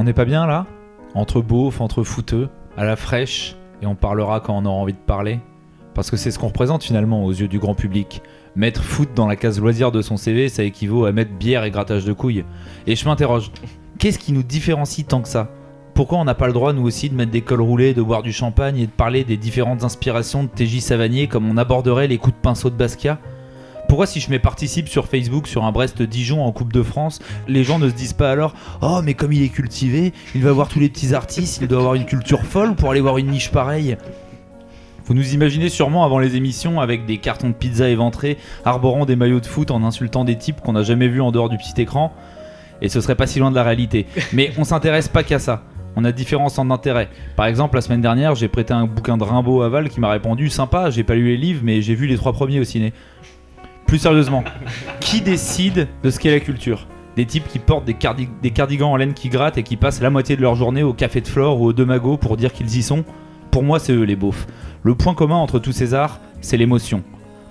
On 0.00 0.04
n'est 0.04 0.14
pas 0.14 0.24
bien 0.24 0.46
là? 0.46 0.64
Entre 1.14 1.42
beaufs, 1.42 1.82
entre 1.82 2.04
fouteux, 2.04 2.48
à 2.74 2.86
la 2.86 2.96
fraîche, 2.96 3.54
et 3.82 3.86
on 3.86 3.94
parlera 3.94 4.40
quand 4.40 4.56
on 4.56 4.64
aura 4.64 4.76
envie 4.76 4.94
de 4.94 4.98
parler? 4.98 5.40
Parce 5.92 6.10
que 6.10 6.16
c'est 6.16 6.30
ce 6.30 6.38
qu'on 6.38 6.46
représente 6.46 6.82
finalement 6.82 7.22
aux 7.22 7.32
yeux 7.32 7.48
du 7.48 7.58
grand 7.58 7.74
public. 7.74 8.22
Mettre 8.56 8.82
foot 8.82 9.10
dans 9.14 9.26
la 9.26 9.36
case 9.36 9.60
loisir 9.60 9.92
de 9.92 10.00
son 10.00 10.16
CV, 10.16 10.48
ça 10.48 10.62
équivaut 10.62 11.04
à 11.04 11.12
mettre 11.12 11.32
bière 11.32 11.64
et 11.64 11.70
grattage 11.70 12.06
de 12.06 12.14
couilles. 12.14 12.46
Et 12.86 12.96
je 12.96 13.04
m'interroge, 13.04 13.50
qu'est-ce 13.98 14.18
qui 14.18 14.32
nous 14.32 14.42
différencie 14.42 15.06
tant 15.06 15.20
que 15.20 15.28
ça? 15.28 15.50
Pourquoi 15.92 16.16
on 16.16 16.24
n'a 16.24 16.34
pas 16.34 16.46
le 16.46 16.54
droit 16.54 16.72
nous 16.72 16.86
aussi 16.86 17.10
de 17.10 17.14
mettre 17.14 17.32
des 17.32 17.42
cols 17.42 17.60
roulés, 17.60 17.92
de 17.92 18.00
boire 18.00 18.22
du 18.22 18.32
champagne 18.32 18.78
et 18.78 18.86
de 18.86 18.90
parler 18.90 19.24
des 19.24 19.36
différentes 19.36 19.84
inspirations 19.84 20.44
de 20.44 20.48
TJ 20.48 20.80
Savanier 20.80 21.26
comme 21.26 21.46
on 21.46 21.58
aborderait 21.58 22.08
les 22.08 22.16
coups 22.16 22.34
de 22.36 22.40
pinceau 22.40 22.70
de 22.70 22.74
Basquiat? 22.74 23.18
Pourquoi 23.90 24.06
si 24.06 24.20
je 24.20 24.30
mets 24.30 24.38
participe 24.38 24.88
sur 24.88 25.08
Facebook 25.08 25.48
sur 25.48 25.64
un 25.64 25.72
Brest-Dijon 25.72 26.44
en 26.44 26.52
Coupe 26.52 26.72
de 26.72 26.84
France, 26.84 27.18
les 27.48 27.64
gens 27.64 27.80
ne 27.80 27.88
se 27.88 27.94
disent 27.94 28.12
pas 28.12 28.30
alors 28.30 28.54
Oh 28.82 29.00
mais 29.02 29.14
comme 29.14 29.32
il 29.32 29.42
est 29.42 29.48
cultivé, 29.48 30.12
il 30.36 30.44
va 30.44 30.52
voir 30.52 30.68
tous 30.68 30.78
les 30.78 30.88
petits 30.88 31.12
artistes, 31.12 31.58
il 31.60 31.66
doit 31.66 31.80
avoir 31.80 31.96
une 31.96 32.04
culture 32.04 32.44
folle 32.44 32.76
pour 32.76 32.92
aller 32.92 33.00
voir 33.00 33.18
une 33.18 33.26
niche 33.26 33.50
pareille 33.50 33.96
vous 35.06 35.14
nous 35.14 35.34
imaginez 35.34 35.68
sûrement 35.70 36.04
avant 36.04 36.20
les 36.20 36.36
émissions 36.36 36.80
avec 36.80 37.04
des 37.04 37.18
cartons 37.18 37.48
de 37.48 37.54
pizza 37.54 37.88
éventrés, 37.88 38.38
arborant 38.64 39.06
des 39.06 39.16
maillots 39.16 39.40
de 39.40 39.46
foot 39.46 39.72
en 39.72 39.82
insultant 39.82 40.22
des 40.22 40.38
types 40.38 40.60
qu'on 40.60 40.74
n'a 40.74 40.84
jamais 40.84 41.08
vus 41.08 41.20
en 41.20 41.32
dehors 41.32 41.48
du 41.48 41.56
petit 41.56 41.80
écran. 41.80 42.12
Et 42.80 42.88
ce 42.88 43.00
serait 43.00 43.16
pas 43.16 43.26
si 43.26 43.40
loin 43.40 43.50
de 43.50 43.56
la 43.56 43.64
réalité. 43.64 44.06
Mais 44.32 44.52
on 44.56 44.62
s'intéresse 44.62 45.08
pas 45.08 45.24
qu'à 45.24 45.40
ça. 45.40 45.64
On 45.96 46.04
a 46.04 46.12
différents 46.12 46.48
centres 46.48 46.68
d'intérêt. 46.68 47.08
Par 47.34 47.46
exemple, 47.46 47.74
la 47.74 47.80
semaine 47.80 48.02
dernière, 48.02 48.36
j'ai 48.36 48.46
prêté 48.46 48.72
un 48.72 48.86
bouquin 48.86 49.16
de 49.16 49.24
Rimbaud 49.24 49.62
à 49.62 49.68
Val 49.68 49.88
qui 49.88 49.98
m'a 49.98 50.10
répondu 50.10 50.48
Sympa, 50.48 50.90
j'ai 50.90 51.02
pas 51.02 51.16
lu 51.16 51.26
les 51.26 51.36
livres, 51.36 51.62
mais 51.64 51.82
j'ai 51.82 51.96
vu 51.96 52.06
les 52.06 52.16
trois 52.16 52.32
premiers 52.32 52.60
au 52.60 52.64
ciné. 52.64 52.92
Plus 53.90 53.98
sérieusement, 53.98 54.44
qui 55.00 55.20
décide 55.20 55.88
de 56.04 56.10
ce 56.10 56.20
qu'est 56.20 56.30
la 56.30 56.38
culture 56.38 56.86
Des 57.16 57.26
types 57.26 57.48
qui 57.48 57.58
portent 57.58 57.84
des, 57.84 57.94
cardigans 58.52 58.92
en 58.92 58.94
laine 58.94 59.14
qui 59.14 59.28
grattent 59.28 59.58
et 59.58 59.64
qui 59.64 59.74
passent 59.76 60.00
la 60.00 60.10
moitié 60.10 60.36
de 60.36 60.42
leur 60.42 60.54
journée 60.54 60.84
au 60.84 60.92
café 60.92 61.20
de 61.20 61.26
Flore 61.26 61.60
ou 61.60 61.64
au 61.64 61.72
Demago 61.72 62.16
pour 62.16 62.36
dire 62.36 62.52
qu'ils 62.52 62.76
y 62.76 62.84
sont 62.84 63.02
Pour 63.50 63.64
moi, 63.64 63.80
c'est 63.80 63.92
eux 63.92 64.04
les 64.04 64.14
beaufs. 64.14 64.46
Le 64.84 64.94
point 64.94 65.14
commun 65.14 65.34
entre 65.34 65.58
tous 65.58 65.72
ces 65.72 65.92
arts, 65.92 66.20
c'est 66.40 66.56
l'émotion. 66.56 67.02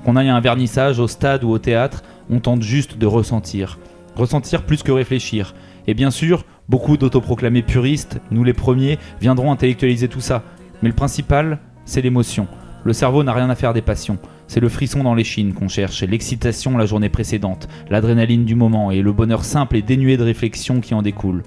Qu'on 0.06 0.16
aille 0.16 0.30
à 0.30 0.36
un 0.38 0.40
vernissage, 0.40 1.00
au 1.00 1.10
stade 1.10 1.44
ou 1.44 1.50
au 1.50 1.60
théâtre, 1.60 2.04
on 2.30 2.40
tente 2.40 2.62
juste 2.62 2.98
de 2.98 3.06
ressentir. 3.06 3.78
Ressentir 4.16 4.64
plus 4.64 4.82
que 4.82 4.94
réfléchir. 4.94 5.54
Et 5.88 5.94
bien 5.94 6.10
sûr, 6.10 6.46
beaucoup 6.70 6.96
d'autoproclamés 6.96 7.64
puristes, 7.64 8.22
nous 8.32 8.46
les 8.46 8.54
premiers, 8.54 8.98
viendront 9.20 9.52
intellectualiser 9.52 10.08
tout 10.08 10.22
ça. 10.22 10.44
Mais 10.82 10.88
le 10.88 10.96
principal, 10.96 11.60
c'est 11.84 12.02
l'émotion. 12.02 12.48
Le 12.86 12.94
cerveau 12.94 13.26
n'a 13.26 13.34
rien 13.34 13.50
à 13.50 13.56
faire 13.56 13.74
des 13.74 13.82
passions. 13.82 14.20
C'est 14.50 14.60
le 14.60 14.68
frisson 14.68 15.04
dans 15.04 15.14
l'échine 15.14 15.54
qu'on 15.54 15.68
cherche, 15.68 16.02
l'excitation 16.02 16.76
la 16.76 16.88
journée 16.88 17.10
précédente, 17.10 17.68
l'adrénaline 17.92 18.46
du 18.46 18.56
moment 18.56 18.90
et 18.90 19.04
le 19.04 19.14
bonheur 19.14 19.46
simple 19.46 19.76
et 19.76 19.84
dénué 19.84 20.18
de 20.18 20.24
réflexion 20.24 20.82
qui 20.82 20.96
en 20.96 21.04
découle. 21.04 21.44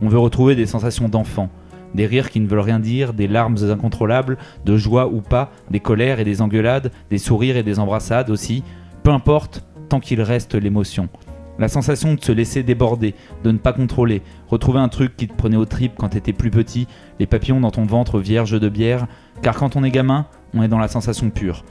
On 0.00 0.08
veut 0.08 0.18
retrouver 0.18 0.56
des 0.56 0.64
sensations 0.64 1.10
d'enfant, 1.10 1.50
des 1.94 2.06
rires 2.06 2.30
qui 2.30 2.40
ne 2.40 2.46
veulent 2.48 2.60
rien 2.60 2.80
dire, 2.80 3.12
des 3.12 3.28
larmes 3.28 3.58
incontrôlables, 3.70 4.38
de 4.64 4.78
joie 4.78 5.06
ou 5.06 5.20
pas, 5.20 5.52
des 5.70 5.80
colères 5.80 6.18
et 6.18 6.24
des 6.24 6.40
engueulades, 6.40 6.92
des 7.10 7.18
sourires 7.18 7.58
et 7.58 7.62
des 7.62 7.78
embrassades 7.78 8.30
aussi, 8.30 8.62
peu 9.02 9.10
importe, 9.10 9.62
tant 9.90 10.00
qu'il 10.00 10.22
reste 10.22 10.54
l'émotion. 10.54 11.10
La 11.58 11.68
sensation 11.68 12.14
de 12.14 12.24
se 12.24 12.32
laisser 12.32 12.62
déborder, 12.62 13.14
de 13.44 13.50
ne 13.50 13.58
pas 13.58 13.74
contrôler, 13.74 14.22
retrouver 14.48 14.78
un 14.78 14.88
truc 14.88 15.14
qui 15.14 15.28
te 15.28 15.36
prenait 15.36 15.58
aux 15.58 15.66
tripes 15.66 15.96
quand 15.98 16.08
t'étais 16.08 16.32
plus 16.32 16.50
petit, 16.50 16.88
les 17.20 17.26
papillons 17.26 17.60
dans 17.60 17.70
ton 17.70 17.84
ventre 17.84 18.18
vierge 18.18 18.58
de 18.58 18.68
bière, 18.70 19.06
car 19.42 19.56
quand 19.56 19.76
on 19.76 19.84
est 19.84 19.90
gamin, 19.90 20.24
on 20.54 20.62
est 20.62 20.68
dans 20.68 20.78
la 20.78 20.88
sensation 20.88 21.28
pure. 21.28 21.62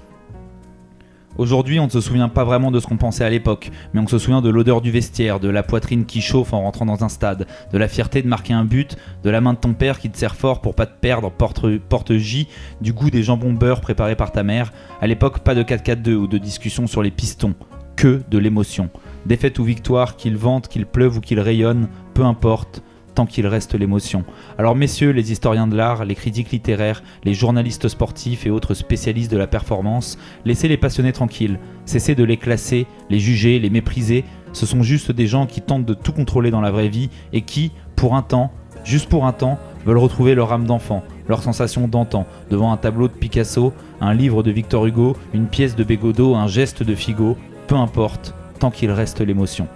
Aujourd'hui, 1.37 1.81
on 1.81 1.85
ne 1.85 1.91
se 1.91 1.99
souvient 1.99 2.29
pas 2.29 2.45
vraiment 2.45 2.71
de 2.71 2.79
ce 2.79 2.87
qu'on 2.87 2.95
pensait 2.95 3.25
à 3.25 3.29
l'époque, 3.29 3.69
mais 3.93 3.99
on 3.99 4.07
se 4.07 4.17
souvient 4.17 4.41
de 4.41 4.49
l'odeur 4.49 4.79
du 4.79 4.89
vestiaire, 4.89 5.41
de 5.41 5.49
la 5.49 5.63
poitrine 5.63 6.05
qui 6.05 6.21
chauffe 6.21 6.53
en 6.53 6.61
rentrant 6.61 6.85
dans 6.85 7.03
un 7.03 7.09
stade, 7.09 7.45
de 7.73 7.77
la 7.77 7.89
fierté 7.89 8.21
de 8.21 8.27
marquer 8.27 8.53
un 8.53 8.63
but, 8.63 8.95
de 9.23 9.29
la 9.29 9.41
main 9.41 9.51
de 9.51 9.57
ton 9.57 9.73
père 9.73 9.99
qui 9.99 10.09
te 10.09 10.17
sert 10.17 10.35
fort 10.35 10.61
pour 10.61 10.75
pas 10.75 10.85
te 10.85 10.97
perdre 10.97 11.29
porte, 11.29 12.13
J, 12.15 12.47
du 12.79 12.93
goût 12.93 13.09
des 13.09 13.21
jambons 13.21 13.51
beurre 13.51 13.81
préparés 13.81 14.15
par 14.15 14.31
ta 14.31 14.43
mère. 14.43 14.71
À 15.01 15.07
l'époque, 15.07 15.39
pas 15.39 15.55
de 15.55 15.63
4-4-2 15.63 16.13
ou 16.13 16.27
de 16.27 16.37
discussion 16.37 16.87
sur 16.87 17.03
les 17.03 17.11
pistons, 17.11 17.55
que 17.97 18.21
de 18.29 18.37
l'émotion. 18.37 18.89
Défaite 19.25 19.59
ou 19.59 19.65
victoire, 19.65 20.15
qu'il 20.15 20.37
vente, 20.37 20.69
qu'il 20.69 20.85
pleuve 20.85 21.17
ou 21.17 21.21
qu'il 21.21 21.41
rayonne, 21.41 21.89
peu 22.13 22.23
importe, 22.23 22.81
tant 23.15 23.25
qu'il 23.25 23.47
reste 23.47 23.73
l'émotion. 23.73 24.23
Alors 24.57 24.75
messieurs 24.75 25.11
les 25.11 25.31
historiens 25.31 25.67
de 25.67 25.75
l'art, 25.75 26.05
les 26.05 26.15
critiques 26.15 26.51
littéraires, 26.51 27.01
les 27.23 27.33
journalistes 27.33 27.87
sportifs 27.87 28.45
et 28.45 28.51
autres 28.51 28.73
spécialistes 28.73 29.31
de 29.31 29.37
la 29.37 29.47
performance, 29.47 30.19
laissez 30.43 30.67
les 30.67 30.77
passionnés 30.77 31.13
tranquilles, 31.13 31.59
cessez 31.85 32.13
de 32.13 32.23
les 32.23 32.37
classer, 32.37 32.85
les 33.09 33.19
juger, 33.19 33.57
les 33.59 33.69
mépriser, 33.69 34.25
ce 34.53 34.65
sont 34.65 34.83
juste 34.83 35.11
des 35.11 35.27
gens 35.27 35.47
qui 35.47 35.61
tentent 35.61 35.85
de 35.85 35.93
tout 35.93 36.13
contrôler 36.13 36.51
dans 36.51 36.61
la 36.61 36.71
vraie 36.71 36.89
vie 36.89 37.09
et 37.33 37.41
qui, 37.41 37.71
pour 37.95 38.15
un 38.15 38.21
temps, 38.21 38.51
juste 38.83 39.09
pour 39.09 39.25
un 39.25 39.33
temps, 39.33 39.57
veulent 39.85 39.97
retrouver 39.97 40.35
leur 40.35 40.51
âme 40.53 40.65
d'enfant, 40.65 41.03
leur 41.27 41.43
sensation 41.43 41.87
d'antan, 41.87 42.25
devant 42.49 42.71
un 42.71 42.77
tableau 42.77 43.07
de 43.07 43.13
Picasso, 43.13 43.73
un 44.01 44.13
livre 44.13 44.43
de 44.43 44.51
Victor 44.51 44.85
Hugo, 44.85 45.15
une 45.33 45.47
pièce 45.47 45.75
de 45.75 45.83
Bégodeau, 45.83 46.35
un 46.35 46.47
geste 46.47 46.83
de 46.83 46.95
Figo, 46.95 47.37
peu 47.67 47.75
importe, 47.75 48.33
tant 48.59 48.71
qu'il 48.71 48.91
reste 48.91 49.21
l'émotion. 49.21 49.67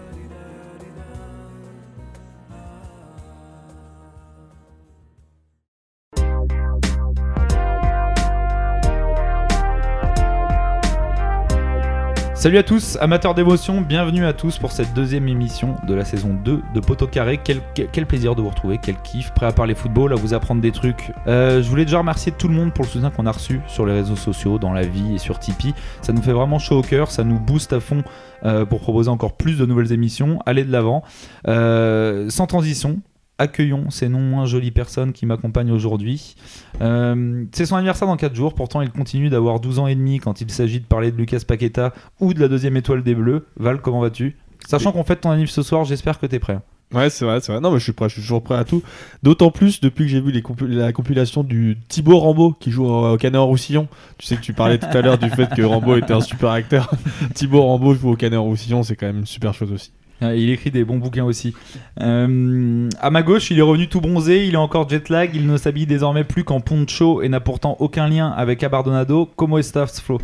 Salut 12.40 12.58
à 12.58 12.64
tous, 12.64 12.98
amateurs 13.02 13.36
d'émotion, 13.36 13.82
bienvenue 13.82 14.26
à 14.26 14.32
tous 14.32 14.60
pour 14.60 14.72
cette 14.72 14.94
deuxième 14.94 15.28
émission 15.28 15.76
de 15.86 15.94
la 15.94 16.06
saison 16.06 16.34
2 16.34 16.62
de 16.74 16.80
Poteau 16.80 17.06
Carré. 17.06 17.38
Quel, 17.44 18.06
plaisir 18.06 18.34
de 18.34 18.42
vous 18.42 18.48
retrouver, 18.48 18.80
quel 18.82 18.96
kiff, 19.02 19.34
prêt 19.34 19.48
à 19.48 19.52
parler 19.52 19.76
football, 19.76 20.14
à 20.14 20.16
vous 20.16 20.34
apprendre 20.34 20.62
des 20.62 20.72
trucs. 20.72 21.12
Euh, 21.28 21.62
je 21.62 21.68
voulais 21.68 21.84
déjà 21.84 21.98
remercier 21.98 22.32
tout 22.32 22.48
le 22.48 22.54
monde 22.54 22.74
pour 22.74 22.86
le 22.86 22.90
soutien 22.90 23.10
qu'on 23.10 23.26
a 23.26 23.34
reçu 23.34 23.60
sur 23.68 23.86
les 23.86 23.92
réseaux 23.92 24.16
sociaux, 24.16 24.58
dans 24.58 24.72
la 24.72 24.84
vie 24.84 25.16
et 25.16 25.18
sur 25.18 25.38
Tipeee. 25.38 25.74
Ça 26.02 26.14
nous 26.14 26.22
fait 26.22 26.32
vraiment 26.32 26.60
chaud 26.60 26.78
au 26.78 26.82
cœur, 26.82 27.12
ça 27.12 27.26
nous 27.26 27.42
booste 27.42 27.74
à 27.74 27.82
fond 27.82 28.04
euh, 28.46 28.64
pour 28.64 28.80
proposer 28.80 29.10
encore 29.10 29.34
plus 29.34 29.58
de 29.58 29.66
nouvelles 29.66 29.92
émissions. 29.92 30.40
Allez 30.46 30.64
de 30.64 30.72
l'avant. 30.72 31.04
Euh, 31.50 32.30
sans 32.30 32.48
transition, 32.48 33.02
accueillons 33.40 33.90
ces 33.90 34.10
non 34.10 34.20
moins 34.20 34.46
jolies 34.46 34.72
personnes 34.72 35.14
qui 35.14 35.26
m'accompagnent 35.26 35.72
aujourd'hui. 35.72 36.36
Euh, 36.82 37.46
c'est 37.52 37.66
son 37.66 37.78
anniversaire 37.78 38.08
dans 38.08 38.18
4 38.18 38.36
jours, 38.36 38.54
pourtant 38.54 38.82
il 38.82 38.92
continue 38.92 39.30
d'avoir 39.30 39.60
12 39.60 39.80
ans 39.80 39.88
et 39.88 39.96
demi 39.96 40.20
quand 40.20 40.42
il 40.42 40.52
s'agit 40.52 40.80
de 40.80 40.86
parler 40.86 41.12
de 41.12 41.18
Lucas 41.18 41.42
Paqueta 41.48 41.94
ou 42.20 42.34
de 42.34 42.40
la 42.40 42.48
deuxième 42.48 42.78
étoile 42.78 43.02
des 43.02 43.16
Bleus. 43.16 43.48
Val, 43.58 43.82
comment 43.82 44.02
vas-tu? 44.02 44.38
Sachant 44.68 44.92
qu'on 44.92 45.04
fête 45.04 45.22
ton 45.22 45.32
anniversaire 45.32 45.64
ce 45.64 45.68
soir, 45.68 45.86
j'espère 45.86 46.20
que 46.20 46.26
t'es 46.26 46.40
prêt. 46.40 46.60
Ouais, 46.94 47.12
c'est 47.12 47.24
vrai, 47.24 47.40
c'est 47.40 47.52
vrai. 47.52 47.62
Non, 47.62 47.72
mais 47.72 47.78
je 47.78 47.84
suis 47.84 47.94
prêt, 47.94 48.10
je 48.10 48.14
suis 48.14 48.22
toujours 48.22 48.44
prêt 48.44 48.56
à 48.56 48.64
tout. 48.64 48.82
D'autant 49.22 49.52
plus 49.52 49.80
depuis 49.80 50.06
que 50.06 50.12
j'ai 50.12 50.22
vu 50.22 50.32
la 50.62 50.92
compilation 50.92 51.44
du 51.44 51.78
Thibaut 51.88 52.18
Rambo 52.18 52.54
qui 52.60 52.72
joue 52.72 52.88
au, 52.88 53.16
Canard 53.18 53.46
Roussillon. 53.46 53.88
Tu 54.18 54.26
sais 54.26 54.36
que 54.36 54.42
tu 54.42 54.54
parlais 54.54 54.80
tout 54.80 54.88
à 54.92 55.02
l'heure 55.02 55.20
du 55.20 55.30
fait 55.30 55.48
que 55.56 55.62
Rambo 55.62 55.96
était 55.98 56.14
un 56.14 56.22
super 56.22 56.50
acteur. 56.50 56.92
Thibaut 57.36 57.62
Rambo 57.62 57.94
joue 57.94 58.10
au 58.10 58.16
Canard 58.16 58.42
Roussillon, 58.42 58.82
c'est 58.82 58.96
quand 58.96 59.06
même 59.06 59.20
une 59.20 59.28
super 59.28 59.54
chose 59.54 59.72
aussi. 59.72 59.92
Ah, 60.22 60.36
il 60.36 60.50
écrit 60.50 60.70
des 60.70 60.84
bons 60.84 60.98
bouquins 60.98 61.24
aussi. 61.24 61.54
Euh, 62.02 62.90
à 63.00 63.10
ma 63.10 63.24
gauche, 63.24 63.52
il 63.52 63.60
est 63.60 63.64
revenu 63.64 63.88
tout 63.88 64.02
bronzé, 64.02 64.46
il 64.46 64.54
est 64.54 64.58
encore 64.58 64.90
jet 64.90 65.08
lag, 65.10 65.32
il 65.34 65.48
ne 65.48 65.58
s'habille 65.58 65.86
désormais 65.86 66.26
plus 66.26 66.44
qu'en 66.44 66.60
poncho 66.60 67.22
et 67.22 67.30
n'a 67.30 67.40
pourtant 67.40 67.78
aucun 67.80 68.08
lien 68.08 68.30
avec 68.30 68.64
Abardonado. 68.64 69.30
Comment 69.36 69.58
est-ce 69.58 70.02
Flo 70.02 70.20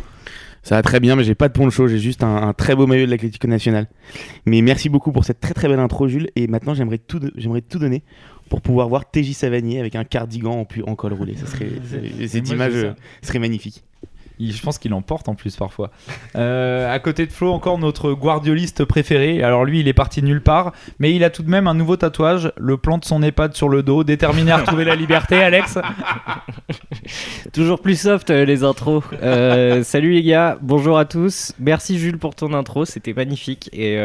ça 0.62 0.74
va 0.74 0.82
très 0.82 0.98
bien, 0.98 1.14
mais 1.14 1.22
j'ai 1.22 1.36
pas 1.36 1.46
de 1.46 1.52
poncho, 1.52 1.86
j'ai 1.86 2.00
juste 2.00 2.24
un, 2.24 2.52
très 2.52 2.74
beau 2.74 2.88
maillot 2.88 3.06
de 3.06 3.10
l'Atlético 3.12 3.46
National. 3.46 3.86
Mais 4.46 4.62
merci 4.62 4.88
beaucoup 4.88 5.12
pour 5.12 5.24
cette 5.24 5.38
très 5.38 5.54
très 5.54 5.68
belle 5.68 5.78
intro, 5.78 6.08
Jules. 6.08 6.28
Et 6.34 6.48
maintenant, 6.48 6.74
j'aimerais 6.74 6.98
tout, 6.98 7.20
j'aimerais 7.36 7.60
tout 7.60 7.78
donner 7.78 8.02
pour 8.48 8.60
pouvoir 8.60 8.88
voir 8.88 9.08
TJ 9.08 9.32
Savanier 9.32 9.78
avec 9.78 9.94
un 9.94 10.02
cardigan 10.02 10.66
en, 10.66 10.90
en 10.90 10.94
col 10.96 11.12
roulé. 11.12 11.36
Ça 11.36 11.46
serait, 11.46 11.70
cette 12.26 12.50
image 12.50 12.94
serait 13.22 13.38
magnifique 13.38 13.84
je 14.40 14.62
pense 14.62 14.78
qu'il 14.78 14.92
emporte 14.94 15.28
en 15.28 15.34
plus 15.34 15.56
parfois. 15.56 15.90
Euh, 16.36 16.92
à 16.92 16.98
côté 16.98 17.26
de 17.26 17.32
Flo, 17.32 17.52
encore 17.52 17.78
notre 17.78 18.12
guardioliste 18.12 18.84
préféré. 18.84 19.42
Alors 19.42 19.64
lui, 19.64 19.80
il 19.80 19.88
est 19.88 19.94
parti 19.94 20.22
nulle 20.22 20.42
part, 20.42 20.72
mais 20.98 21.14
il 21.14 21.24
a 21.24 21.30
tout 21.30 21.42
de 21.42 21.50
même 21.50 21.66
un 21.66 21.74
nouveau 21.74 21.96
tatouage, 21.96 22.52
le 22.56 22.76
plan 22.76 22.98
de 22.98 23.04
son 23.04 23.22
EHPAD 23.22 23.54
sur 23.54 23.68
le 23.68 23.82
dos, 23.82 24.04
déterminé 24.04 24.52
à 24.52 24.58
retrouver 24.58 24.84
la 24.84 24.94
liberté, 24.94 25.36
Alex. 25.36 25.78
Toujours 27.52 27.80
plus 27.80 27.98
soft 28.00 28.30
euh, 28.30 28.44
les 28.44 28.64
intros. 28.64 29.04
Euh, 29.22 29.82
salut 29.82 30.12
les 30.12 30.22
gars, 30.22 30.58
bonjour 30.60 30.98
à 30.98 31.04
tous. 31.04 31.52
Merci 31.58 31.98
Jules 31.98 32.18
pour 32.18 32.34
ton 32.34 32.52
intro, 32.52 32.84
c'était 32.84 33.14
magnifique 33.14 33.70
et 33.72 33.96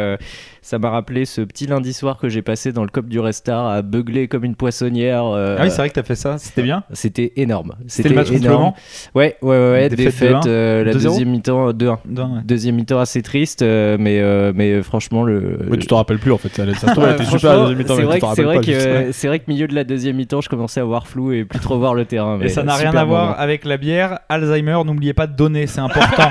ça 0.61 0.79
m'a 0.79 0.89
rappelé 0.89 1.25
ce 1.25 1.41
petit 1.41 1.67
lundi 1.67 1.93
soir 1.93 2.17
que 2.17 2.29
j'ai 2.29 2.41
passé 2.41 2.71
dans 2.71 2.83
le 2.83 2.89
COP 2.89 3.07
du 3.07 3.19
Restar 3.19 3.67
à 3.67 3.81
beugler 3.81 4.27
comme 4.27 4.43
une 4.43 4.55
poissonnière. 4.55 5.25
ah 5.25 5.57
oui, 5.61 5.69
c'est 5.69 5.77
vrai 5.77 5.89
que 5.89 5.95
t'as 5.95 6.03
fait 6.03 6.15
ça, 6.15 6.37
c'était 6.37 6.63
bien 6.63 6.83
C'était 6.93 7.33
énorme. 7.35 7.73
C'était 7.87 8.09
le 8.09 8.15
match 8.15 8.31
énorme. 8.31 8.73
Ouais, 9.15 9.37
ouais, 9.41 9.71
ouais, 9.71 9.89
défaite, 9.89 10.45
euh, 10.45 10.83
la 10.83 10.93
deuxième 10.93 11.29
mi-temps 11.29 11.71
2-1. 11.71 12.43
Deuxième 12.45 12.75
mi-temps 12.75 12.99
assez 12.99 13.21
triste, 13.21 13.61
euh, 13.61 13.97
mais, 13.99 14.19
euh, 14.19 14.51
mais 14.55 14.81
franchement. 14.81 15.23
Le... 15.23 15.59
Mais 15.69 15.77
tu 15.77 15.87
t'en 15.87 15.97
rappelles 15.97 16.19
plus 16.19 16.31
en 16.31 16.37
fait, 16.37 16.49
ça, 16.49 16.65
ça 16.73 16.93
super 17.25 17.55
la 17.55 17.57
deuxième 17.59 17.77
mi-temps. 17.77 17.95
C'est 17.95 18.03
vrai, 18.03 18.19
vrai, 18.19 18.59
que, 18.61 19.11
c'est 19.11 19.27
vrai 19.27 19.39
que 19.39 19.45
milieu 19.47 19.67
de 19.67 19.75
la 19.75 19.83
deuxième 19.83 20.15
mi-temps, 20.15 20.41
je 20.41 20.49
commençais 20.49 20.79
à 20.79 20.83
voir 20.83 21.07
flou 21.07 21.31
et 21.31 21.45
plus 21.45 21.59
trop 21.59 21.77
voir 21.77 21.93
le 21.93 22.05
terrain. 22.05 22.37
Mais 22.37 22.45
et 22.45 22.49
ça 22.49 22.63
n'a 22.63 22.75
rien 22.75 22.93
à 22.93 23.03
voir 23.03 23.39
avec 23.39 23.65
la 23.65 23.77
bière. 23.77 24.19
Alzheimer, 24.29 24.79
n'oubliez 24.85 25.13
pas 25.13 25.27
de 25.27 25.35
donner, 25.35 25.67
c'est 25.67 25.81
important. 25.81 26.23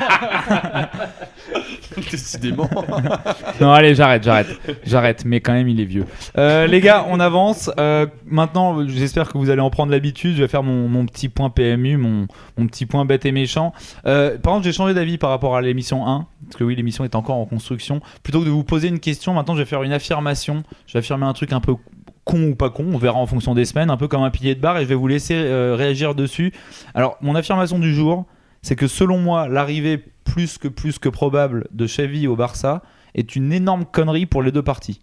Décidément. 2.11 2.69
Non, 3.61 3.73
allez, 3.73 3.95
j'arrête, 3.95 4.23
j'arrête, 4.23 4.49
j'arrête. 4.85 5.25
Mais 5.25 5.41
quand 5.41 5.53
même, 5.53 5.69
il 5.69 5.81
est 5.81 5.85
vieux. 5.85 6.07
Euh, 6.39 6.67
les 6.67 6.81
gars, 6.81 7.05
on 7.09 7.21
avance. 7.21 7.71
Euh, 7.79 8.07
maintenant, 8.27 8.87
j'espère 8.87 9.29
que 9.29 9.37
vous 9.37 9.51
allez 9.51 9.61
en 9.61 9.71
prendre 9.71 9.93
l'habitude. 9.93 10.37
Je 10.37 10.43
vais 10.43 10.49
faire 10.49 10.63
mon, 10.63 10.89
mon 10.89 11.05
petit 11.05 11.29
point 11.29 11.51
PMU, 11.51 11.97
mon, 11.97 12.27
mon 12.57 12.67
petit 12.67 12.87
point 12.87 13.05
bête 13.05 13.27
et 13.27 13.33
méchant. 13.33 13.73
Euh, 14.07 14.39
par 14.39 14.55
contre, 14.55 14.65
j'ai 14.65 14.73
changé 14.73 14.95
d'avis 14.95 15.19
par 15.19 15.31
rapport 15.31 15.57
à 15.57 15.63
l'émission 15.63 16.07
1. 16.07 16.27
Parce 16.47 16.57
que 16.57 16.65
oui, 16.65 16.75
l'émission 16.75 17.05
est 17.05 17.15
encore 17.15 17.37
en 17.37 17.45
construction. 17.45 18.01
Plutôt 18.23 18.41
que 18.41 18.47
de 18.47 18.51
vous 18.51 18.65
poser 18.65 18.89
une 18.89 19.01
question, 19.01 19.35
maintenant, 19.35 19.55
je 19.55 19.61
vais 19.61 19.67
faire 19.67 19.83
une 19.83 19.93
affirmation. 19.93 20.63
Je 20.87 20.95
vais 20.95 21.01
affirmer 21.01 21.27
un 21.27 21.33
truc 21.35 21.53
un 21.53 21.61
peu 21.61 21.75
con 22.25 22.43
ou 22.43 22.55
pas 22.55 22.71
con, 22.71 22.87
on 22.93 22.99
verra 22.99 23.19
en 23.19 23.27
fonction 23.27 23.55
des 23.55 23.65
semaines, 23.65 23.91
un 23.91 23.97
peu 23.97 24.07
comme 24.07 24.23
un 24.23 24.31
pilier 24.31 24.55
de 24.55 24.61
barre, 24.61 24.77
et 24.79 24.83
je 24.83 24.89
vais 24.89 24.95
vous 24.95 25.09
laisser 25.09 25.35
réagir 25.75 26.15
dessus. 26.15 26.53
Alors, 26.95 27.17
mon 27.23 27.35
affirmation 27.35 27.79
du 27.79 27.95
jour, 27.95 28.27
c'est 28.63 28.77
que 28.77 28.87
selon 28.87 29.19
moi, 29.19 29.49
l'arrivée 29.49 29.99
plus 30.25 30.59
que 30.59 30.69
plus 30.69 30.99
que 30.99 31.09
probable 31.09 31.67
de 31.73 31.87
Xavi 31.87 32.27
au 32.27 32.37
Barça 32.37 32.83
est 33.15 33.35
une 33.35 33.53
énorme 33.53 33.85
connerie 33.85 34.27
pour 34.27 34.43
les 34.43 34.53
deux 34.53 34.63
parties. 34.63 35.01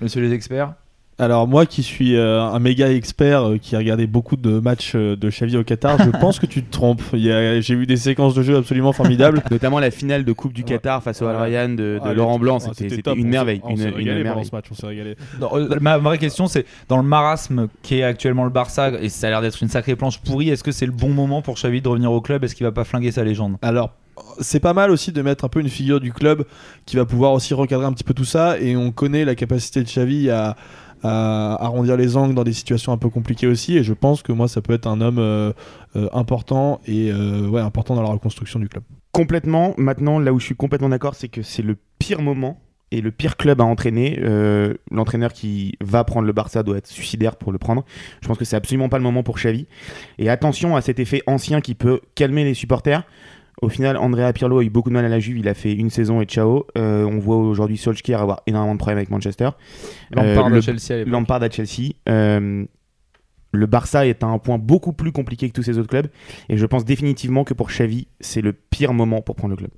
Monsieur 0.00 0.20
les 0.20 0.32
experts 0.32 0.74
Alors 1.22 1.46
moi 1.46 1.66
qui 1.66 1.82
suis 1.82 2.16
euh, 2.16 2.40
un 2.42 2.58
méga 2.60 2.90
expert 2.90 3.42
euh, 3.46 3.58
qui 3.58 3.76
a 3.76 3.78
regardé 3.78 4.06
beaucoup 4.06 4.36
de 4.36 4.58
matchs 4.58 4.92
euh, 4.94 5.16
de 5.16 5.28
Xavi 5.28 5.58
au 5.58 5.64
Qatar, 5.64 5.98
je 6.02 6.08
pense 6.18 6.38
que 6.38 6.46
tu 6.46 6.62
te 6.62 6.70
trompes. 6.72 7.02
Il 7.12 7.20
y 7.20 7.30
a- 7.30 7.60
J'ai 7.60 7.74
vu 7.74 7.84
des 7.84 7.98
séquences 7.98 8.32
de 8.34 8.42
jeu 8.42 8.56
absolument 8.56 8.92
formidables. 8.94 9.42
Notamment 9.50 9.80
la 9.80 9.90
finale 9.90 10.24
de 10.24 10.32
Coupe 10.32 10.54
du 10.54 10.62
Ouais. 10.62 10.68
Qatar 10.68 11.02
face 11.02 11.20
au 11.20 11.26
Al. 11.26 11.36
Rayyan 11.36 11.68
de, 11.68 11.74
de 11.76 12.00
Ah, 12.02 12.14
Laurent 12.14 12.38
Blanc, 12.38 12.56
ah, 12.62 12.70
c'était 12.72 12.88
c'était 12.88 13.02
top. 13.02 13.18
une 13.18 13.24
s'est- 13.24 13.28
merveille. 13.28 13.60
On 13.64 13.70
Une, 13.72 13.76
s'est 13.76 13.88
une 13.90 13.94
régalé 13.96 14.20
pendant 14.22 14.24
merveille. 14.36 14.44
ce 14.46 14.56
match, 14.56 14.64
on 14.70 14.74
s'est 14.74 14.86
régalé. 14.86 15.16
Non, 15.38 15.50
euh, 15.56 15.76
ma 15.82 15.98
vraie 15.98 16.16
question, 16.16 16.46
c'est 16.46 16.64
dans 16.88 16.96
le 16.96 17.02
marasme 17.02 17.68
qui 17.82 17.98
est 17.98 18.02
actuellement 18.02 18.44
le 18.44 18.50
Barça, 18.50 18.90
et 19.02 19.10
ça 19.10 19.26
a 19.26 19.30
l'air 19.30 19.42
d'être 19.42 19.62
une 19.62 19.68
sacrée 19.68 19.96
planche 19.96 20.20
pourrie, 20.20 20.48
est-ce 20.48 20.64
que 20.64 20.72
c'est 20.72 20.86
le 20.86 20.92
bon 20.92 21.10
moment 21.10 21.42
pour 21.42 21.56
Xavi 21.56 21.82
de 21.82 21.88
revenir 21.88 22.10
au 22.12 22.22
club? 22.22 22.44
Est-ce 22.44 22.54
qu'il 22.54 22.64
va 22.64 22.72
pas 22.72 22.84
flinguer 22.84 23.10
sa 23.12 23.24
légende? 23.24 23.56
Alors, 23.60 23.90
c'est 24.40 24.60
pas 24.60 24.72
mal 24.72 24.90
aussi 24.90 25.12
de 25.12 25.20
mettre 25.20 25.44
un 25.44 25.48
peu 25.48 25.60
une 25.60 25.68
figure 25.68 26.00
du 26.00 26.12
club 26.14 26.44
qui 26.86 26.96
va 26.96 27.04
pouvoir 27.04 27.32
aussi 27.32 27.52
recadrer 27.52 27.84
un 27.86 27.92
petit 27.92 28.04
peu 28.04 28.14
tout 28.14 28.24
ça. 28.24 28.58
Et 28.58 28.74
on 28.76 28.90
connaît 28.90 29.24
la 29.26 29.34
capacité 29.34 29.80
de 29.82 29.86
Xavi 29.86 30.30
à, 30.30 30.56
à 31.02 31.56
arrondir 31.64 31.96
les 31.96 32.16
angles 32.16 32.34
dans 32.34 32.44
des 32.44 32.52
situations 32.52 32.92
un 32.92 32.98
peu 32.98 33.08
compliquées 33.08 33.46
aussi. 33.46 33.76
Et 33.76 33.82
je 33.82 33.92
pense 33.92 34.22
que 34.22 34.32
moi, 34.32 34.48
ça 34.48 34.60
peut 34.60 34.72
être 34.72 34.86
un 34.86 35.00
homme 35.00 35.18
euh, 35.18 35.52
euh, 35.96 36.08
important 36.12 36.80
et 36.86 37.10
euh, 37.10 37.48
ouais, 37.48 37.60
important 37.60 37.94
dans 37.94 38.02
la 38.02 38.10
reconstruction 38.10 38.58
du 38.58 38.68
club. 38.68 38.84
Complètement. 39.12 39.74
Maintenant, 39.76 40.18
là 40.18 40.32
où 40.32 40.38
je 40.38 40.44
suis 40.44 40.56
complètement 40.56 40.88
d'accord, 40.88 41.14
c'est 41.14 41.28
que 41.28 41.42
c'est 41.42 41.62
le 41.62 41.76
pire 41.98 42.22
moment 42.22 42.60
et 42.92 43.00
le 43.00 43.10
pire 43.10 43.36
club 43.36 43.60
à 43.60 43.64
entraîner. 43.64 44.18
Euh, 44.22 44.74
L'entraîneur 44.90 45.32
qui 45.32 45.76
va 45.80 46.04
prendre 46.04 46.26
le 46.26 46.32
Barça 46.32 46.62
doit 46.62 46.76
être 46.76 46.86
suicidaire 46.86 47.36
pour 47.36 47.52
le 47.52 47.58
prendre. 47.58 47.84
Je 48.20 48.28
pense 48.28 48.38
que 48.38 48.44
c'est 48.44 48.56
absolument 48.56 48.88
pas 48.88 48.98
le 48.98 49.04
moment 49.04 49.22
pour 49.22 49.36
Xavi. 49.36 49.66
Et 50.18 50.28
attention 50.28 50.76
à 50.76 50.80
cet 50.80 50.98
effet 50.98 51.22
ancien 51.26 51.60
qui 51.60 51.74
peut 51.74 52.00
calmer 52.14 52.44
les 52.44 52.54
supporters. 52.54 53.04
Au 53.62 53.68
final, 53.68 53.96
Andrea 53.96 54.32
Pirlo 54.32 54.58
a 54.58 54.64
eu 54.64 54.70
beaucoup 54.70 54.88
de 54.88 54.94
mal 54.94 55.04
à 55.04 55.08
la 55.08 55.18
Juve. 55.20 55.38
Il 55.38 55.48
a 55.48 55.54
fait 55.54 55.72
une 55.72 55.90
saison 55.90 56.20
et 56.20 56.24
ciao. 56.24 56.66
Euh, 56.78 57.04
on 57.04 57.18
voit 57.18 57.36
aujourd'hui 57.36 57.76
Solskjaer 57.76 58.14
avoir 58.20 58.42
énormément 58.46 58.74
de 58.74 58.78
problèmes 58.78 58.98
avec 58.98 59.10
Manchester. 59.10 59.50
Lampard 60.10 60.46
Euh, 60.46 60.50
de 60.50 60.54
le- 60.54 60.60
Chelsea 60.60 61.02
à. 61.02 61.04
Lampard 61.04 61.40
Chelsea. 61.52 61.92
Euh, 62.08 62.64
le 63.52 63.66
Barça 63.66 64.06
est 64.06 64.22
à 64.22 64.26
un 64.28 64.38
point 64.38 64.58
beaucoup 64.58 64.92
plus 64.92 65.12
compliqué 65.12 65.48
que 65.48 65.52
tous 65.54 65.62
ces 65.62 65.76
autres 65.78 65.88
clubs. 65.90 66.06
Et 66.48 66.56
je 66.56 66.64
pense 66.66 66.84
définitivement 66.84 67.44
que 67.44 67.52
pour 67.52 67.68
Xavi, 67.68 68.06
c'est 68.20 68.40
le 68.40 68.52
pire 68.52 68.94
moment 68.94 69.20
pour 69.22 69.34
prendre 69.36 69.50
le 69.50 69.56
club. 69.56 69.70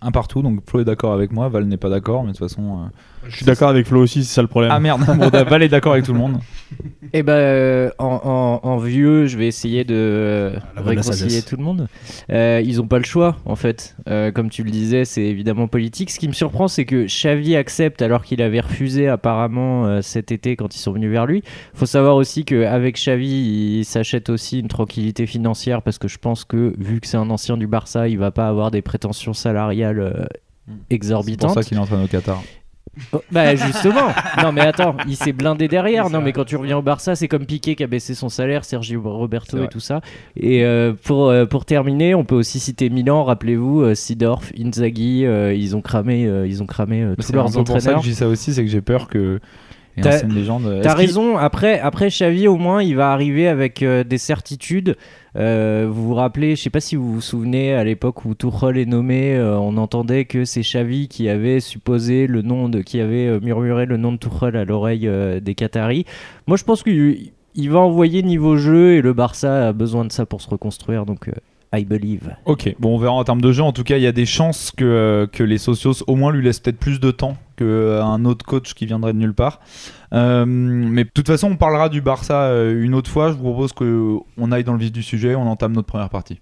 Un 0.00 0.12
partout, 0.12 0.42
donc 0.42 0.60
Flo 0.68 0.78
est 0.80 0.84
d'accord 0.84 1.12
avec 1.12 1.32
moi, 1.32 1.48
Val 1.48 1.64
n'est 1.64 1.76
pas 1.76 1.88
d'accord, 1.88 2.22
mais 2.22 2.30
de 2.32 2.36
toute 2.36 2.48
façon. 2.48 2.84
euh, 2.84 2.86
Je 3.28 3.36
suis 3.36 3.44
d'accord 3.44 3.68
avec 3.68 3.84
Flo 3.84 4.00
aussi, 4.00 4.22
c'est 4.24 4.32
ça 4.32 4.42
le 4.42 4.46
problème. 4.48 4.70
Ah 4.72 4.78
merde, 4.78 5.00
bon, 5.18 5.28
Val 5.28 5.62
est 5.62 5.68
d'accord 5.68 5.92
avec 5.92 6.04
tout 6.04 6.12
le 6.12 6.18
monde. 6.20 6.38
Eh 7.12 7.22
ben, 7.22 7.32
euh, 7.32 7.90
en, 7.98 8.60
en- 8.62 8.68
en 8.68 8.76
vieux, 8.78 9.26
je 9.26 9.38
vais 9.38 9.46
essayer 9.46 9.84
de 9.84 9.94
euh, 9.96 10.50
la 10.76 10.82
réconcilier 10.82 11.42
tout 11.42 11.56
le 11.56 11.62
monde. 11.62 11.88
Euh, 12.30 12.62
ils 12.64 12.80
ont 12.80 12.86
pas 12.86 12.98
le 12.98 13.04
choix, 13.04 13.36
en 13.44 13.56
fait. 13.56 13.96
Euh, 14.08 14.30
comme 14.30 14.50
tu 14.50 14.62
le 14.62 14.70
disais, 14.70 15.04
c'est 15.04 15.22
évidemment 15.24 15.68
politique. 15.68 16.10
Ce 16.10 16.18
qui 16.18 16.28
me 16.28 16.32
surprend, 16.32 16.68
c'est 16.68 16.84
que 16.84 17.06
Xavi 17.06 17.56
accepte 17.56 18.02
alors 18.02 18.24
qu'il 18.24 18.42
avait 18.42 18.60
refusé 18.60 19.08
apparemment 19.08 19.86
euh, 19.86 20.02
cet 20.02 20.32
été 20.32 20.56
quand 20.56 20.74
ils 20.74 20.78
sont 20.80 20.92
venus 20.92 21.10
vers 21.10 21.26
lui. 21.26 21.42
Faut 21.74 21.86
savoir 21.86 22.16
aussi 22.16 22.44
qu'avec 22.44 22.96
Xavi, 22.96 23.78
il 23.80 23.84
s'achète 23.84 24.28
aussi 24.30 24.60
une 24.60 24.68
tranquillité 24.68 25.26
financière 25.26 25.82
parce 25.82 25.98
que 25.98 26.08
je 26.08 26.18
pense 26.18 26.44
que 26.44 26.74
vu 26.78 27.00
que 27.00 27.06
c'est 27.06 27.16
un 27.16 27.30
ancien 27.30 27.56
du 27.56 27.66
Barça, 27.66 28.08
il 28.08 28.18
va 28.18 28.30
pas 28.30 28.48
avoir 28.48 28.70
des 28.70 28.82
prétentions 28.82 29.32
salariales 29.32 30.00
euh, 30.00 30.12
C'est 30.66 30.72
pour 30.74 30.76
exorbitantes. 30.90 31.54
ça 31.54 31.62
qu'il 31.62 31.78
entraîne 31.78 32.02
au 32.02 32.06
Qatar. 32.08 32.42
Oh, 33.12 33.22
bah 33.30 33.54
justement. 33.54 34.12
non 34.42 34.52
mais 34.52 34.62
attends, 34.62 34.96
il 35.06 35.16
s'est 35.16 35.32
blindé 35.32 35.68
derrière. 35.68 36.10
Non 36.10 36.20
mais 36.20 36.32
quand 36.32 36.44
tu 36.44 36.56
reviens 36.56 36.78
au 36.78 36.82
Barça, 36.82 37.14
c'est 37.14 37.28
comme 37.28 37.46
Piqué 37.46 37.74
qui 37.74 37.84
a 37.84 37.86
baissé 37.86 38.14
son 38.14 38.28
salaire, 38.28 38.64
Sergio 38.64 39.00
Roberto 39.02 39.62
et 39.62 39.68
tout 39.68 39.80
ça. 39.80 40.00
Et 40.36 40.64
euh, 40.64 40.92
pour 41.04 41.28
euh, 41.28 41.46
pour 41.46 41.64
terminer, 41.64 42.14
on 42.14 42.24
peut 42.24 42.34
aussi 42.34 42.60
citer 42.60 42.90
Milan. 42.90 43.24
Rappelez-vous, 43.24 43.82
euh, 43.82 43.94
Sidorf, 43.94 44.52
Inzaghi, 44.58 45.24
euh, 45.24 45.54
ils 45.54 45.76
ont 45.76 45.80
cramé, 45.80 46.22
ils 46.46 46.62
ont 46.62 46.66
cramé 46.66 47.06
tous 47.16 47.22
C'est 47.22 47.32
leurs 47.34 47.50
pour 47.50 47.80
ça 47.80 47.94
que 47.94 48.00
je 48.00 48.08
dis 48.08 48.14
ça 48.14 48.28
aussi, 48.28 48.52
c'est 48.54 48.64
que 48.64 48.70
j'ai 48.70 48.80
peur 48.80 49.08
que. 49.08 49.40
Et 49.98 50.02
T'as- 50.02 50.14
ancienne 50.16 50.32
légende. 50.34 50.62
T'as 50.64 50.90
Est-ce 50.90 50.96
qu'il- 50.96 51.06
raison. 51.06 51.36
Après, 51.36 51.78
après 51.80 52.08
Xavi, 52.08 52.48
au 52.48 52.56
moins, 52.56 52.82
il 52.82 52.96
va 52.96 53.12
arriver 53.12 53.48
avec 53.48 53.82
euh, 53.82 54.04
des 54.04 54.18
certitudes. 54.18 54.96
Euh, 55.36 55.86
vous 55.90 56.08
vous 56.08 56.14
rappelez, 56.14 56.56
je 56.56 56.62
sais 56.62 56.70
pas 56.70 56.80
si 56.80 56.96
vous 56.96 57.12
vous 57.14 57.20
souvenez, 57.20 57.74
à 57.74 57.84
l'époque 57.84 58.24
où 58.24 58.34
Tuchel 58.34 58.78
est 58.78 58.86
nommé, 58.86 59.34
euh, 59.34 59.58
on 59.58 59.76
entendait 59.76 60.24
que 60.24 60.44
c'est 60.44 60.62
Xavi 60.62 61.08
qui 61.08 61.28
avait 61.28 61.60
supposé 61.60 62.26
le 62.26 62.42
nom 62.42 62.68
de, 62.68 62.80
qui 62.80 63.00
avait 63.00 63.38
murmuré 63.40 63.86
le 63.86 63.96
nom 63.96 64.12
de 64.12 64.16
Tuchel 64.18 64.56
à 64.56 64.64
l'oreille 64.64 65.08
des 65.42 65.54
Qataris. 65.54 66.06
Moi, 66.46 66.56
je 66.56 66.64
pense 66.64 66.82
qu'il 66.82 67.30
il 67.54 67.70
va 67.70 67.80
envoyer 67.80 68.22
niveau 68.22 68.56
jeu 68.56 68.92
et 68.94 69.02
le 69.02 69.12
Barça 69.12 69.68
a 69.68 69.72
besoin 69.72 70.04
de 70.04 70.12
ça 70.12 70.26
pour 70.26 70.40
se 70.40 70.48
reconstruire. 70.48 71.04
Donc, 71.06 71.28
I 71.74 71.84
believe. 71.84 72.34
Ok, 72.46 72.74
bon, 72.78 72.94
on 72.94 72.98
verra 72.98 73.12
en 73.12 73.24
termes 73.24 73.40
de 73.40 73.52
jeu. 73.52 73.62
En 73.62 73.72
tout 73.72 73.84
cas, 73.84 73.96
il 73.96 74.02
y 74.02 74.06
a 74.06 74.12
des 74.12 74.26
chances 74.26 74.70
que, 74.70 74.84
euh, 74.84 75.26
que 75.26 75.42
les 75.42 75.58
socios 75.58 76.02
au 76.06 76.16
moins 76.16 76.32
lui 76.32 76.42
laissent 76.42 76.60
peut-être 76.60 76.78
plus 76.78 77.00
de 77.00 77.10
temps 77.10 77.36
qu'un 77.56 78.24
autre 78.24 78.44
coach 78.44 78.74
qui 78.74 78.86
viendrait 78.86 79.12
de 79.12 79.18
nulle 79.18 79.34
part. 79.34 79.60
Euh, 80.14 80.44
mais 80.46 81.04
de 81.04 81.10
toute 81.12 81.26
façon, 81.26 81.50
on 81.50 81.56
parlera 81.56 81.88
du 81.88 82.00
Barça 82.00 82.44
euh, 82.44 82.82
une 82.82 82.94
autre 82.94 83.10
fois. 83.10 83.30
Je 83.30 83.36
vous 83.36 83.42
propose 83.42 83.72
qu'on 83.72 84.52
aille 84.52 84.64
dans 84.64 84.72
le 84.72 84.78
vif 84.78 84.92
du 84.92 85.02
sujet. 85.02 85.34
On 85.34 85.46
entame 85.46 85.72
notre 85.72 85.88
première 85.88 86.10
partie. 86.10 86.40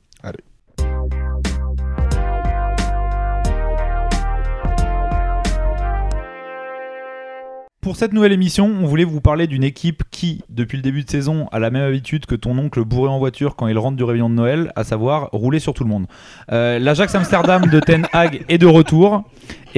Pour 7.87 7.94
cette 7.94 8.12
nouvelle 8.12 8.33
émission, 8.33 8.67
on 8.67 8.85
voulait 8.85 9.05
vous 9.05 9.21
parler 9.21 9.47
d'une 9.47 9.62
équipe 9.62 10.03
qui, 10.11 10.43
depuis 10.49 10.75
le 10.75 10.83
début 10.83 11.05
de 11.05 11.09
saison, 11.09 11.47
a 11.53 11.61
la 11.61 11.71
même 11.71 11.85
habitude 11.85 12.27
que 12.27 12.35
ton 12.35 12.59
oncle 12.59 12.83
bourré 12.83 13.09
en 13.09 13.21
voiture 13.21 13.55
quand 13.55 13.69
il 13.69 13.79
rentre 13.79 13.97
du 13.97 14.03
réveillon 14.03 14.29
de 14.29 14.35
Noël, 14.35 14.73
à 14.75 14.83
savoir 14.83 15.29
rouler 15.31 15.61
sur 15.61 15.73
tout 15.73 15.85
le 15.85 15.91
monde. 15.91 16.06
Euh, 16.50 16.81
L'Ajax 16.81 17.15
Amsterdam 17.15 17.65
de 17.67 17.79
Ten 17.79 18.09
Hag 18.12 18.44
est 18.49 18.59
de 18.59 18.67
retour. 18.67 19.23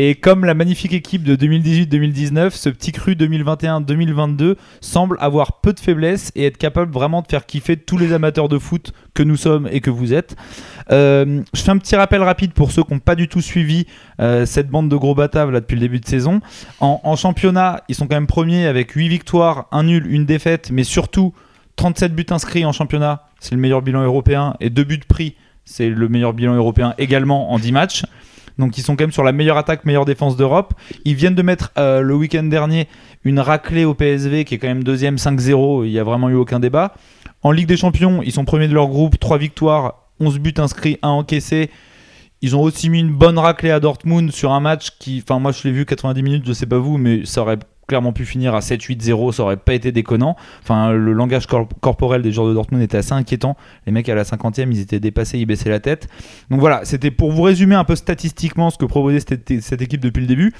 Et 0.00 0.14
comme 0.14 0.44
la 0.44 0.54
magnifique 0.54 0.92
équipe 0.92 1.24
de 1.24 1.34
2018-2019, 1.34 2.50
ce 2.50 2.68
petit 2.68 2.92
cru 2.92 3.14
2021-2022 3.14 4.54
semble 4.80 5.16
avoir 5.18 5.60
peu 5.60 5.72
de 5.72 5.80
faiblesse 5.80 6.30
et 6.36 6.46
être 6.46 6.56
capable 6.56 6.92
vraiment 6.92 7.20
de 7.20 7.26
faire 7.26 7.46
kiffer 7.46 7.76
tous 7.76 7.98
les 7.98 8.12
amateurs 8.12 8.48
de 8.48 8.60
foot 8.60 8.92
que 9.12 9.24
nous 9.24 9.34
sommes 9.34 9.68
et 9.72 9.80
que 9.80 9.90
vous 9.90 10.14
êtes. 10.14 10.36
Euh, 10.92 11.42
je 11.52 11.60
fais 11.62 11.72
un 11.72 11.78
petit 11.78 11.96
rappel 11.96 12.22
rapide 12.22 12.52
pour 12.52 12.70
ceux 12.70 12.84
qui 12.84 12.92
n'ont 12.92 13.00
pas 13.00 13.16
du 13.16 13.26
tout 13.26 13.40
suivi 13.40 13.86
euh, 14.20 14.46
cette 14.46 14.68
bande 14.68 14.88
de 14.88 14.94
gros 14.94 15.16
bataves 15.16 15.52
depuis 15.52 15.74
le 15.74 15.80
début 15.80 15.98
de 15.98 16.06
saison. 16.06 16.42
En, 16.78 17.00
en 17.02 17.16
championnat, 17.16 17.82
ils 17.88 17.96
sont 17.96 18.06
quand 18.06 18.14
même 18.14 18.28
premiers 18.28 18.68
avec 18.68 18.92
8 18.92 19.08
victoires, 19.08 19.66
1 19.72 19.82
nul, 19.82 20.06
une 20.08 20.26
défaite, 20.26 20.70
mais 20.70 20.84
surtout 20.84 21.34
37 21.74 22.14
buts 22.14 22.24
inscrits 22.30 22.64
en 22.64 22.70
championnat, 22.70 23.24
c'est 23.40 23.56
le 23.56 23.60
meilleur 23.60 23.82
bilan 23.82 24.04
européen, 24.04 24.54
et 24.60 24.70
2 24.70 24.84
buts 24.84 25.00
pris, 25.08 25.34
c'est 25.64 25.90
le 25.90 26.08
meilleur 26.08 26.34
bilan 26.34 26.54
européen 26.54 26.94
également 26.98 27.50
en 27.50 27.58
10 27.58 27.72
matchs. 27.72 28.04
Donc 28.58 28.78
ils 28.78 28.82
sont 28.82 28.96
quand 28.96 29.04
même 29.04 29.12
sur 29.12 29.24
la 29.24 29.32
meilleure 29.32 29.56
attaque, 29.56 29.84
meilleure 29.84 30.04
défense 30.04 30.36
d'Europe. 30.36 30.74
Ils 31.04 31.14
viennent 31.14 31.34
de 31.34 31.42
mettre 31.42 31.72
euh, 31.78 32.00
le 32.00 32.14
week-end 32.14 32.42
dernier 32.42 32.88
une 33.24 33.40
raclée 33.40 33.84
au 33.84 33.94
PSV 33.94 34.44
qui 34.44 34.54
est 34.54 34.58
quand 34.58 34.68
même 34.68 34.84
deuxième 34.84 35.16
5-0, 35.16 35.84
il 35.84 35.90
n'y 35.90 35.98
a 35.98 36.04
vraiment 36.04 36.28
eu 36.28 36.34
aucun 36.34 36.60
débat. 36.60 36.94
En 37.42 37.52
Ligue 37.52 37.68
des 37.68 37.76
Champions, 37.76 38.20
ils 38.22 38.32
sont 38.32 38.44
premiers 38.44 38.68
de 38.68 38.74
leur 38.74 38.88
groupe, 38.88 39.18
3 39.18 39.38
victoires, 39.38 40.08
11 40.20 40.38
buts 40.40 40.54
inscrits, 40.58 40.98
1 41.02 41.08
encaissé. 41.08 41.70
Ils 42.40 42.56
ont 42.56 42.62
aussi 42.62 42.88
mis 42.90 43.00
une 43.00 43.12
bonne 43.12 43.38
raclée 43.38 43.70
à 43.70 43.80
Dortmund 43.80 44.30
sur 44.30 44.52
un 44.52 44.60
match 44.60 44.90
qui, 44.98 45.22
enfin 45.22 45.40
moi 45.40 45.52
je 45.52 45.62
l'ai 45.64 45.72
vu 45.72 45.84
90 45.84 46.22
minutes, 46.22 46.44
je 46.46 46.52
sais 46.52 46.66
pas 46.66 46.78
vous, 46.78 46.98
mais 46.98 47.24
ça 47.24 47.42
aurait 47.42 47.58
clairement 47.88 48.12
pu 48.12 48.24
finir 48.24 48.54
à 48.54 48.60
7-8-0, 48.60 49.32
ça 49.32 49.42
aurait 49.42 49.56
pas 49.56 49.74
été 49.74 49.90
déconnant. 49.90 50.36
Enfin 50.62 50.92
le 50.92 51.12
langage 51.12 51.46
cor- 51.46 51.68
corporel 51.80 52.22
des 52.22 52.30
joueurs 52.30 52.48
de 52.48 52.54
Dortmund 52.54 52.82
était 52.82 52.98
assez 52.98 53.14
inquiétant. 53.14 53.56
Les 53.86 53.92
mecs 53.92 54.08
à 54.08 54.14
la 54.14 54.24
50e, 54.24 54.68
ils 54.70 54.80
étaient 54.80 55.00
dépassés, 55.00 55.38
ils 55.38 55.46
baissaient 55.46 55.70
la 55.70 55.80
tête. 55.80 56.06
Donc 56.50 56.60
voilà, 56.60 56.84
c'était 56.84 57.10
pour 57.10 57.32
vous 57.32 57.42
résumer 57.42 57.74
un 57.74 57.84
peu 57.84 57.96
statistiquement 57.96 58.70
ce 58.70 58.78
que 58.78 58.84
proposait 58.84 59.20
cette, 59.20 59.82
équipe 59.82 60.00
depuis 60.00 60.20
le 60.20 60.26
début. 60.26 60.52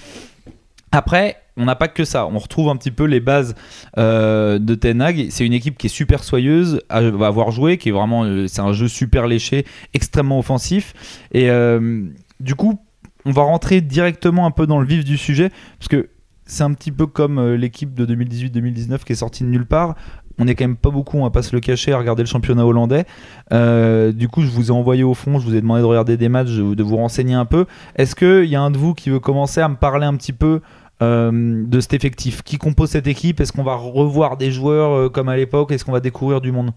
Après, 0.91 1.37
on 1.59 1.67
n'a 1.67 1.77
pas 1.77 1.89
que 1.89 2.05
ça. 2.05 2.27
On 2.27 2.39
retrouve 2.39 2.71
un 2.71 2.77
petit 2.77 2.91
peu 2.91 3.05
les 3.05 3.21
bases 3.21 3.55
euh, 3.99 4.59
de 4.59 4.75
Ten 4.75 5.03
Hag. 5.03 5.27
C'est 5.29 5.45
une 5.45 5.53
équipe 5.53 5.77
qui 5.77 5.89
est 5.89 5.91
super 5.91 6.25
soyeuse 6.25 6.81
à 6.89 6.99
avoir 6.99 7.51
joué, 7.51 7.77
qui 7.77 7.91
est 7.91 7.93
vraiment, 7.93 8.25
euh, 8.25 8.47
c'est 8.47 8.63
un 8.63 8.73
jeu 8.73 8.89
super 8.89 9.27
léché, 9.27 9.67
extrêmement 9.93 10.39
offensif. 10.39 10.95
Et 11.33 11.51
euh, 11.51 12.05
du 12.41 12.55
coup, 12.55 12.81
on 13.27 13.33
va 13.33 13.43
rentrer 13.43 13.83
directement 13.83 14.47
un 14.47 14.51
peu 14.51 14.67
dans 14.67 14.81
le 14.81 14.87
vif 14.87 15.05
du 15.05 15.19
sujet, 15.19 15.51
parce 15.79 15.89
que 15.89 16.09
c'est 16.49 16.65
un 16.65 16.73
petit 16.73 16.91
peu 16.91 17.07
comme 17.07 17.39
euh, 17.39 17.57
l'équipe 17.57 17.95
de 17.95 18.07
2018-2019 18.07 19.05
qui 19.05 19.13
est 19.13 19.17
sortie 19.17 19.45
de 19.45 19.49
nulle 19.49 19.67
part. 19.67 19.95
on 20.39 20.49
est 20.49 20.55
quand 20.55 20.65
même 20.65 20.77
pas 20.77 20.91
beaucoup, 20.91 21.19
on 21.19 21.25
va 21.25 21.31
pas 21.31 21.43
se 21.43 21.55
le 21.55 21.61
cacher, 21.61 21.93
à 21.93 21.99
regarder 21.99 22.23
le 22.23 22.29
championnat 22.29 22.65
hollandais. 22.65 23.05
Euh, 23.53 24.13
du 24.13 24.29
coup, 24.29 24.41
je 24.43 24.49
vous 24.49 24.69
ai 24.69 24.71
envoyé 24.71 25.05
au 25.05 25.15
fond, 25.15 25.39
je 25.39 25.45
vous 25.45 25.55
ai 25.55 25.61
demandé 25.61 25.83
de 25.83 25.87
regarder 25.87 26.17
des 26.17 26.29
matchs, 26.29 26.57
de 26.57 26.83
vous 26.83 26.97
renseigner 26.97 27.35
un 27.35 27.45
peu. 27.45 27.67
Est-ce 27.97 28.17
qu'il 28.17 28.49
y 28.51 28.57
a 28.57 28.63
un 28.63 28.71
de 28.71 28.79
vous 28.79 28.95
qui 28.95 29.11
veut 29.11 29.21
commencer 29.21 29.61
à 29.61 29.69
me 29.69 29.77
parler 29.77 30.07
un 30.07 30.17
petit 30.17 30.33
peu 30.33 30.61
euh, 31.03 31.65
de 31.67 31.81
cet 31.81 31.93
effectif? 31.93 32.43
Qui 32.43 32.57
compose 32.57 32.91
cette 32.91 33.07
équipe? 33.07 33.41
Est-ce 33.41 33.53
qu'on 33.53 33.65
va 33.65 33.75
revoir 33.75 34.39
des 34.39 34.51
joueurs 34.51 35.13
comme 35.13 35.29
à 35.29 35.37
l'époque? 35.37 35.71
Est-ce 35.71 35.85
qu'on 35.85 35.93
va 35.93 36.01
découvrir 36.01 36.41
du 36.41 36.51
monde? 36.51 36.73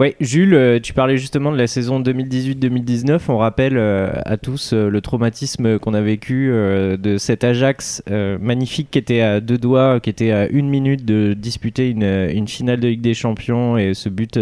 Ouais, 0.00 0.14
Jules, 0.20 0.54
euh, 0.54 0.78
tu 0.78 0.92
parlais 0.92 1.16
justement 1.16 1.50
de 1.50 1.56
la 1.56 1.66
saison 1.66 2.00
2018-2019. 2.00 3.22
On 3.30 3.38
rappelle 3.38 3.76
euh, 3.76 4.12
à 4.24 4.36
tous 4.36 4.72
euh, 4.72 4.88
le 4.88 5.00
traumatisme 5.00 5.80
qu'on 5.80 5.92
a 5.92 6.00
vécu 6.00 6.52
de 6.52 7.16
cet 7.18 7.42
Ajax 7.42 8.04
magnifique 8.40 8.92
qui 8.92 8.98
était 8.98 9.20
à 9.22 9.40
deux 9.40 9.58
doigts, 9.58 9.98
qui 9.98 10.08
était 10.08 10.30
à 10.30 10.48
une 10.48 10.68
minute 10.68 11.04
de 11.04 11.34
disputer 11.34 11.90
une, 11.90 12.46
finale 12.46 12.78
de 12.78 12.86
Ligue 12.86 13.00
des 13.00 13.14
Champions 13.14 13.76
et 13.76 13.94
ce 13.94 14.08
but 14.08 14.38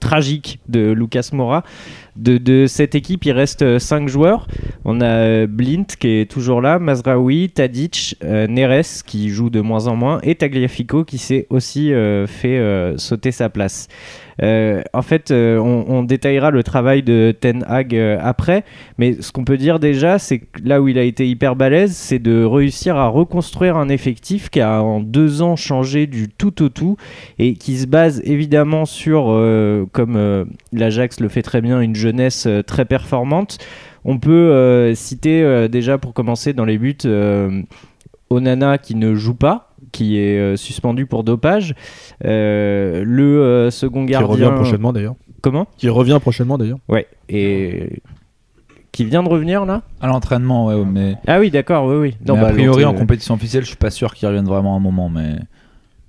tragique 0.00 0.58
de 0.68 0.90
Lucas 0.90 1.30
Moura. 1.32 1.62
De, 2.16 2.66
cette 2.66 2.96
équipe, 2.96 3.24
il 3.24 3.32
reste 3.32 3.78
5 3.78 4.08
joueurs. 4.08 4.48
On 4.84 5.00
a 5.00 5.46
Blint 5.46 5.86
qui 5.98 6.08
est 6.08 6.30
toujours 6.30 6.60
là, 6.60 6.80
Mazraoui, 6.80 7.50
Tadic, 7.50 8.16
Neres 8.22 9.04
qui 9.06 9.28
joue 9.28 9.50
de 9.50 9.60
moins 9.60 9.86
en 9.86 9.94
moins 9.94 10.18
et 10.24 10.34
Tagliafico 10.34 11.04
qui 11.04 11.18
s'est 11.18 11.46
aussi 11.50 11.92
fait 12.26 12.94
sauter 12.96 13.30
sa 13.30 13.48
place. 13.48 13.88
Euh, 14.42 14.82
en 14.92 15.02
fait, 15.02 15.30
euh, 15.30 15.58
on, 15.58 16.02
détaillera 16.02 16.50
le 16.50 16.62
travail 16.62 17.02
de 17.02 17.34
Ten 17.38 17.64
Hag 17.66 17.94
euh, 17.94 18.18
après, 18.20 18.64
mais 18.96 19.20
ce 19.20 19.32
qu'on 19.32 19.44
peut 19.44 19.56
dire 19.56 19.80
déjà, 19.80 20.18
c'est 20.18 20.38
que 20.38 20.46
là 20.64 20.80
où 20.80 20.88
il 20.88 20.98
a 20.98 21.02
été 21.02 21.28
hyper 21.28 21.56
balèze, 21.56 21.96
c'est 21.96 22.18
de 22.18 22.44
réussir 22.44 22.96
à 22.96 23.08
reconstruire 23.08 23.76
un 23.76 23.88
effectif 23.88 24.48
qui 24.48 24.60
a 24.60 24.82
en 24.82 25.00
deux 25.00 25.42
ans 25.42 25.56
changé 25.56 26.06
du 26.06 26.28
tout 26.28 26.62
au 26.62 26.68
tout 26.68 26.96
et 27.38 27.54
qui 27.54 27.78
se 27.78 27.86
base 27.86 28.22
évidemment 28.24 28.84
sur, 28.84 29.24
comme 29.92 30.46
l'Ajax 30.72 31.20
le 31.20 31.28
fait 31.28 31.42
très 31.42 31.60
bien, 31.60 31.80
une 31.80 31.94
jeunesse 31.94 32.48
très 32.66 32.84
performante. 32.84 33.58
On 34.04 34.18
peut 34.18 34.92
citer 34.94 35.68
déjà 35.68 35.98
pour 35.98 36.14
commencer 36.14 36.52
dans 36.52 36.64
les 36.64 36.78
buts 36.78 36.96
Onana 38.30 38.78
qui 38.78 38.94
ne 38.94 39.14
joue 39.14 39.34
pas, 39.34 39.67
qui 39.92 40.18
est 40.18 40.38
euh, 40.38 40.56
suspendu 40.56 41.06
pour 41.06 41.24
dopage. 41.24 41.74
Euh, 42.24 43.02
le 43.04 43.42
euh, 43.42 43.70
second 43.70 44.06
Qui 44.06 44.12
gardien. 44.12 44.28
revient 44.48 44.54
prochainement 44.54 44.92
d'ailleurs. 44.92 45.14
Comment? 45.40 45.66
Qui 45.76 45.88
revient 45.88 46.18
prochainement 46.20 46.58
d'ailleurs. 46.58 46.78
Ouais. 46.88 47.06
Et 47.28 48.02
qui 48.92 49.04
vient 49.04 49.22
de 49.22 49.28
revenir 49.28 49.64
là? 49.64 49.82
À 50.00 50.08
l'entraînement, 50.08 50.66
ouais, 50.66 50.84
mais, 50.84 51.14
Ah 51.26 51.38
oui, 51.38 51.50
d'accord, 51.50 51.86
oui, 51.86 51.96
oui. 51.96 52.16
Non, 52.26 52.34
mais 52.34 52.42
bah, 52.42 52.48
a 52.48 52.52
priori 52.52 52.84
en 52.84 52.94
compétition 52.94 53.34
officielle, 53.34 53.62
je 53.62 53.68
suis 53.68 53.76
pas 53.76 53.90
sûr 53.90 54.14
qu'il 54.14 54.26
revienne 54.26 54.46
vraiment 54.46 54.74
à 54.74 54.76
un 54.76 54.80
moment, 54.80 55.08
mais 55.08 55.36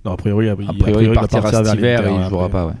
Non, 0.04 0.12
a 0.12 0.16
priori, 0.16 0.48
a 0.48 0.52
a 0.52 0.56
priori, 0.56 1.06
il 1.06 1.12
partira 1.12 1.52
cet 1.64 1.74
hiver 1.78 2.08
et 2.08 2.12
il 2.12 2.28
jouera 2.28 2.48
pas. 2.48 2.66
Ouais. 2.66 2.72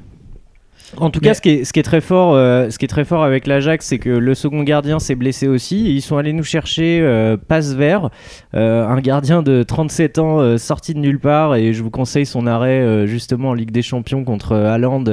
En 0.96 1.10
tout 1.10 1.20
Mais- 1.22 1.28
cas, 1.28 1.34
ce 1.34 1.40
qui 1.40 1.50
est, 1.50 1.64
ce 1.64 1.72
qui 1.72 1.78
est 1.80 1.84
très 1.84 2.00
fort, 2.00 2.34
euh, 2.34 2.68
ce 2.70 2.78
qui 2.78 2.84
est 2.84 2.88
très 2.88 3.04
fort 3.04 3.22
avec 3.22 3.46
l'Ajax, 3.46 3.86
c'est 3.86 3.98
que 3.98 4.10
le 4.10 4.34
second 4.34 4.62
gardien 4.62 4.98
s'est 4.98 5.14
blessé 5.14 5.46
aussi. 5.46 5.86
Et 5.86 5.90
ils 5.90 6.00
sont 6.02 6.16
allés 6.16 6.32
nous 6.32 6.42
chercher 6.42 7.00
euh, 7.00 7.36
Passe 7.36 7.74
Vert, 7.74 8.10
euh, 8.54 8.86
un 8.86 9.00
gardien 9.00 9.42
de 9.42 9.62
37 9.62 10.18
ans 10.18 10.40
euh, 10.40 10.56
sorti 10.58 10.94
de 10.94 10.98
nulle 10.98 11.20
part. 11.20 11.54
Et 11.54 11.72
je 11.72 11.82
vous 11.82 11.90
conseille 11.90 12.26
son 12.26 12.46
arrêt 12.46 13.06
justement 13.06 13.50
en 13.50 13.54
Ligue 13.54 13.70
des 13.70 13.82
Champions 13.82 14.24
contre 14.24 14.54
Haaland 14.56 15.04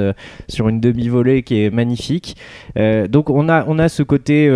sur 0.48 0.68
une 0.68 0.80
demi-volée 0.80 1.42
qui 1.42 1.62
est 1.62 1.70
magnifique. 1.70 2.36
Donc 3.08 3.30
on 3.30 3.48
a, 3.48 3.64
on 3.66 3.78
a 3.78 3.88
ce 3.88 4.02
côté 4.02 4.48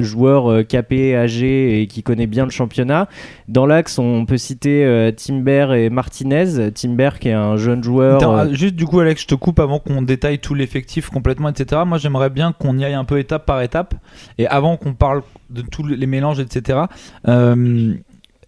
joueur 0.00 0.66
capé, 0.66 1.16
âgé 1.16 1.80
et 1.80 1.86
qui 1.86 2.02
connaît 2.02 2.26
bien 2.26 2.44
le 2.44 2.50
championnat. 2.50 3.08
Dans 3.48 3.66
l'axe, 3.66 3.98
on 3.98 4.24
peut 4.26 4.36
citer 4.36 5.12
Timber 5.16 5.68
et 5.76 5.90
Martinez. 5.90 6.70
Timber 6.72 7.10
qui 7.20 7.28
est 7.28 7.32
un 7.32 7.56
jeune 7.56 7.82
joueur. 7.82 8.16
Attends, 8.16 8.36
ah, 8.36 8.52
juste 8.52 8.74
du 8.74 8.84
coup, 8.86 9.00
Alex, 9.00 9.22
je 9.22 9.26
te 9.26 9.34
coupe 9.34 9.60
avant 9.60 9.78
qu'on 9.78 10.02
détaille 10.02 10.23
tout 10.40 10.54
l'effectif 10.54 11.10
complètement, 11.10 11.48
etc. 11.48 11.82
Moi, 11.86 11.98
j'aimerais 11.98 12.30
bien 12.30 12.52
qu'on 12.52 12.78
y 12.78 12.84
aille 12.84 12.94
un 12.94 13.04
peu 13.04 13.18
étape 13.18 13.46
par 13.46 13.60
étape. 13.62 13.94
Et 14.38 14.46
avant 14.46 14.76
qu'on 14.76 14.94
parle 14.94 15.22
de 15.50 15.62
tous 15.62 15.86
les 15.86 16.06
mélanges, 16.06 16.40
etc., 16.40 16.80
euh, 17.28 17.94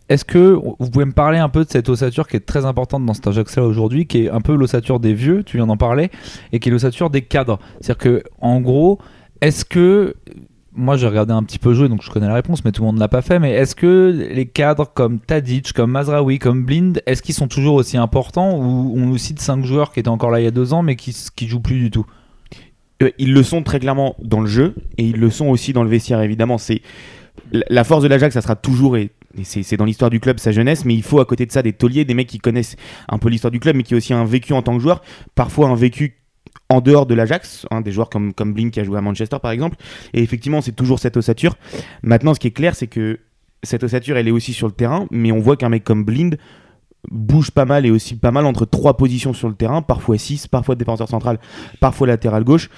est-ce 0.08 0.24
que 0.24 0.52
vous 0.52 0.90
pouvez 0.90 1.04
me 1.04 1.12
parler 1.12 1.38
un 1.38 1.48
peu 1.48 1.64
de 1.64 1.70
cette 1.70 1.88
ossature 1.88 2.28
qui 2.28 2.36
est 2.36 2.46
très 2.46 2.64
importante 2.64 3.04
dans 3.04 3.14
cet 3.14 3.26
Ajax-là 3.26 3.64
aujourd'hui, 3.64 4.06
qui 4.06 4.24
est 4.24 4.30
un 4.30 4.40
peu 4.40 4.54
l'ossature 4.54 5.00
des 5.00 5.14
vieux, 5.14 5.42
tu 5.42 5.56
viens 5.56 5.66
d'en 5.66 5.76
parler, 5.76 6.10
et 6.52 6.60
qui 6.60 6.68
est 6.68 6.72
l'ossature 6.72 7.10
des 7.10 7.22
cadres? 7.22 7.58
C'est-à-dire 7.80 7.98
que, 7.98 8.22
en 8.40 8.60
gros, 8.60 9.00
est-ce 9.40 9.64
que 9.64 10.14
moi 10.76 10.96
j'ai 10.96 11.06
regardé 11.06 11.32
un 11.32 11.42
petit 11.42 11.58
peu 11.58 11.74
jouer 11.74 11.88
donc 11.88 12.02
je 12.02 12.10
connais 12.10 12.28
la 12.28 12.34
réponse 12.34 12.64
mais 12.64 12.70
tout 12.72 12.82
le 12.82 12.86
monde 12.86 12.96
ne 12.96 13.00
l'a 13.00 13.08
pas 13.08 13.22
fait 13.22 13.38
mais 13.38 13.52
est-ce 13.52 13.74
que 13.74 14.28
les 14.32 14.46
cadres 14.46 14.90
comme 14.92 15.18
Tadic, 15.18 15.72
comme 15.72 15.90
Mazraoui, 15.90 16.38
comme 16.38 16.64
Blind 16.64 17.02
est-ce 17.06 17.22
qu'ils 17.22 17.34
sont 17.34 17.48
toujours 17.48 17.74
aussi 17.74 17.96
importants 17.96 18.56
ou 18.58 18.94
on 18.96 19.06
nous 19.06 19.18
cite 19.18 19.40
5 19.40 19.64
joueurs 19.64 19.92
qui 19.92 20.00
étaient 20.00 20.08
encore 20.08 20.30
là 20.30 20.40
il 20.40 20.44
y 20.44 20.48
a 20.48 20.52
deux 20.52 20.72
ans 20.72 20.82
mais 20.82 20.96
qui, 20.96 21.16
qui 21.34 21.48
jouent 21.48 21.60
plus 21.60 21.78
du 21.80 21.90
tout? 21.90 22.06
Euh, 23.02 23.10
ils 23.18 23.32
le 23.34 23.42
sont 23.42 23.62
très 23.62 23.78
clairement 23.78 24.16
dans 24.22 24.40
le 24.40 24.46
jeu 24.46 24.74
et 24.96 25.04
ils 25.04 25.18
le 25.18 25.30
sont 25.30 25.48
aussi 25.48 25.72
dans 25.72 25.82
le 25.82 25.90
vestiaire 25.90 26.20
évidemment. 26.22 26.56
C'est 26.56 26.80
la- 27.52 27.84
force 27.84 28.02
de 28.02 28.08
l'Ajax, 28.08 28.32
ça 28.32 28.40
sera 28.40 28.56
toujours 28.56 28.96
et, 28.96 29.10
c'est 29.42 29.76
dans 29.76 29.84
l'histoire 29.84 30.10
du 30.10 30.18
club 30.18 30.38
sa 30.38 30.50
jeunesse, 30.50 30.86
mais 30.86 30.94
il 30.94 31.02
faut 31.02 31.20
à 31.20 31.26
côté 31.26 31.44
de 31.44 31.52
ça 31.52 31.62
des 31.62 31.74
tauliers, 31.74 32.06
des 32.06 32.14
mecs 32.14 32.26
qui 32.28 32.38
connaissent 32.38 32.76
un 33.10 33.18
peu 33.18 33.28
l'histoire 33.28 33.50
du 33.50 33.60
club, 33.60 33.76
mais 33.76 33.82
qui 33.82 33.92
ont 33.92 33.98
aussi 33.98 34.14
un 34.14 34.24
vécu 34.24 34.54
en 34.54 34.62
tant 34.62 34.74
que 34.74 34.82
joueur, 34.82 35.02
parfois 35.34 35.68
un 35.68 35.74
vécu 35.74 36.16
en 36.68 36.80
dehors 36.80 37.06
de 37.06 37.14
l'Ajax, 37.14 37.66
hein, 37.70 37.80
des 37.80 37.92
joueurs 37.92 38.10
comme 38.10 38.32
comme 38.32 38.52
Blink 38.52 38.72
qui 38.72 38.80
a 38.80 38.84
joué 38.84 38.98
à 38.98 39.00
Manchester 39.00 39.38
par 39.40 39.50
exemple. 39.50 39.76
Et 40.12 40.22
effectivement, 40.22 40.60
c'est 40.60 40.72
toujours 40.72 40.98
cette 40.98 41.16
ossature. 41.16 41.54
Maintenant, 42.02 42.34
ce 42.34 42.40
qui 42.40 42.48
est 42.48 42.52
clair, 42.52 42.74
c'est 42.74 42.88
que 42.88 43.20
cette 43.62 43.84
ossature, 43.84 44.16
elle 44.16 44.28
est 44.28 44.32
aussi 44.32 44.52
sur 44.52 44.66
le 44.66 44.72
terrain, 44.72 45.06
mais 45.10 45.32
on 45.32 45.38
voit 45.38 45.56
qu'un 45.56 45.68
mec 45.68 45.84
comme 45.84 46.04
Blind 46.04 46.38
bouge 47.10 47.50
pas 47.50 47.64
mal 47.64 47.86
et 47.86 47.90
aussi 47.90 48.16
pas 48.16 48.30
mal 48.30 48.46
entre 48.46 48.64
trois 48.64 48.96
positions 48.96 49.32
sur 49.32 49.48
le 49.48 49.54
terrain, 49.54 49.82
parfois 49.82 50.18
6, 50.18 50.48
parfois 50.48 50.74
défenseur 50.74 51.08
central, 51.08 51.38
parfois 51.80 52.06
latéral 52.06 52.44
gauche. 52.44 52.68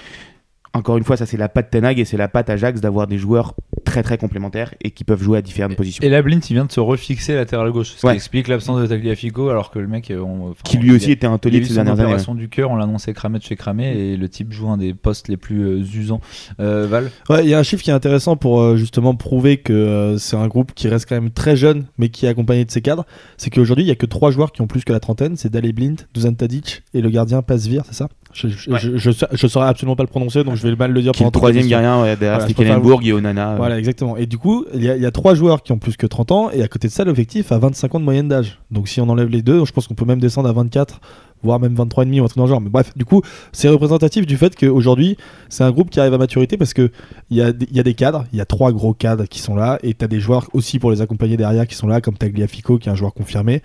Encore 0.73 0.97
une 0.97 1.03
fois, 1.03 1.17
ça 1.17 1.25
c'est 1.25 1.37
la 1.37 1.49
patte 1.49 1.71
Tenag 1.71 1.99
et 1.99 2.05
c'est 2.05 2.15
la 2.17 2.27
patte 2.27 2.49
Ajax 2.49 2.79
d'avoir 2.79 3.07
des 3.07 3.17
joueurs 3.17 3.55
très 3.85 4.03
très 4.03 4.17
complémentaires 4.19 4.73
et 4.83 4.91
qui 4.91 5.03
peuvent 5.03 5.21
jouer 5.23 5.39
à 5.39 5.41
différentes 5.41 5.75
positions. 5.75 6.03
et 6.03 6.09
là 6.09 6.21
Blind 6.21 6.43
il 6.47 6.53
vient 6.53 6.65
de 6.65 6.71
se 6.71 6.79
refixer 6.79 7.33
latéral 7.33 7.71
gauche 7.71 7.93
ce 7.97 8.05
Ouais. 8.05 8.13
qui 8.13 8.17
explique 8.17 8.47
l'absence 8.47 8.79
de 8.79 8.85
Tagliafico 8.85 9.49
alors 9.49 9.71
que 9.71 9.79
le 9.79 9.87
mec 9.87 10.11
euh, 10.11 10.19
on- 10.21 10.53
qui 10.63 10.77
lui 10.77 10.91
aussi 10.91 11.09
a- 11.09 11.13
était 11.13 11.25
un 11.25 11.39
taulier 11.39 11.59
de 11.61 11.65
ces 11.65 11.73
dernières 11.73 11.93
années. 11.93 12.03
opération 12.03 12.35
du 12.35 12.49
cœur 12.49 12.69
on 12.69 12.75
l'a 12.75 12.83
annoncé 12.83 13.13
cramé 13.13 13.39
de 13.39 13.43
chez 13.43 13.55
cramé 13.55 13.97
et 13.97 14.15
le 14.17 14.29
type 14.29 14.51
joue 14.53 14.69
un 14.69 14.77
des 14.77 14.93
postes 14.93 15.27
les 15.27 15.37
plus 15.37 15.61
euh, 15.65 15.79
usants 15.79 16.21
Euh, 16.59 16.85
Val 16.87 17.09
Ouais, 17.29 17.43
il 17.43 17.49
y 17.49 17.53
a 17.55 17.59
un 17.59 17.63
chiffre 17.63 17.81
qui 17.83 17.89
est 17.89 17.93
intéressant 17.93 18.35
pour 18.35 18.61
euh, 18.61 18.75
justement 18.77 19.15
prouver 19.15 19.57
que 19.57 19.73
euh, 19.73 20.17
c'est 20.19 20.35
un 20.35 20.47
groupe 20.47 20.73
qui 20.75 20.87
reste 20.87 21.07
quand 21.09 21.15
même 21.15 21.31
très 21.31 21.55
jeune, 21.55 21.85
mais 21.97 22.09
qui 22.09 22.25
est 22.27 22.29
accompagné 22.29 22.65
de 22.65 22.71
ses 22.71 22.81
cadres. 22.81 23.05
C'est 23.37 23.49
qu'aujourd'hui, 23.49 23.85
il 23.85 23.87
y 23.87 23.91
a 23.91 23.95
que 23.95 24.05
trois 24.05 24.29
joueurs 24.29 24.51
qui 24.51 24.61
ont 24.61 24.67
plus 24.67 24.83
que 24.83 24.91
la 24.93 24.99
trentaine. 24.99 25.35
C'est 25.35 25.49
Dale 25.49 25.71
Blind, 25.73 26.01
Dusan 26.13 26.33
Tadic 26.33 26.83
et 26.93 27.01
le 27.01 27.09
gardien 27.09 27.41
Pasvir, 27.41 27.83
c'est 27.87 27.95
ça? 27.95 28.07
Je, 28.33 28.47
je, 28.47 28.69
Ouais. 28.69 28.79
je, 28.79 28.97
je, 28.97 29.11
sa- 29.11 29.27
je 29.31 29.47
saurais 29.47 29.67
absolument 29.67 29.95
pas 29.95 30.03
le 30.03 30.07
prononcer, 30.09 30.43
donc 30.43 30.55
je 30.55 30.67
vais 30.67 30.75
mal 30.75 30.91
le 30.91 31.01
dire 31.01 31.11
Qui 31.13 31.23
est 31.23 31.25
le 31.25 31.31
troisième 31.31 31.67
gardien 31.67 32.01
ouais, 32.03 32.15
derrière 32.15 32.45
Voilà, 32.81 32.97
et 33.07 33.13
Onana. 33.13 33.53
euh, 33.53 33.55
Voilà, 33.57 33.79
exactement. 33.79 34.17
Et 34.17 34.25
du 34.27 34.37
coup, 34.37 34.65
il 34.73 34.83
y, 34.83 34.89
a- 34.89 34.95
il 34.95 35.01
y 35.01 35.05
a 35.05 35.11
trois 35.11 35.33
joueurs 35.35 35.63
qui 35.63 35.71
ont 35.71 35.79
plus 35.79 35.97
que 35.97 36.05
30 36.07 36.31
ans, 36.31 36.49
et 36.51 36.61
à 36.61 36.67
côté 36.67 36.87
de 36.87 36.93
ça, 36.93 37.03
l'effectif 37.03 37.51
a 37.51 37.57
25 37.57 37.95
ans 37.95 37.99
de 37.99 38.05
moyenne 38.05 38.27
d'âge. 38.27 38.59
Donc 38.71 38.87
si 38.87 39.01
on 39.01 39.09
enlève 39.09 39.29
les 39.29 39.41
deux, 39.41 39.65
je 39.65 39.71
pense 39.71 39.87
qu'on 39.87 39.95
peut 39.95 40.05
même 40.05 40.19
descendre 40.19 40.47
à 40.47 40.53
24, 40.53 41.01
voire 41.41 41.59
même 41.59 41.73
23 41.73 42.03
et 42.03 42.05
demi 42.05 42.19
ou 42.19 42.23
un 42.25 42.27
truc 42.27 42.37
dans 42.37 42.43
le 42.43 42.49
genre. 42.49 42.61
Mais 42.61 42.69
bref, 42.69 42.91
du 42.95 43.05
coup, 43.05 43.21
c'est 43.51 43.69
représentatif 43.69 44.27
du 44.27 44.37
fait 44.37 44.55
qu'aujourd'hui, 44.55 45.17
c'est 45.47 45.63
un 45.63 45.71
groupe 45.71 45.89
qui 45.89 45.99
arrive 45.99 46.13
à 46.13 46.17
maturité 46.17 46.57
parce 46.57 46.73
que 46.73 46.91
il 47.29 47.37
y, 47.37 47.41
a 47.41 47.51
des- 47.53 47.65
il 47.71 47.77
y 47.77 47.79
a 47.79 47.83
des 47.83 47.93
cadres, 47.95 48.25
il 48.33 48.37
y 48.37 48.41
a 48.41 48.45
trois 48.45 48.71
gros 48.73 48.93
cadres 48.93 49.23
qui 49.25 49.39
sont 49.39 49.55
là, 49.55 49.79
et 49.81 49.93
tu 49.93 50.03
as 50.05 50.07
des 50.07 50.19
joueurs 50.19 50.49
aussi 50.53 50.77
pour 50.79 50.91
les 50.91 51.01
accompagner 51.01 51.37
derrière 51.37 51.65
qui 51.65 51.75
sont 51.75 51.87
là, 51.87 52.01
comme 52.01 52.15
Tagliafico, 52.17 52.77
qui 52.77 52.89
est 52.89 52.91
un 52.91 52.95
joueur 52.95 53.13
confirmé. 53.13 53.61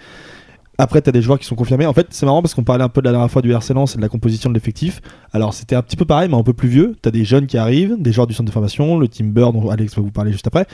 Après, 0.76 1.00
tu 1.00 1.08
as 1.08 1.12
des 1.12 1.22
joueurs 1.22 1.38
qui 1.38 1.44
sont 1.46 1.54
confirmés. 1.54 1.86
En 1.86 1.92
fait, 1.92 2.08
c'est 2.10 2.26
marrant 2.26 2.42
parce 2.42 2.52
qu'on 2.54 2.64
parlait 2.64 2.82
un 2.82 2.88
peu 2.88 3.00
de 3.00 3.06
la 3.06 3.12
dernière 3.12 3.30
fois 3.30 3.42
du 3.42 3.52
RC 3.52 3.74
Lens 3.74 3.94
et 3.94 3.96
de 3.96 4.02
la 4.02 4.08
composition 4.08 4.50
de 4.50 4.54
l'effectif. 4.54 5.00
Alors, 5.32 5.54
c'était 5.54 5.76
un 5.76 5.82
petit 5.82 5.94
peu 5.96 6.04
pareil, 6.04 6.28
mais 6.28 6.36
un 6.36 6.42
peu 6.42 6.52
plus 6.52 6.68
vieux. 6.68 6.96
Tu 7.02 7.08
as 7.08 7.12
des 7.12 7.24
jeunes 7.24 7.46
qui 7.46 7.56
arrivent, 7.58 7.94
des 7.98 8.12
joueurs 8.12 8.26
du 8.26 8.34
centre 8.34 8.46
de 8.48 8.52
formation, 8.52 8.98
le 8.98 9.06
Timber 9.06 9.46
dont 9.52 9.70
Alex 9.70 9.94
va 9.94 10.02
vous 10.02 10.10
parler 10.10 10.32
juste 10.32 10.46
après. 10.48 10.66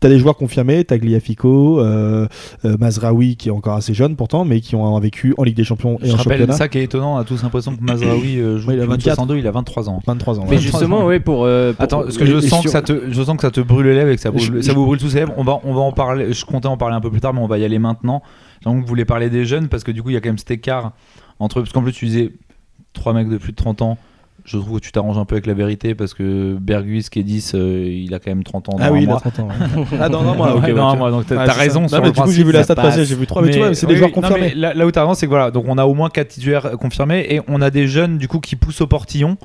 Tu 0.00 0.06
as 0.06 0.10
des 0.10 0.18
joueurs 0.18 0.36
confirmés, 0.36 0.84
Tagliafico, 0.84 1.80
euh, 1.80 2.26
euh, 2.64 2.76
Mazraoui 2.78 3.36
qui 3.36 3.48
est 3.48 3.52
encore 3.52 3.74
assez 3.74 3.92
jeune 3.94 4.16
pourtant, 4.16 4.44
mais 4.44 4.60
qui 4.60 4.74
ont 4.74 4.98
vécu 5.00 5.34
en 5.36 5.42
Ligue 5.44 5.56
des 5.56 5.64
Champions 5.64 5.98
et 6.02 6.06
je 6.06 6.12
en 6.14 6.16
rappelle 6.16 6.38
championnat. 6.38 6.52
ça 6.54 6.68
qui 6.68 6.78
est 6.78 6.84
étonnant 6.84 7.14
on 7.14 7.18
a 7.18 7.24
tous 7.24 7.42
l'impression 7.42 7.76
que 7.76 7.82
Mazraoui 7.82 8.38
euh, 8.40 8.58
joue 8.58 8.68
Ouais, 8.68 8.74
il 8.74 8.80
a 8.80 8.82
depuis 8.84 8.92
24. 9.04 9.14
62 9.16 9.36
il 9.38 9.46
a 9.46 9.50
23 9.50 9.88
ans 9.90 10.00
23 10.06 10.38
ans. 10.40 10.44
Mais 10.48 10.56
ouais. 10.56 10.58
justement, 10.58 11.04
ouais, 11.04 11.20
pour. 11.20 11.44
euh, 11.44 11.72
pour- 11.72 11.82
Attends, 11.84 12.02
parce 12.02 12.16
que 12.16 12.24
je 12.26 12.40
sens 12.40 12.60
sur- 12.60 12.62
que 12.64 12.70
ça 12.70 12.82
te, 12.82 13.10
je 13.10 13.22
sens 13.22 13.36
que 13.36 13.42
ça 13.42 13.50
te 13.50 13.60
brûle 13.60 13.86
les 13.86 13.94
lèvres 13.94 14.10
et 14.10 14.16
que 14.16 14.22
ça, 14.22 14.30
brûle- 14.30 14.56
Je- 14.56 14.60
ça 14.62 14.72
vous 14.72 14.84
brûle 14.86 14.98
tous 14.98 15.12
les 15.14 15.20
lèvres. 15.20 15.34
On 15.36 15.44
va, 15.44 15.58
on 15.64 15.74
va 15.74 15.80
en 15.80 15.92
parler. 15.92 16.32
Je 16.32 16.44
comptais 16.44 16.68
en 16.68 16.76
parler 16.76 16.96
un 16.96 17.00
peu 17.00 17.10
plus 17.10 17.20
tard, 17.20 17.34
mais 17.34 17.40
on 17.40 17.46
va 17.46 17.58
y 17.58 17.64
aller 17.64 17.78
maintenant. 17.78 18.22
Donc, 18.64 18.80
vous 18.80 18.86
voulez 18.86 19.04
parler 19.04 19.30
des 19.30 19.44
jeunes 19.44 19.68
parce 19.68 19.84
que 19.84 19.90
du 19.92 20.02
coup, 20.02 20.10
il 20.10 20.14
y 20.14 20.16
a 20.16 20.20
quand 20.20 20.28
même 20.28 20.38
cet 20.38 20.50
écart 20.50 20.92
entre 21.38 21.58
eux. 21.58 21.62
Parce 21.62 21.72
qu'en 21.72 21.82
plus, 21.82 21.92
tu 21.92 22.06
disais 22.06 22.32
trois 22.92 23.12
mecs 23.12 23.28
de 23.28 23.38
plus 23.38 23.52
de 23.52 23.56
30 23.56 23.82
ans. 23.82 23.98
Je 24.44 24.58
trouve 24.58 24.80
que 24.80 24.84
tu 24.84 24.90
t'arranges 24.90 25.18
un 25.18 25.24
peu 25.24 25.36
avec 25.36 25.46
la 25.46 25.54
vérité 25.54 25.94
parce 25.94 26.14
que 26.14 26.56
Berguis, 26.60 27.06
qui 27.12 27.20
est 27.20 27.22
10, 27.22 27.52
euh, 27.54 27.84
il 27.88 28.12
a 28.12 28.18
quand 28.18 28.30
même 28.32 28.42
30 28.42 28.70
ans. 28.70 28.72
dans 28.76 28.82
Ah 28.84 28.88
un 28.88 28.90
oui, 28.92 29.02
il 29.02 29.08
a 29.08 29.12
mois. 29.12 29.20
30 29.20 29.38
ans. 29.38 29.48
ouais. 29.48 29.86
ah 30.00 30.08
non, 30.08 30.22
non, 30.22 30.34
moi, 30.34 30.56
ok. 30.56 30.62
Ouais, 30.64 30.72
non, 30.72 30.96
moi, 30.96 31.10
donc 31.12 31.26
t'as 31.26 31.42
Ah, 31.42 31.46
t'as 31.46 31.52
raison 31.52 31.86
sur 31.86 31.96
Non, 31.96 32.02
le 32.02 32.08
mais 32.08 32.12
du 32.12 32.14
coup, 32.16 32.22
principe, 32.22 32.36
j'ai 32.38 32.44
vu 32.44 32.50
la 32.52 32.58
ça 32.60 32.64
stat 32.64 32.74
passe. 32.74 32.84
passer, 32.96 33.04
j'ai 33.04 33.14
vu 33.14 33.24
3, 33.26 33.42
mais, 33.42 33.50
tu 33.52 33.58
vois, 33.58 33.72
c'est 33.74 33.86
des 33.86 33.92
oui, 33.92 33.98
joueurs 33.98 34.10
oui, 34.10 34.16
non, 34.16 34.22
confirmés. 34.22 34.48
mais 34.48 34.60
là, 34.60 34.74
là 34.74 34.84
où 34.84 34.90
t'as 34.90 35.02
raison, 35.02 35.14
c'est 35.14 35.26
que 35.26 35.30
voilà, 35.30 35.52
donc 35.52 35.66
on 35.68 35.78
a 35.78 35.84
au 35.84 35.94
moins 35.94 36.08
4 36.10 36.26
titulaires 36.26 36.70
confirmés 36.72 37.24
et 37.30 37.40
on 37.46 37.60
a 37.62 37.70
des 37.70 37.86
jeunes 37.86 38.18
du 38.18 38.26
coup 38.26 38.40
qui 38.40 38.56
poussent 38.56 38.80
au 38.80 38.88
portillon. 38.88 39.36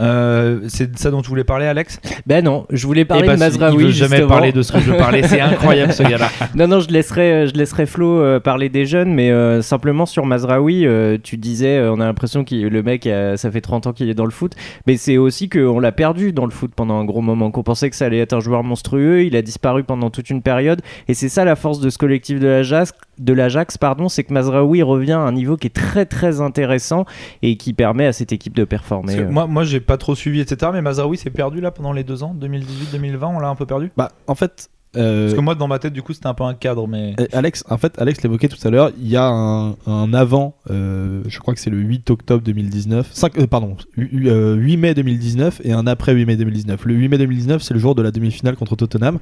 Euh, 0.00 0.60
c'est 0.68 0.92
de 0.92 0.98
ça 0.98 1.10
dont 1.10 1.22
tu 1.22 1.28
voulais 1.28 1.44
parler, 1.44 1.66
Alex? 1.66 2.00
Ben 2.26 2.44
non, 2.44 2.66
je 2.70 2.86
voulais 2.86 3.02
Eh 3.02 3.04
parler 3.04 3.26
bah, 3.26 3.34
de 3.34 3.40
Mazraoui. 3.40 3.82
Il 3.82 3.86
veut 3.86 3.92
jamais 3.92 4.16
justement. 4.16 4.28
parler 4.28 4.52
de 4.52 4.62
ce 4.62 4.72
que 4.72 4.80
je 4.80 4.92
parler. 4.92 5.22
C'est 5.22 5.40
incroyable 5.40 5.92
ce 5.92 6.02
gars-là. 6.02 6.30
Non, 6.54 6.66
non, 6.68 6.80
je 6.80 6.88
laisserai, 6.88 7.32
euh, 7.32 7.46
je 7.46 7.54
laisserai 7.54 7.86
Flo 7.86 8.20
euh, 8.20 8.40
parler 8.40 8.68
des 8.68 8.86
jeunes, 8.86 9.14
mais 9.14 9.30
euh, 9.30 9.62
simplement 9.62 10.06
sur 10.06 10.26
Mazraoui, 10.26 10.86
tu 11.22 11.36
disais, 11.36 11.80
on 11.88 12.00
a 12.00 12.06
l'impression 12.06 12.44
que 12.44 12.54
le 12.54 12.82
mec, 12.82 13.08
ça 13.36 13.50
fait 13.50 13.60
30 13.60 13.86
ans 13.86 13.92
qu'il 13.92 14.08
est 14.08 14.14
dans 14.14 14.24
le 14.24 14.30
foot, 14.30 14.54
mais 14.86 14.96
c'est 14.96 15.16
aussi 15.16 15.48
qu'on 15.48 15.78
l'a 15.78 15.92
perdu 15.92 16.32
dans 16.32 16.44
le 16.44 16.50
foot 16.50 16.72
pendant 16.74 16.98
un 16.98 17.04
gros 17.04 17.20
moment, 17.20 17.50
qu'on 17.50 17.62
pensait 17.62 17.90
que 17.90 17.96
ça 17.96 18.06
allait 18.06 18.18
être 18.18 18.32
un 18.32 18.40
joueur 18.40 18.64
monstrueux, 18.64 19.24
il 19.24 19.36
a 19.36 19.42
disparu 19.42 19.84
pendant 19.84 20.10
toute 20.10 20.30
une 20.30 20.42
période, 20.42 20.80
et 21.08 21.14
c'est 21.14 21.28
ça 21.28 21.44
la 21.44 21.56
force 21.56 21.80
de 21.80 21.90
ce 21.90 21.98
collectif 21.98 22.40
de 22.40 22.46
l'Ajax, 22.46 22.92
de 23.18 23.32
l'Ajax, 23.32 23.78
pardon, 23.78 24.08
c'est 24.08 24.24
que 24.24 24.32
Mazraoui 24.32 24.82
revient 24.82 25.12
à 25.12 25.20
un 25.20 25.32
niveau 25.32 25.56
qui 25.56 25.66
est 25.66 25.74
très 25.74 26.06
très 26.06 26.40
intéressant 26.40 27.04
et 27.42 27.56
qui 27.56 27.72
permet 27.72 28.06
à 28.06 28.12
cette 28.12 28.32
équipe 28.32 28.54
de 28.54 28.64
performer. 28.64 29.18
Euh. 29.18 29.30
moi, 29.30 29.46
moi 29.46 29.64
j'ai 29.64 29.80
pas 29.80 29.96
trop 29.96 30.14
suivi, 30.14 30.40
etc. 30.40 30.70
Mais 30.74 30.82
Mazraoui 30.82 31.16
s'est 31.16 31.30
perdu 31.30 31.60
là 31.60 31.70
pendant 31.70 31.92
les 31.92 32.04
deux 32.04 32.22
ans, 32.22 32.34
2018-2020, 32.40 33.36
on 33.36 33.38
l'a 33.38 33.48
un 33.48 33.54
peu 33.54 33.66
perdu? 33.66 33.90
Bah, 33.96 34.10
en 34.26 34.34
fait. 34.34 34.68
euh, 34.96 35.24
Parce 35.26 35.34
que 35.34 35.40
moi, 35.40 35.54
dans 35.54 35.66
ma 35.68 35.78
tête, 35.78 35.92
du 35.92 36.02
coup, 36.02 36.12
c'était 36.12 36.26
un 36.28 36.34
peu 36.34 36.44
un 36.44 36.54
cadre, 36.54 36.86
mais. 36.86 37.14
Euh, 37.20 37.26
Alex, 37.32 37.64
en 37.68 37.78
fait, 37.78 37.98
Alex 38.00 38.22
l'évoquait 38.22 38.48
tout 38.48 38.58
à 38.66 38.70
l'heure, 38.70 38.90
il 38.98 39.08
y 39.08 39.16
a 39.16 39.26
un, 39.26 39.74
un 39.86 40.14
avant, 40.14 40.54
euh, 40.70 41.22
je 41.26 41.38
crois 41.40 41.52
que 41.54 41.60
c'est 41.60 41.70
le 41.70 41.78
8 41.78 42.10
octobre 42.10 42.42
2019, 42.44 43.08
5, 43.12 43.38
euh, 43.38 43.46
pardon, 43.46 43.76
hu- 43.96 44.28
euh, 44.28 44.54
8 44.54 44.76
mai 44.76 44.94
2019 44.94 45.60
et 45.64 45.72
un 45.72 45.86
après 45.86 46.14
8 46.14 46.26
mai 46.26 46.36
2019. 46.36 46.84
Le 46.84 46.94
8 46.94 47.08
mai 47.08 47.18
2019, 47.18 47.62
c'est 47.62 47.74
le 47.74 47.80
jour 47.80 47.94
de 47.94 48.02
la 48.02 48.10
demi-finale 48.12 48.54
contre 48.56 48.76
Tottenham, 48.76 49.18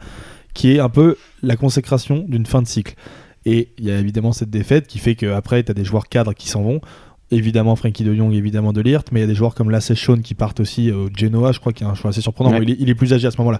qui 0.54 0.74
est 0.76 0.80
un 0.80 0.90
peu 0.90 1.16
la 1.42 1.56
consécration 1.56 2.24
d'une 2.28 2.44
fin 2.44 2.60
de 2.60 2.66
cycle. 2.66 2.94
Et 3.46 3.68
il 3.78 3.84
y 3.86 3.90
a 3.90 3.98
évidemment 3.98 4.32
cette 4.32 4.50
défaite 4.50 4.86
qui 4.86 4.98
fait 4.98 5.14
qu'après, 5.14 5.62
tu 5.62 5.70
as 5.70 5.74
des 5.74 5.84
joueurs 5.84 6.08
cadres 6.08 6.32
qui 6.34 6.48
s'en 6.48 6.62
vont. 6.62 6.80
Évidemment, 7.34 7.76
Frankie 7.76 8.04
de 8.04 8.14
Jong, 8.14 8.34
évidemment 8.34 8.74
de 8.74 8.82
Lirt, 8.82 9.04
mais 9.10 9.20
il 9.20 9.22
y 9.22 9.24
a 9.24 9.26
des 9.26 9.34
joueurs 9.34 9.54
comme 9.54 9.70
Lasse 9.70 9.94
Shawn 9.94 10.20
qui 10.20 10.34
partent 10.34 10.60
aussi 10.60 10.92
au 10.92 11.08
Genoa, 11.16 11.52
je 11.52 11.60
crois 11.60 11.72
qu'il 11.72 11.86
y 11.86 11.88
a 11.88 11.90
un 11.90 11.94
choix 11.94 12.10
assez 12.10 12.20
surprenant. 12.20 12.50
Ouais. 12.50 12.58
Il, 12.62 12.70
est, 12.72 12.76
il 12.78 12.90
est 12.90 12.94
plus 12.94 13.14
âgé 13.14 13.26
à 13.26 13.30
ce 13.30 13.38
moment-là. 13.38 13.58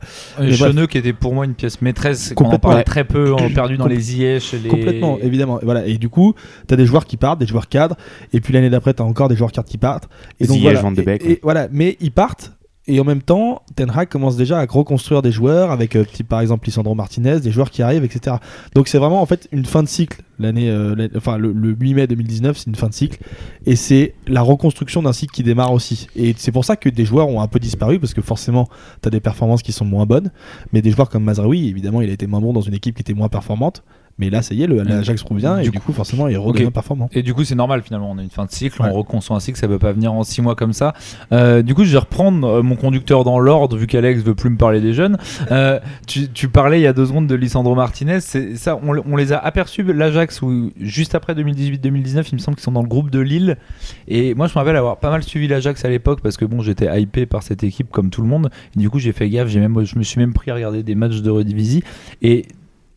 Cheneux, 0.51 0.87
qui 0.87 0.99
était 0.99 1.15
pour 1.15 1.33
moi 1.33 1.47
une 1.47 1.55
pièce 1.55 1.81
maîtresse, 1.81 2.35
qu'on 2.35 2.45
en 2.45 2.59
parlait 2.59 2.85
très 2.85 3.05
peu, 3.05 3.33
on 3.33 3.37
l'a 3.37 3.49
perdu 3.49 3.79
dans 3.79 3.87
les. 3.87 3.97
Les... 3.97 4.69
Complètement, 4.69 5.19
évidemment. 5.23 5.59
Et, 5.59 5.65
voilà. 5.65 5.87
et 5.87 5.97
du 5.97 6.11
coup, 6.11 6.35
tu 6.69 6.75
as 6.75 6.77
des 6.77 6.85
joueurs 6.85 7.07
qui 7.07 7.17
partent, 7.17 7.41
des 7.41 7.47
joueurs 7.47 7.67
cadres, 7.71 7.97
et 8.35 8.41
puis 8.43 8.53
l'année 8.53 8.69
d'après, 8.69 8.93
tu 8.93 9.01
as 9.01 9.07
encore 9.07 9.29
des 9.29 9.37
joueurs 9.37 9.53
cadres 9.53 9.69
qui 9.69 9.79
partent. 9.79 10.07
Et 10.39 10.47
donc, 10.47 10.57
Ziyech, 10.59 10.65
voilà. 10.75 10.81
Van 10.83 10.93
de 10.93 11.01
Beek, 11.01 11.23
Et- 11.25 11.31
et 11.33 11.41
voilà. 11.43 11.69
Mais 11.73 11.97
ils 12.03 12.13
partent, 12.13 12.53
et 12.89 12.99
en 12.99 13.05
même 13.05 13.23
temps, 13.23 13.63
Ten 13.77 13.91
Hag 13.91 14.09
commence 14.09 14.37
déjà 14.37 14.59
à 14.59 14.67
reconstruire 14.67 15.23
des 15.23 15.31
joueurs, 15.31 15.71
avec 15.71 15.95
euh, 15.95 16.05
par 16.29 16.41
exemple 16.41 16.67
Lisandro 16.67 16.97
Martinez, 16.97 17.39
des 17.39 17.53
joueurs 17.53 17.71
qui 17.71 17.81
arrivent, 17.81 18.03
etc. 18.03 18.37
Donc 18.75 18.89
c'est 18.89 18.99
vraiment 18.99 19.23
en 19.23 19.27
fait 19.27 19.49
une 19.53 19.65
fin 19.65 19.85
de 19.85 19.89
cycle. 19.89 20.23
L'année, 20.41 20.69
euh, 20.69 21.09
enfin 21.17 21.39
le, 21.39 21.53
le 21.53 21.77
8 21.79 21.95
mai 21.95 22.07
2019, 22.09 22.59
c'est 22.59 22.67
une 22.67 22.75
fin 22.75 22.89
de 22.89 22.95
cycle, 22.95 23.21
et 23.67 23.77
c'est 23.77 24.15
la 24.27 24.43
reconstruction 24.43 25.01
d'un 25.03 25.13
cycle 25.13 25.33
qui 25.33 25.45
démarre 25.45 25.73
aussi. 25.73 26.09
Et 26.17 26.35
c'est 26.37 26.51
pour 26.51 26.65
ça 26.65 26.75
que 26.75 26.89
des 26.89 27.05
joueurs 27.05 27.29
ont 27.29 27.41
un 27.41 27.47
peu 27.47 27.61
disparu, 27.61 28.01
parce 28.01 28.15
que 28.15 28.23
forcément, 28.23 28.69
tu 29.01 29.07
as 29.07 29.11
des 29.11 29.21
performances 29.21 29.63
qui 29.63 29.71
sont 29.71 29.85
moins 29.85 30.07
bonnes, 30.07 30.33
mais 30.73 30.83
des 30.83 30.91
joueurs 30.91 31.09
comme 31.09 31.23
Mazraoui, 31.23 31.69
évidemment, 31.69 32.01
il 32.03 32.11
a 32.11 32.13
été 32.13 32.27
moins 32.27 32.41
bon 32.41 32.53
dans 32.53 32.63
une 32.63 32.75
équipe 32.75 32.97
qui 32.97 33.03
était 33.03 33.15
moins 33.15 33.29
performante. 33.29 33.85
Mais 34.23 34.31
là, 34.31 34.41
ça 34.41 34.55
y 34.55 34.63
est, 34.63 34.69
le, 34.69 34.83
l'Ajax 34.85 35.21
prouve 35.25 35.41
et 35.45 35.63
Du 35.69 35.73
coup, 35.81 35.93
forcément, 35.93 36.29
il 36.29 36.39
redevient 36.39 36.67
Ok. 36.67 36.73
performant. 36.73 37.09
Et 37.13 37.23
du 37.25 37.35
coup, 37.35 37.43
c'est 37.43 37.57
normal 37.57 37.83
finalement. 37.83 38.09
On 38.09 38.19
a 38.19 38.23
une 38.23 38.31
fin 38.31 38.45
de 38.45 38.53
cycle, 38.53 38.81
Ouais. 38.81 38.89
on 38.89 38.93
reconstruit 38.95 39.37
un 39.37 39.41
cycle, 39.41 39.59
ça 39.59 39.67
peut 39.67 39.81
pas 39.81 39.91
venir 39.91 40.13
en 40.13 40.23
six 40.23 40.41
mois 40.43 40.55
comme 40.55 40.73
ça. 40.73 40.95
Euh, 41.33 41.63
du 41.63 41.75
coup, 41.75 41.83
je 41.83 41.91
vais 41.91 41.99
reprendre 41.99 42.47
euh, 42.47 42.63
mon 42.63 42.77
conducteur 42.77 43.25
dans 43.25 43.41
l'ordre, 43.41 43.77
vu 43.77 43.89
qu'Alex 43.89 44.23
veut 44.23 44.37
plus 44.37 44.49
me 44.51 44.57
parler 44.57 44.81
des 44.81 44.93
jeunes. 44.93 45.19
Euh, 45.51 45.81
tu, 46.07 46.29
tu 46.31 46.49
parlais 46.49 46.79
il 46.79 46.83
y 46.85 46.87
a 46.87 46.93
deux 46.93 47.07
secondes 47.07 47.27
de 47.27 47.35
Lisandro 47.35 47.75
Martinez. 47.75 48.21
C'est 48.21 48.55
ça, 48.55 48.79
on, 48.81 48.97
on 49.11 49.17
les 49.17 49.33
a 49.33 49.39
aperçus 49.39 49.83
l'Ajax 49.83 50.41
où 50.43 50.71
juste 50.81 51.17
après 51.17 51.35
2018-2019, 51.35 52.29
il 52.31 52.35
me 52.37 52.39
semble 52.39 52.57
qu'ils 52.57 52.63
sont 52.65 52.71
dans 52.73 52.83
le 52.83 52.89
groupe 52.89 53.11
de 53.11 53.19
Lille. 53.19 53.57
Et 54.07 54.35
moi, 54.35 54.47
je 54.47 54.53
me 54.53 54.59
rappelle 54.61 54.77
avoir 54.77 54.99
pas 54.99 55.11
mal 55.11 55.25
suivi 55.25 55.49
l'Ajax 55.49 55.85
à 55.85 55.89
l'époque 55.89 56.21
parce 56.23 56.37
que 56.37 56.45
bon, 56.45 56.61
j'étais 56.63 56.87
hypé 57.01 57.27
par 57.27 57.43
cette 57.43 57.65
équipe 57.65 57.91
comme 57.91 58.11
tout 58.11 58.23
le 58.23 58.29
monde. 58.29 58.51
Et 58.77 58.79
du 58.79 58.89
coup, 58.89 59.01
j'ai 59.01 59.13
fait 59.13 59.29
gaffe. 59.29 59.49
J'ai 59.49 59.59
même, 59.59 59.83
je 59.85 59.99
me 59.99 60.05
suis 60.05 60.21
même 60.21 60.33
pris 60.33 60.51
à 60.51 60.55
regarder 60.55 60.85
des 60.85 60.95
matchs 60.95 61.23
de 61.23 61.31
Redivisie 61.31 61.83
et 62.23 62.47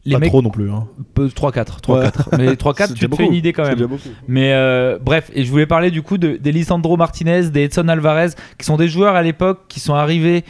les 0.06 0.14
Pas 0.14 0.20
mecs 0.20 0.30
trop 0.30 0.42
non 0.42 0.50
plus. 0.52 0.70
Hein. 0.72 0.88
peu- 1.14 1.28
3-4 1.28 1.82
3-4 1.82 2.38
mais 2.38 2.54
3-4 2.54 2.76
C'est 2.78 2.88
tu 2.90 2.94
te 2.94 3.00
fais 3.00 3.08
beaucoup. 3.08 3.24
une 3.24 3.34
idée 3.34 3.54
quand 3.54 3.64
même 3.68 3.88
mais 4.28 4.54
euh, 4.54 5.00
bref, 5.02 5.32
et 5.34 5.44
je 5.44 5.50
voulais 5.52 5.66
parler 5.66 5.90
du 5.92 6.02
coup 6.04 6.18
de, 6.18 6.38
des 6.38 6.52
Lisandro 6.52 6.96
Martinez, 6.96 7.50
des 7.50 7.64
Edson 7.64 7.88
Alvarez, 7.88 8.30
qui 8.58 8.66
sont 8.66 8.78
des 8.78 8.88
joueurs 8.88 9.16
à 9.16 9.22
l'époque 9.24 9.62
qui 9.68 9.80
sont 9.80 9.96
arrivés 9.96 10.44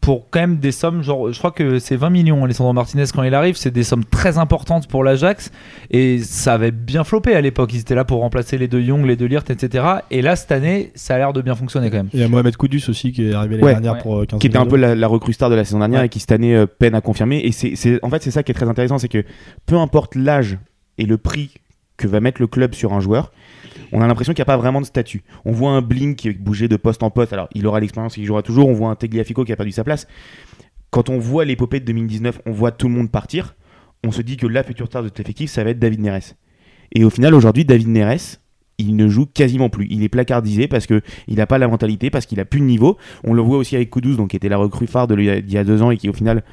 pour 0.00 0.30
quand 0.30 0.40
même 0.40 0.58
des 0.58 0.72
sommes, 0.72 1.02
genre 1.02 1.32
je 1.32 1.38
crois 1.38 1.50
que 1.50 1.78
c'est 1.78 1.96
20 1.96 2.10
millions 2.10 2.44
Alessandro 2.44 2.72
Martinez 2.72 3.04
quand 3.12 3.22
il 3.24 3.34
arrive, 3.34 3.56
c'est 3.56 3.70
des 3.72 3.82
sommes 3.82 4.04
très 4.04 4.38
importantes 4.38 4.86
pour 4.88 5.02
l'Ajax 5.02 5.50
et 5.90 6.18
ça 6.18 6.54
avait 6.54 6.70
bien 6.70 7.02
floppé 7.02 7.34
à 7.34 7.40
l'époque, 7.40 7.72
ils 7.74 7.80
étaient 7.80 7.94
là 7.94 8.04
pour 8.04 8.20
remplacer 8.20 8.56
les 8.58 8.68
deux 8.68 8.80
Young, 8.80 9.04
les 9.04 9.16
deux 9.16 9.26
Lirt, 9.26 9.50
etc. 9.50 9.84
Et 10.10 10.22
là 10.22 10.36
cette 10.36 10.52
année, 10.52 10.92
ça 10.94 11.14
a 11.14 11.18
l'air 11.18 11.32
de 11.32 11.42
bien 11.42 11.54
fonctionner 11.56 11.90
quand 11.90 11.96
même. 11.96 12.10
Il 12.14 12.20
y 12.20 12.22
a 12.22 12.28
Mohamed 12.28 12.56
Koudus 12.56 12.82
aussi 12.88 13.12
qui 13.12 13.28
est 13.28 13.34
arrivé 13.34 13.56
l'année 13.56 13.66
Ouais. 13.66 13.72
dernière 13.72 13.94
Ouais. 13.94 14.00
pour 14.02 14.18
euh, 14.18 14.26
15 14.26 14.38
qui 14.38 14.46
était 14.46 14.58
un 14.58 14.66
peu 14.66 14.76
la, 14.76 14.94
la 14.94 15.06
recrue 15.08 15.32
star 15.32 15.50
de 15.50 15.54
la 15.56 15.64
saison 15.64 15.78
dernière 15.80 16.00
Ouais. 16.00 16.06
et 16.06 16.08
qui 16.10 16.20
cette 16.20 16.32
année 16.32 16.54
euh, 16.54 16.66
peine 16.66 16.94
à 16.94 17.00
confirmer. 17.00 17.40
Et 17.44 17.50
c'est, 17.52 17.74
c'est- 17.76 17.98
en 18.04 18.10
fait, 18.10 18.22
c'est 18.22 18.30
ça 18.30 18.42
qui 18.42 18.52
est 18.52 18.54
très 18.54 18.68
intéressant, 18.68 18.98
c'est 18.98 19.08
que 19.08 19.24
peu 19.66 19.76
importe 19.76 20.14
l'âge 20.14 20.58
et 20.98 21.04
le 21.06 21.16
prix 21.18 21.50
que 21.96 22.06
va 22.06 22.20
mettre 22.20 22.40
le 22.40 22.46
club 22.46 22.74
sur 22.74 22.92
un 22.92 23.00
joueur, 23.00 23.32
on 23.92 24.00
a 24.00 24.06
l'impression 24.06 24.32
qu'il 24.32 24.40
n'y 24.40 24.46
a 24.46 24.52
pas 24.52 24.56
vraiment 24.56 24.80
de 24.80 24.86
statut. 24.86 25.22
On 25.44 25.52
voit 25.52 25.70
un 25.70 25.82
Blink 25.82 26.16
qui 26.16 26.30
bougeait 26.30 26.68
de 26.68 26.76
poste 26.76 27.02
en 27.02 27.10
poste, 27.10 27.32
alors 27.32 27.48
il 27.54 27.66
aura 27.66 27.80
l'expérience 27.80 28.16
il 28.16 28.24
jouera 28.24 28.42
toujours. 28.42 28.68
On 28.68 28.72
voit 28.72 28.90
un 28.90 28.96
Tegliafico 28.96 29.44
qui 29.44 29.52
a 29.52 29.56
perdu 29.56 29.72
sa 29.72 29.84
place. 29.84 30.06
Quand 30.90 31.08
on 31.08 31.18
voit 31.18 31.44
l'épopée 31.44 31.80
de 31.80 31.84
2019, 31.84 32.40
on 32.46 32.52
voit 32.52 32.70
tout 32.70 32.88
le 32.88 32.94
monde 32.94 33.10
partir. 33.10 33.54
On 34.04 34.12
se 34.12 34.22
dit 34.22 34.36
que 34.36 34.46
la 34.46 34.62
future 34.62 34.86
star 34.86 35.02
de 35.02 35.08
cet 35.08 35.20
effectif, 35.20 35.50
ça 35.50 35.64
va 35.64 35.70
être 35.70 35.78
David 35.78 36.00
Neres. 36.00 36.34
Et 36.92 37.04
au 37.04 37.10
final, 37.10 37.34
aujourd'hui, 37.34 37.64
David 37.64 37.88
Neres, 37.88 38.38
il 38.78 38.94
ne 38.96 39.08
joue 39.08 39.26
quasiment 39.26 39.68
plus. 39.68 39.86
Il 39.90 40.02
est 40.02 40.08
placardisé 40.08 40.68
parce 40.68 40.86
que 40.86 41.00
il 41.28 41.36
n'a 41.36 41.46
pas 41.46 41.58
la 41.58 41.68
mentalité, 41.68 42.10
parce 42.10 42.26
qu'il 42.26 42.40
a 42.40 42.44
plus 42.44 42.60
de 42.60 42.66
niveau. 42.66 42.98
On 43.24 43.32
le 43.34 43.42
voit 43.42 43.58
aussi 43.58 43.74
avec 43.74 43.90
Kudus, 43.90 44.16
donc 44.16 44.30
qui 44.30 44.36
était 44.36 44.48
la 44.48 44.58
recrue 44.58 44.86
phare 44.86 45.06
de 45.06 45.16
d'il 45.16 45.52
y 45.52 45.58
a 45.58 45.64
deux 45.64 45.82
ans 45.82 45.90
et 45.90 45.96
qui 45.96 46.08
au 46.08 46.12
final 46.12 46.44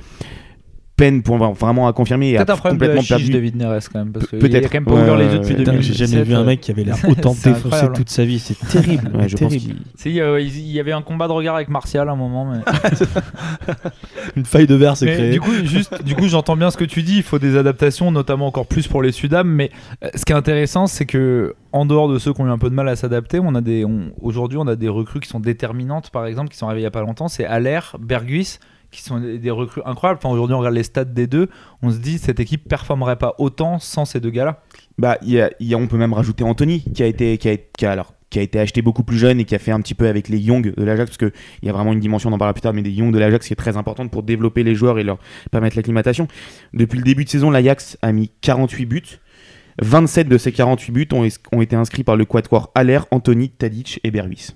peine 1.03 1.21
pour 1.23 1.37
vraiment 1.37 1.87
à 1.87 1.93
confirmer 1.93 2.29
et 2.31 2.37
a 2.37 2.45
Peut-être 2.45 2.53
un 2.53 2.57
problème 2.57 2.77
de 2.77 2.85
complètement 2.85 3.01
hachiche, 3.01 3.09
perdu. 3.27 3.31
David 3.31 3.55
Neres 3.57 3.79
quand 3.91 3.99
même, 3.99 4.11
parce 4.11 4.25
Pe- 4.27 4.37
qu'il 4.37 4.45
a 4.45 4.49
peut-être. 4.49 4.71
quand 4.71 4.77
même 4.77 4.85
pas 4.85 4.91
Ouais, 4.93 5.01
ouvert 5.01 5.17
les 5.17 5.25
yeux 5.25 5.31
depuis 5.39 5.49
ouais. 5.53 5.57
Putain, 5.59 5.71
2017. 5.71 5.95
j'ai 5.97 6.05
jamais 6.07 6.23
vu 6.23 6.33
un 6.35 6.43
mec 6.43 6.61
qui 6.61 6.71
avait 6.71 6.83
l'air 6.83 6.95
autant 7.07 7.35
défoncé 7.43 7.85
toute 7.93 8.09
sa 8.09 8.25
vie. 8.25 8.39
C'est 8.39 8.57
terrible. 8.67 9.11
Ouais, 9.15 9.27
je 9.27 9.35
pense 9.37 9.51
terrible. 9.51 9.75
qu'il- 9.75 9.75
Si, 9.95 10.21
euh, 10.21 10.39
il 10.39 10.71
y 10.71 10.79
avait 10.79 10.91
un 10.93 11.01
combat 11.01 11.27
de 11.27 11.33
regard 11.33 11.55
avec 11.55 11.69
Martial 11.69 12.09
à 12.09 12.11
un 12.13 12.15
moment, 12.15 12.45
mais... 12.51 12.59
Une 14.35 14.45
faille 14.45 14.67
de 14.67 14.75
verre 14.75 14.97
s'est 14.97 15.05
créée. 15.07 15.31
du 15.31 15.39
coup, 15.39 15.53
juste, 15.63 16.03
du 16.03 16.15
coup, 16.15 16.27
j'entends 16.27 16.55
bien 16.55 16.71
ce 16.71 16.77
que 16.77 16.85
tu 16.85 17.03
dis. 17.03 17.17
Il 17.17 17.23
faut 17.23 17.39
des 17.39 17.57
adaptations, 17.57 18.11
notamment 18.11 18.47
encore 18.47 18.65
plus 18.67 18.87
pour 18.87 19.01
les 19.03 19.11
Sudam. 19.11 19.47
Mais 19.47 19.71
euh, 20.03 20.09
ce 20.15 20.25
qui 20.25 20.31
est 20.31 20.35
intéressant, 20.35 20.87
c'est 20.87 21.05
que 21.05 21.55
en 21.71 21.85
dehors 21.85 22.07
de 22.09 22.17
ceux 22.19 22.33
qui 22.33 22.41
ont 22.41 22.47
eu 22.47 22.51
un 22.51 22.57
peu 22.57 22.69
de 22.69 22.75
mal 22.75 22.87
à 22.89 22.95
s'adapter, 22.95 23.39
on 23.39 23.53
a 23.55 23.61
des, 23.61 23.85
on- 23.85 24.11
aujourd'hui, 24.21 24.57
on 24.59 24.67
a 24.67 24.75
des 24.75 24.89
recrues 24.89 25.19
qui 25.19 25.29
sont 25.29 25.39
déterminantes. 25.39 26.09
Par 26.09 26.25
exemple, 26.25 26.49
qui 26.49 26.57
sont 26.57 26.65
arrivées 26.67 26.81
il 26.81 26.85
y 26.85 26.87
a 26.87 26.91
pas 26.91 27.01
longtemps, 27.01 27.27
c'est 27.27 27.45
Aller, 27.45 27.79
Berguis, 27.99 28.57
qui 28.93 29.01
sont 29.01 29.19
des, 29.19 29.51
recrues 29.51 29.81
incroyables. 29.85 30.19
Enfin, 30.23 30.33
aujourd'hui, 30.33 30.53
on 30.53 30.59
regarde 30.59 30.75
les 30.75 30.83
stats 30.83 31.05
des 31.05 31.27
deux, 31.27 31.49
on 31.81 31.91
se 31.91 31.97
dit 31.97 32.17
cette 32.17 32.39
équipe 32.39 32.67
performerait 32.67 33.17
pas 33.17 33.35
autant 33.39 33.79
sans 33.79 34.05
ces 34.05 34.19
deux 34.19 34.29
gars-là. 34.29 34.61
Bah, 34.97 35.17
y 35.21 35.41
y 35.59 35.73
a- 35.73 35.77
on 35.77 35.87
peut 35.87 35.97
même 35.97 36.13
rajouter 36.13 36.43
Anthony, 36.43 36.83
qui 36.93 37.03
a 37.03 37.07
été, 37.07 37.37
qui 37.37 37.85
a, 37.85 37.91
alors, 37.91 38.13
qui 38.29 38.39
a 38.39 38.41
été 38.41 38.59
acheté 38.59 38.81
beaucoup 38.81 39.03
plus 39.03 39.17
jeune 39.17 39.39
et 39.39 39.45
qui 39.45 39.55
a 39.55 39.59
fait 39.59 39.71
un 39.71 39.81
petit 39.81 39.93
peu 39.95 40.07
avec 40.07 40.29
les 40.29 40.39
Young 40.39 40.73
de 40.75 40.83
l'Ajax, 40.83 41.15
parce 41.15 41.17
qu'il 41.17 41.67
y 41.67 41.69
a 41.69 41.73
vraiment 41.73 41.93
une 41.93 41.99
dimension, 41.99 42.29
on 42.29 42.33
en 42.33 42.37
parlera 42.37 42.53
plus 42.53 42.61
tard, 42.61 42.73
mais 42.73 42.81
des 42.81 42.91
Young 42.91 43.13
de 43.13 43.19
l'Ajax 43.19 43.47
qui 43.47 43.53
est 43.53 43.57
très 43.57 43.77
importante 43.77 44.11
pour 44.11 44.23
développer 44.23 44.63
les 44.63 44.75
joueurs 44.75 44.99
et 44.99 45.03
leur 45.03 45.17
permettre 45.51 45.75
l'acclimatation. 45.75 46.27
Depuis 46.73 46.97
le 46.97 47.03
début 47.03 47.25
de 47.25 47.29
saison, 47.29 47.51
l'Ajax 47.51 47.97
a 48.01 48.11
mis 48.11 48.31
48 48.41 48.85
buts. 48.85 49.19
27 49.81 50.27
de 50.27 50.37
ces 50.37 50.51
48 50.51 50.91
buts 50.91 51.07
ont, 51.13 51.61
été 51.61 51.75
inscrits 51.75 52.03
par 52.03 52.15
le 52.15 52.25
quatuor 52.25 52.71
Aller, 52.75 52.99
Anthony, 53.11 53.49
Tadic 53.49 53.99
et 54.03 54.11
Bervis. 54.11 54.55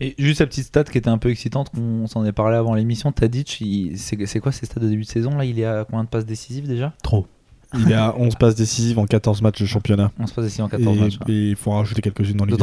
Et 0.00 0.14
juste 0.18 0.38
sa 0.38 0.46
petite 0.46 0.66
stat 0.66 0.84
qui 0.84 0.98
était 0.98 1.08
un 1.08 1.18
peu 1.18 1.30
excitante, 1.30 1.70
qu'on 1.70 2.06
s'en 2.06 2.24
est 2.24 2.32
parlé 2.32 2.56
avant 2.56 2.74
l'émission. 2.74 3.12
Tadic, 3.12 3.62
c'est 3.96 4.40
quoi 4.40 4.52
ses 4.52 4.66
stats 4.66 4.80
de 4.80 4.88
début 4.88 5.02
de 5.02 5.08
saison 5.08 5.36
Là, 5.36 5.44
il 5.44 5.58
est 5.58 5.64
à 5.64 5.84
combien 5.88 6.04
de 6.04 6.08
passes 6.08 6.26
décisives 6.26 6.66
déjà? 6.66 6.92
Trop. 7.02 7.26
Il 7.74 7.90
est 7.90 7.94
à 7.94 8.16
11 8.18 8.34
passes 8.36 8.54
décisives 8.54 8.98
en 8.98 9.06
14 9.06 9.42
matchs 9.42 9.60
de 9.60 9.66
championnat. 9.66 10.10
On 10.18 10.26
se 10.26 10.34
passe 10.34 10.46
ici 10.46 10.62
en 10.62 10.68
14 10.68 10.96
et, 10.96 11.00
matchs. 11.00 11.18
et 11.28 11.50
il 11.50 11.56
faut 11.56 11.72
en 11.72 11.78
rajouter 11.78 12.02
quelques-unes 12.02 12.36
dans 12.36 12.44
les 12.44 12.52
que, 12.52 12.58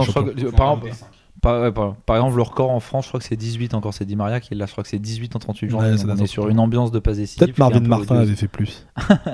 par, 0.52 0.74
exemple, 0.74 0.90
par, 1.46 1.62
ouais, 1.62 1.72
par- 1.72 1.96
par 2.06 2.16
exemple, 2.18 2.36
le 2.36 2.42
record 2.42 2.72
en 2.72 2.80
France, 2.80 3.06
je 3.06 3.10
crois 3.10 3.20
que 3.20 3.26
c'est 3.26 3.36
18 3.36 3.74
encore, 3.74 3.94
c'est 3.94 4.06
Di 4.06 4.16
Maria 4.16 4.40
qui 4.40 4.54
est 4.54 4.58
là, 4.58 4.66
je 4.66 4.72
crois 4.72 4.84
que 4.84 4.90
c'est 4.90 5.00
18 5.00 5.36
en 5.36 5.40
38 5.40 5.70
jours. 5.70 5.80
Ouais, 5.80 5.92
on 6.08 6.18
est 6.18 6.28
sur 6.28 6.50
une 6.50 6.60
ambiance 6.60 6.92
de 6.92 7.00
décisives. 7.00 7.40
Peut-être 7.40 7.58
Marvin 7.60 7.80
peu 7.80 7.88
Martin 7.88 8.18
avait 8.18 8.36
fait 8.36 8.48
plus. 8.48 8.86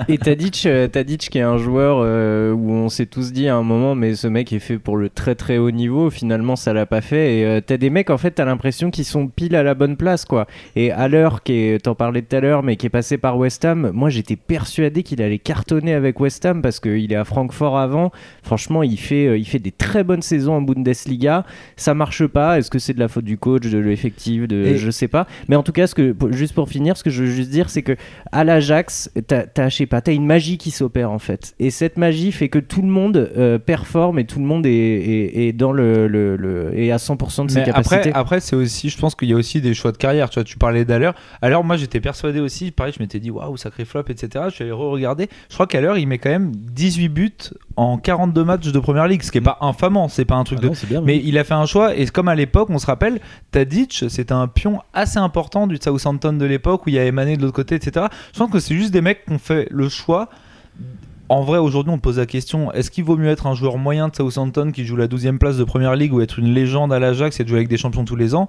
Et 0.07 0.17
Tadic, 0.17 0.65
euh, 0.65 0.87
Tadic 0.87 1.29
qui 1.29 1.37
est 1.37 1.41
un 1.41 1.57
joueur 1.57 1.99
euh, 2.01 2.51
où 2.51 2.69
on 2.71 2.89
s'est 2.89 3.05
tous 3.05 3.31
dit 3.31 3.47
à 3.47 3.55
un 3.55 3.63
moment 3.63 3.95
mais 3.95 4.15
ce 4.15 4.27
mec 4.27 4.51
est 4.53 4.59
fait 4.59 4.77
pour 4.77 4.97
le 4.97 5.09
très 5.09 5.35
très 5.35 5.57
haut 5.57 5.71
niveau. 5.71 6.09
Finalement 6.09 6.55
ça 6.55 6.73
l'a 6.73 6.85
pas 6.85 7.01
fait. 7.01 7.37
Et 7.39 7.45
euh, 7.45 7.61
t'as 7.65 7.77
des 7.77 7.89
mecs 7.89 8.09
en 8.09 8.17
fait 8.17 8.31
t'as 8.31 8.45
l'impression 8.45 8.91
qu'ils 8.91 9.05
sont 9.05 9.27
pile 9.27 9.55
à 9.55 9.63
la 9.63 9.73
bonne 9.73 9.95
place 9.95 10.25
quoi. 10.25 10.47
Et 10.75 10.91
à 10.91 11.07
l'heure 11.07 11.43
qui 11.43 11.53
est 11.53 11.83
t'en 11.83 11.95
parlais 11.95 12.21
tout 12.21 12.35
à 12.35 12.39
l'heure 12.41 12.63
mais 12.63 12.75
qui 12.75 12.85
est 12.87 12.89
passé 12.89 13.17
par 13.17 13.37
West 13.37 13.63
Ham 13.65 13.91
moi 13.93 14.09
j'étais 14.09 14.35
persuadé 14.35 15.03
qu'il 15.03 15.21
allait 15.21 15.39
cartonner 15.39 15.93
avec 15.93 16.19
West 16.19 16.45
Ham 16.45 16.61
parce 16.61 16.79
qu'il 16.79 17.11
est 17.11 17.15
à 17.15 17.23
Francfort 17.23 17.77
avant. 17.77 18.11
Franchement 18.43 18.83
il 18.83 18.97
fait, 18.99 19.27
euh, 19.27 19.37
il 19.37 19.45
fait 19.45 19.59
des 19.59 19.71
très 19.71 20.03
bonnes 20.03 20.21
saisons 20.21 20.55
en 20.55 20.61
Bundesliga. 20.61 21.45
Ça 21.77 21.93
marche 22.01 22.25
pas. 22.27 22.57
Est-ce 22.57 22.69
que 22.71 22.79
c'est 22.79 22.93
de 22.93 22.99
la 22.99 23.07
faute 23.07 23.25
du 23.25 23.37
coach, 23.37 23.67
de 23.67 23.77
l'effectif, 23.77 24.47
de 24.47 24.55
Et- 24.65 24.77
je 24.77 24.89
sais 24.91 25.07
pas. 25.07 25.27
Mais 25.47 25.55
en 25.55 25.63
tout 25.63 25.71
cas, 25.71 25.85
ce 25.87 25.93
que 25.95 26.15
juste 26.31 26.53
pour 26.53 26.67
finir, 26.67 26.97
ce 26.97 27.03
que 27.03 27.09
je 27.09 27.23
veux 27.23 27.29
juste 27.29 27.49
dire, 27.51 27.69
c'est 27.69 27.83
que 27.83 27.95
à 28.31 28.43
l'Ajax, 28.43 29.11
t'as, 29.27 29.43
t'as, 29.43 29.69
je 29.69 29.75
sais 29.77 29.85
pas, 29.85 30.01
t'as 30.01 30.13
une 30.13 30.25
magie 30.25 30.57
qui 30.57 30.71
s'opère 30.71 31.11
en 31.11 31.19
fait. 31.19 31.53
Et 31.59 31.69
cette 31.69 31.97
magie 31.97 32.31
fait 32.31 32.49
que 32.49 32.59
tout 32.59 32.81
le 32.81 32.87
monde 32.87 33.17
euh, 33.37 33.59
performe 33.59 34.17
et 34.19 34.25
tout 34.25 34.39
le 34.39 34.45
monde 34.45 34.65
est, 34.65 34.71
est, 34.71 35.47
est 35.47 35.53
dans 35.53 35.71
le, 35.71 36.07
le, 36.07 36.35
le- 36.35 36.77
est 36.77 36.91
à 36.91 36.97
100% 36.97 37.45
de 37.45 37.51
ses 37.51 37.59
Mais 37.59 37.65
capacités. 37.65 37.95
après, 37.95 38.11
après 38.13 38.39
c'est 38.39 38.55
aussi, 38.55 38.89
je 38.89 38.97
pense 38.97 39.13
qu'il 39.15 39.29
y 39.29 39.33
a 39.33 39.35
aussi 39.35 39.61
des 39.61 39.73
choix 39.73 39.91
de 39.91 39.97
carrière. 39.97 40.29
Tu 40.29 40.35
vois, 40.35 40.43
tu 40.43 40.57
parlais 40.57 40.85
d'Aller. 40.85 41.11
Alors 41.41 41.63
moi, 41.63 41.77
j'étais 41.77 41.99
persuadé 41.99 42.39
aussi. 42.39 42.71
Pareil, 42.71 42.93
je 42.97 43.01
m'étais 43.03 43.19
dit 43.19 43.29
waouh, 43.31 43.57
sacré 43.57 43.85
flop, 43.85 44.05
etc. 44.09 44.45
Je 44.49 44.55
suis 44.55 44.63
allé 44.63 44.71
re-regarder. 44.71 45.27
Je 45.49 45.53
crois 45.53 45.67
qu'à 45.67 45.81
l'heure, 45.81 45.97
il 45.97 46.07
met 46.07 46.17
quand 46.17 46.29
même 46.31 46.51
18 46.55 47.09
buts 47.09 47.31
en 47.81 47.97
42 47.97 48.43
matchs 48.43 48.71
de 48.71 48.79
première 48.79 49.07
ligue, 49.07 49.23
ce 49.23 49.31
qui 49.31 49.39
est 49.39 49.41
pas 49.41 49.57
infamant. 49.61 50.07
C'est 50.07 50.23
pas 50.25 50.35
un 50.35 50.43
truc 50.43 50.59
Ah 50.59 50.63
de. 50.63 50.67
non, 50.67 50.73
c'est 50.75 50.87
bien, 50.87 51.01
Mais 51.01 51.19
il 51.23 51.35
a 51.39 51.43
fait 51.43 51.55
un 51.55 51.65
choix 51.65 51.95
et 51.95 52.05
comme 52.05 52.27
à 52.27 52.35
l'époque, 52.35 52.69
on 52.69 52.77
se 52.77 52.85
rappelle, 52.85 53.19
Tadic, 53.49 54.05
c'était 54.07 54.33
un 54.33 54.47
pion 54.47 54.81
assez 54.93 55.17
important 55.17 55.65
du 55.65 55.77
Southampton 55.77 56.33
de 56.33 56.45
l'époque 56.45 56.85
où 56.85 56.89
il 56.89 56.95
y 56.95 56.99
avait 56.99 57.11
Mané 57.11 57.37
de 57.37 57.41
l'autre 57.41 57.55
côté, 57.55 57.73
etc. 57.75 58.05
Je 58.33 58.37
pense 58.39 58.51
que 58.51 58.59
c'est 58.59 58.75
juste 58.75 58.91
des 58.91 59.01
mecs 59.01 59.25
qui 59.25 59.33
ont 59.33 59.39
fait 59.39 59.67
le 59.71 59.89
choix. 59.89 60.29
En 61.27 61.41
vrai, 61.41 61.57
aujourd'hui, 61.57 61.91
on 61.91 61.97
pose 61.97 62.19
la 62.19 62.27
question 62.27 62.71
est-ce 62.71 62.91
qu'il 62.91 63.03
vaut 63.03 63.17
mieux 63.17 63.29
être 63.29 63.47
un 63.47 63.55
joueur 63.55 63.79
moyen 63.79 64.09
de 64.09 64.15
Southampton 64.15 64.71
qui 64.71 64.85
joue 64.85 64.95
la 64.95 65.07
12e 65.07 65.39
place 65.39 65.57
de 65.57 65.63
première 65.63 65.95
ligue 65.95 66.13
ou 66.13 66.21
être 66.21 66.37
une 66.37 66.53
légende 66.53 66.93
à 66.93 66.99
l'Ajax 66.99 67.39
et 67.39 67.43
de 67.43 67.49
jouer 67.49 67.59
avec 67.59 67.69
des 67.69 67.77
champions 67.77 68.05
tous 68.05 68.15
les 68.15 68.35
ans? 68.35 68.47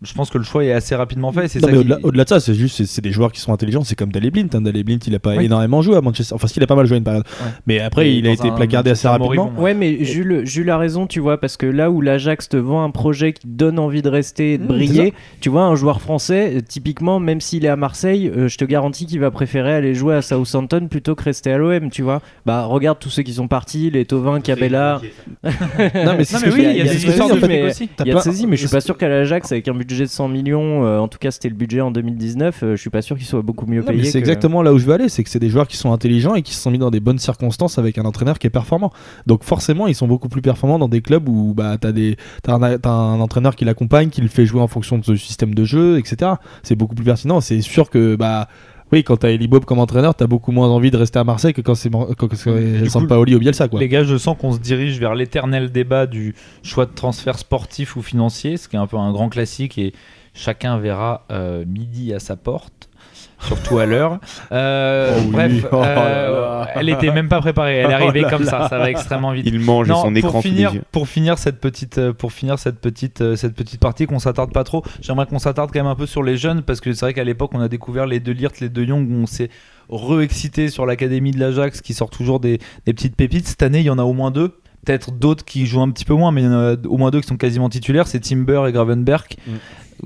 Je 0.00 0.14
pense 0.14 0.30
que 0.30 0.38
le 0.38 0.42
choix 0.44 0.64
est 0.64 0.72
assez 0.72 0.94
rapidement 0.96 1.30
fait. 1.30 1.46
C'est 1.48 1.60
Non, 1.60 1.68
ça 1.68 1.72
mais 1.72 1.78
qui- 1.78 1.84
au-delà, 1.84 1.98
au-delà 2.02 2.24
de 2.24 2.28
ça, 2.28 2.40
c'est 2.40 2.54
juste 2.54 2.76
c'est, 2.76 2.86
c'est 2.86 3.02
des 3.02 3.12
joueurs 3.12 3.30
qui 3.30 3.40
sont 3.40 3.52
intelligents. 3.52 3.84
C'est 3.84 3.94
comme 3.94 4.10
Daley 4.10 4.30
Blint. 4.30 4.48
Hein. 4.54 4.60
Daley 4.60 4.82
Blint, 4.82 4.98
il 5.06 5.14
a 5.14 5.20
pas 5.20 5.36
Oui. 5.36 5.44
énormément 5.44 5.80
joué 5.82 5.96
à 5.96 6.00
Manchester. 6.00 6.34
Enfin, 6.34 6.48
s'il 6.48 6.62
a 6.62 6.66
pas 6.66 6.74
mal 6.74 6.86
joué 6.86 6.96
à 6.96 6.98
une 6.98 7.04
période. 7.04 7.22
Ouais. 7.40 7.50
Mais 7.66 7.78
après, 7.80 8.08
Et 8.08 8.14
il 8.14 8.26
a 8.26 8.30
été 8.32 8.50
placardé 8.50 8.90
assez 8.90 9.06
rapidement. 9.06 9.44
moribond. 9.46 9.62
Ouais, 9.62 9.74
mais 9.74 10.04
Jules, 10.04 10.42
Jules 10.44 10.70
a 10.70 10.78
raison, 10.78 11.06
tu 11.06 11.20
vois, 11.20 11.38
parce 11.38 11.56
que 11.56 11.66
là 11.66 11.90
où 11.90 12.00
l'Ajax 12.00 12.48
te 12.48 12.56
vend 12.56 12.82
un 12.82 12.90
projet 12.90 13.32
qui 13.32 13.42
te 13.42 13.46
donne 13.46 13.78
envie 13.78 14.02
de 14.02 14.08
rester 14.08 14.58
de 14.58 14.64
Mmh, 14.64 14.66
briller, 14.66 15.14
tu 15.40 15.48
vois, 15.50 15.62
un 15.62 15.74
joueur 15.76 16.00
français, 16.00 16.62
typiquement, 16.66 17.20
même 17.20 17.40
s'il 17.40 17.64
est 17.64 17.68
à 17.68 17.76
Marseille, 17.76 18.28
euh, 18.36 18.48
je 18.48 18.58
te 18.58 18.64
garantis 18.64 19.06
qu'il 19.06 19.20
va 19.20 19.30
préférer 19.30 19.72
aller 19.74 19.94
jouer 19.94 20.16
à 20.16 20.22
Southampton 20.22 20.88
plutôt 20.90 21.14
que 21.14 21.22
rester 21.22 21.52
à 21.52 21.58
l'OM, 21.58 21.90
tu 21.90 22.02
vois. 22.02 22.22
Bah, 22.44 22.64
regarde 22.64 22.98
tous 22.98 23.10
ceux 23.10 23.22
qui 23.22 23.34
sont 23.34 23.46
partis, 23.46 23.90
les 23.90 24.04
Tovin, 24.04 24.40
Cabella. 24.40 25.00
Non, 25.44 26.14
mais 26.16 26.24
c'est 26.24 26.34
Non, 26.34 26.40
ce 26.40 26.44
mais 26.46 26.50
que 26.50 26.56
oui, 26.56 26.66
il 26.70 26.76
y 26.76 26.80
a 26.80 26.84
des 26.84 27.06
histoires 27.06 27.28
de 27.28 27.34
aussi. 27.34 27.88
Il 28.00 28.06
y 28.06 28.10
a 28.10 28.14
de 28.14 28.46
mais 28.46 28.56
je 28.56 28.66
suis 28.66 28.74
pas 28.74 28.80
sûr 28.80 28.96
qu'à 28.96 29.08
l'Ajax, 29.08 29.52
avec 29.52 29.68
un 29.68 29.74
budget 29.84 30.04
de 30.04 30.08
100 30.10 30.28
millions, 30.28 30.84
euh, 30.84 30.98
en 30.98 31.08
tout 31.08 31.18
cas 31.18 31.30
c'était 31.30 31.48
le 31.48 31.54
budget 31.54 31.80
en 31.80 31.90
2019, 31.90 32.62
euh, 32.62 32.76
je 32.76 32.80
suis 32.80 32.90
pas 32.90 33.02
sûr 33.02 33.16
qu'il 33.16 33.26
soit 33.26 33.42
beaucoup 33.42 33.66
mieux 33.66 33.80
Non, 33.80 33.86
payé. 33.86 33.98
mais 33.98 34.04
c'est 34.04 34.12
que- 34.12 34.18
exactement 34.18 34.62
là 34.62 34.72
où 34.72 34.78
je 34.78 34.86
veux 34.86 34.92
aller, 34.94 35.08
c'est 35.08 35.22
que 35.24 35.30
c'est 35.30 35.38
des 35.38 35.48
joueurs 35.50 35.68
qui 35.68 35.76
sont 35.76 35.92
intelligents 35.92 36.34
et 36.34 36.42
qui 36.42 36.54
se 36.54 36.60
sont 36.60 36.70
mis 36.70 36.78
dans 36.78 36.90
des 36.90 37.00
bonnes 37.00 37.18
circonstances 37.18 37.78
avec 37.78 37.98
un 37.98 38.04
entraîneur 38.04 38.38
qui 38.38 38.46
est 38.46 38.50
performant. 38.50 38.92
Donc 39.26 39.44
forcément, 39.44 39.86
ils 39.86 39.94
sont 39.94 40.06
beaucoup 40.08 40.28
plus 40.28 40.42
performants 40.42 40.78
dans 40.78 40.88
des 40.88 41.00
clubs 41.02 41.28
où 41.28 41.54
bah, 41.54 41.76
t'as 41.80 41.90
un, 41.90 42.78
t'as 42.78 42.90
un 42.90 43.20
entraîneur 43.20 43.56
qui 43.56 43.64
l'accompagne, 43.64 44.08
qui 44.10 44.20
le 44.20 44.28
fait 44.28 44.46
jouer 44.46 44.60
en 44.60 44.68
fonction 44.68 44.98
de 44.98 45.04
ce 45.04 45.16
système 45.16 45.54
de 45.54 45.64
jeu, 45.64 45.98
etc. 45.98 46.32
C'est 46.62 46.76
beaucoup 46.76 46.94
plus 46.94 47.04
pertinent. 47.04 47.40
C'est 47.40 47.60
sûr 47.60 47.90
que 47.90 48.16
bah 48.16 48.48
oui, 48.92 49.04
quand 49.04 49.16
t'as 49.16 49.30
Eli 49.30 49.48
Bob 49.48 49.64
comme 49.64 49.78
entraîneur, 49.78 50.14
t'as 50.14 50.26
beaucoup 50.26 50.52
moins 50.52 50.68
envie 50.68 50.90
de 50.90 50.96
rester 50.98 51.18
à 51.18 51.24
Marseille 51.24 51.54
que 51.54 51.62
quand 51.62 51.74
c'est 51.74 51.90
Sampaoli 52.88 53.34
ou 53.34 53.38
Bielsa 53.38 53.68
quoi. 53.68 53.80
Les 53.80 53.88
gars, 53.88 54.04
je 54.04 54.16
sens 54.16 54.36
qu'on 54.38 54.52
se 54.52 54.58
dirige 54.58 54.98
vers 54.98 55.14
l'éternel 55.14 55.72
débat 55.72 56.06
du 56.06 56.34
choix 56.62 56.84
de 56.84 56.92
transfert 56.92 57.38
sportif 57.38 57.96
ou 57.96 58.02
financier, 58.02 58.58
ce 58.58 58.68
qui 58.68 58.76
est 58.76 58.78
un 58.78 58.86
peu 58.86 58.98
un 58.98 59.12
grand 59.12 59.30
classique 59.30 59.78
et 59.78 59.94
chacun 60.34 60.78
verra 60.78 61.24
euh, 61.30 61.64
midi 61.66 62.12
à 62.12 62.18
sa 62.18 62.36
porte. 62.36 62.90
Surtout 63.46 63.78
à 63.78 63.86
l'heure. 63.86 64.18
Euh, 64.52 65.16
Oh 65.16 65.20
oui. 65.24 65.30
Bref, 65.32 65.66
Oh 65.72 65.82
euh, 65.84 66.64
elle 66.74 66.88
était 66.88 67.12
même 67.12 67.28
pas 67.28 67.40
préparée. 67.40 67.76
Elle 67.78 67.90
est 67.90 67.94
Oh 68.00 68.02
arrivée 68.08 68.24
comme 68.28 68.44
ça. 68.44 68.68
Ça 68.68 68.78
va 68.78 68.90
extrêmement 68.90 69.32
vite. 69.32 69.44
Il 69.46 69.60
mange 69.60 69.88
Non, 69.88 70.02
son 70.02 70.14
écran 70.14 70.30
pour 70.32 70.42
finir, 70.42 70.72
pour 70.92 71.08
finir 71.08 71.38
cette 71.38 71.60
petite, 71.60 71.98
euh, 71.98 72.12
pour 72.12 72.32
finir 72.32 72.58
cette 72.58 72.80
petite, 72.80 73.36
cette 73.36 73.54
petite 73.54 73.80
partie, 73.80 74.06
qu'on 74.06 74.18
s'attarde 74.18 74.52
pas 74.52 74.64
trop. 74.64 74.82
J'aimerais 75.00 75.26
qu'on 75.26 75.38
s'attarde 75.38 75.70
quand 75.72 75.80
même 75.80 75.86
un 75.86 75.94
peu 75.96 76.06
sur 76.06 76.22
les 76.22 76.36
jeunes 76.36 76.62
parce 76.62 76.80
que 76.80 76.92
c'est 76.92 77.04
vrai 77.06 77.14
qu'à 77.14 77.24
l'époque 77.24 77.50
on 77.54 77.60
a 77.60 77.68
découvert 77.68 78.06
les 78.06 78.20
deux 78.20 78.32
Lirt, 78.32 78.60
les 78.60 78.68
deux 78.68 78.84
Young, 78.84 79.08
on 79.12 79.26
s'est 79.26 79.50
re-excité 79.88 80.68
sur 80.68 80.86
l'académie 80.86 81.32
de 81.32 81.38
l'Ajax 81.40 81.80
qui 81.80 81.94
sort 81.94 82.10
toujours 82.10 82.40
des, 82.40 82.58
des 82.86 82.94
petites 82.94 83.16
pépites. 83.16 83.46
Cette 83.46 83.62
année, 83.62 83.80
il 83.80 83.84
y 83.86 83.90
en 83.90 83.98
a 83.98 84.04
au 84.04 84.12
moins 84.12 84.30
deux. 84.30 84.56
Peut-être 84.84 85.12
d'autres 85.12 85.44
qui 85.44 85.66
jouent 85.66 85.82
un 85.82 85.90
petit 85.90 86.04
peu 86.04 86.14
moins, 86.14 86.32
mais 86.32 86.40
il 86.42 86.44
y 86.44 86.48
en 86.48 86.52
a 86.58 86.74
au 86.88 86.96
moins 86.96 87.10
deux 87.10 87.20
qui 87.20 87.28
sont 87.28 87.36
quasiment 87.36 87.68
titulaires. 87.68 88.08
C'est 88.08 88.18
Timber 88.20 88.64
et 88.68 88.72
Gravenberg. 88.72 89.36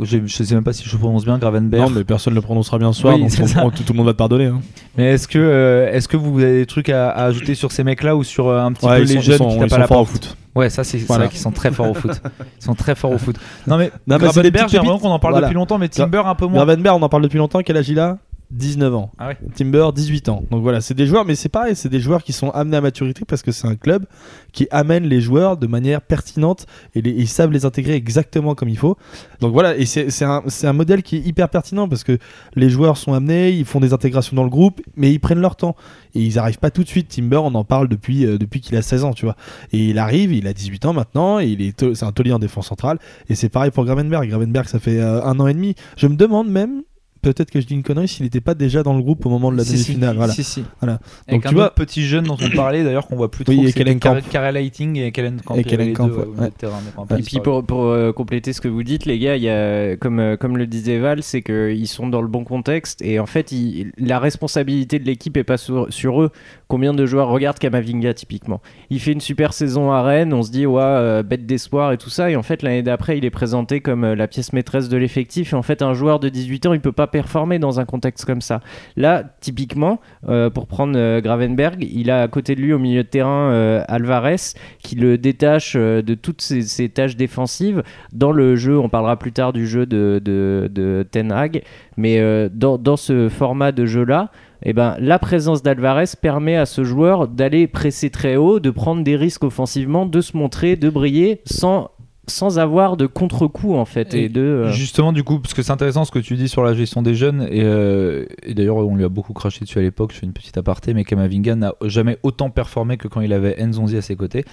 Je, 0.03 0.19
je 0.27 0.43
sais 0.43 0.55
même 0.55 0.65
pas 0.65 0.73
si 0.73 0.85
je 0.89 0.97
prononce 0.97 1.25
bien 1.25 1.39
Gravenberg. 1.39 1.83
Non, 1.83 1.91
mais 1.91 2.05
personne 2.05 2.33
ne 2.35 2.37
le 2.37 2.43
prononcera 2.43 2.79
bien 2.79 2.93
ce 2.93 3.01
soir, 3.01 3.15
Oui, 3.15 3.21
donc 3.23 3.31
on- 3.41 3.67
on- 3.67 3.71
tout, 3.71 3.83
tout 3.83 3.93
le 3.93 3.97
monde 3.97 4.07
va 4.07 4.13
te 4.13 4.19
pardonner. 4.19 4.47
hein. 4.47 4.61
Mais 4.99 5.15
est-ce 5.15 5.27
que, 5.29 5.39
euh, 5.39 5.91
est-ce 5.93 6.09
que 6.09 6.17
vous 6.17 6.39
avez 6.41 6.59
des 6.59 6.67
trucs 6.67 6.89
à, 6.89 7.11
à 7.11 7.25
ajouter 7.25 7.55
sur 7.55 7.73
ces 7.73 7.85
mecs-là 7.85 8.15
ou 8.17 8.25
sur 8.25 8.49
euh, 8.49 8.61
un 8.63 8.73
petit 8.73 8.85
Ouais, 8.87 8.97
peu 8.99 9.03
les 9.05 9.15
sont- 9.15 9.21
jeunes 9.21 9.39
sont- 9.39 9.49
qui 9.51 9.59
tapent 9.59 9.69
sont 9.71 9.75
à 9.77 9.79
la 9.79 9.87
forts 9.87 10.01
au 10.01 10.05
porte 10.05 10.25
foot. 10.27 10.37
Ouais, 10.55 10.71
ça 10.71 10.85
c'est 10.85 10.97
Voilà. 10.99 11.25
vrai 11.25 11.31
qu'ils 11.33 11.41
sont 11.41 11.51
très 11.51 11.71
forts 11.71 11.91
au 11.91 11.95
foot. 11.95 12.21
Ils 12.61 12.65
sont 12.65 12.75
très 12.75 12.95
forts 12.95 13.13
au 13.13 13.19
foot. 13.19 13.37
Non 13.67 13.77
mais, 13.77 13.87
Non, 14.07 14.17
mais 14.17 14.19
Gravenberg, 14.19 14.35
j'ai 14.35 14.43
l'impression 14.51 14.83
pépites. 14.83 15.03
qu'on 15.03 15.11
en 15.11 15.19
parle 15.19 15.35
Voilà. 15.35 15.47
depuis 15.49 15.55
longtemps, 15.55 15.77
mais 15.79 15.89
Timber 15.89 16.23
un 16.25 16.35
peu 16.35 16.47
moins. 16.47 16.65
Gravenberg, 16.65 16.97
on 16.99 17.03
en 17.03 17.09
parle 17.11 17.23
depuis 17.25 17.37
longtemps. 17.39 17.61
Quel 17.63 17.77
âge 17.77 17.89
il 17.91 17.99
a? 18.01 18.17
19 18.51 18.95
ans. 18.95 19.11
Ah 19.19 19.29
ouais. 19.29 19.37
Timber, 19.55 19.89
18 19.95 20.29
ans. 20.29 20.45
Donc 20.51 20.63
voilà, 20.63 20.81
c'est 20.81 20.95
des 20.95 21.07
joueurs, 21.07 21.25
mais 21.25 21.35
c'est 21.35 21.49
pareil, 21.49 21.75
c'est 21.75 21.89
des 21.89 22.01
joueurs 22.01 22.23
qui 22.23 22.33
sont 22.33 22.51
amenés 22.51 22.77
à 22.77 22.81
maturité 22.81 23.25
parce 23.27 23.43
que 23.43 23.51
c'est 23.51 23.67
un 23.67 23.75
club 23.75 24.07
qui 24.53 24.69
amène 24.71 25.05
les 25.05 25.21
joueurs 25.21 25.57
de 25.57 25.67
manière 25.67 26.01
pertinente 26.01 26.67
et, 26.95 27.03
les- 27.03 27.11
ils 27.11 27.29
savent 27.29 27.51
les 27.51 27.65
intégrer 27.65 27.95
exactement 27.95 28.55
comme 28.55 28.69
il 28.69 28.79
faut. 28.79 28.97
Donc 29.41 29.53
voilà, 29.53 29.77
et 29.77 29.85
c'est 29.85 30.25
un, 30.25 30.73
modèle 30.73 31.03
qui 31.03 31.17
est 31.17 31.27
hyper 31.27 31.49
pertinent 31.49 31.89
parce 31.89 32.05
que 32.05 32.19
les 32.55 32.71
joueurs 32.71 32.97
sont 32.97 33.15
amenés, 33.15 33.51
ils 33.51 33.65
font 33.65 33.81
des 33.81 33.93
intégrations 33.93 34.37
dans 34.37 34.45
le 34.45 34.51
groupe, 34.51 34.81
mais 34.97 35.13
ils 35.13 35.19
prennent 35.19 35.41
leur 35.41 35.57
temps. 35.57 35.75
Et 36.15 36.21
ils 36.21 36.39
arrivent 36.39 36.59
pas 36.59 36.71
tout 36.71 36.83
de 36.83 36.89
suite. 36.89 37.09
Timber, 37.09 37.37
on 37.39 37.55
en 37.55 37.65
parle 37.65 37.89
depuis, 37.89 38.25
euh, 38.25 38.39
depuis 38.39 38.61
qu'il 38.61 38.77
a 38.77 38.83
16 38.83 39.05
ans, 39.05 39.13
tu 39.13 39.27
vois. 39.27 39.37
Et 39.73 39.89
il 39.91 39.99
arrive, 39.99 40.33
il 40.33 40.47
a 40.47 40.53
18 40.55 40.87
ans 40.87 40.93
maintenant, 40.95 41.41
et 41.41 41.47
il 41.47 41.61
est 41.63 41.95
c'est 41.95 42.05
un 42.05 42.13
taulier 42.13 42.33
en 42.33 42.39
défense 42.39 42.69
centrale. 42.69 42.99
Et 43.29 43.35
c'est 43.35 43.49
pareil 43.51 43.71
pour 43.71 43.85
Gravenberg. 43.85 44.29
Gravenberg, 44.29 44.67
ça 44.67 44.79
fait 44.79 44.99
euh, 44.99 45.23
un 45.25 45.39
an 45.41 45.47
et 45.47 45.55
demi. 45.55 45.75
Je 45.97 46.07
me 46.07 46.17
demande 46.17 46.49
même, 46.49 46.83
peut-être 47.23 47.51
que 47.51 47.61
je 47.61 47.67
dis 47.67 47.75
une 47.75 47.83
connerie, 47.83 48.09
s'il 48.09 48.25
n'était 48.25 48.41
pas 48.41 48.55
déjà 48.55 48.83
dans 48.83 48.95
le 48.97 49.03
groupe 49.03 49.27
au 49.27 49.31
moment 49.31 49.51
de 49.53 49.57
la 49.57 49.65
Si, 49.65 49.73
demi-finale. 49.73 50.11
si, 50.13 50.17
Voilà. 50.17 50.33
si, 50.33 50.45
si. 50.45 50.65
Voilà. 50.81 51.01
Avec 51.27 51.41
Donc, 51.41 51.47
un 51.47 51.49
tu 51.49 51.55
vois- 51.55 51.65
autre 51.67 51.75
petit 51.75 52.05
jeune 52.05 52.25
dont 52.25 52.37
on 52.41 52.51
parlait 52.57 52.85
d'ailleurs 52.85 53.07
qu'on 53.07 53.17
voit 53.17 53.31
plus 53.31 53.45
trop. 53.45 53.53
Oui, 53.55 53.67
et 53.69 53.73
Kellen 53.73 53.99
Kar- 53.99 54.17
Camp. 54.21 54.29
Karel 54.31 54.55
Lighting 54.55 54.97
et 54.99 55.13
Kellen 55.13 55.41
Camp. 55.45 55.55
Et 55.57 55.65
Kellen 55.65 55.93
Camp, 55.93 56.09
deux, 56.09 56.15
ouais, 56.15 56.25
ouais. 56.39 56.51
terrain, 56.57 56.81
Et 57.19 57.23
puis 57.23 57.41
pour, 57.41 57.65
pour, 57.65 57.85
euh, 57.87 58.13
compléter 58.13 58.53
ce 58.53 58.61
que 58.61 58.69
vous 58.69 58.83
dites, 58.83 59.05
les 59.07 59.19
gars, 59.19 59.37
il 59.37 59.43
y 59.43 59.49
a, 59.49 59.97
comme, 59.97 60.21
euh, 60.21 60.37
comme 60.37 60.57
le 60.57 60.67
disait 60.67 60.99
Val, 60.99 61.23
c'est 61.23 61.43
qu'ils 61.43 61.89
sont 61.89 62.09
dans 62.09 62.23
le 62.23 62.29
bon 62.29 62.45
contexte 62.45 63.03
et 63.03 63.19
en 63.21 63.27
fait, 63.27 63.53
la 63.99 64.19
responsabilité 64.19 64.99
de 64.99 65.05
l'équipe 65.05 65.37
est 65.37 65.45
pas 65.45 65.57
sur, 65.57 65.87
sur 65.93 66.23
eux. 66.23 66.31
Combien 66.69 66.93
de 66.93 67.07
joueurs 67.07 67.29
regardent 67.29 67.61
Kamavinga 67.61 68.13
typiquement? 68.13 68.61
Il 68.91 68.99
fait 68.99 69.13
une 69.13 69.21
super 69.21 69.53
saison 69.53 69.93
à 69.93 70.03
Rennes, 70.03 70.35
on 70.35 70.43
se 70.43 70.51
dit, 70.51 70.67
ouais, 70.67 70.83
euh, 70.83 71.23
bête 71.23 71.47
d'espoir 71.47 71.93
et 71.93 71.97
tout 71.97 72.11
ça. 72.11 72.29
Et 72.29 72.35
en 72.35 72.43
fait, 72.43 72.63
l'année 72.63 72.83
d'après, 72.83 73.17
il 73.17 73.25
est 73.25 73.31
présenté 73.31 73.81
comme 73.81 74.03
euh, 74.03 74.15
la 74.17 74.27
pièce 74.27 74.53
maîtresse 74.53 74.89
de 74.89 74.97
l'effectif. 74.97 75.53
Et 75.53 75.57
en 75.57 75.63
fait, 75.63 75.81
un 75.81 75.95
joueur 75.95 76.19
de 76.19 76.29
18 76.29 76.67
ans, 76.67 76.73
il 76.73 76.81
peut 76.81 76.91
pas 76.91 77.07
performer 77.07 77.61
dans 77.61 77.79
un 77.79 77.85
contexte 77.85 78.25
comme 78.25 78.41
ça. 78.41 78.63
Là, 78.97 79.23
typiquement, 79.39 80.01
euh, 80.29 80.51
pour 80.51 80.67
prendre 80.67 81.21
Gravenberg, 81.21 81.87
il 81.89 82.11
a 82.11 82.23
à 82.23 82.29
côté 82.29 82.57
de 82.57 82.61
lui 82.61 82.73
au 82.73 82.81
milieu 82.81 83.05
de 83.05 83.09
terrain 83.09 83.85
Alvarez 83.87 84.37
qui 84.83 84.97
le 84.97 85.19
détache 85.19 85.77
de 85.77 86.15
toutes 86.15 86.43
ses, 86.43 86.89
tâches 86.89 87.15
défensives 87.17 87.85
dans 88.13 88.33
le 88.33 88.57
jeu. 88.57 88.77
On 88.77 88.89
parlera 88.89 89.17
plus 89.17 89.33
tard 89.33 89.53
du 89.53 89.69
jeu 89.69 89.87
de, 89.87 90.21
de, 90.25 90.69
de 90.73 91.07
Ten 91.09 91.31
Hag, 91.31 91.63
mais 91.97 92.49
dans, 92.51 92.77
dans 92.77 92.97
ce 92.97 93.29
format 93.29 93.71
de 93.71 93.87
jeu-là, 93.87 94.31
eh 94.63 94.73
ben, 94.73 94.97
la 94.99 95.19
présence 95.19 95.63
d'Alvarez 95.63 96.05
permet 96.21 96.57
à 96.57 96.67
ce 96.67 96.85
joueur 96.85 97.29
d'aller 97.29 97.67
presser 97.67 98.11
très 98.11 98.37
haut, 98.37 98.61
de 98.61 98.71
prendre 98.71 99.03
des 99.03 99.17
risques 99.17 99.45
offensivement, 99.45 100.07
de 100.07 100.21
se 100.21 100.37
montrer, 100.37 100.77
de 100.77 100.89
briller 100.89 101.41
sans 101.45 101.91
sans 102.29 102.59
avoir 102.59 102.97
de 102.97 103.07
contre-coup 103.07 103.75
en 103.75 103.85
fait 103.85 104.15
et, 104.15 104.25
Et 104.25 104.29
de 104.29 104.41
euh, 104.41 104.73
Justement, 104.73 105.13
du 105.13 105.23
coup, 105.23 105.39
parce 105.39 105.55
que 105.55 105.63
c'est 105.63 105.73
intéressant 105.73 106.05
ce 106.05 106.11
que 106.11 106.19
tu 106.19 106.35
dis 106.35 106.49
sur 106.49 106.65
la 106.65 106.75
gestion 106.75 107.03
des 107.03 107.15
jeunes, 107.15 107.47
et, 107.51 107.63
euh, 107.63 108.27
et 108.43 108.55
d'ailleurs, 108.55 108.77
on 108.77 108.97
lui 108.97 109.05
a 109.05 109.09
beaucoup 109.09 109.33
craché 109.33 109.65
dessus 109.65 109.79
à 109.79 109.83
l'époque, 109.83 110.13
je 110.13 110.19
fais 110.19 110.27
une 110.27 110.33
petite 110.33 110.57
aparté, 110.59 110.95
mais 110.95 111.05
Kamavinga 111.05 111.55
n'a 111.55 111.75
jamais 111.85 112.19
autant 112.23 112.51
performé 112.51 112.97
que 112.97 113.09
quand 113.09 113.21
il 113.21 113.33
avait 113.33 113.57
Nzonzi 113.65 113.97
à 113.97 114.03
ses 114.03 114.17
côtés. 114.17 114.45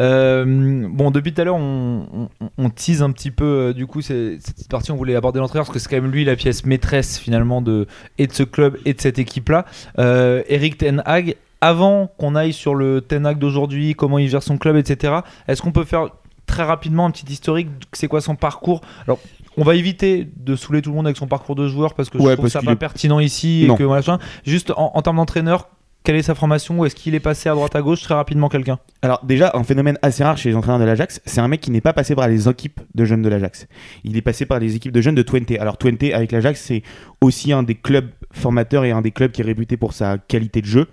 Euh, 0.00 0.88
bon, 0.90 1.10
depuis 1.10 1.32
tout 1.32 1.40
à 1.40 1.44
l'heure, 1.44 1.56
on, 1.56 2.28
on, 2.40 2.48
on 2.56 2.70
tease 2.70 3.02
un 3.02 3.10
petit 3.10 3.30
peu, 3.30 3.74
du 3.74 3.86
coup, 3.86 4.00
cette 4.00 4.68
partie, 4.68 4.90
on 4.90 4.96
voulait 4.96 5.14
aborder 5.14 5.38
l'entraîneur, 5.38 5.66
parce 5.66 5.74
que 5.74 5.78
c'est 5.78 5.88
quand 5.88 6.02
même 6.02 6.10
lui 6.10 6.24
la 6.24 6.36
pièce 6.36 6.64
maîtresse 6.64 7.18
finalement 7.18 7.62
de, 7.62 7.86
et 8.18 8.26
de 8.26 8.32
ce 8.32 8.42
club 8.42 8.78
et 8.84 8.94
de 8.94 9.00
cette 9.00 9.18
équipe-là. 9.18 9.66
Euh, 9.98 10.42
Eric 10.48 10.78
Ten 10.78 11.02
Hag, 11.04 11.36
avant 11.60 12.10
qu'on 12.18 12.34
aille 12.34 12.52
sur 12.52 12.74
le 12.74 13.00
Ten 13.00 13.26
Hag 13.26 13.38
d'aujourd'hui, 13.38 13.94
comment 13.94 14.18
il 14.18 14.28
gère 14.28 14.42
son 14.42 14.58
club, 14.58 14.76
etc., 14.76 15.14
est-ce 15.46 15.62
qu'on 15.62 15.72
peut 15.72 15.84
faire 15.84 16.08
très 16.58 16.66
rapidement 16.66 17.06
un 17.06 17.10
petit 17.12 17.26
historique 17.32 17.68
c'est 17.92 18.08
quoi 18.08 18.20
son 18.20 18.34
parcours 18.34 18.80
alors 19.06 19.20
on 19.56 19.62
va 19.62 19.76
éviter 19.76 20.28
de 20.36 20.56
saouler 20.56 20.82
tout 20.82 20.90
le 20.90 20.96
monde 20.96 21.06
avec 21.06 21.16
son 21.16 21.26
parcours 21.28 21.54
de 21.54 21.68
joueur 21.68 21.94
parce 21.94 22.10
que 22.10 22.18
Ouais, 22.18 22.32
je 22.32 22.36
trouve 22.36 22.48
ça 22.48 22.62
pas 22.62 22.72
est- 22.72 22.76
pertinent 22.76 23.20
ici 23.20 23.64
et 23.70 23.74
que 23.76 23.84
machin 23.84 24.18
juste 24.44 24.72
en, 24.76 24.90
en 24.94 25.02
termes 25.02 25.16
d'entraîneur 25.18 25.68
quelle 26.04 26.16
est 26.16 26.22
sa 26.22 26.34
formation 26.34 26.84
est-ce 26.84 26.94
qu'il 26.96 27.14
est 27.14 27.20
passé 27.20 27.48
à 27.48 27.54
droite 27.54 27.76
à 27.76 27.82
gauche 27.82 28.00
très 28.02 28.14
rapidement 28.14 28.48
quelqu'un? 28.48 28.78
Alors 29.02 29.20
déjà, 29.24 29.50
un 29.54 29.62
phénomène 29.62 29.98
assez 30.00 30.24
rare 30.24 30.38
chez 30.38 30.48
les 30.48 30.54
entraîneurs 30.56 30.78
de 30.78 30.84
l'Ajax, 30.84 31.20
c'est 31.26 31.40
un 31.40 31.48
mec 31.48 31.60
qui 31.60 31.70
n'est 31.70 31.82
pas 31.82 31.92
passé 31.92 32.14
par 32.14 32.28
les 32.28 32.48
équipes 32.48 32.80
de 32.94 33.04
jeunes 33.04 33.20
de 33.20 33.28
l'Ajax. 33.28 33.66
Il 34.04 34.16
est 34.16 34.22
passé 34.22 34.46
par 34.46 34.58
les 34.58 34.74
équipes 34.74 34.92
de 34.92 35.00
jeunes 35.02 35.16
de 35.16 35.22
Twente. 35.22 35.50
Alors 35.60 35.76
Twente 35.76 36.04
avec 36.14 36.32
l'Ajax, 36.32 36.60
c'est 36.62 36.82
aussi 37.20 37.52
un 37.52 37.62
des 37.62 37.74
clubs 37.74 38.08
formateur 38.30 38.84
et 38.84 38.90
un 38.90 39.00
des 39.00 39.10
clubs 39.10 39.30
qui 39.32 39.40
est 39.40 39.44
réputé 39.44 39.76
pour 39.76 39.92
sa 39.92 40.18
qualité 40.18 40.60
de 40.60 40.66
jeu. 40.66 40.86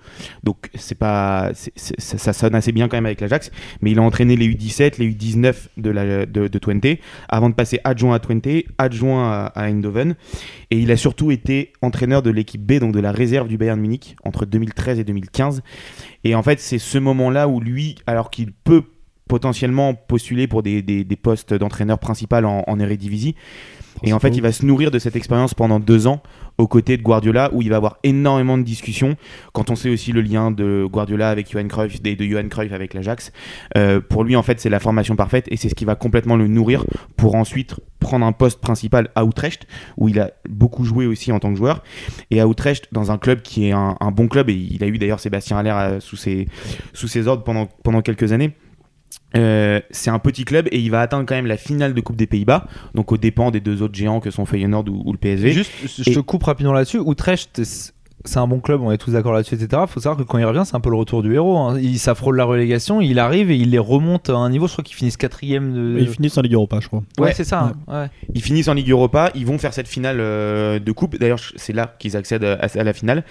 Donc 0.44 0.70
c'est 0.76 0.98
pas, 0.98 1.52
ça, 1.54 2.18
ça 2.18 2.34
sonne 2.34 2.56
assez 2.56 2.72
bien 2.72 2.88
quand 2.88 2.98
même 2.98 3.06
avec 3.06 3.22
l'Ajax. 3.22 3.52
Mais 3.82 3.92
il 3.92 4.00
a 4.00 4.02
entraîné 4.02 4.36
les 4.36 4.48
U17, 4.48 5.00
les 5.00 5.12
U19 5.12 5.54
de 5.78 5.90
la 5.90 6.26
de, 6.26 6.48
de 6.48 6.60
Twente, 6.60 6.86
avant 7.30 7.50
de 7.50 7.56
passer 7.56 7.80
adjoint 7.84 8.16
à 8.16 8.20
Twente, 8.20 8.48
adjoint 8.78 9.30
à, 9.32 9.46
à 9.48 9.64
Eindhoven, 9.70 10.16
et 10.72 10.80
il 10.80 10.92
a 10.92 10.98
surtout 10.98 11.32
été 11.32 11.74
entraîneur 11.82 12.22
de 12.22 12.30
l'équipe 12.30 12.62
B, 12.62 12.80
donc 12.80 12.94
de 12.94 13.00
la 13.00 13.12
réserve 13.12 13.48
du 13.48 13.58
Bayern 13.58 13.80
Munich 13.80 14.16
entre 14.24 14.46
2013 14.46 15.00
et 15.00 15.04
2015. 15.04 15.62
Et 16.24 16.36
en 16.36 16.42
fait, 16.44 16.60
c'est 16.60 16.80
ce 16.80 16.98
moment-là 16.98 17.48
où 17.48 17.60
lui, 17.60 17.96
alors 18.08 18.30
qu'il 18.32 18.52
peut 18.52 18.84
potentiellement 19.28 19.94
postuler 19.96 20.48
pour 20.48 20.62
des, 20.64 20.82
des- 20.82 21.04
des 21.04 21.16
postes 21.16 21.54
d'entraîneur 21.54 22.00
principal 22.00 22.46
en, 22.46 22.64
en 22.68 22.80
Eredivisie. 22.80 23.36
Et 24.04 24.14
en 24.14 24.20
fait, 24.20 24.30
il 24.36 24.42
va 24.42 24.52
se 24.52 24.66
nourrir 24.66 24.92
de 24.92 25.00
cette 25.00 25.16
expérience 25.16 25.54
pendant 25.54 25.80
deux 25.80 26.06
ans 26.06 26.22
aux 26.58 26.68
côtés 26.68 26.98
de 26.98 27.02
Guardiola, 27.02 27.50
où 27.54 27.62
il 27.62 27.70
va 27.70 27.78
avoir 27.78 27.98
énormément 28.04 28.58
de 28.58 28.64
discussions. 28.64 29.16
Quand 29.54 29.70
on 29.70 29.76
sait 29.76 29.90
aussi 29.90 30.12
le 30.12 30.22
lien 30.22 30.52
de 30.52 30.86
Guardiola 30.90 31.30
avec 31.30 31.52
Johan 31.52 31.68
Cruyff, 31.68 32.00
et 32.04 32.16
de 32.16 32.26
Johan 32.26 32.48
Cruyff 32.48 32.72
avec 32.72 32.94
l'Ajax, 32.94 33.32
euh, 33.78 34.00
pour 34.00 34.24
lui, 34.24 34.36
en 34.36 34.44
fait, 34.44 34.60
c'est 34.60 34.70
la 34.70 34.80
formation 34.80 35.16
parfaite 35.16 35.46
et 35.50 35.58
c'est 35.58 35.70
ce 35.70 35.76
qui 35.76 35.86
va 35.86 35.96
complètement 35.96 36.36
le 36.36 36.48
nourrir 36.48 36.86
pour 37.18 37.36
ensuite 37.36 37.76
prendre 38.00 38.26
un 38.26 38.32
poste 38.32 38.62
principal 38.62 39.10
à 39.16 39.24
Utrecht, 39.24 39.68
où 39.98 40.10
il 40.10 40.20
a 40.20 40.32
beaucoup 40.48 40.86
joué 40.86 41.08
aussi 41.08 41.32
en 41.32 41.40
tant 41.40 41.52
que 41.52 41.58
joueur. 41.58 41.84
Et 42.32 42.40
à 42.40 42.46
Utrecht, 42.46 42.88
dans 42.92 43.12
un 43.12 43.18
club 43.18 43.42
qui 43.42 43.68
est 43.68 43.72
un, 43.72 43.98
un 44.00 44.12
bon 44.12 44.28
club, 44.28 44.50
et 44.50 44.54
il 44.54 44.84
a 44.84 44.88
eu 44.88 44.98
d'ailleurs 44.98 45.20
Sébastien 45.20 45.58
Haller 45.58 45.72
euh, 45.72 46.00
sous 46.00 46.16
ses, 46.16 46.48
sous 46.94 47.08
ses 47.08 47.28
ordres 47.28 47.44
pendant, 47.44 47.68
pendant 47.84 48.02
quelques 48.02 48.32
années. 48.32 48.54
Euh, 49.36 49.82
c'est 49.92 50.10
un 50.10 50.20
petit 50.20 50.46
club 50.46 50.68
et 50.72 50.80
il 50.80 50.90
va 50.92 51.02
atteindre 51.02 51.26
quand 51.26 51.36
même 51.36 51.46
la 51.48 51.58
finale 51.58 51.94
de 51.94 52.02
Coupe 52.02 52.16
des 52.16 52.28
Pays-Bas, 52.28 52.68
donc 52.94 53.12
aux 53.12 53.18
dépens 53.18 53.52
des 53.52 53.60
deux 53.60 53.82
autres 53.82 53.96
géants 53.96 54.22
que 54.22 54.32
sont 54.32 54.46
Feyenoord 54.46 54.86
ou, 54.90 55.04
ou 55.06 55.12
le 55.12 55.18
PSV. 55.18 55.52
Juste, 55.52 55.72
je 55.84 56.10
Et- 56.10 56.14
te 56.14 56.20
coupe 56.20 56.44
rapidement 56.44 56.72
là-dessus. 56.74 57.00
Utrecht, 57.06 57.64
c'est- 57.64 57.94
c'est 58.24 58.40
un 58.40 58.48
bon 58.48 58.60
club, 58.60 58.82
on 58.82 58.92
est 58.92 58.98
tous 58.98 59.12
d'accord 59.12 59.34
là-dessus, 59.34 59.56
etc. 59.56 59.84
Faut 59.88 60.00
savoir 60.00 60.18
que 60.18 60.24
quand 60.24 60.38
il 60.38 60.46
revient, 60.46 60.64
c'est 60.66 60.76
un 60.76 60.80
peu 60.80 60.90
le 60.90 60.96
retour 60.96 61.22
du 61.22 61.34
héros. 61.36 61.58
hein. 61.58 61.78
Il 61.80 62.00
s'affrôle 62.00 62.38
la 62.38 62.46
relégation, 62.46 63.02
il 63.02 63.20
arrive 63.20 63.52
et 63.52 63.58
il 63.58 63.72
les 63.72 63.78
remonte 63.78 64.30
à 64.30 64.36
un 64.36 64.50
niveau. 64.50 64.68
Je 64.68 64.72
crois 64.72 64.84
qu'ils 64.86 64.96
finissent 64.96 65.18
quatrième. 65.18 65.74
De... 65.74 66.00
Ils 66.00 66.08
finissent 66.08 66.38
en 66.38 66.42
Ligue 66.42 66.54
Europa, 66.54 66.80
je 66.82 66.88
crois. 66.88 67.04
Ouais, 67.20 67.26
Ouais. 67.26 67.34
c'est 67.34 67.44
ça. 67.44 67.74
hein. 67.88 67.94
Ouais. 68.04 68.08
Ils 68.34 68.42
finissent 68.42 68.68
en 68.70 68.74
Ligue 68.74 68.90
Europa, 68.90 69.32
ils 69.36 69.46
vont 69.46 69.58
faire 69.58 69.74
cette 69.74 69.88
finale 69.90 70.18
euh, 70.22 70.80
de 70.80 70.92
coupe. 70.94 71.20
D'ailleurs, 71.20 71.40
c'est 71.58 71.74
là 71.74 71.94
qu'ils 72.00 72.16
accèdent 72.16 72.46
à, 72.46 72.66
à 72.74 72.84
la 72.84 72.94
finale. 72.94 73.26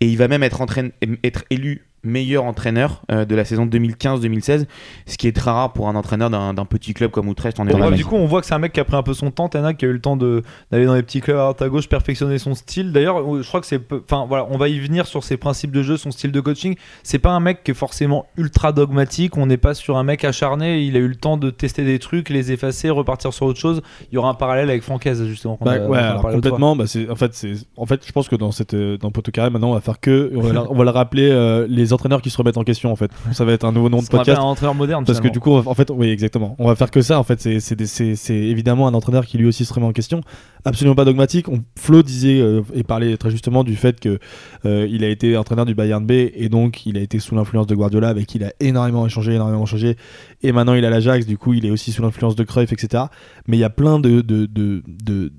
Et 0.00 0.08
il 0.08 0.16
va 0.16 0.26
même 0.26 0.42
être, 0.42 0.60
entraîne- 0.62 0.90
être 1.22 1.44
élu 1.50 1.86
meilleur 2.02 2.44
entraîneur 2.44 3.02
euh, 3.10 3.24
de 3.24 3.34
la 3.34 3.44
saison 3.44 3.66
2015-2016, 3.66 4.66
ce 5.06 5.16
qui 5.18 5.26
est 5.28 5.32
très 5.36 5.50
rare 5.50 5.72
pour 5.72 5.88
un 5.88 5.94
entraîneur 5.96 6.30
d'un 6.30 6.54
d'un 6.54 6.64
petit 6.64 6.94
club 6.94 7.10
comme 7.10 7.28
Utrecht 7.28 7.58
bref, 7.58 7.90
du 7.96 8.04
coup, 8.04 8.16
on 8.16 8.26
voit 8.26 8.40
que 8.40 8.46
c'est 8.46 8.54
un 8.54 8.58
mec 8.58 8.72
qui 8.72 8.80
a 8.80 8.84
pris 8.84 8.96
un 8.96 9.02
peu 9.02 9.14
son 9.14 9.30
temps. 9.30 9.48
Tana 9.48 9.74
qui 9.74 9.84
a 9.84 9.88
eu 9.88 9.92
le 9.92 10.00
temps 10.00 10.16
de- 10.16 10.42
d'aller 10.70 10.86
dans 10.86 10.94
les 10.94 11.02
petits 11.02 11.20
clubs 11.20 11.36
à 11.36 11.40
droite 11.40 11.62
à 11.62 11.68
gauche, 11.68 11.88
perfectionner 11.88 12.38
son 12.38 12.54
style. 12.54 12.92
D'ailleurs, 12.92 13.42
je 13.42 13.46
crois 13.46 13.60
que 13.60 13.66
c'est. 13.66 13.80
Enfin, 13.92 14.24
voilà, 14.28 14.46
on 14.50 14.56
va 14.58 14.68
y 14.68 14.78
venir 14.78 15.06
sur 15.06 15.24
ses 15.24 15.36
principes 15.36 15.72
de 15.72 15.82
jeu, 15.82 15.96
son 15.96 16.10
style 16.10 16.32
de 16.32 16.40
coaching. 16.40 16.74
C'est 17.02 17.18
pas 17.18 17.30
un 17.30 17.40
mec 17.40 17.62
qui 17.64 17.70
est 17.72 17.74
forcément 17.74 18.26
ultra 18.36 18.72
dogmatique. 18.72 19.36
On 19.36 19.46
n'est 19.46 19.56
pas 19.56 19.74
sur 19.74 19.96
un 19.98 20.04
mec 20.04 20.24
acharné. 20.24 20.80
Il 20.82 20.96
a 20.96 21.00
eu 21.00 21.08
le 21.08 21.16
temps 21.16 21.36
de 21.36 21.50
tester 21.50 21.84
des 21.84 21.98
trucs, 21.98 22.28
les 22.28 22.52
effacer, 22.52 22.90
repartir 22.90 23.32
sur 23.32 23.46
autre 23.46 23.58
chose. 23.60 23.82
Il 24.10 24.14
y 24.14 24.18
aura 24.18 24.30
un 24.30 24.34
parallèle 24.34 24.68
avec 24.70 24.82
Francaise, 24.82 25.24
justement. 25.26 25.58
Bah, 25.60 25.72
a- 25.72 25.86
ouais, 25.86 25.98
alors 25.98 26.22
complètement. 26.30 26.76
Bah, 26.76 26.84
c'est, 26.86 27.08
en 27.10 27.16
fait, 27.16 27.34
c'est, 27.34 27.54
en 27.76 27.86
fait, 27.86 28.06
je 28.06 28.12
pense 28.12 28.28
que 28.28 28.36
dans 28.36 28.52
cette, 28.52 28.74
euh, 28.74 28.96
dans 28.96 29.10
Poto 29.10 29.30
Carré, 29.30 29.50
maintenant, 29.50 29.70
on 29.70 29.74
va 29.74 29.80
faire 29.80 30.00
que, 30.00 30.30
on 30.34 30.40
va, 30.40 30.52
la- 30.52 30.70
on 30.70 30.74
va 30.74 30.84
le 30.84 30.90
rappeler 30.90 31.28
euh, 31.30 31.66
les 31.68 31.89
entraîneurs 31.92 32.22
qui 32.22 32.30
se 32.30 32.36
remettent 32.36 32.56
en 32.56 32.64
question. 32.64 32.90
En 32.92 32.96
fait, 32.96 33.10
ça 33.32 33.44
va 33.44 33.52
être 33.52 33.64
un 33.64 33.72
nouveau 33.72 33.88
nom 33.88 34.00
de 34.02 34.06
podcast. 34.06 34.38
un 34.38 34.42
entraîneur 34.44 34.74
moderne. 34.74 35.04
Parce 35.04 35.20
que 35.20 35.28
du 35.28 35.40
coup, 35.40 35.60
va- 35.60 35.70
en 35.70 35.74
fait, 35.74 35.90
oui, 35.90 36.08
exactement. 36.08 36.56
On 36.58 36.66
va 36.66 36.74
faire 36.76 36.90
que 36.90 37.02
ça. 37.02 37.18
En 37.18 37.24
fait, 37.24 37.40
c'est, 37.40 38.34
évidemment 38.34 38.86
un 38.88 38.94
entraîneur 38.94 39.26
qui 39.26 39.38
lui 39.38 39.46
aussi 39.46 39.64
se 39.64 39.72
remet 39.72 39.86
en 39.86 39.92
question. 39.92 40.20
Absolument 40.64 40.94
pas 40.94 41.04
dogmatique. 41.04 41.48
On, 41.48 41.62
Flo 41.76 42.02
disait 42.02 42.40
euh, 42.40 42.62
et 42.74 42.82
parlait 42.82 43.16
très 43.16 43.30
justement 43.30 43.64
du 43.64 43.76
fait 43.76 43.98
que 44.00 44.18
euh, 44.66 44.86
il 44.90 45.04
a 45.04 45.08
été 45.08 45.36
entraîneur 45.36 45.64
du 45.66 45.74
Bayern 45.74 46.04
B 46.04 46.10
et 46.12 46.48
donc 46.48 46.84
il 46.86 46.96
a 46.98 47.00
été 47.00 47.18
sous 47.18 47.34
l'influence 47.34 47.66
de 47.66 47.74
Guardiola, 47.74 48.08
avec 48.08 48.26
qui 48.26 48.38
il 48.38 48.44
a 48.44 48.52
énormément 48.60 49.06
échangé, 49.06 49.34
énormément 49.34 49.66
changé. 49.66 49.96
Et 50.42 50.52
maintenant, 50.52 50.74
il 50.74 50.84
a 50.84 50.90
l'Ajax. 50.90 51.26
Du 51.26 51.38
coup, 51.38 51.54
il 51.54 51.64
est 51.66 51.70
aussi 51.70 51.92
sous 51.92 52.02
l'influence 52.02 52.36
de 52.36 52.44
Cruyff, 52.44 52.72
etc. 52.72 53.04
Mais 53.46 53.56
il 53.56 53.60
y 53.60 53.64
a 53.64 53.70
plein 53.70 53.98
de, 54.00 54.20
de, 54.20 54.46
de, 54.46 54.82
de- 54.86 55.32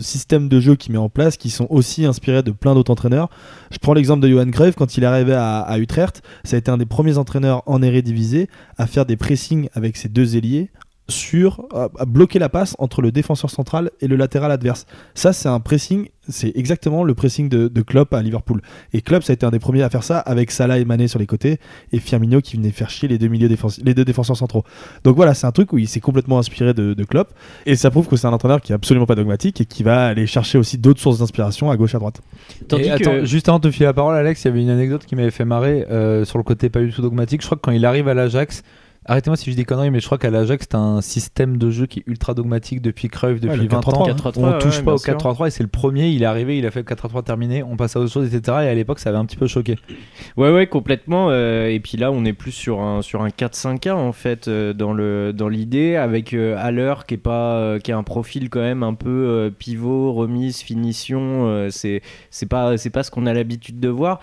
systèmes 0.00 0.48
de 0.48 0.60
jeu 0.60 0.76
qu'il 0.76 0.92
met 0.92 0.98
en 0.98 1.08
place 1.08 1.36
qui 1.36 1.50
sont 1.50 1.66
aussi 1.70 2.04
inspirés 2.04 2.42
de 2.42 2.50
plein 2.50 2.74
d'autres 2.74 2.90
entraîneurs. 2.92 3.28
Je 3.70 3.78
prends 3.78 3.94
l'exemple 3.94 4.22
de 4.22 4.28
Johan 4.28 4.50
Cruyff 4.50 4.74
quand 4.74 4.96
il 4.96 5.04
est 5.04 5.06
arrivé 5.06 5.34
à, 5.34 5.78
Utrecht. 5.78 6.22
Ça 6.44 6.56
a 6.56 6.58
été 6.58 6.70
un 6.70 6.78
des 6.78 6.86
premiers 6.86 7.18
entraîneurs 7.18 7.62
en 7.66 7.82
Eredivisie 7.82 8.46
à 8.76 8.86
faire 8.86 9.06
des 9.06 9.16
pressings 9.16 9.68
avec 9.74 9.96
ses 9.96 10.08
deux 10.08 10.36
ailiers 10.36 10.70
sur 11.08 11.66
à, 11.74 11.88
à 11.98 12.04
bloquer 12.04 12.38
la 12.38 12.48
passe 12.48 12.74
entre 12.78 13.00
le 13.02 13.10
défenseur 13.10 13.50
central 13.50 13.90
et 14.00 14.06
le 14.08 14.16
latéral 14.16 14.50
adverse. 14.52 14.84
Ça, 15.14 15.32
c'est 15.32 15.48
un 15.48 15.58
pressing, 15.60 16.08
c'est 16.28 16.52
exactement 16.54 17.02
le 17.04 17.14
pressing 17.14 17.48
de, 17.48 17.68
de 17.68 17.82
Klopp 17.82 18.12
à 18.12 18.20
Liverpool. 18.22 18.60
Et 18.92 19.00
Klopp, 19.00 19.22
ça 19.22 19.32
a 19.32 19.34
été 19.34 19.46
un 19.46 19.50
des 19.50 19.58
premiers 19.58 19.82
à 19.82 19.88
faire 19.88 20.02
ça 20.02 20.18
avec 20.18 20.50
Salah 20.50 20.78
et 20.78 20.84
Mané 20.84 21.08
sur 21.08 21.18
les 21.18 21.26
côtés 21.26 21.58
et 21.92 21.98
Firmino 21.98 22.40
qui 22.42 22.56
venait 22.56 22.70
faire 22.72 22.90
chier 22.90 23.08
les 23.08 23.16
deux 23.16 23.28
milieux 23.28 23.48
défense- 23.48 23.80
les 23.82 23.94
deux 23.94 24.04
défenseurs 24.04 24.36
centraux. 24.36 24.64
Donc 25.04 25.16
voilà, 25.16 25.32
c'est 25.32 25.46
un 25.46 25.52
truc 25.52 25.72
où 25.72 25.78
il 25.78 25.88
s'est 25.88 26.00
complètement 26.00 26.38
inspiré 26.38 26.74
de, 26.74 26.92
de 26.92 27.04
Klopp 27.04 27.32
et 27.64 27.74
ça 27.74 27.90
prouve 27.90 28.06
que 28.06 28.16
c'est 28.16 28.26
un 28.26 28.32
entraîneur 28.32 28.60
qui 28.60 28.72
est 28.72 28.74
absolument 28.74 29.06
pas 29.06 29.14
dogmatique 29.14 29.60
et 29.62 29.64
qui 29.64 29.82
va 29.82 30.06
aller 30.06 30.26
chercher 30.26 30.58
aussi 30.58 30.76
d'autres 30.76 31.00
sources 31.00 31.20
d'inspiration 31.20 31.70
à 31.70 31.76
gauche 31.78 31.94
à 31.94 31.98
droite. 31.98 32.20
Tandis 32.68 32.82
Et 32.84 32.86
que- 32.88 32.92
attends, 32.92 33.24
juste 33.24 33.48
avant 33.48 33.58
de 33.58 33.68
te 33.68 33.72
filer 33.72 33.86
la 33.86 33.94
parole, 33.94 34.14
Alex, 34.14 34.44
il 34.44 34.48
y 34.48 34.50
avait 34.50 34.60
une 34.62 34.70
anecdote 34.70 35.06
qui 35.06 35.16
m'avait 35.16 35.30
fait 35.30 35.46
marrer 35.46 35.86
euh, 35.90 36.26
sur 36.26 36.36
le 36.36 36.44
côté 36.44 36.68
pas 36.68 36.80
du 36.80 36.92
tout 36.92 37.00
dogmatique. 37.00 37.40
Je 37.40 37.46
crois 37.46 37.56
que 37.56 37.62
quand 37.62 37.72
il 37.72 37.86
arrive 37.86 38.08
à 38.08 38.14
l'Ajax, 38.14 38.62
arrêtez-moi 39.08 39.36
si 39.36 39.46
je 39.46 39.50
dis 39.50 39.56
des 39.56 39.64
conneries, 39.64 39.90
mais 39.90 40.00
je 40.00 40.06
crois 40.06 40.18
qu'à 40.18 40.30
l'Ajax, 40.30 40.66
c'est 40.70 40.76
un 40.76 41.00
système 41.00 41.56
de 41.56 41.70
jeu 41.70 41.86
qui 41.86 42.00
est 42.00 42.02
ultra 42.06 42.34
dogmatique 42.34 42.80
depuis 42.82 43.08
Cruyff, 43.08 43.40
depuis 43.40 43.62
le 43.62 43.68
20 43.68 43.88
ans. 43.88 44.06
4-3-3, 44.06 44.16
4-3-3, 44.16 44.32
on 44.36 44.50
ouais, 44.52 44.58
touche 44.58 44.78
ouais, 44.78 44.84
pas 44.84 44.94
au 44.94 44.98
sûr. 44.98 45.14
4-3-3 45.14 45.48
et 45.48 45.50
c'est 45.50 45.62
le 45.62 45.68
premier. 45.68 46.08
Il 46.08 46.22
est 46.22 46.26
arrivé, 46.26 46.58
il 46.58 46.66
a 46.66 46.70
fait 46.70 46.80
le 46.80 46.84
4-3-3 46.94 47.24
terminé, 47.24 47.62
on 47.62 47.76
passe 47.76 47.96
à 47.96 48.00
autre 48.00 48.12
chose, 48.12 48.32
etc. 48.32 48.58
Et 48.62 48.68
à 48.68 48.74
l'époque, 48.74 48.98
ça 48.98 49.08
avait 49.08 49.18
un 49.18 49.24
petit 49.24 49.36
peu 49.36 49.46
choqué. 49.46 49.76
Ouais, 50.36 50.52
ouais, 50.52 50.66
complètement. 50.66 51.28
euh, 51.30 51.68
et 51.68 51.80
puis 51.80 51.96
là, 51.96 52.12
on 52.12 52.24
est 52.24 52.32
plus 52.32 52.52
sur 52.52 52.80
un, 52.80 53.02
sur 53.02 53.22
un 53.22 53.28
4-5-1 53.28 53.92
en 53.92 54.12
fait, 54.12 54.48
euh, 54.48 54.72
dans 54.72 54.92
le 54.92 55.32
dans 55.32 55.48
l'idée, 55.48 55.96
avec 55.96 56.34
euh, 56.34 56.56
Haller 56.58 56.94
qui 57.06 57.14
est 57.14 57.18
pas, 57.18 57.54
euh, 57.56 57.78
qui 57.78 57.92
a 57.92 57.96
un 57.96 58.02
profil 58.02 58.50
quand 58.50 58.60
même 58.60 58.82
un 58.82 58.94
peu 58.94 59.50
pivot, 59.58 60.12
remise, 60.12 60.60
finition. 60.60 61.68
c'est 61.70 62.02
c'est 62.30 62.46
pas 62.46 62.76
c'est 62.76 62.90
pas 62.90 63.02
ce 63.02 63.10
qu'on 63.10 63.26
a 63.26 63.32
l'habitude 63.32 63.80
de 63.80 63.88
voir. 63.88 64.20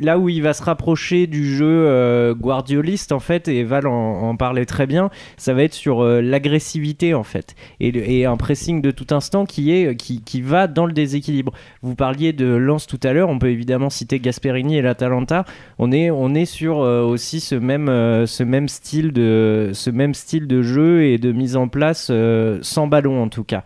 Là 0.00 0.18
où 0.18 0.28
il 0.28 0.42
va 0.42 0.52
se 0.52 0.62
rapprocher 0.62 1.26
du 1.26 1.54
jeu 1.54 2.34
guardioliste 2.34 3.12
en 3.12 3.20
fait, 3.20 3.48
et 3.48 3.64
Val 3.64 3.86
en, 3.86 4.23
en 4.30 4.36
parlait 4.36 4.66
très 4.66 4.86
bien, 4.86 5.10
ça 5.36 5.54
va 5.54 5.62
être 5.62 5.74
sur 5.74 6.02
euh, 6.02 6.20
l'agressivité 6.20 7.14
en 7.14 7.24
fait, 7.24 7.54
et, 7.80 8.24
un 8.26 8.36
pressing 8.36 8.80
de 8.80 8.90
tout 8.90 9.08
instant 9.10 9.44
qui 9.44 9.72
est 9.72 9.96
qui, 9.96 10.22
qui 10.22 10.40
va 10.40 10.66
dans 10.66 10.86
le 10.86 10.92
déséquilibre. 10.92 11.52
Vous 11.82 11.94
parliez 11.94 12.32
de 12.32 12.46
Lens 12.46 12.86
tout 12.86 13.00
à 13.02 13.12
l'heure, 13.12 13.28
on 13.28 13.38
peut 13.38 13.50
évidemment 13.50 13.90
citer 13.90 14.20
Gasperini 14.20 14.76
et 14.76 14.82
l'Atalanta. 14.82 15.44
On 15.78 15.92
est, 15.92 16.10
on 16.10 16.34
est 16.34 16.44
sur 16.44 16.80
euh, 16.80 17.02
aussi 17.02 17.40
ce 17.40 17.54
même, 17.54 17.88
euh, 17.88 18.26
ce, 18.26 18.42
même 18.42 18.68
style 18.68 19.12
de, 19.12 19.70
ce 19.72 19.90
même 19.90 20.14
style 20.14 20.46
de 20.46 20.62
jeu 20.62 21.04
et 21.04 21.18
de 21.18 21.32
mise 21.32 21.56
en 21.56 21.68
place 21.68 22.08
euh, 22.10 22.58
sans 22.62 22.86
ballon 22.86 23.22
en 23.22 23.28
tout 23.28 23.44
cas. 23.44 23.64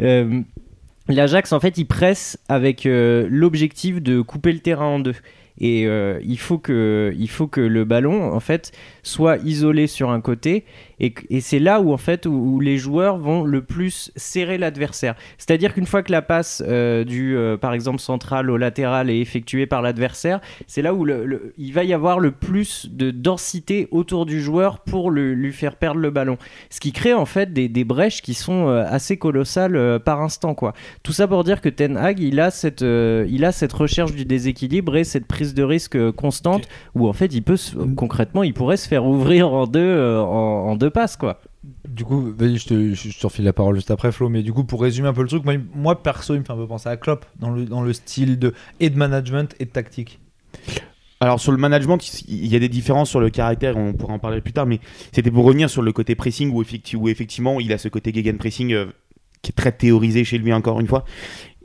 Euh, 0.00 0.42
L'Ajax, 1.08 1.54
en 1.54 1.60
fait, 1.60 1.78
il 1.78 1.86
presse 1.86 2.38
avec 2.48 2.84
euh, 2.84 3.26
l'objectif 3.30 4.02
de 4.02 4.20
couper 4.20 4.52
le 4.52 4.58
terrain 4.58 4.86
en 4.86 4.98
deux. 4.98 5.14
Et 5.60 5.86
euh, 5.86 6.20
il, 6.22 6.38
faut 6.38 6.58
que, 6.58 7.14
il 7.18 7.28
faut 7.28 7.46
que 7.46 7.60
le 7.60 7.84
ballon, 7.84 8.32
en 8.32 8.40
fait, 8.40 8.72
soit 9.02 9.38
isolé 9.38 9.86
sur 9.86 10.10
un 10.10 10.20
côté. 10.20 10.64
Et, 11.00 11.14
et 11.30 11.40
c'est 11.40 11.58
là 11.58 11.80
où, 11.80 11.92
en 11.92 11.96
fait, 11.96 12.26
où, 12.26 12.30
où 12.32 12.60
les 12.60 12.76
joueurs 12.78 13.18
vont 13.18 13.44
le 13.44 13.62
plus 13.62 14.10
serrer 14.16 14.58
l'adversaire. 14.58 15.14
C'est-à-dire 15.38 15.74
qu'une 15.74 15.86
fois 15.86 16.02
que 16.02 16.12
la 16.12 16.22
passe 16.22 16.62
euh, 16.66 17.04
du, 17.04 17.36
euh, 17.36 17.56
par 17.56 17.72
exemple, 17.74 17.98
central 18.00 18.50
au 18.50 18.56
latéral 18.56 19.10
est 19.10 19.18
effectuée 19.20 19.66
par 19.66 19.82
l'adversaire, 19.82 20.40
c'est 20.66 20.82
là 20.82 20.94
où 20.94 21.04
le- 21.04 21.24
le- 21.24 21.54
il 21.58 21.72
va 21.72 21.84
y 21.84 21.92
avoir 21.92 22.18
le 22.20 22.30
plus 22.32 22.88
de 22.90 23.10
densité 23.10 23.88
autour 23.90 24.26
du 24.26 24.40
joueur 24.40 24.80
pour 24.80 25.10
le- 25.10 25.34
lui 25.34 25.52
faire 25.52 25.76
perdre 25.76 26.00
le 26.00 26.10
ballon. 26.10 26.36
Ce 26.70 26.80
qui 26.80 26.92
crée, 26.92 27.14
en 27.14 27.26
fait, 27.26 27.52
des, 27.52 27.68
des 27.68 27.84
brèches 27.84 28.22
qui 28.22 28.34
sont 28.34 28.68
euh, 28.68 28.84
assez 28.88 29.16
colossales 29.16 30.00
par 30.04 30.20
instant, 30.22 30.54
quoi. 30.54 30.72
Tout 31.02 31.12
ça 31.12 31.26
pour 31.28 31.44
dire 31.44 31.60
que 31.60 31.68
Ten 31.68 31.96
Hag, 31.96 32.18
il 32.20 32.40
a 32.40 32.50
cette, 32.50 32.82
il 32.82 33.44
a 33.44 33.52
cette 33.52 33.72
recherche 33.72 34.12
du 34.12 34.24
déséquilibre 34.24 34.96
et 34.96 35.04
cette 35.04 35.26
prise 35.26 35.54
de 35.54 35.62
risque 35.62 36.10
constante 36.12 36.68
où 36.94 37.08
en 37.08 37.12
fait, 37.12 37.32
il 37.34 37.42
peut 37.42 37.56
se- 37.56 37.76
concrètement, 37.76 38.42
il 38.42 38.54
pourrait 38.54 38.76
se 38.76 38.88
faire 38.88 39.04
ouvrir 39.06 39.52
en 39.52 39.66
deux, 39.66 40.18
en, 40.18 40.68
en 40.68 40.76
deux 40.76 40.87
passes, 40.88 41.16
quoi. 41.16 41.40
Du 41.88 42.04
coup, 42.04 42.32
vas-y, 42.36 42.58
je 42.58 42.66
te, 42.66 42.94
je, 42.94 43.18
te 43.18 43.26
refile 43.26 43.44
la 43.44 43.52
parole 43.52 43.76
juste 43.76 43.90
après, 43.90 44.12
Flo. 44.12 44.28
Mais 44.28 44.42
du 44.42 44.52
coup, 44.52 44.64
pour 44.64 44.82
résumer 44.82 45.08
un 45.08 45.12
peu 45.12 45.22
le 45.22 45.28
truc, 45.28 45.44
moi, 45.44 45.54
moi, 45.74 46.02
perso, 46.02 46.34
il 46.34 46.40
me 46.40 46.44
fait 46.44 46.52
un 46.52 46.56
peu 46.56 46.66
penser 46.66 46.88
à 46.88 46.96
Klopp 46.96 47.26
dans 47.38 47.50
le, 47.50 47.64
dans 47.64 47.82
le 47.82 47.92
style 47.92 48.38
de, 48.38 48.54
et 48.80 48.90
de 48.90 48.96
management 48.96 49.54
et 49.58 49.64
de 49.64 49.70
tactique. 49.70 50.20
Alors 51.20 51.40
sur 51.40 51.50
le 51.50 51.58
management, 51.58 52.22
il 52.28 52.46
y 52.46 52.54
a 52.54 52.60
des 52.60 52.68
différences 52.68 53.10
sur 53.10 53.18
le 53.18 53.28
caractère, 53.28 53.76
on 53.76 53.92
pourra 53.92 54.12
en 54.14 54.18
parler 54.20 54.40
plus 54.40 54.52
tard, 54.52 54.66
mais 54.66 54.78
c'était 55.12 55.32
pour 55.32 55.44
revenir 55.44 55.68
sur 55.68 55.82
le 55.82 55.92
côté 55.92 56.14
pressing 56.14 56.52
où, 56.52 56.62
effecti- 56.62 56.94
où 56.94 57.08
effectivement 57.08 57.58
il 57.58 57.72
a 57.72 57.78
ce 57.78 57.88
côté 57.88 58.12
gegenpressing 58.14 58.72
euh, 58.72 58.86
qui 59.42 59.50
est 59.50 59.54
très 59.54 59.72
théorisé 59.72 60.22
chez 60.22 60.38
lui 60.38 60.52
encore 60.52 60.78
une 60.78 60.86
fois. 60.86 61.04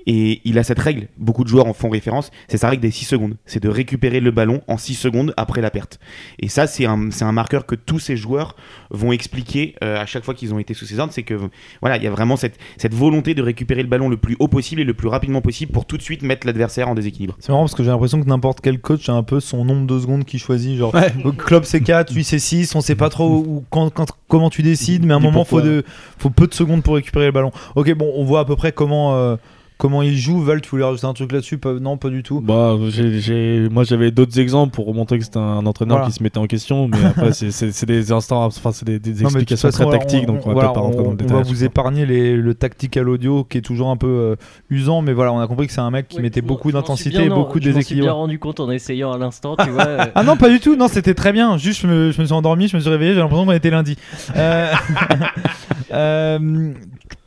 Et 0.06 0.42
il 0.44 0.58
a 0.60 0.64
cette 0.64 0.80
règle, 0.80 1.08
beaucoup 1.18 1.44
de 1.46 1.50
joueurs 1.50 1.66
en 1.68 1.74
font 1.74 1.90
référence, 1.90 2.30
c'est 2.50 2.58
sa 2.58 2.70
règle 2.70 2.82
des 2.82 2.92
6 2.92 3.06
secondes. 3.06 3.36
C'est 3.46 3.64
de 3.64 3.70
récupérer 3.70 4.20
le 4.20 4.32
ballon 4.32 4.62
en 4.68 4.78
6 4.78 4.96
secondes 4.96 5.34
après 5.38 5.62
la 5.62 5.70
perte. 5.70 6.00
Et 6.40 6.50
ça, 6.50 6.68
c'est 6.68 6.86
un, 6.86 7.10
c'est 7.12 7.24
un 7.24 7.32
marqueur 7.32 7.66
que 7.66 7.76
tous 7.76 8.00
ces 8.00 8.18
joueurs 8.18 8.56
vont 8.92 9.12
expliquer 9.14 9.76
euh, 9.84 9.98
à 10.02 10.06
chaque 10.06 10.26
fois 10.26 10.34
qu'ils 10.34 10.54
ont 10.54 10.60
été 10.60 10.74
sous 10.74 10.86
ses 10.86 11.00
ordres. 11.00 11.14
C'est 11.14 11.24
que 11.24 11.36
voilà, 11.82 11.96
il 11.98 12.04
y 12.04 12.08
a 12.08 12.12
vraiment 12.12 12.36
cette, 12.36 12.58
cette 12.78 12.94
volonté 12.94 13.34
de 13.34 13.42
récupérer 13.42 13.82
le 13.82 13.88
ballon 13.88 14.10
le 14.10 14.18
plus 14.18 14.36
haut 14.40 14.48
possible 14.50 14.82
et 14.82 14.84
le 14.84 14.94
plus 14.94 15.08
rapidement 15.08 15.42
possible 15.42 15.72
pour 15.72 15.86
tout 15.86 15.98
de 15.98 16.02
suite 16.02 16.22
mettre 16.22 16.46
l'adversaire 16.46 16.90
en 16.90 16.96
déséquilibre. 16.96 17.36
C'est 17.40 17.50
marrant 17.54 17.64
parce 17.64 17.76
que 17.76 17.84
j'ai 17.84 17.90
l'impression 17.90 18.22
que 18.22 18.28
n'importe 18.28 18.60
quel 18.62 18.80
coach 18.82 19.08
a 19.08 19.14
un 19.14 19.24
peu 19.24 19.40
son 19.40 19.64
nombre 19.64 19.88
de 19.88 20.00
secondes 20.00 20.26
qu'il 20.26 20.40
choisit. 20.40 20.78
Genre, 20.78 20.94
Ouais. 20.94 21.14
Klopp 21.38 21.64
c'est 21.66 21.82
4, 21.82 22.14
lui 22.14 22.24
c'est 22.26 22.40
6, 22.40 22.76
on 22.76 22.82
sait 22.82 22.96
pas 22.96 23.10
trop 23.10 23.30
où- 23.30 23.64
quand, 23.70 23.90
quand- 23.90 24.12
comment 24.28 24.50
tu 24.50 24.64
décides, 24.64 25.06
mais 25.06 25.14
à 25.14 25.18
un 25.18 25.20
Dis 25.20 25.26
moment 25.28 25.46
faut, 25.46 25.58
pourquoi. 25.58 25.70
de, 25.70 25.84
faut 26.18 26.30
peu 26.30 26.48
de 26.48 26.54
secondes 26.54 26.84
pour 26.84 26.96
récupérer 26.96 27.26
le 27.28 27.32
ballon. 27.32 27.52
Ok, 27.76 27.94
bon, 27.94 28.12
on 28.16 28.26
voit 28.26 28.42
à 28.42 28.46
peu 28.46 28.56
près 28.56 28.72
comment, 28.74 29.16
euh, 29.16 29.36
comment 29.78 30.02
il 30.02 30.18
joue. 30.18 30.42
Val, 30.42 30.62
tu 30.62 30.70
voulais 30.70 30.84
rajouter 30.84 31.06
un 31.08 31.14
truc 31.14 31.32
là-dessus 31.32 31.58
Pas- 31.58 31.74
Non, 31.74 31.98
pas 31.98 32.10
du 32.10 32.24
tout. 32.24 32.42
Bah, 32.42 32.76
j'ai- 32.90 33.20
j'ai- 33.20 33.68
moi 33.70 33.84
j'avais 33.84 34.12
d'autres 34.12 34.40
exemples 34.40 34.74
pour 34.74 34.94
montrer 34.94 35.18
que 35.20 35.26
c'était 35.26 35.38
un 35.40 35.66
entraîneur 35.66 35.98
Voilà. 35.98 36.10
qui 36.12 36.18
se 36.18 36.24
mettait 36.24 36.38
en 36.38 36.48
question, 36.48 36.88
mais 36.88 36.98
après 37.06 37.34
c'est- 37.34 37.52
c'est 37.52 37.72
c'est 37.72 37.86
des 37.86 38.12
instants, 38.12 38.46
enfin 38.46 38.72
c'est 38.72 38.86
des, 38.86 39.00
des 39.00 39.10
Non, 39.12 39.16
mais 39.16 39.24
de 39.24 39.24
toute 39.24 39.36
explications 39.52 39.70
façon, 39.72 39.90
très 39.90 40.00
tactiques, 40.00 40.26
donc 40.26 40.42
on 40.46 40.50
va 40.50 40.54
voilà, 40.54 40.70
peut-être 40.70 40.76
pas 40.76 40.82
rentrer 40.82 41.00
on- 41.00 41.04
dans 41.04 41.10
le 41.10 41.14
on 41.14 41.18
détail. 41.18 41.38
va 41.38 41.44
vous 41.44 41.64
épargner 41.64 42.06
les- 42.06 42.36
le 42.38 42.54
tactical 42.56 43.10
audio 43.10 43.44
qui 43.44 43.58
est 43.58 43.62
toujours 43.62 43.90
un 43.90 43.98
peu 43.98 44.08
euh, 44.08 44.36
usant, 44.70 45.02
mais 45.02 45.14
voilà, 45.14 45.34
on 45.34 45.40
a 45.40 45.48
compris 45.48 45.68
que 45.68 45.74
c'est 45.74 45.82
un 45.82 45.92
mec 45.92 46.08
qui 46.08 46.22
mettait 46.22 46.42
beaucoup 46.42 46.72
d'intensité 46.72 47.24
et 47.26 47.30
beaucoup 47.30 47.60
de 47.60 47.66
Je 47.66 47.70
m'en 47.70 47.74
suis 47.82 47.96
bien 47.96 48.04
déséquilibre. 48.04 48.14
rendu 48.16 48.40
compte 48.40 48.60
en 48.60 48.70
essayant 48.72 49.12
à 49.12 49.18
l'instant, 49.18 49.56
tu 49.62 49.70
vois. 49.70 49.86
euh, 49.88 50.06
Ah 50.16 50.24
non, 50.24 50.38
pas 50.38 50.50
du 50.50 50.60
tout, 50.60 50.76
non, 50.76 50.88
c'était 50.88 51.14
très 51.14 51.32
bien. 51.34 51.58
Juste, 51.58 51.82
je 51.82 51.88
me, 51.88 52.12
je 52.12 52.22
me 52.22 52.26
suis 52.26 52.34
endormi, 52.34 52.68
je 52.68 52.76
me 52.78 52.82
suis 52.82 52.90
réveillé, 52.90 53.14
j'ai 53.14 53.20
l'impression 53.20 53.46
qu'on 53.46 53.52
était 53.52 53.70
lundi. 53.70 53.98
Euh, 54.36 54.72
euh, 55.94 56.74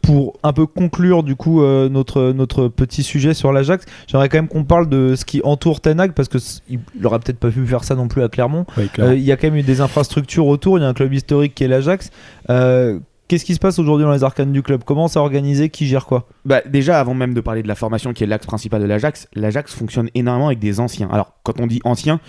pour 0.07 0.39
un 0.45 0.53
peu 0.53 0.67
conclure 0.67 1.25
du 1.25 1.35
coup 1.35 1.63
euh, 1.63 1.89
notre, 1.89 2.33
notre 2.33 2.69
petit 2.69 3.03
sujet 3.03 3.35
sur 3.35 3.53
l'Ajax, 3.53 3.85
j'aimerais 4.07 4.29
quand 4.29 4.39
même 4.39 4.47
qu'on 4.49 4.63
parle 4.63 4.89
de 4.89 5.17
ce 5.17 5.25
qui 5.25 5.41
entoure 5.43 5.81
Ten 5.81 5.99
Hag 5.99 6.13
parce 6.13 6.29
que 6.29 6.39
il 6.69 6.79
aurait 7.05 7.19
peut-être 7.19 7.41
pas 7.41 7.51
pu 7.51 7.67
faire 7.67 7.83
ça 7.83 7.97
non 7.97 8.07
plus 8.07 8.23
à 8.23 8.29
Clermont. 8.29 8.67
Euh, 9.01 9.17
Il 9.17 9.23
y 9.23 9.33
a 9.33 9.37
quand 9.37 9.49
même 9.49 9.57
eu 9.57 9.63
des 9.63 9.81
infrastructures 9.81 10.47
autour, 10.47 10.79
il 10.79 10.83
y 10.83 10.85
a 10.85 10.89
un 10.89 10.95
club 10.95 11.13
historique 11.13 11.55
qui 11.57 11.65
est 11.65 11.69
l'Ajax. 11.69 12.11
Euh, 12.51 13.01
Qu'est-ce 13.29 13.45
qui 13.45 13.55
se 13.55 13.59
passe 13.59 13.81
aujourd'hui 13.81 14.07
dans 14.07 14.13
les 14.13 14.23
arcanes 14.23 14.53
du 14.53 14.63
club? 14.63 14.83
Comment 14.85 15.09
c'est 15.09 15.19
organisé? 15.19 15.69
Qui 15.69 15.89
gère 15.89 16.07
quoi? 16.07 16.29
Bah, 16.45 16.61
déjà, 16.65 17.01
avant 17.01 17.13
même 17.13 17.35
de 17.35 17.41
parler 17.41 17.65
de 17.65 17.67
la 17.67 17.75
formation 17.75 18.13
qui 18.13 18.23
est 18.23 18.27
l'axe 18.29 18.47
principal 18.47 18.81
de 18.81 18.87
l'Ajax, 18.87 19.27
l'Ajax 19.35 19.75
fonctionne 19.75 20.09
énormément 20.15 20.47
avec 20.47 20.61
des 20.61 20.79
anciens. 20.79 21.09
Alors, 21.11 21.33
quand 21.43 21.59
on 21.59 21.67
dit 21.67 21.81
anciens, 21.83 22.21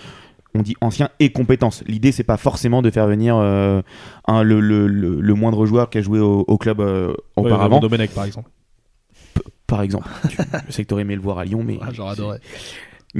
on 0.54 0.62
dit 0.62 0.74
anciens 0.80 1.10
et 1.20 1.30
compétences. 1.32 1.84
L'idée, 1.86 2.10
c'est 2.12 2.24
pas 2.24 2.36
forcément 2.36 2.82
de 2.82 2.90
faire 2.90 3.06
venir 3.06 3.36
euh, 3.36 3.82
un- 4.26 4.42
le, 4.42 4.60
le- 4.60 4.86
le- 4.86 5.20
le 5.20 5.34
moindre 5.34 5.66
joueur 5.66 5.90
qui 5.90 5.98
a 5.98 6.02
joué 6.02 6.18
au, 6.20 6.44
au 6.48 6.58
club 6.58 6.80
euh, 6.80 7.08
Ouais, 7.08 7.14
auparavant, 7.46 7.76
Raymond 7.76 7.80
Domenech 7.80 8.10
par 8.10 8.24
exemple. 8.24 8.50
par 9.66 9.82
exemple. 9.82 10.08
Tu- 10.28 10.36
je 10.68 10.72
sais 10.72 10.82
que 10.84 10.88
tu 10.88 10.94
aurais 10.94 11.02
aimé 11.02 11.14
le 11.16 11.20
voir 11.22 11.38
à 11.38 11.44
Lyon, 11.44 11.62
mais. 11.64 11.78
Ah, 11.82 11.88
J'aurais 11.92 12.12
adoré. 12.12 12.38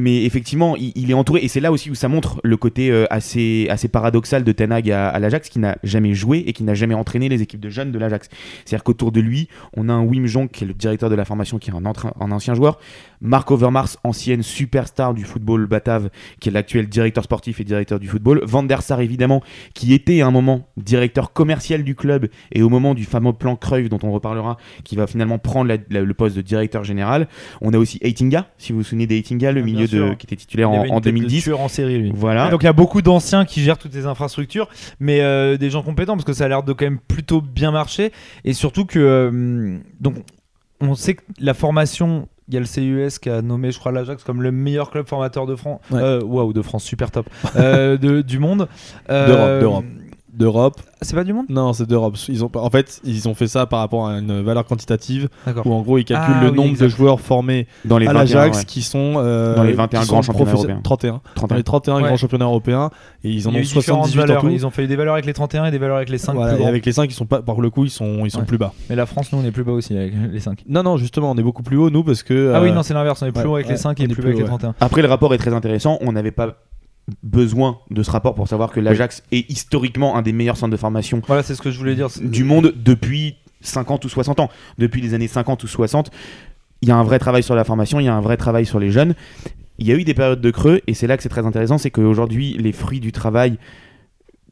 Mais 0.00 0.24
effectivement, 0.24 0.76
il, 0.76 0.92
il 0.94 1.10
est 1.10 1.14
entouré, 1.14 1.40
et 1.42 1.48
c'est 1.48 1.60
là 1.60 1.72
aussi 1.72 1.90
où 1.90 1.94
ça 1.96 2.06
montre 2.08 2.40
le 2.44 2.56
côté 2.56 2.90
euh, 2.90 3.04
assez, 3.10 3.66
assez 3.68 3.88
paradoxal 3.88 4.44
de 4.44 4.52
Ten 4.52 4.70
Hag 4.70 4.88
à, 4.90 5.08
à 5.08 5.18
l'Ajax, 5.18 5.48
qui 5.48 5.58
n'a 5.58 5.76
jamais 5.82 6.14
joué 6.14 6.44
et 6.46 6.52
qui 6.52 6.62
n'a 6.62 6.74
jamais 6.74 6.94
entraîné 6.94 7.28
les 7.28 7.42
équipes 7.42 7.60
de 7.60 7.68
jeunes 7.68 7.90
de 7.90 7.98
l'Ajax. 7.98 8.28
C'est-à-dire 8.64 8.84
qu'autour 8.84 9.10
de 9.10 9.20
lui, 9.20 9.48
on 9.76 9.88
a 9.88 9.92
un 9.92 10.02
Wim 10.02 10.26
Jonk, 10.26 10.52
qui 10.52 10.62
est 10.64 10.66
le 10.68 10.72
directeur 10.74 11.10
de 11.10 11.16
la 11.16 11.24
formation, 11.24 11.58
qui 11.58 11.70
est 11.70 11.74
un, 11.74 11.82
un 11.84 12.30
ancien 12.32 12.54
joueur, 12.54 12.78
Marc 13.20 13.50
Overmars, 13.50 13.96
ancienne 14.04 14.42
superstar 14.44 15.14
du 15.14 15.24
football 15.24 15.66
batave, 15.66 16.10
qui 16.38 16.48
est 16.48 16.52
l'actuel 16.52 16.88
directeur 16.88 17.24
sportif 17.24 17.58
et 17.58 17.64
directeur 17.64 17.98
du 17.98 18.06
football, 18.06 18.40
Van 18.44 18.62
der 18.62 18.82
Sar, 18.82 19.00
évidemment, 19.00 19.42
qui 19.74 19.92
était 19.94 20.20
à 20.20 20.26
un 20.28 20.30
moment 20.30 20.68
directeur 20.76 21.32
commercial 21.32 21.82
du 21.82 21.96
club, 21.96 22.28
et 22.52 22.62
au 22.62 22.68
moment 22.68 22.94
du 22.94 23.04
fameux 23.04 23.32
plan 23.32 23.56
Cruyff, 23.56 23.88
dont 23.88 23.98
on 24.04 24.12
reparlera, 24.12 24.58
qui 24.84 24.94
va 24.94 25.08
finalement 25.08 25.38
prendre 25.38 25.66
la- 25.66 25.78
la- 25.90 26.02
le 26.02 26.14
poste 26.14 26.36
de 26.36 26.42
directeur 26.42 26.84
général. 26.84 27.26
On 27.60 27.72
a 27.74 27.78
aussi 27.78 27.98
Eitinga, 28.02 28.46
si 28.58 28.72
vous 28.72 28.78
vous 28.78 28.84
souvenez 28.84 29.06
d'Eitinga, 29.08 29.50
le 29.50 29.62
milieu 29.62 29.87
de, 29.90 30.14
qui 30.14 30.26
était 30.26 30.36
titulaire 30.36 30.70
en, 30.70 30.80
en 30.88 31.00
tête 31.00 31.12
de 31.14 31.18
2010. 31.20 31.42
tueur 31.42 31.60
en 31.60 31.68
série 31.68 31.98
lui. 31.98 32.12
Voilà. 32.14 32.48
Donc 32.50 32.62
il 32.62 32.66
y 32.66 32.68
a 32.68 32.72
beaucoup 32.72 33.02
d'anciens 33.02 33.44
qui 33.44 33.62
gèrent 33.62 33.78
toutes 33.78 33.92
ces 33.92 34.06
infrastructures, 34.06 34.68
mais 35.00 35.20
euh, 35.20 35.56
des 35.56 35.70
gens 35.70 35.82
compétents 35.82 36.14
parce 36.14 36.24
que 36.24 36.32
ça 36.32 36.44
a 36.44 36.48
l'air 36.48 36.62
de 36.62 36.72
quand 36.72 36.84
même 36.86 36.98
plutôt 36.98 37.40
bien 37.40 37.70
marcher 37.70 38.12
et 38.44 38.52
surtout 38.52 38.84
que 38.84 38.98
euh, 38.98 39.78
donc 40.00 40.16
on 40.80 40.94
sait 40.94 41.14
que 41.14 41.22
la 41.40 41.54
formation 41.54 42.28
il 42.50 42.54
y 42.54 42.56
a 42.56 42.60
le 42.60 42.66
CUS 42.66 43.18
qui 43.18 43.28
a 43.28 43.42
nommé, 43.42 43.72
je 43.72 43.78
crois, 43.78 43.92
l'Ajax 43.92 44.24
comme 44.24 44.40
le 44.40 44.50
meilleur 44.50 44.90
club 44.90 45.06
formateur 45.06 45.44
de 45.44 45.54
France. 45.54 45.80
Ouais. 45.90 46.00
Euh, 46.00 46.22
Waouh, 46.22 46.54
de 46.54 46.62
France, 46.62 46.82
super 46.82 47.10
top. 47.10 47.28
Euh, 47.56 47.98
de- 47.98 48.22
du 48.22 48.38
monde. 48.38 48.68
Euh, 49.10 49.60
D'Europe, 49.60 49.84
d'Europe. 50.32 50.80
C'est 51.02 51.14
pas 51.14 51.24
du 51.24 51.32
monde? 51.32 51.46
Non, 51.48 51.72
c'est 51.72 51.86
d'Europe. 51.88 52.16
Ils 52.28 52.44
ont, 52.44 52.50
en 52.54 52.70
fait, 52.70 53.00
ils 53.04 53.28
ont 53.28 53.34
fait 53.34 53.46
ça 53.46 53.66
par 53.66 53.78
rapport 53.80 54.08
à 54.08 54.18
une 54.18 54.42
valeur 54.42 54.64
quantitative 54.66 55.28
où 55.64 55.72
en 55.72 55.82
gros 55.82 55.98
ils 55.98 56.04
calculent 56.04 56.34
Ah 56.38 56.44
le 56.44 56.50
oui, 56.50 56.56
nombre 56.56 56.70
exact. 56.70 56.84
de 56.86 56.88
joueurs 56.90 57.20
formés 57.20 57.66
Dans 57.84 57.98
les 57.98 58.06
à 58.06 58.12
21, 58.12 58.20
l'Ajax 58.38 58.58
ouais. 58.58 58.64
qui 58.64 58.82
sont 58.82 59.14
euh, 59.16 59.54
Dans 59.54 59.62
les 59.62 59.72
21 59.72 60.00
qui 60.02 60.08
grands 60.08 60.22
championnats 60.22 60.50
professe- 60.52 60.64
européens. 60.70 60.80
31. 60.82 61.20
30 61.34 61.50
Dans 61.50 61.56
les 61.56 61.62
31 61.62 61.96
Ouais. 61.96 62.02
grands 62.02 62.16
championnats 62.16 62.44
européens 62.46 62.90
et 63.24 63.30
ils 63.30 63.46
en 63.48 63.52
ont 63.52 63.58
eu 63.58 63.62
différentes 63.62 64.06
78 64.06 64.18
en 64.18 64.26
valeurs. 64.26 64.40
tout. 64.42 64.48
Ils 64.50 64.66
ont 64.66 64.70
fait 64.70 64.86
des 64.86 64.96
valeurs 64.96 65.14
avec 65.14 65.26
les 65.26 65.32
31 65.34 65.64
et 65.66 65.70
des 65.70 65.78
valeurs 65.78 65.96
avec 65.96 66.08
les 66.10 66.18
5 66.18 66.34
Voilà, 66.34 66.54
plus 66.54 66.62
et 66.64 66.66
avec 66.66 66.84
les 66.84 66.92
5 66.92 67.10
ils 67.10 67.14
sont 67.14 67.26
pas 67.26 67.42
par 67.42 67.60
le 67.60 67.70
coup 67.70 67.84
ils 67.84 67.90
sont 67.90 68.24
ils 68.24 68.30
sont 68.30 68.40
Ouais. 68.40 68.44
plus 68.44 68.58
bas. 68.58 68.72
Mais 68.90 68.96
la 68.96 69.06
France, 69.06 69.32
nous, 69.32 69.38
on 69.38 69.44
est 69.44 69.50
plus 69.52 69.64
bas 69.64 69.72
aussi 69.72 69.96
avec 69.96 70.12
les 70.32 70.40
5. 70.40 70.64
Non 70.68 70.82
non, 70.82 70.96
justement, 70.96 71.30
on 71.30 71.36
est 71.36 71.42
beaucoup 71.42 71.62
plus 71.62 71.76
haut 71.76 71.90
nous 71.90 72.02
parce 72.04 72.22
que 72.22 72.52
Ah 72.54 72.60
oui, 72.60 72.70
euh, 72.70 72.72
non, 72.74 72.82
c'est 72.82 72.94
l'inverse. 72.94 73.22
On 73.22 73.26
est 73.26 73.32
plus 73.32 73.42
ouais, 73.42 73.46
haut 73.48 73.54
avec 73.54 73.66
les 73.66 73.72
ouais, 73.72 73.78
5 73.78 73.98
on 74.00 74.02
et 74.04 74.08
plus 74.08 74.22
bas 74.22 74.28
avec 74.28 74.36
les 74.38 74.42
ouais. 74.42 74.48
31. 74.48 74.74
Après, 74.80 75.00
le 75.02 75.08
rapport 75.08 75.32
est 75.32 75.38
très 75.38 75.54
intéressant. 75.54 75.98
On 76.00 76.12
n'avait 76.12 76.32
pas 76.32 76.56
besoin 77.22 77.78
de 77.90 78.02
ce 78.02 78.10
rapport 78.10 78.34
pour 78.34 78.48
savoir 78.48 78.70
que 78.70 78.80
l'Ajax 78.80 79.22
est 79.32 79.50
historiquement 79.50 80.16
un 80.16 80.22
des 80.22 80.32
meilleurs 80.32 80.56
centres 80.56 80.72
de 80.72 80.76
formation 80.76 81.22
Voilà, 81.26 81.42
c'est 81.42 81.54
ce 81.54 81.62
que 81.62 81.70
je 81.70 81.78
voulais 81.78 81.94
dire. 81.94 82.08
du 82.20 82.44
monde 82.44 82.74
depuis 82.76 83.36
50 83.60 84.04
ou 84.04 84.08
60 84.08 84.40
ans. 84.40 84.50
Depuis 84.78 85.00
les 85.00 85.14
années 85.14 85.28
50 85.28 85.62
ou 85.64 85.66
60, 85.66 86.10
il 86.82 86.88
y 86.88 86.92
a 86.92 86.96
un 86.96 87.02
vrai 87.02 87.18
travail 87.18 87.42
sur 87.42 87.54
la 87.54 87.64
formation, 87.64 87.98
il 88.00 88.04
y 88.04 88.08
a 88.08 88.14
un 88.14 88.20
vrai 88.20 88.36
travail 88.36 88.66
sur 88.66 88.78
les 88.78 88.90
jeunes. 88.90 89.14
Il 89.78 89.86
y 89.86 89.92
a 89.92 89.94
eu 89.94 90.04
des 90.04 90.14
périodes 90.14 90.40
de 90.40 90.50
creux 90.50 90.80
et 90.86 90.94
c'est 90.94 91.06
là 91.06 91.16
que 91.16 91.22
c'est 91.22 91.28
très 91.28 91.46
intéressant, 91.46 91.78
c'est 91.78 91.90
qu'aujourd'hui, 91.90 92.56
les 92.58 92.72
fruits 92.72 93.00
du 93.00 93.12
travail 93.12 93.58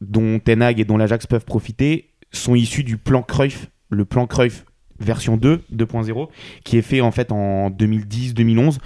dont 0.00 0.38
Ten 0.38 0.62
Hag 0.62 0.80
et 0.80 0.84
dont 0.84 0.96
l'Ajax 0.96 1.26
peuvent 1.26 1.44
profiter 1.44 2.10
sont 2.32 2.54
issus 2.54 2.84
du 2.84 2.96
plan 2.96 3.22
Cruyff, 3.22 3.70
le 3.90 4.04
plan 4.04 4.26
Cruyff 4.26 4.64
version 4.98 5.36
2, 5.36 5.62
2.0, 5.74 6.28
qui 6.64 6.78
est 6.78 6.82
fait 6.82 7.00
en 7.00 7.10
fait 7.10 7.32
en 7.32 7.70
2010-2011 7.70 8.78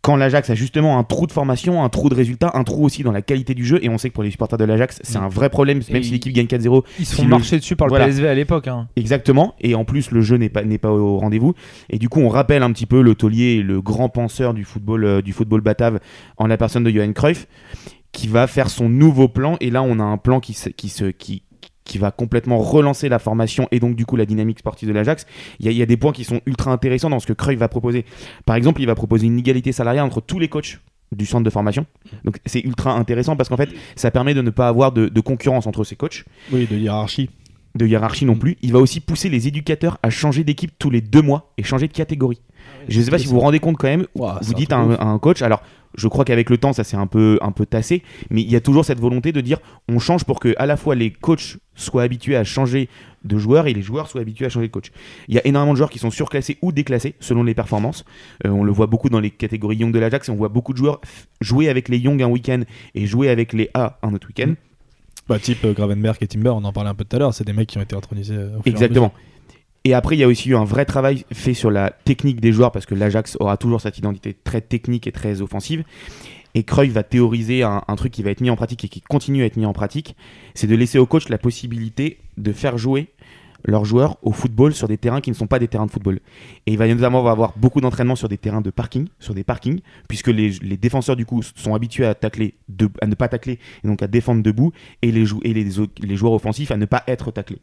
quand 0.00 0.16
l'Ajax 0.16 0.48
a 0.50 0.54
justement 0.54 0.98
un 0.98 1.04
trou 1.04 1.26
de 1.26 1.32
formation, 1.32 1.82
un 1.82 1.88
trou 1.88 2.08
de 2.08 2.14
résultats, 2.14 2.52
un 2.54 2.64
trou 2.64 2.84
aussi 2.84 3.02
dans 3.02 3.12
la 3.12 3.20
qualité 3.20 3.52
du 3.54 3.64
jeu, 3.64 3.78
et 3.82 3.88
on 3.88 3.98
sait 3.98 4.08
que 4.08 4.14
pour 4.14 4.22
les 4.22 4.30
supporters 4.30 4.56
de 4.58 4.64
l'Ajax, 4.64 5.00
c'est 5.02 5.18
un 5.18 5.28
vrai 5.28 5.50
problème, 5.50 5.80
même 5.90 5.96
Et 6.00 6.02
si 6.04 6.12
l'équipe 6.12 6.32
gagne 6.32 6.46
4-0, 6.46 6.84
Ils 6.98 7.04
se 7.06 7.16
Si 7.16 7.22
font 7.22 7.28
le- 7.28 7.58
dessus 7.58 7.76
par 7.76 7.88
le. 7.88 7.94
PSV 7.96 8.28
à 8.28 8.34
l'époque. 8.34 8.68
hein. 8.68 8.88
Exactement, 8.96 9.54
et 9.60 9.74
en 9.74 9.84
plus 9.84 10.10
le 10.12 10.20
jeu 10.22 10.36
n'est 10.36 10.48
pas, 10.48 10.62
n'est 10.62 10.78
pas 10.78 10.92
au 10.92 11.18
rendez-vous. 11.18 11.54
Et 11.90 11.98
du 11.98 12.08
coup, 12.08 12.20
on 12.20 12.28
rappelle 12.28 12.62
un 12.62 12.72
petit 12.72 12.86
peu 12.86 13.02
le 13.02 13.14
taulier 13.14 13.62
le 13.62 13.80
grand 13.82 14.08
penseur 14.08 14.54
du 14.54 14.64
football, 14.64 15.04
euh, 15.04 15.20
du 15.22 15.32
football 15.32 15.60
batave 15.60 15.98
en 16.36 16.46
la 16.46 16.56
personne 16.56 16.84
de 16.84 16.90
Johan 16.90 17.12
Cruyff, 17.12 17.46
qui 18.12 18.28
va 18.28 18.46
faire 18.46 18.70
son 18.70 18.88
nouveau 18.88 19.28
plan. 19.28 19.56
Et 19.60 19.70
là, 19.70 19.82
on 19.82 19.98
a 19.98 20.04
un 20.04 20.16
plan 20.16 20.40
qui, 20.40 20.54
se, 20.54 20.68
qui, 20.70 20.88
se, 20.88 21.06
qui, 21.06 21.42
qui 21.88 21.98
va 21.98 22.12
complètement 22.12 22.58
relancer 22.58 23.08
la 23.08 23.18
formation 23.18 23.66
et 23.72 23.80
donc 23.80 23.96
du 23.96 24.06
coup 24.06 24.14
la 24.14 24.26
dynamique 24.26 24.60
sportive 24.60 24.88
de 24.88 24.92
l'Ajax. 24.94 25.26
Il 25.58 25.66
y, 25.66 25.68
a- 25.68 25.72
il 25.72 25.76
y 25.76 25.82
a 25.82 25.86
des 25.86 25.96
points 25.96 26.12
qui 26.12 26.22
sont 26.22 26.40
ultra 26.46 26.70
intéressants 26.70 27.10
dans 27.10 27.18
ce 27.18 27.26
que 27.26 27.32
Cruyff 27.32 27.58
va 27.58 27.66
proposer. 27.68 28.04
Par 28.46 28.54
exemple, 28.54 28.80
il 28.80 28.86
va 28.86 28.94
proposer 28.94 29.26
une 29.26 29.38
égalité 29.38 29.72
salariale 29.72 30.04
entre 30.06 30.20
tous 30.20 30.38
les 30.38 30.48
coachs 30.48 30.78
du 31.10 31.26
centre 31.26 31.42
de 31.44 31.50
formation. 31.50 31.86
Donc 32.24 32.38
c'est 32.46 32.60
ultra 32.60 32.92
intéressant 32.92 33.34
parce 33.34 33.48
qu'en 33.48 33.56
fait, 33.56 33.70
ça 33.96 34.10
permet 34.10 34.34
de 34.34 34.42
ne 34.42 34.50
pas 34.50 34.68
avoir 34.68 34.92
de, 34.92 35.08
de 35.08 35.20
concurrence 35.20 35.66
entre 35.66 35.82
ces 35.82 35.96
coachs 35.96 36.24
oui, 36.52 36.66
de 36.70 36.76
hiérarchie. 36.76 37.30
de 37.74 37.86
hiérarchie 37.86 38.26
non 38.26 38.36
plus. 38.36 38.58
Il 38.62 38.72
va 38.74 38.78
aussi 38.78 39.00
pousser 39.00 39.30
les 39.30 39.48
éducateurs 39.48 39.98
à 40.02 40.10
changer 40.10 40.44
d'équipe 40.44 40.72
tous 40.78 40.90
les 40.90 41.00
deux 41.00 41.22
mois 41.22 41.52
et 41.56 41.62
changer 41.62 41.88
de 41.88 41.92
catégorie. 41.94 42.42
je 42.88 42.98
ne 42.98 43.04
sais 43.04 43.10
pas 43.10 43.18
si 43.18 43.26
vous 43.26 43.34
vous 43.34 43.40
rendez 43.40 43.58
compte 43.58 43.78
quand 43.78 43.88
même. 43.88 44.06
Vous 44.42 44.52
dites 44.54 44.72
à 44.72 44.76
un, 44.76 44.92
à 44.96 45.04
un 45.06 45.18
coach, 45.18 45.40
alors 45.40 45.62
je 45.96 46.08
crois 46.08 46.24
qu'avec 46.24 46.50
le 46.50 46.58
temps 46.58 46.72
ça 46.72 46.84
s'est 46.84 46.96
un 46.96 47.06
peu, 47.06 47.38
un 47.42 47.52
peu 47.52 47.66
tassé, 47.66 48.02
mais 48.30 48.42
il 48.42 48.50
y 48.50 48.56
a 48.56 48.60
toujours 48.60 48.84
cette 48.84 49.00
volonté 49.00 49.32
de 49.32 49.40
dire 49.40 49.58
on 49.88 49.98
change 49.98 50.24
pour 50.24 50.40
que 50.40 50.54
à 50.58 50.66
la 50.66 50.76
fois 50.76 50.94
les 50.94 51.10
coachs 51.10 51.58
soient 51.74 52.02
habitués 52.02 52.36
à 52.36 52.44
changer 52.44 52.88
de 53.24 53.38
joueurs 53.38 53.66
et 53.66 53.74
les 53.74 53.82
joueurs 53.82 54.08
soient 54.08 54.20
habitués 54.20 54.46
à 54.46 54.48
changer 54.48 54.66
de 54.66 54.72
coach. 54.72 54.90
Il 55.28 55.34
y 55.34 55.38
a 55.38 55.46
énormément 55.46 55.72
de 55.72 55.76
joueurs 55.76 55.90
qui 55.90 55.98
sont 55.98 56.10
surclassés 56.10 56.58
ou 56.62 56.72
déclassés 56.72 57.14
selon 57.20 57.42
les 57.42 57.54
performances. 57.54 58.04
Euh, 58.46 58.50
on 58.50 58.64
le 58.64 58.72
voit 58.72 58.86
beaucoup 58.86 59.08
dans 59.08 59.20
les 59.20 59.30
catégories 59.30 59.76
Young 59.76 59.92
de 59.92 59.98
l'Ajax 59.98 60.28
et 60.28 60.32
on 60.32 60.36
voit 60.36 60.48
beaucoup 60.48 60.72
de 60.72 60.78
joueurs 60.78 61.00
jouer 61.40 61.68
avec 61.68 61.88
les 61.88 61.98
Young 61.98 62.22
un 62.22 62.28
week-end 62.28 62.62
et 62.94 63.06
jouer 63.06 63.28
avec 63.28 63.52
les 63.52 63.70
A 63.74 63.98
un 64.02 64.12
autre 64.14 64.26
week-end. 64.28 64.54
Bah, 65.28 65.38
type 65.38 65.64
euh, 65.64 65.74
Gravenberg 65.74 66.16
et 66.20 66.26
Timber, 66.26 66.50
on 66.50 66.64
en 66.64 66.72
parlait 66.72 66.90
un 66.90 66.94
peu 66.94 67.04
tout 67.04 67.16
à 67.16 67.18
l'heure, 67.18 67.34
c'est 67.34 67.44
des 67.44 67.52
mecs 67.52 67.68
qui 67.68 67.78
ont 67.78 67.82
été 67.82 67.94
intronisés. 67.94 68.34
euh, 68.34 68.56
au 68.58 68.62
Exactement. 68.64 69.12
Et 69.84 69.94
après, 69.94 70.16
il 70.16 70.18
y 70.18 70.24
a 70.24 70.28
aussi 70.28 70.50
eu 70.50 70.56
un 70.56 70.64
vrai 70.64 70.84
travail 70.84 71.24
fait 71.32 71.54
sur 71.54 71.70
la 71.70 71.90
technique 71.90 72.40
des 72.40 72.52
joueurs 72.52 72.72
parce 72.72 72.86
que 72.86 72.94
l'Ajax 72.94 73.36
aura 73.40 73.56
toujours 73.56 73.80
cette 73.80 73.98
identité 73.98 74.34
très 74.34 74.60
technique 74.60 75.06
et 75.06 75.12
très 75.12 75.40
offensive. 75.40 75.84
Et 76.54 76.64
Cruyff 76.64 76.92
va 76.92 77.02
théoriser 77.02 77.62
un, 77.62 77.82
un 77.86 77.96
truc 77.96 78.12
qui 78.12 78.22
va 78.22 78.30
être 78.30 78.40
mis 78.40 78.50
en 78.50 78.56
pratique 78.56 78.84
et 78.84 78.88
qui 78.88 79.00
continue 79.00 79.42
à 79.42 79.46
être 79.46 79.56
mis 79.56 79.66
en 79.66 79.72
pratique, 79.72 80.16
c'est 80.54 80.66
de 80.66 80.74
laisser 80.74 80.98
au 80.98 81.06
coach 81.06 81.28
la 81.28 81.38
possibilité 81.38 82.18
de 82.36 82.52
faire 82.52 82.78
jouer 82.78 83.08
leurs 83.64 83.84
joueurs 83.84 84.16
au 84.22 84.32
football 84.32 84.74
sur 84.74 84.88
des 84.88 84.98
terrains 84.98 85.20
qui 85.20 85.30
ne 85.30 85.34
sont 85.34 85.46
pas 85.46 85.58
des 85.58 85.68
terrains 85.68 85.86
de 85.86 85.90
football. 85.90 86.20
Et 86.66 86.72
il 86.72 86.78
va 86.78 86.86
notamment 86.86 87.26
avoir 87.26 87.54
beaucoup 87.56 87.80
d'entraînement 87.80 88.16
sur 88.16 88.28
des 88.28 88.38
terrains 88.38 88.60
de 88.60 88.70
parking, 88.70 89.08
sur 89.18 89.34
des 89.34 89.44
parkings, 89.44 89.80
puisque 90.08 90.28
les, 90.28 90.50
défenseurs 90.76 91.16
du 91.16 91.26
coup 91.26 91.42
sont 91.42 91.74
habitués 91.74 92.06
à 92.06 92.14
ne 93.06 93.14
pas 93.14 93.28
tacler, 93.28 93.58
et 93.84 93.86
donc 93.86 94.02
à 94.02 94.06
défendre 94.06 94.42
debout, 94.42 94.72
et 95.02 95.12
les 95.12 96.16
joueurs 96.16 96.32
offensifs 96.32 96.70
à 96.70 96.76
ne 96.76 96.84
pas 96.84 97.02
être 97.06 97.30
taclés. 97.30 97.60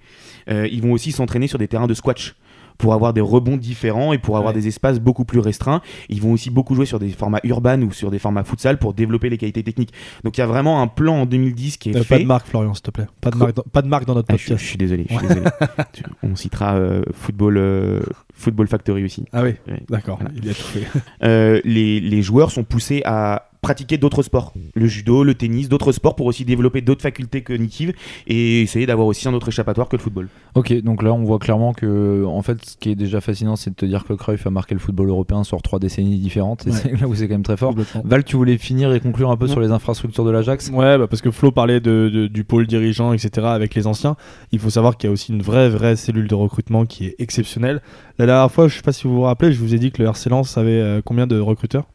Euh, 0.50 0.68
ils 0.72 0.82
vont 0.82 0.92
aussi 0.92 1.12
s'entraîner 1.12 1.48
sur 1.48 1.60
des 1.60 1.68
terrains 1.68 1.88
de 1.88 1.94
squash 1.94 2.36
pour 2.78 2.94
avoir 2.94 3.14
des 3.14 3.22
rebonds 3.22 3.58
différents 3.58 4.14
et 4.14 4.18
pour 4.18 4.38
avoir 4.38 4.54
Ouais. 4.54 4.62
des 4.62 4.68
espaces 4.68 5.00
beaucoup 5.00 5.26
plus 5.26 5.40
restreints. 5.40 5.82
Ils 6.10 6.22
vont 6.22 6.32
aussi 6.34 6.50
beaucoup 6.50 6.76
jouer 6.76 6.86
sur 6.86 7.00
des 7.00 7.10
formats 7.10 7.40
urbains 7.44 7.82
ou 7.82 7.92
sur 7.92 8.12
des 8.12 8.20
formats 8.20 8.44
futsal 8.44 8.78
pour 8.78 8.94
développer 8.94 9.30
les 9.30 9.38
qualités 9.38 9.64
techniques. 9.64 9.94
Donc 10.24 10.38
il 10.38 10.42
y 10.42 10.44
a 10.44 10.48
vraiment 10.48 10.82
un 10.82 10.88
plan 10.88 11.22
en 11.22 11.26
2010 11.26 11.78
qui 11.78 11.90
est 11.92 11.96
Euh, 11.98 12.04
fait. 12.04 12.16
pas 12.16 12.20
de 12.22 12.26
marque, 12.28 12.48
Florian, 12.48 12.74
s'il 12.74 12.84
te 12.84 12.92
plaît. 12.92 13.06
Pas 13.22 13.32
de 13.32 13.38
marque 13.38 13.56
dans, 13.56 13.64
pas 13.64 13.82
de 13.82 13.88
marque 13.88 14.06
dans 14.06 14.16
notre 14.16 14.28
Ah, 14.30 14.36
je, 14.36 14.38
suis- 14.38 14.48
je 14.50 14.54
podcast. 14.54 14.68
suis 14.70 14.78
désolé. 14.78 15.06
Je 15.10 15.16
suis 15.18 15.28
désolé. 15.28 15.46
On 16.24 16.36
citera 16.36 16.76
euh, 16.76 17.04
football, 17.14 17.58
euh, 17.58 18.00
football 18.34 18.68
Factory 18.68 19.04
aussi. 19.04 19.26
Ah 19.34 19.44
oui, 19.44 19.56
Ouais. 19.68 19.82
d'accord, 19.90 20.18
Voilà. 20.20 20.34
il 20.42 20.50
a 20.50 20.54
tout 20.54 20.62
fait. 20.64 20.84
Euh, 21.24 21.62
les, 21.64 22.00
les 22.00 22.22
joueurs 22.22 22.52
sont 22.52 22.64
poussés 22.64 23.02
à 23.06 23.50
pratiquer 23.66 23.98
d'autres 23.98 24.22
sports, 24.22 24.54
le 24.76 24.86
judo, 24.86 25.24
le 25.24 25.34
tennis, 25.34 25.70
d'autres 25.70 25.92
sports 25.92 26.16
pour 26.16 26.28
aussi 26.28 26.46
développer 26.46 26.82
d'autres 26.82 27.02
facultés 27.02 27.42
cognitives 27.42 27.94
et 28.28 28.62
essayer 28.62 28.86
d'avoir 28.86 29.08
aussi 29.08 29.28
un 29.28 29.34
autre 29.34 29.48
échappatoire 29.48 29.90
que 29.90 29.96
le 29.96 30.02
football. 30.04 30.28
Ok, 30.54 30.72
donc 30.84 31.02
là 31.02 31.12
on 31.14 31.24
voit 31.24 31.40
clairement 31.40 31.74
que 31.74 32.24
en 32.26 32.42
fait 32.44 32.64
ce 32.64 32.78
qui 32.78 32.92
est 32.92 32.96
déjà 32.96 33.22
fascinant 33.22 33.56
c'est 33.56 33.72
de 33.72 33.76
te 33.76 33.86
dire 33.86 34.04
que 34.06 34.14
Cruyff 34.14 34.46
a 34.46 34.52
marqué 34.52 34.76
le 34.76 34.80
football 34.80 35.10
européen 35.10 35.44
sur 35.44 35.62
trois 35.64 35.80
décennies 35.80 36.20
différentes 36.20 36.68
et 36.68 36.70
Ouais. 36.70 36.78
c'est 36.82 37.02
là 37.02 37.08
où 37.08 37.16
c'est 37.16 37.28
quand 37.28 37.34
même 37.34 37.44
très 37.44 37.58
fort. 37.58 37.74
Val, 38.04 38.24
tu 38.24 38.36
voulais 38.36 38.58
finir 38.58 38.94
et 38.94 39.00
conclure 39.00 39.32
un 39.32 39.38
peu 39.38 39.48
sur 39.48 39.60
les 39.60 39.72
infrastructures 39.72 40.26
de 40.26 40.32
l'Ajax? 40.32 40.70
Ouais, 40.72 40.98
bah 40.98 41.08
parce 41.08 41.22
que 41.22 41.32
Flo 41.32 41.52
parlait 41.52 41.80
de, 41.80 42.10
de- 42.14 42.28
du 42.28 42.44
pôle 42.44 42.68
dirigeant, 42.68 43.14
etc. 43.14 43.48
avec 43.48 43.74
les 43.76 43.88
anciens. 43.88 44.16
Il 44.52 44.60
faut 44.60 44.70
savoir 44.70 44.98
qu'il 44.98 45.08
y 45.08 45.10
a 45.10 45.14
aussi 45.14 45.32
une 45.34 45.42
vraie, 45.42 45.70
vraie 45.70 45.96
cellule 45.96 46.28
de 46.28 46.36
recrutement 46.36 46.86
qui 46.86 47.06
est 47.08 47.16
exceptionnelle. 47.20 47.82
La 48.20 48.26
dernière 48.28 48.52
fois, 48.52 48.68
je 48.68 48.76
sais 48.76 48.82
pas 48.84 48.92
si 48.94 49.08
vous 49.08 49.16
vous 49.16 49.22
rappelez, 49.22 49.52
je 49.54 49.60
vous 49.60 49.74
ai 49.74 49.80
dit 49.80 49.92
que 49.92 50.02
le 50.04 50.08
RC 50.10 50.30
Lens 50.30 50.58
avait 50.58 50.72
euh, 50.72 51.02
combien 51.04 51.26
de 51.28 51.40
recruteurs? 51.40 51.86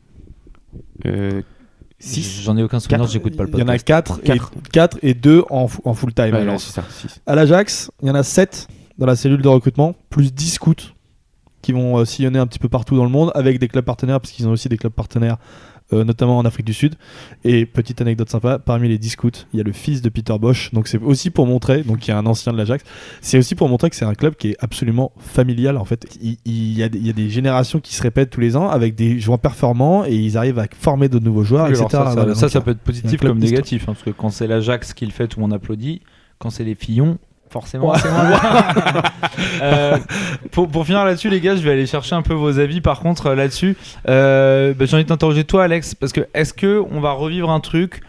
Euh, 1.07 1.43
six. 2.01 2.43
J'en 2.43 2.57
ai 2.57 2.63
aucun 2.63 2.81
souvenir, 2.81 3.01
Quatre. 3.01 3.13
j'écoute 3.13 3.37
pas 3.37 3.45
le 3.45 3.51
Il 3.53 3.59
y 3.59 3.63
en 3.63 3.69
a 3.69 3.73
podcast. 3.73 3.87
4 3.87 4.23
Quatre. 4.23 4.53
et, 4.57 4.71
quatre 4.71 4.99
et 5.03 5.15
2 5.15 5.45
en, 5.51 5.69
fu- 5.69 5.79
en 5.85 5.95
full 5.95 6.13
time. 6.13 6.33
Ouais, 6.35 6.49
à 6.49 6.59
ça. 6.59 6.83
À 7.27 7.35
l'Ajax, 7.37 7.91
il 8.03 8.09
y 8.09 8.11
en 8.11 8.15
a 8.15 8.23
7 8.23 8.67
dans 8.99 9.07
la 9.07 9.15
cellule 9.17 9.41
de 9.43 9.49
recrutement, 9.49 9.95
plus 10.11 10.33
10 10.35 10.51
scouts 10.55 10.75
qui 11.63 11.73
vont 11.73 11.99
euh, 11.99 12.05
sillonner 12.07 12.39
un 12.39 12.47
petit 12.47 12.59
peu 12.59 12.69
partout 12.71 12.97
dans 12.97 13.05
le 13.05 13.11
monde 13.11 13.31
avec 13.35 13.59
des 13.59 13.69
clubs 13.69 13.85
partenaires, 13.85 14.21
parce 14.21 14.33
qu'ils 14.33 14.49
ont 14.49 14.53
aussi 14.53 14.69
des 14.71 14.77
clubs 14.79 14.93
partenaires, 14.93 15.37
euh, 15.93 16.05
notamment 16.05 16.39
en 16.39 16.45
Afrique 16.45 16.67
du 16.67 16.73
Sud. 16.75 16.95
Et 17.45 17.67
petite 17.67 18.01
anecdote 18.01 18.29
sympa, 18.31 18.59
parmi 18.59 18.89
les 18.89 18.99
10 18.99 19.11
scouts, 19.11 19.31
il 19.53 19.59
y 19.59 19.61
a 19.61 19.65
le 19.65 19.73
fils 19.73 20.03
de 20.03 20.09
Peter 20.09 20.35
Bosch, 20.39 20.73
donc 20.73 20.89
c'est 20.89 20.99
aussi 21.01 21.31
pour 21.31 21.47
montrer, 21.47 21.83
donc 21.83 22.07
il 22.07 22.11
y 22.11 22.15
a 22.15 22.19
un 22.19 22.27
ancien 22.27 22.53
de 22.53 22.59
l'Ajax, 22.59 22.85
c'est 23.21 23.39
aussi 23.39 23.55
pour 23.55 23.69
montrer 23.69 23.91
que 23.91 23.97
c'est 23.97 24.05
un 24.05 24.15
club 24.15 24.35
qui 24.37 24.51
est 24.51 24.57
absolument 24.61 25.13
familial 25.19 25.77
en 25.77 25.85
fait. 25.85 26.07
Il, 26.23 26.37
il 26.45 26.79
y 26.79 26.83
a, 26.83 26.89
des- 26.89 26.99
il 26.99 27.07
y 27.07 27.11
a 27.11 27.15
des 27.15 27.29
générations 27.31 27.81
qui 27.81 27.95
se 27.95 28.03
répètent 28.03 28.31
tous 28.31 28.41
les 28.41 28.57
ans 28.57 28.69
avec 28.69 28.95
des 28.95 29.19
joueurs 29.21 29.39
performants 29.39 30.05
et 30.05 30.15
ils 30.15 30.37
arrivent 30.37 30.59
à 30.59 30.67
former 30.79 31.09
de 31.09 31.19
nouveaux 31.19 31.45
joueurs, 31.45 31.67
Oui, 31.67 31.73
etc. 31.73 31.87
ça, 32.35 32.49
ça, 32.49 32.61
peut 32.61 32.71
être 32.73 32.79
positif 32.81 33.21
comme 33.21 33.39
négatif, 33.39 33.83
hein, 33.85 33.93
parce 33.95 34.03
que 34.03 34.11
quand 34.11 34.31
c'est 34.31 34.47
l'Ajax 34.47 34.95
qui 34.95 35.07
le 35.07 35.13
fait, 35.13 35.29
tout 35.29 35.39
le 35.39 35.43
monde 35.43 35.53
applaudit. 35.55 36.01
Quand 36.39 36.49
c'est 36.51 36.65
les 36.65 36.75
Fillons, 36.75 37.19
forcément, 37.51 37.91
Ouais. 37.93 37.99
Euh, 39.63 39.99
pour, 40.53 40.69
pour 40.69 40.87
finir 40.87 41.05
là-dessus, 41.05 41.29
les 41.29 41.41
gars, 41.41 41.55
je 41.57 41.61
vais 41.61 41.73
aller 41.73 41.87
chercher 41.87 42.15
un 42.15 42.23
peu 42.23 42.33
vos 42.35 42.59
avis. 42.59 42.81
Par 42.81 43.01
contre, 43.01 43.27
euh, 43.29 43.35
là-dessus, 43.35 43.77
euh, 44.09 44.73
bah, 44.75 44.87
j'ai 44.87 44.95
envie 44.95 45.05
de 45.05 45.09
t'interroger 45.09 45.45
toi, 45.45 45.65
Alex, 45.65 45.95
parce 45.95 46.13
que 46.13 46.27
est-ce 46.35 46.55
que 46.55 46.83
on 46.91 47.01
va 47.01 47.13
revivre 47.13 47.51
un 47.51 47.61
truc 47.61 48.01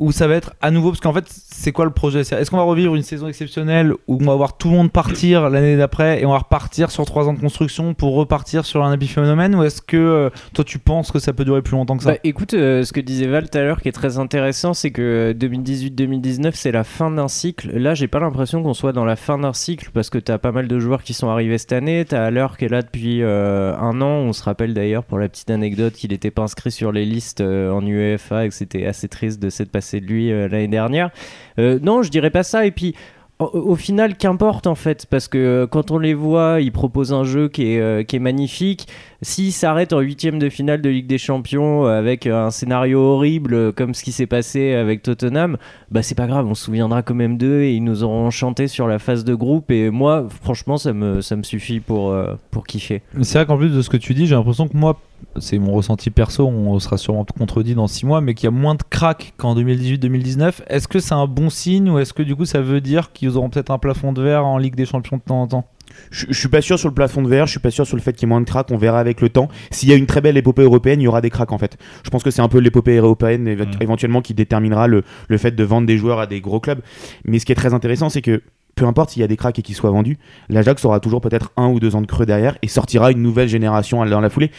où 0.00 0.12
ça 0.12 0.26
va 0.26 0.34
être 0.34 0.54
à 0.62 0.70
nouveau 0.70 0.90
Parce 0.90 1.00
qu'en 1.00 1.12
fait, 1.12 1.26
c'est 1.28 1.72
quoi 1.72 1.84
le 1.84 1.90
projet? 1.90 2.20
Est-ce 2.20 2.50
qu'on 2.50 2.56
va 2.56 2.62
revivre 2.62 2.96
une 2.96 3.02
saison 3.02 3.28
exceptionnelle 3.28 3.92
où 4.08 4.18
on 4.20 4.24
va 4.24 4.34
voir 4.34 4.56
tout 4.56 4.70
le 4.70 4.76
monde 4.76 4.90
partir 4.90 5.50
l'année 5.50 5.76
d'après 5.76 6.20
et 6.20 6.26
on 6.26 6.32
va 6.32 6.38
repartir 6.38 6.90
sur 6.90 7.04
trois 7.04 7.28
ans 7.28 7.34
de 7.34 7.40
construction 7.40 7.92
pour 7.92 8.14
repartir 8.14 8.64
sur 8.64 8.82
un 8.82 8.92
épiphénomène? 8.92 9.54
Ou 9.54 9.62
est-ce 9.62 9.82
que 9.82 9.96
euh, 9.96 10.30
toi, 10.54 10.64
tu 10.64 10.78
penses 10.78 11.12
que 11.12 11.18
ça 11.18 11.34
peut 11.34 11.44
durer 11.44 11.60
plus 11.60 11.76
longtemps 11.76 11.98
que 11.98 12.02
ça? 12.02 12.12
Bah, 12.12 12.18
écoute, 12.24 12.54
euh, 12.54 12.82
ce 12.82 12.94
que 12.94 13.00
disait 13.00 13.26
Val 13.26 13.50
tout 13.50 13.58
à 13.58 13.60
l'heure 13.60 13.82
qui 13.82 13.88
est 13.88 13.92
très 13.92 14.18
intéressant, 14.18 14.72
c'est 14.72 14.90
que 14.90 15.36
2018-2019, 15.38 16.52
c'est 16.54 16.72
la 16.72 16.82
fin 16.82 17.10
d'un 17.10 17.28
cycle. 17.28 17.70
Là, 17.76 17.94
j'ai 17.94 18.08
pas 18.08 18.20
l'impression 18.20 18.62
qu'on 18.62 18.74
soit 18.74 18.92
dans 18.92 19.04
la 19.04 19.16
fin 19.16 19.38
d'un 19.38 19.52
cycle 19.52 19.90
parce 19.92 20.08
que 20.08 20.18
t'as 20.18 20.38
pas 20.38 20.50
mal 20.50 20.66
de 20.66 20.78
joueurs 20.78 21.02
qui 21.02 21.12
sont 21.12 21.28
arrivés 21.28 21.58
cette 21.58 21.74
année. 21.74 22.06
T'as 22.08 22.24
Haller 22.24 22.46
qui 22.58 22.64
est 22.64 22.68
là 22.68 22.80
depuis 22.80 23.22
euh, 23.22 23.76
un 23.76 24.00
an. 24.00 24.06
On 24.06 24.32
se 24.32 24.42
rappelle 24.42 24.72
d'ailleurs, 24.72 25.04
pour 25.04 25.18
la 25.18 25.28
petite 25.28 25.50
anecdote, 25.50 25.92
qu'il 25.92 26.10
n'était 26.10 26.30
pas 26.30 26.42
inscrit 26.42 26.70
sur 26.70 26.90
les 26.90 27.04
listes 27.04 27.42
euh, 27.42 27.70
en 27.70 27.84
UEFA 27.84 28.46
et 28.46 28.48
que 28.48 28.54
c'était 28.54 28.86
assez 28.86 29.08
triste 29.08 29.40
de 29.42 29.50
s'être 29.50 29.70
passé 29.90 30.00
de 30.00 30.06
lui 30.06 30.30
euh, 30.30 30.48
l'année 30.48 30.68
dernière. 30.68 31.10
Euh, 31.58 31.78
non, 31.82 32.02
je 32.02 32.10
dirais 32.10 32.30
pas 32.30 32.42
ça. 32.42 32.66
Et 32.66 32.70
puis. 32.70 32.94
Au, 33.42 33.74
final, 33.74 34.18
qu'importe 34.18 34.66
en 34.66 34.74
fait, 34.74 35.06
parce 35.06 35.26
que 35.26 35.38
euh, 35.38 35.66
quand 35.66 35.90
on 35.90 35.98
les 35.98 36.12
voit, 36.12 36.60
ils 36.60 36.72
proposent 36.72 37.14
un 37.14 37.24
jeu 37.24 37.48
qui 37.48 37.72
est, 37.72 38.06
qui 38.06 38.16
est 38.16 38.18
magnifique. 38.20 38.86
S'ils 39.22 39.54
s'arrêtent 39.54 39.94
en 39.94 40.00
huitième 40.00 40.38
de 40.38 40.50
finale 40.50 40.82
de 40.82 40.90
Ligue 40.90 41.06
des 41.06 41.16
Champions 41.16 41.86
avec 41.86 42.26
un 42.26 42.50
scénario 42.50 43.00
horrible 43.00 43.72
comme 43.72 43.94
ce 43.94 44.04
qui 44.04 44.12
s'est 44.12 44.26
passé 44.26 44.74
avec 44.74 45.02
Tottenham, 45.02 45.56
bah 45.90 46.02
c'est 46.02 46.14
pas 46.14 46.26
grave, 46.26 46.46
on 46.48 46.54
se 46.54 46.66
souviendra 46.66 47.00
quand 47.00 47.14
même 47.14 47.38
d'eux 47.38 47.62
et 47.62 47.72
ils 47.72 47.82
nous 47.82 48.04
auront 48.04 48.26
enchanté 48.26 48.68
sur 48.68 48.86
la 48.86 48.98
phase 48.98 49.24
de 49.24 49.34
groupe. 49.34 49.70
Et 49.70 49.88
moi, 49.88 50.26
franchement, 50.42 50.76
ça 50.76 50.92
me, 50.92 51.22
ça 51.22 51.34
me 51.34 51.42
suffit 51.42 51.80
pour, 51.80 52.14
pour 52.50 52.66
kiffer. 52.66 53.00
C'est 53.22 53.38
vrai 53.38 53.46
qu'en 53.46 53.56
plus 53.56 53.70
de 53.70 53.80
ce 53.80 53.88
que 53.88 53.96
tu 53.96 54.12
dis, 54.12 54.26
j'ai 54.26 54.34
l'impression 54.34 54.68
que 54.68 54.76
moi, 54.76 55.00
c'est 55.38 55.58
mon 55.58 55.72
ressenti 55.72 56.10
perso, 56.10 56.46
on 56.46 56.78
sera 56.78 56.96
sûrement 56.96 57.24
contredit 57.38 57.74
dans 57.74 57.86
6 57.86 58.06
mois, 58.06 58.20
mais 58.20 58.34
qu'il 58.34 58.44
y 58.44 58.48
a 58.48 58.50
moins 58.50 58.74
de 58.74 58.82
cracks 58.88 59.34
qu'en 59.36 59.54
2018-2019. 59.56 60.62
Est-ce 60.68 60.88
que 60.88 60.98
c'est 60.98 61.14
un 61.14 61.26
bon 61.26 61.50
signe 61.50 61.90
ou 61.90 61.98
est-ce 61.98 62.12
que 62.12 62.22
du 62.22 62.36
coup 62.36 62.44
ça 62.44 62.60
veut 62.60 62.80
dire 62.80 63.12
qu'ils 63.12 63.36
auront 63.36 63.50
peut-être 63.50 63.70
un 63.70 63.78
plafond 63.78 64.12
de 64.12 64.22
verre 64.22 64.46
en 64.46 64.58
Ligue 64.58 64.74
des 64.74 64.86
Champions 64.86 65.16
de 65.16 65.22
temps 65.22 65.42
en 65.42 65.46
temps? 65.46 65.66
Je, 66.12 66.26
je 66.28 66.38
suis 66.38 66.48
pas 66.48 66.62
sûr 66.62 66.78
sur 66.78 66.88
le 66.88 66.94
plafond 66.94 67.20
de 67.20 67.28
verre, 67.28 67.46
je 67.46 67.50
suis 67.50 67.60
pas 67.60 67.72
sûr 67.72 67.84
sur 67.84 67.96
le 67.96 68.02
fait 68.02 68.12
qu'il 68.12 68.22
y 68.22 68.26
ait 68.26 68.28
moins 68.28 68.40
de 68.40 68.46
cracks, 68.46 68.70
on 68.70 68.76
verra 68.76 69.00
avec 69.00 69.20
le 69.20 69.28
temps. 69.28 69.48
S'il 69.72 69.88
y 69.88 69.92
a 69.92 69.96
une 69.96 70.06
très 70.06 70.20
belle 70.20 70.36
épopée 70.36 70.62
européenne, 70.62 71.00
il 71.00 71.04
y 71.04 71.08
aura 71.08 71.20
des 71.20 71.30
cracks 71.30 71.50
en 71.50 71.58
fait. 71.58 71.76
Je 72.04 72.10
pense 72.10 72.22
que 72.22 72.30
c'est 72.30 72.42
un 72.42 72.48
peu 72.48 72.58
l'épopée 72.58 72.96
européenne 72.96 73.48
Mm. 73.64 73.82
éventuellement 73.82 74.22
qui 74.22 74.34
déterminera 74.34 74.86
le, 74.86 75.02
le 75.28 75.38
fait 75.38 75.52
de 75.52 75.64
vendre 75.64 75.86
des 75.86 75.98
joueurs 75.98 76.20
à 76.20 76.26
des 76.26 76.40
gros 76.40 76.60
clubs. 76.60 76.80
Mais 77.24 77.38
ce 77.38 77.46
qui 77.46 77.52
est 77.52 77.56
très 77.56 77.74
intéressant, 77.74 78.08
c'est 78.08 78.22
que 78.22 78.42
peu 78.74 78.86
importe 78.86 79.10
s'il 79.10 79.20
y 79.20 79.24
a 79.24 79.28
des 79.28 79.36
cracks 79.36 79.58
et 79.58 79.62
qu'ils 79.62 79.74
soient 79.74 79.90
vendus, 79.90 80.18
l'Ajax 80.48 80.84
aura 80.84 81.00
toujours 81.00 81.20
peut-être 81.20 81.52
un 81.56 81.68
ou 81.68 81.80
deux 81.80 81.94
ans 81.96 82.00
de 82.00 82.06
creux 82.06 82.26
derrière 82.26 82.56
et 82.62 82.68
sortira 82.68 83.10
une 83.10 83.22
nouvelle 83.22 83.48
génération 83.48 84.04
dans 84.04 84.20
la 84.20 84.30
foulée. 84.30 84.50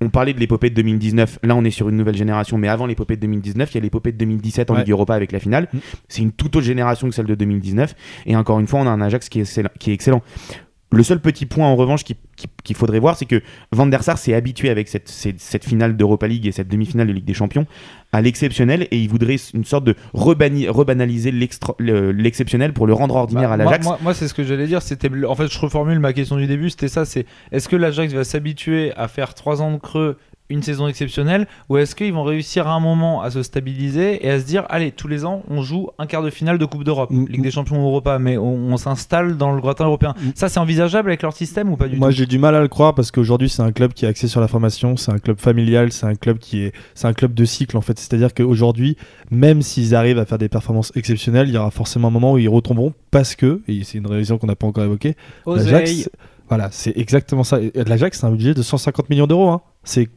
On 0.00 0.10
parlait 0.10 0.32
de 0.32 0.38
l'épopée 0.38 0.70
de 0.70 0.76
2019, 0.76 1.40
là 1.42 1.56
on 1.56 1.64
est 1.64 1.70
sur 1.70 1.88
une 1.88 1.96
nouvelle 1.96 2.16
génération, 2.16 2.56
mais 2.56 2.68
avant 2.68 2.86
l'épopée 2.86 3.16
de 3.16 3.20
2019, 3.22 3.72
il 3.72 3.74
y 3.74 3.78
a 3.78 3.80
l'épopée 3.80 4.12
de 4.12 4.18
2017 4.18 4.70
en 4.70 4.74
Ouais. 4.74 4.80
Ligue 4.80 4.90
Europa 4.92 5.14
avec 5.14 5.32
la 5.32 5.40
finale. 5.40 5.68
Mm. 5.72 5.78
C'est 6.08 6.22
une 6.22 6.32
toute 6.32 6.54
autre 6.54 6.66
génération 6.66 7.08
que 7.08 7.14
celle 7.14 7.26
de 7.26 7.34
2019. 7.34 7.94
Et 8.26 8.36
encore 8.36 8.60
une 8.60 8.68
fois, 8.68 8.80
on 8.80 8.86
a 8.86 8.90
un 8.90 9.00
Ajax 9.00 9.28
qui 9.28 9.40
est 9.40 9.42
excellent. 9.42 9.70
Qui 9.78 9.90
est 9.90 9.94
excellent. 9.94 10.22
Le 10.90 11.02
seul 11.02 11.20
petit 11.20 11.44
point 11.44 11.66
en 11.66 11.76
revanche 11.76 12.02
qui- 12.02 12.16
qui- 12.36 12.46
qu'il 12.64 12.74
faudrait 12.74 12.98
voir, 12.98 13.16
c'est 13.16 13.26
que 13.26 13.42
Van 13.72 13.84
der 13.86 14.02
Sar 14.02 14.16
s'est 14.16 14.32
habitué 14.32 14.70
avec 14.70 14.88
cette, 14.88 15.08
cette, 15.08 15.38
cette 15.38 15.64
finale 15.64 15.96
d'Europa 15.98 16.26
League 16.26 16.46
et 16.46 16.52
cette 16.52 16.68
demi-finale 16.68 17.08
de 17.08 17.12
Ligue 17.12 17.26
des 17.26 17.34
Champions 17.34 17.66
à 18.12 18.22
l'exceptionnel 18.22 18.88
et 18.90 18.96
il 18.98 19.08
voudrait 19.10 19.36
une 19.52 19.66
sorte 19.66 19.84
de 19.84 19.94
rebanaliser 20.14 21.30
l'exceptionnel 21.30 22.72
pour 22.72 22.86
le 22.86 22.94
rendre 22.94 23.16
ordinaire 23.16 23.48
Bah, 23.48 23.54
à 23.54 23.56
moi, 23.58 23.64
l'Ajax. 23.66 23.84
moi, 23.86 23.98
moi, 24.02 24.14
c'est 24.14 24.28
ce 24.28 24.34
que 24.34 24.44
j'allais 24.44 24.66
dire. 24.66 24.82
C'était, 24.82 25.10
en 25.26 25.34
fait, 25.34 25.48
je 25.52 25.58
reformule 25.58 25.98
ma 25.98 26.12
question 26.12 26.36
du 26.36 26.46
début. 26.46 26.70
C'était 26.70 26.88
ça. 26.88 27.04
C'est 27.04 27.26
est-ce 27.52 27.68
que 27.68 27.76
l'Ajax 27.76 28.12
va 28.14 28.24
s'habituer 28.24 28.92
à 28.96 29.08
faire 29.08 29.34
3 29.34 29.62
ans 29.62 29.72
de 29.72 29.78
creux 29.78 30.16
une 30.50 30.62
saison 30.62 30.88
exceptionnelle 30.88 31.46
ou 31.68 31.76
est-ce 31.76 31.94
qu'ils 31.94 32.12
vont 32.12 32.22
réussir 32.24 32.66
à 32.68 32.72
un 32.72 32.80
moment 32.80 33.20
à 33.22 33.30
se 33.30 33.42
stabiliser 33.42 34.24
et 34.26 34.30
à 34.30 34.40
se 34.40 34.44
dire 34.46 34.64
allez 34.68 34.92
tous 34.92 35.08
les 35.08 35.24
ans 35.24 35.42
on 35.48 35.62
joue 35.62 35.88
un 35.98 36.06
quart 36.06 36.22
de 36.22 36.30
finale 36.30 36.58
de 36.58 36.64
Coupe 36.64 36.84
d'Europe 36.84 37.10
Mm. 37.10 37.26
Ligue 37.28 37.42
des 37.42 37.50
Champions 37.50 37.82
ou 37.82 37.86
Europa 37.88 38.18
mais 38.18 38.36
on, 38.38 38.72
on 38.72 38.76
s'installe 38.76 39.36
dans 39.36 39.52
le 39.52 39.60
gratin 39.60 39.84
européen 39.86 40.14
Mm. 40.20 40.30
ça 40.34 40.48
c'est 40.48 40.58
envisageable 40.60 41.08
avec 41.10 41.22
leur 41.22 41.32
système 41.34 41.70
ou 41.72 41.76
pas 41.76 41.88
du 41.88 41.96
Moi 41.96 42.08
tout? 42.10 42.16
j'ai 42.16 42.26
du 42.26 42.38
mal 42.38 42.54
à 42.54 42.60
le 42.60 42.68
croire 42.68 42.94
parce 42.94 43.10
qu'aujourd'hui 43.10 43.48
c'est 43.48 43.62
un 43.62 43.72
club 43.72 43.92
qui 43.92 44.04
est 44.04 44.08
axé 44.08 44.28
sur 44.28 44.40
la 44.40 44.48
formation, 44.48 44.96
c'est 44.96 45.12
un 45.12 45.18
club 45.18 45.38
familial, 45.38 45.92
c'est 45.92 46.06
un 46.06 46.14
club 46.14 46.38
qui 46.38 46.60
est, 46.62 46.72
c'est 46.94 47.06
un 47.06 47.12
club 47.12 47.34
de 47.34 47.44
cycle 47.44 47.76
en 47.76 47.80
fait. 47.80 47.98
C'est-à-dire 47.98 48.32
qu'aujourd'hui, 48.34 48.96
même 49.30 49.62
s'ils 49.62 49.94
arrivent 49.94 50.18
à 50.18 50.24
faire 50.24 50.38
des 50.38 50.48
performances 50.48 50.92
exceptionnelles, 50.96 51.48
il 51.48 51.54
y 51.54 51.58
aura 51.58 51.70
forcément 51.70 52.08
un 52.08 52.10
moment 52.10 52.32
où 52.32 52.38
ils 52.38 52.48
retomberont 52.48 52.92
parce 53.10 53.34
que, 53.36 53.60
et 53.68 53.84
c'est 53.84 53.98
une 53.98 54.06
raison 54.06 54.38
qu'on 54.38 54.46
n'a 54.46 54.56
pas 54.56 54.66
encore 54.66 54.84
évoquée, 54.84 55.14
l'Ajax, 55.46 56.10
voilà, 56.48 56.68
c'est 56.72 56.96
exactement 56.96 57.44
ça. 57.44 57.58
L'Ajax 57.74 58.20
c'est 58.20 58.26
un 58.26 58.30
budget 58.30 58.54
de 58.54 58.62
150 58.62 59.10
millions 59.10 59.26
d'euros. 59.26 59.50
Hein. 59.50 59.60
C'est, 59.84 60.08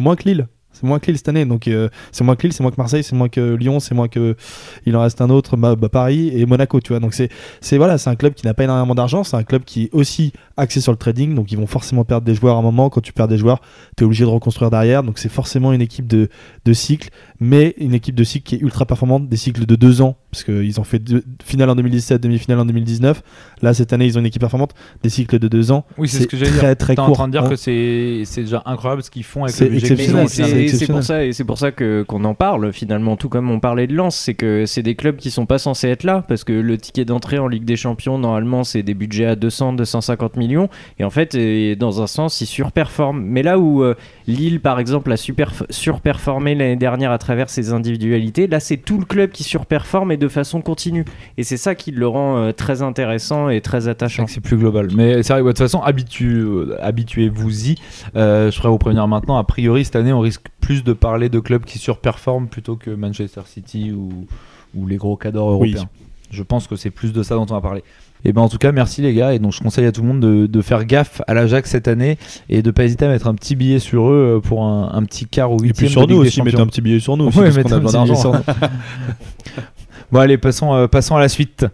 moins 0.00 0.16
que 0.16 0.24
Lille. 0.24 0.48
C'est 0.72 0.84
moins 0.84 0.98
que 0.98 1.06
Lille 1.06 1.16
cette 1.16 1.28
année, 1.28 1.46
donc 1.46 1.68
euh, 1.68 1.88
c'est 2.12 2.22
moins 2.22 2.36
que 2.36 2.42
Lille, 2.42 2.52
c'est 2.52 2.62
moins 2.62 2.70
que 2.70 2.76
Marseille, 2.76 3.02
c'est 3.02 3.16
moins 3.16 3.30
que 3.30 3.54
Lyon, 3.54 3.80
c'est 3.80 3.94
moins 3.94 4.08
que 4.08 4.36
il 4.84 4.94
en 4.94 5.00
reste 5.00 5.22
un 5.22 5.30
autre, 5.30 5.56
bah, 5.56 5.74
Paris 5.88 6.30
et 6.34 6.44
Monaco, 6.44 6.80
tu 6.80 6.92
vois. 6.92 7.00
Donc 7.00 7.14
c'est, 7.14 7.30
c'est 7.62 7.78
voilà, 7.78 7.96
c'est 7.96 8.10
un 8.10 8.14
club 8.14 8.34
qui 8.34 8.44
n'a 8.44 8.52
pas 8.52 8.64
énormément 8.64 8.94
d'argent, 8.94 9.24
c'est 9.24 9.36
un 9.36 9.42
club 9.42 9.64
qui 9.64 9.84
est 9.84 9.90
aussi 9.92 10.34
axé 10.58 10.82
sur 10.82 10.92
le 10.92 10.98
trading, 10.98 11.34
donc 11.34 11.50
ils 11.50 11.56
vont 11.56 11.66
forcément 11.66 12.04
perdre 12.04 12.26
des 12.26 12.34
joueurs 12.34 12.56
à 12.56 12.58
un 12.58 12.62
moment. 12.62 12.90
Quand 12.90 13.00
tu 13.00 13.14
perds 13.14 13.28
des 13.28 13.38
joueurs, 13.38 13.62
tu 13.96 14.04
es 14.04 14.06
obligé 14.06 14.24
de 14.24 14.30
reconstruire 14.30 14.70
derrière, 14.70 15.02
donc 15.02 15.18
c'est 15.18 15.30
forcément 15.30 15.72
une 15.72 15.80
équipe 15.80 16.06
de, 16.06 16.28
de 16.66 16.72
cycle, 16.74 17.08
mais 17.40 17.74
une 17.78 17.94
équipe 17.94 18.14
de 18.14 18.24
cycle 18.24 18.46
qui 18.46 18.56
est 18.56 18.60
ultra 18.60 18.84
performante, 18.84 19.30
des 19.30 19.36
cycles 19.38 19.64
de 19.64 19.76
deux 19.76 20.02
ans, 20.02 20.16
parce 20.36 20.44
qu'ils 20.44 20.78
ont 20.78 20.84
fait 20.84 20.98
deux, 20.98 21.24
finale 21.42 21.70
en 21.70 21.74
2017, 21.74 22.22
demi-finale 22.22 22.60
en 22.60 22.66
2019. 22.66 23.22
Là 23.62 23.72
cette 23.72 23.94
année 23.94 24.04
ils 24.04 24.18
ont 24.18 24.20
une 24.20 24.26
équipe 24.26 24.40
performante, 24.40 24.74
des 25.02 25.08
cycles 25.08 25.38
de 25.38 25.48
deux 25.48 25.72
ans. 25.72 25.86
oui 25.96 26.08
c'est 26.08 26.24
ce 26.24 26.26
que 26.26 26.36
j'allais 26.36 26.50
très 26.50 26.66
dire 26.66 26.76
très 26.76 26.98
en 26.98 27.06
court. 27.06 27.14
train 27.14 27.28
de 27.28 27.32
dire 27.32 27.44
hein. 27.44 27.48
que 27.48 27.56
c'est, 27.56 28.24
déjà 28.36 28.62
incroyable 28.66 29.02
ce 29.02 29.10
qu'ils 29.10 29.24
font 29.24 29.44
avec 29.44 29.54
C'est 29.54 29.64
le 29.64 29.70
budget 29.70 29.96
c'est 29.96 30.86
pour 30.86 31.02
ça 31.02 31.24
et 31.24 31.32
c'est 31.32 31.44
pour 31.44 31.56
ça 31.56 31.72
que 31.72 32.02
qu'on 32.02 32.24
en 32.24 32.34
parle 32.34 32.70
finalement 32.72 33.16
tout 33.16 33.30
comme 33.30 33.50
on 33.50 33.60
parlait 33.60 33.86
de 33.86 33.94
Lens 33.94 34.14
c'est 34.14 34.34
que 34.34 34.66
c'est 34.66 34.82
des 34.82 34.94
clubs 34.94 35.16
qui 35.16 35.30
sont 35.30 35.46
pas 35.46 35.58
censés 35.58 35.88
être 35.88 36.04
là 36.04 36.22
parce 36.28 36.44
que 36.44 36.52
le 36.52 36.76
ticket 36.76 37.06
d'entrée 37.06 37.38
en 37.38 37.48
Ligue 37.48 37.64
des 37.64 37.76
Champions 37.76 38.18
normalement 38.18 38.62
c'est 38.62 38.82
des 38.82 38.94
budgets 38.94 39.26
à 39.26 39.36
200 39.36 39.72
250 39.72 40.36
millions 40.36 40.68
et 40.98 41.04
en 41.04 41.10
fait 41.10 41.34
et 41.34 41.76
dans 41.76 42.02
un 42.02 42.06
sens 42.06 42.42
ils 42.42 42.46
surperforment 42.46 43.24
mais 43.24 43.42
là 43.42 43.58
où 43.58 43.82
euh, 43.82 43.94
Lille 44.26 44.60
par 44.60 44.78
exemple 44.80 45.10
a 45.12 45.16
super 45.16 45.52
surperformé 45.70 46.54
l'année 46.54 46.76
dernière 46.76 47.10
à 47.10 47.18
travers 47.18 47.48
ses 47.48 47.72
individualités 47.72 48.46
là 48.46 48.60
c'est 48.60 48.76
tout 48.76 48.98
le 48.98 49.06
club 49.06 49.30
qui 49.30 49.44
surperforme 49.44 50.12
et 50.12 50.18
de 50.18 50.25
de 50.26 50.32
façon 50.32 50.60
continue. 50.60 51.04
Et 51.38 51.42
c'est 51.44 51.56
ça 51.56 51.74
qui 51.74 51.90
le 51.90 52.06
rend 52.06 52.36
euh, 52.38 52.52
très 52.52 52.82
intéressant 52.82 53.48
et 53.48 53.60
très 53.60 53.88
attachant. 53.88 54.26
c'est 54.26 54.40
plus 54.40 54.56
global. 54.56 54.88
Mais 54.94 55.22
c'est 55.22 55.32
vrai, 55.32 55.42
de 55.42 55.48
toute 55.48 55.58
façon, 55.58 55.80
habitu- 55.84 56.40
euh, 56.44 56.76
habituez-vous-y. 56.80 57.76
Euh, 58.16 58.50
je 58.50 58.56
ferai 58.56 58.68
vous 58.68 58.78
prévenir 58.78 59.06
maintenant. 59.08 59.36
A 59.38 59.44
priori, 59.44 59.84
cette 59.84 59.96
année, 59.96 60.12
on 60.12 60.20
risque 60.20 60.42
plus 60.60 60.84
de 60.84 60.92
parler 60.92 61.28
de 61.28 61.38
clubs 61.40 61.64
qui 61.64 61.78
surperforment 61.78 62.48
plutôt 62.48 62.76
que 62.76 62.90
Manchester 62.90 63.42
City 63.46 63.92
ou, 63.92 64.26
ou 64.74 64.86
les 64.86 64.96
gros 64.96 65.16
cadors 65.16 65.58
Oui. 65.58 65.70
européens. 65.72 65.88
Je 66.30 66.42
pense 66.42 66.66
que 66.66 66.74
c'est 66.74 66.90
plus 66.90 67.12
de 67.12 67.22
ça 67.22 67.36
dont 67.36 67.42
on 67.48 67.54
va 67.54 67.60
parler. 67.60 67.84
Et 68.24 68.32
ben 68.32 68.42
en 68.42 68.48
tout 68.48 68.58
cas, 68.58 68.72
merci 68.72 69.02
les 69.02 69.14
gars. 69.14 69.32
Et 69.34 69.38
donc, 69.38 69.52
je 69.52 69.60
conseille 69.60 69.86
à 69.86 69.92
tout 69.92 70.00
le 70.02 70.08
monde 70.08 70.18
de, 70.20 70.46
de 70.46 70.60
faire 70.62 70.84
gaffe 70.84 71.22
à 71.28 71.34
l'Ajax 71.34 71.70
cette 71.70 71.86
année 71.86 72.18
et 72.48 72.62
de 72.62 72.70
pas 72.72 72.82
hésiter 72.84 73.04
à 73.04 73.08
mettre 73.08 73.28
un 73.28 73.34
petit 73.36 73.54
billet 73.54 73.78
sur 73.78 74.08
eux 74.10 74.40
pour 74.42 74.64
un, 74.64 74.90
un 74.92 75.04
petit 75.04 75.26
quart 75.26 75.52
ou 75.52 75.56
Et 75.56 75.58
puis 75.58 75.68
huitième 75.68 75.90
sur 75.90 76.06
de 76.08 76.12
nous 76.14 76.18
aussi, 76.20 76.42
mettez 76.42 76.58
un 76.58 76.66
petit 76.66 76.80
billet 76.80 76.98
sur 76.98 77.16
nous 77.16 77.26
aussi, 77.26 77.38
parce 77.38 77.56
a 77.72 77.78
besoin 77.78 78.06
d'argent. 78.06 78.32
Bon, 80.12 80.20
allez, 80.20 80.38
passons, 80.38 80.72
euh, 80.72 80.86
passons 80.86 81.16
à 81.16 81.20
la 81.20 81.28
suite. 81.28 81.66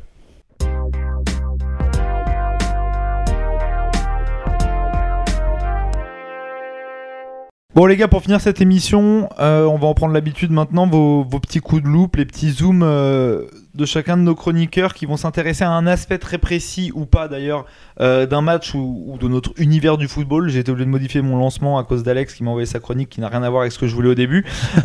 Bon 7.75 7.87
les 7.87 7.97
gars, 7.97 8.09
pour 8.09 8.23
finir 8.23 8.41
cette 8.41 8.61
émission, 8.61 9.31
euh, 9.41 9.65
on 9.65 9.79
va 9.79 9.87
en 9.87 9.95
prendre 9.95 10.13
l'habitude 10.13 10.51
maintenant, 10.51 10.87
vos, 10.87 11.25
petits 11.25 11.61
coups 11.61 11.83
de 11.83 11.89
loupe, 11.89 12.17
les 12.17 12.27
petits 12.27 12.51
zooms 12.51 12.83
euh, 12.83 13.47
de 13.75 13.85
chacun 13.87 14.19
de 14.19 14.23
nos 14.23 14.35
chroniqueurs 14.35 14.93
qui 14.93 15.07
vont 15.07 15.17
s'intéresser 15.17 15.65
à 15.65 15.71
un 15.71 15.87
aspect 15.87 16.19
très 16.19 16.37
précis 16.37 16.93
ou 16.95 17.07
pas 17.07 17.29
d'ailleurs 17.29 17.65
d'un 17.99 18.41
match 18.43 18.75
ou, 18.75 19.05
ou 19.09 19.19
de 19.19 19.27
notre 19.27 19.53
univers 19.57 19.97
du 19.97 20.07
football. 20.07 20.49
J'ai 20.49 20.61
été 20.61 20.71
obligé 20.71 20.85
de 20.85 20.91
modifier 20.91 21.23
mon 21.23 21.39
lancement 21.39 21.79
à 21.79 21.85
cause 21.85 22.03
d'Alex 22.03 22.35
qui 22.35 22.45
m'a 22.45 22.51
envoyé 22.51 22.67
sa 22.67 22.79
chronique 22.79 23.09
qui 23.09 23.21
n'a 23.21 23.29
rien 23.29 23.43
à 23.43 23.49
voir 23.49 23.63
avec 23.63 23.73
ce 23.73 23.79
que 23.79 23.87
je 23.87 23.95
voulais 23.95 24.11
au 24.11 24.15
début. 24.15 24.45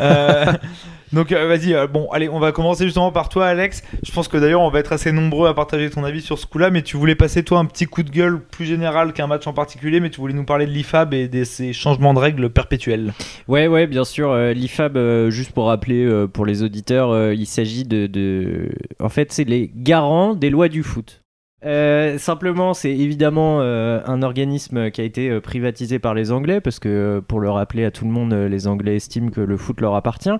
Donc 1.12 1.32
euh, 1.32 1.46
vas-y, 1.46 1.74
euh, 1.74 1.86
bon 1.86 2.08
allez, 2.12 2.28
on 2.28 2.38
va 2.38 2.52
commencer 2.52 2.84
justement 2.84 3.10
par 3.12 3.28
toi 3.28 3.46
Alex. 3.46 3.82
Je 4.02 4.12
pense 4.12 4.28
que 4.28 4.36
d'ailleurs 4.36 4.60
on 4.60 4.70
va 4.70 4.78
être 4.80 4.92
assez 4.92 5.10
nombreux 5.12 5.48
à 5.48 5.54
partager 5.54 5.88
ton 5.90 6.04
avis 6.04 6.20
sur 6.20 6.38
ce 6.38 6.46
coup-là, 6.46 6.70
mais 6.70 6.82
tu 6.82 6.96
voulais 6.96 7.14
passer 7.14 7.42
toi 7.42 7.58
un 7.58 7.64
petit 7.64 7.86
coup 7.86 8.02
de 8.02 8.10
gueule 8.10 8.40
plus 8.40 8.66
général 8.66 9.12
qu'un 9.12 9.26
match 9.26 9.46
en 9.46 9.52
particulier, 9.52 10.00
mais 10.00 10.10
tu 10.10 10.20
voulais 10.20 10.34
nous 10.34 10.44
parler 10.44 10.66
de 10.66 10.70
l'IFAB 10.72 11.14
et 11.14 11.28
de 11.28 11.44
ces 11.44 11.72
changements 11.72 12.14
de 12.14 12.18
règles 12.18 12.50
perpétuels. 12.50 13.12
Ouais, 13.48 13.68
ouais, 13.68 13.86
bien 13.86 14.04
sûr. 14.04 14.30
euh, 14.32 14.52
L'IFAB, 14.52 15.28
juste 15.30 15.52
pour 15.52 15.66
rappeler 15.66 16.26
pour 16.32 16.44
les 16.46 16.62
auditeurs, 16.62 17.32
il 17.32 17.46
s'agit 17.46 17.84
de, 17.84 18.06
de- 18.06 18.70
En 19.00 19.08
fait, 19.08 19.32
c'est 19.32 19.44
les 19.44 19.70
garants 19.74 20.34
des 20.34 20.50
lois 20.50 20.68
du 20.68 20.82
foot. 20.82 21.22
Simplement, 22.18 22.72
c'est 22.74 22.90
évidemment 22.92 23.60
un 23.60 24.22
organisme 24.22 24.90
qui 24.90 25.00
a 25.00 25.04
été 25.04 25.40
privatisé 25.40 25.98
par 25.98 26.14
les 26.14 26.30
Anglais, 26.32 26.60
parce 26.60 26.78
que, 26.78 27.20
pour 27.26 27.40
le 27.40 27.50
rappeler 27.50 27.84
à 27.84 27.90
tout 27.90 28.04
le 28.04 28.10
monde, 28.10 28.32
les 28.32 28.66
Anglais 28.66 28.96
estiment 28.96 29.30
que 29.30 29.40
le 29.40 29.56
foot 29.56 29.80
leur 29.80 29.94
appartient, 29.94 30.30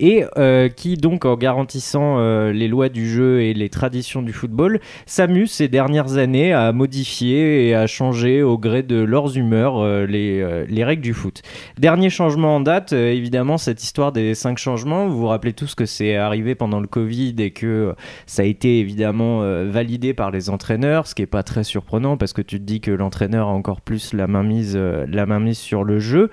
et 0.00 0.24
euh, 0.38 0.68
qui, 0.68 0.96
donc, 0.96 1.24
en 1.24 1.36
garantissant 1.36 2.18
euh, 2.18 2.52
les 2.52 2.68
lois 2.68 2.88
du 2.88 3.08
jeu 3.08 3.42
et 3.42 3.54
les 3.54 3.68
traditions 3.68 4.22
du 4.22 4.32
football, 4.32 4.80
s'amuse 5.06 5.50
ces 5.50 5.68
dernières 5.68 6.16
années 6.16 6.52
à 6.52 6.72
modifier 6.72 7.68
et 7.68 7.74
à 7.74 7.86
changer 7.86 8.42
au 8.42 8.58
gré 8.58 8.82
de 8.82 8.96
leurs 8.96 9.36
humeurs 9.36 9.78
euh, 9.78 10.06
les, 10.06 10.64
les 10.68 10.84
règles 10.84 11.02
du 11.02 11.14
foot. 11.14 11.42
Dernier 11.78 12.10
changement 12.10 12.56
en 12.56 12.60
date, 12.60 12.92
évidemment, 12.92 13.58
cette 13.58 13.82
histoire 13.82 14.12
des 14.12 14.34
cinq 14.34 14.58
changements. 14.58 15.06
Vous 15.08 15.18
vous 15.18 15.26
rappelez 15.26 15.52
tous 15.52 15.74
que 15.74 15.86
c'est 15.86 16.16
arrivé 16.16 16.54
pendant 16.54 16.80
le 16.80 16.86
Covid 16.86 17.34
et 17.38 17.50
que 17.50 17.94
ça 18.26 18.42
a 18.42 18.44
été 18.44 18.80
évidemment 18.80 19.40
validé 19.64 20.14
par 20.14 20.30
les 20.30 20.50
entraîneurs, 20.50 21.06
ce 21.06 21.14
qui 21.14 21.22
est 21.22 21.26
pas 21.26 21.42
très 21.42 21.64
surprenant 21.64 22.16
parce 22.16 22.32
que 22.32 22.42
tu 22.42 22.58
te 22.58 22.64
dis 22.64 22.80
que 22.80 22.90
l'entraîneur 22.90 23.48
a 23.48 23.52
encore 23.52 23.80
plus 23.80 24.12
la 24.12 24.26
mainmise, 24.26 24.74
euh, 24.76 25.06
la 25.08 25.26
mainmise 25.26 25.58
sur 25.58 25.84
le 25.84 25.98
jeu. 25.98 26.30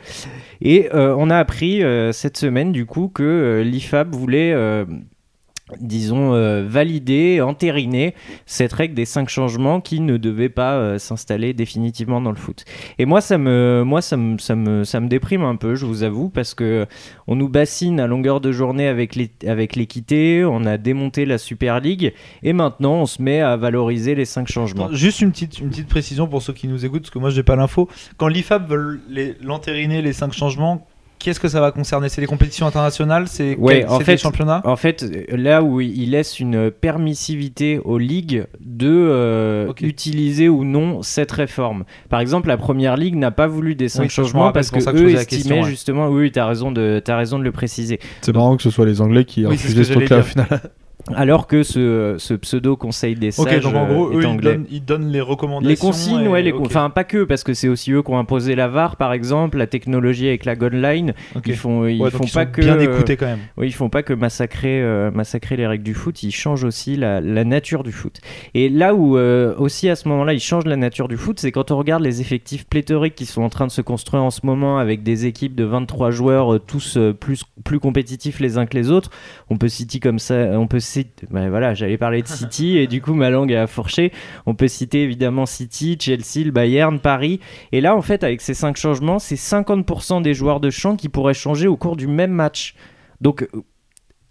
Et 0.62 0.90
on 0.94 1.30
a 1.30 1.38
appris 1.38 1.82
cette 2.12 2.38
semaine 2.38 2.72
du 2.72 2.86
coup 2.86 3.10
que 3.14 3.61
l'IFAB 3.62 4.16
voulait. 4.16 4.54
euh, 4.54 4.86
disons, 5.80 6.34
euh, 6.34 6.66
valider, 6.68 7.40
entériner 7.40 8.14
cette 8.46 8.74
règle 8.74 8.94
des 8.94 9.06
cinq 9.06 9.30
changements 9.30 9.80
qui 9.80 10.02
ne 10.02 10.18
devait 10.18 10.50
pas 10.50 10.74
euh, 10.74 11.00
s'installer 11.00 11.54
définitivement 11.54 12.20
dans 12.20 12.32
le 12.32 12.36
foot. 12.36 12.66
Et 13.00 13.06
moi, 13.06 13.22
ça 13.22 13.38
me, 13.38 13.84
moi 13.86 14.02
ça, 14.02 14.18
me, 14.18 14.38
ça, 14.38 14.56
me, 14.56 14.84
ça 14.84 15.00
me 15.00 15.08
déprime 15.08 15.44
un 15.44 15.56
peu, 15.56 15.76
je 15.76 15.86
vous 15.86 16.04
avoue, 16.04 16.28
parce 16.28 16.54
que 16.54 16.88
on 17.26 17.38
nous 17.38 17.48
bassine 17.48 18.02
à 18.02 18.08
longueur 18.08 18.42
de 18.42 18.52
journée 18.52 18.88
avec 18.88 19.18
avec 19.48 19.78
l'équité, 19.78 20.44
on 20.44 20.66
a 20.66 20.78
démonté 20.78 21.26
la 21.26 21.38
Super 21.38 21.80
League, 21.80 22.14
et 22.44 22.52
maintenant 22.52 22.96
on 22.96 23.06
se 23.06 23.22
met 23.22 23.40
à 23.40 23.56
valoriser 23.56 24.14
les 24.14 24.26
cinq 24.26 24.52
changements. 24.52 24.92
Juste 24.92 25.22
une 25.22 25.32
petite, 25.32 25.60
une 25.60 25.70
petite 25.70 25.88
précision 25.88 26.28
pour 26.28 26.42
ceux 26.42 26.52
qui 26.54 26.68
nous 26.68 26.86
écoutent, 26.86 27.04
parce 27.04 27.12
que 27.12 27.20
moi 27.20 27.30
j'ai 27.30 27.44
pas 27.44 27.56
l'info. 27.56 27.88
Quand 28.18 28.28
l'IFAB 28.28 28.70
veut 28.70 29.00
l'entériner, 29.42 30.02
les 30.02 30.12
cinq 30.12 30.34
changements, 30.34 30.86
qu'est-ce 31.24 31.40
que 31.40 31.48
ça 31.48 31.60
va 31.62 31.72
concerner? 31.72 32.10
C'est 32.10 32.22
les 32.22 32.28
compétitions 32.28 32.66
internationales? 32.68 33.26
C'est 33.28 33.56
Ouais, 33.58 33.80
quel- 33.82 33.90
en 33.90 33.98
c'est 34.00 34.04
fait- 34.06 34.12
les 34.14 34.18
championnats? 34.18 34.62
En 34.66 34.76
fait, 34.76 35.06
là 35.30 35.64
où 35.64 35.82
il 35.82 36.12
laisse 36.12 36.40
une 36.40 36.72
permissivité 36.72 37.80
aux 37.84 37.98
ligues 37.98 38.46
de 38.60 38.90
euh, 38.90 39.72
utiliser 39.82 40.50
ou 40.50 40.64
non 40.64 41.02
cette 41.02 41.32
réforme. 41.32 41.84
Par 42.10 42.20
exemple, 42.20 42.48
la 42.48 42.58
première 42.58 42.98
ligue 42.98 43.16
n'a 43.16 43.32
pas 43.32 43.48
voulu 43.48 43.76
des 43.76 43.90
cinq 43.90 44.04
Oui, 44.04 44.10
changements 44.10 44.52
parce 44.52 44.72
que 44.72 44.80
que 44.80 44.90
eux 44.98 45.10
estimaient 45.10 45.26
question, 45.26 45.62
ouais. 45.64 45.70
justement. 45.70 46.08
Oui, 46.10 46.32
tu 46.32 46.40
as 46.40 46.46
raison 46.46 46.72
de, 46.72 47.02
t'as 47.04 47.18
raison 47.18 47.40
de 47.40 47.44
le 47.44 47.52
préciser. 47.52 48.00
C'est 48.22 48.34
marrant 48.34 48.56
que 48.58 48.64
ce 48.64 48.70
soit 48.70 48.86
les 48.86 49.02
Anglais 49.02 49.26
qui 49.26 49.46
Oui, 49.46 49.58
c'est 49.58 49.70
ce 49.70 49.84
ce 49.84 49.94
truc-là 49.94 50.20
au 50.20 50.24
final. 50.24 50.48
Alors 51.16 51.48
que 51.48 51.64
ce, 51.64 52.16
ce 52.18 52.34
pseudo 52.36 52.76
conseil 52.78 53.16
des 53.16 53.32
sages 53.32 53.66
Ok, 53.66 53.72
donc 53.74 53.76
en 53.76 53.88
gros, 53.88 54.10
euh, 54.12 54.18
eux 54.20 54.24
ils 54.24 54.38
donnent, 54.40 54.66
ils 54.72 54.86
donnent 54.86 55.12
les 55.12 55.22
recommandations. 55.22 55.70
Les 55.70 55.78
consignes, 55.78 56.26
et- 56.26 56.28
ouais, 56.28 56.42
les 56.42 56.52
con- 56.52 56.60
ok, 56.60 56.66
enfin 56.68 56.90
pas 56.90 57.04
que, 57.04 57.24
parce 57.24 57.44
que 57.44 57.54
c'est 57.54 57.68
aussi 57.68 57.92
eux 57.92 58.02
qui 58.04 58.12
ont 58.12 58.18
imposé 58.20 58.56
la 58.56 58.68
VAR, 58.68 58.96
par 58.96 59.14
exemple, 59.14 59.58
la 59.58 59.68
technologie 59.68 60.28
avec 60.28 60.46
la 60.46 60.56
Line. 60.56 61.14
ok. 61.36 61.44
Ils 61.48 61.56
font, 61.56 61.86
ils 61.88 62.02
Ouais, 62.02 62.12
font 62.12 62.24
ils 62.24 62.32
pas 62.32 62.46
que 62.46 62.62
bien 62.62 62.80
écoutés 62.80 63.18
quand 63.18 63.26
même. 63.26 63.40
Oui, 63.58 63.68
ils 63.68 63.72
font 63.74 63.90
pas 63.90 64.04
que 64.04 64.14
massacrer, 64.14 64.82
euh, 64.82 65.12
massacrer 65.12 65.58
les 65.58 65.66
règles 65.68 65.84
du 65.84 65.94
foot, 65.94 66.22
ils 66.24 66.32
changent 66.32 66.64
aussi 66.64 66.96
la, 66.96 67.20
la 67.20 67.44
nature 67.44 67.84
du 67.84 67.92
foot. 67.92 68.20
Et 68.54 68.70
là 68.70 68.94
où 68.96 69.18
euh, 69.18 69.56
aussi 69.58 69.90
à 69.90 69.96
ce 69.96 70.08
moment-là 70.10 70.34
ils 70.34 70.40
changent 70.40 70.66
la 70.66 70.78
nature 70.78 71.08
du 71.08 71.18
foot, 71.18 71.40
c'est 71.40 71.52
quand 71.52 71.72
on 71.72 71.78
regarde 71.78 72.04
les 72.04 72.22
effectifs 72.22 72.66
pléthoriques 72.68 73.16
qui 73.16 73.26
sont 73.26 73.42
en 73.42 73.50
train 73.50 73.66
de 73.68 73.72
se 73.72 73.82
construire 73.82 74.24
en 74.24 74.30
ce 74.32 74.42
moment 74.46 74.78
avec 74.78 75.04
des 75.04 75.26
équipes 75.26 75.56
de 75.56 75.64
23 75.64 76.12
joueurs, 76.12 76.54
euh, 76.54 76.60
tous 76.60 76.96
euh, 76.98 77.14
plus, 77.14 77.44
plus 77.64 77.80
compétitifs 77.80 78.40
les 78.40 78.58
uns 78.58 78.66
que 78.66 78.78
les 78.78 78.92
autres. 78.92 79.10
On 79.50 79.58
peut 79.58 79.68
citer 79.70 80.00
comme 80.00 80.20
ça, 80.20 80.36
on 80.36 80.68
peut 80.68 80.80
citer, 80.92 81.26
bah, 81.32 81.50
voilà, 81.50 81.74
j'allais 81.74 81.98
parler 81.98 82.22
de 82.22 82.28
City 82.40 82.78
et 82.78 82.88
du 82.88 83.02
coup 83.02 83.14
ma 83.14 83.30
langue 83.30 83.54
a 83.54 83.68
fourché. 83.68 84.12
On 84.46 84.54
peut 84.56 84.68
citer 84.68 85.04
évidemment 85.04 85.46
City, 85.46 85.98
Chelsea, 86.00 86.44
le 86.46 86.52
Bayern, 86.52 87.00
Paris. 87.00 87.40
Et 87.72 87.82
là 87.82 87.96
en 87.96 88.02
fait 88.02 88.24
avec 88.24 88.42
ces 88.42 88.54
cinq 88.54 88.78
changements, 88.78 89.20
c'est 89.20 89.36
50% 89.36 90.22
des 90.22 90.34
joueurs 90.34 90.60
de 90.60 90.70
champ 90.70 90.96
qui 90.96 91.10
pourraient 91.10 91.34
changer 91.34 91.68
au 91.68 91.78
cours 91.78 91.96
du 91.96 92.08
même 92.08 92.32
match. 92.32 92.76
Donc 93.22 93.48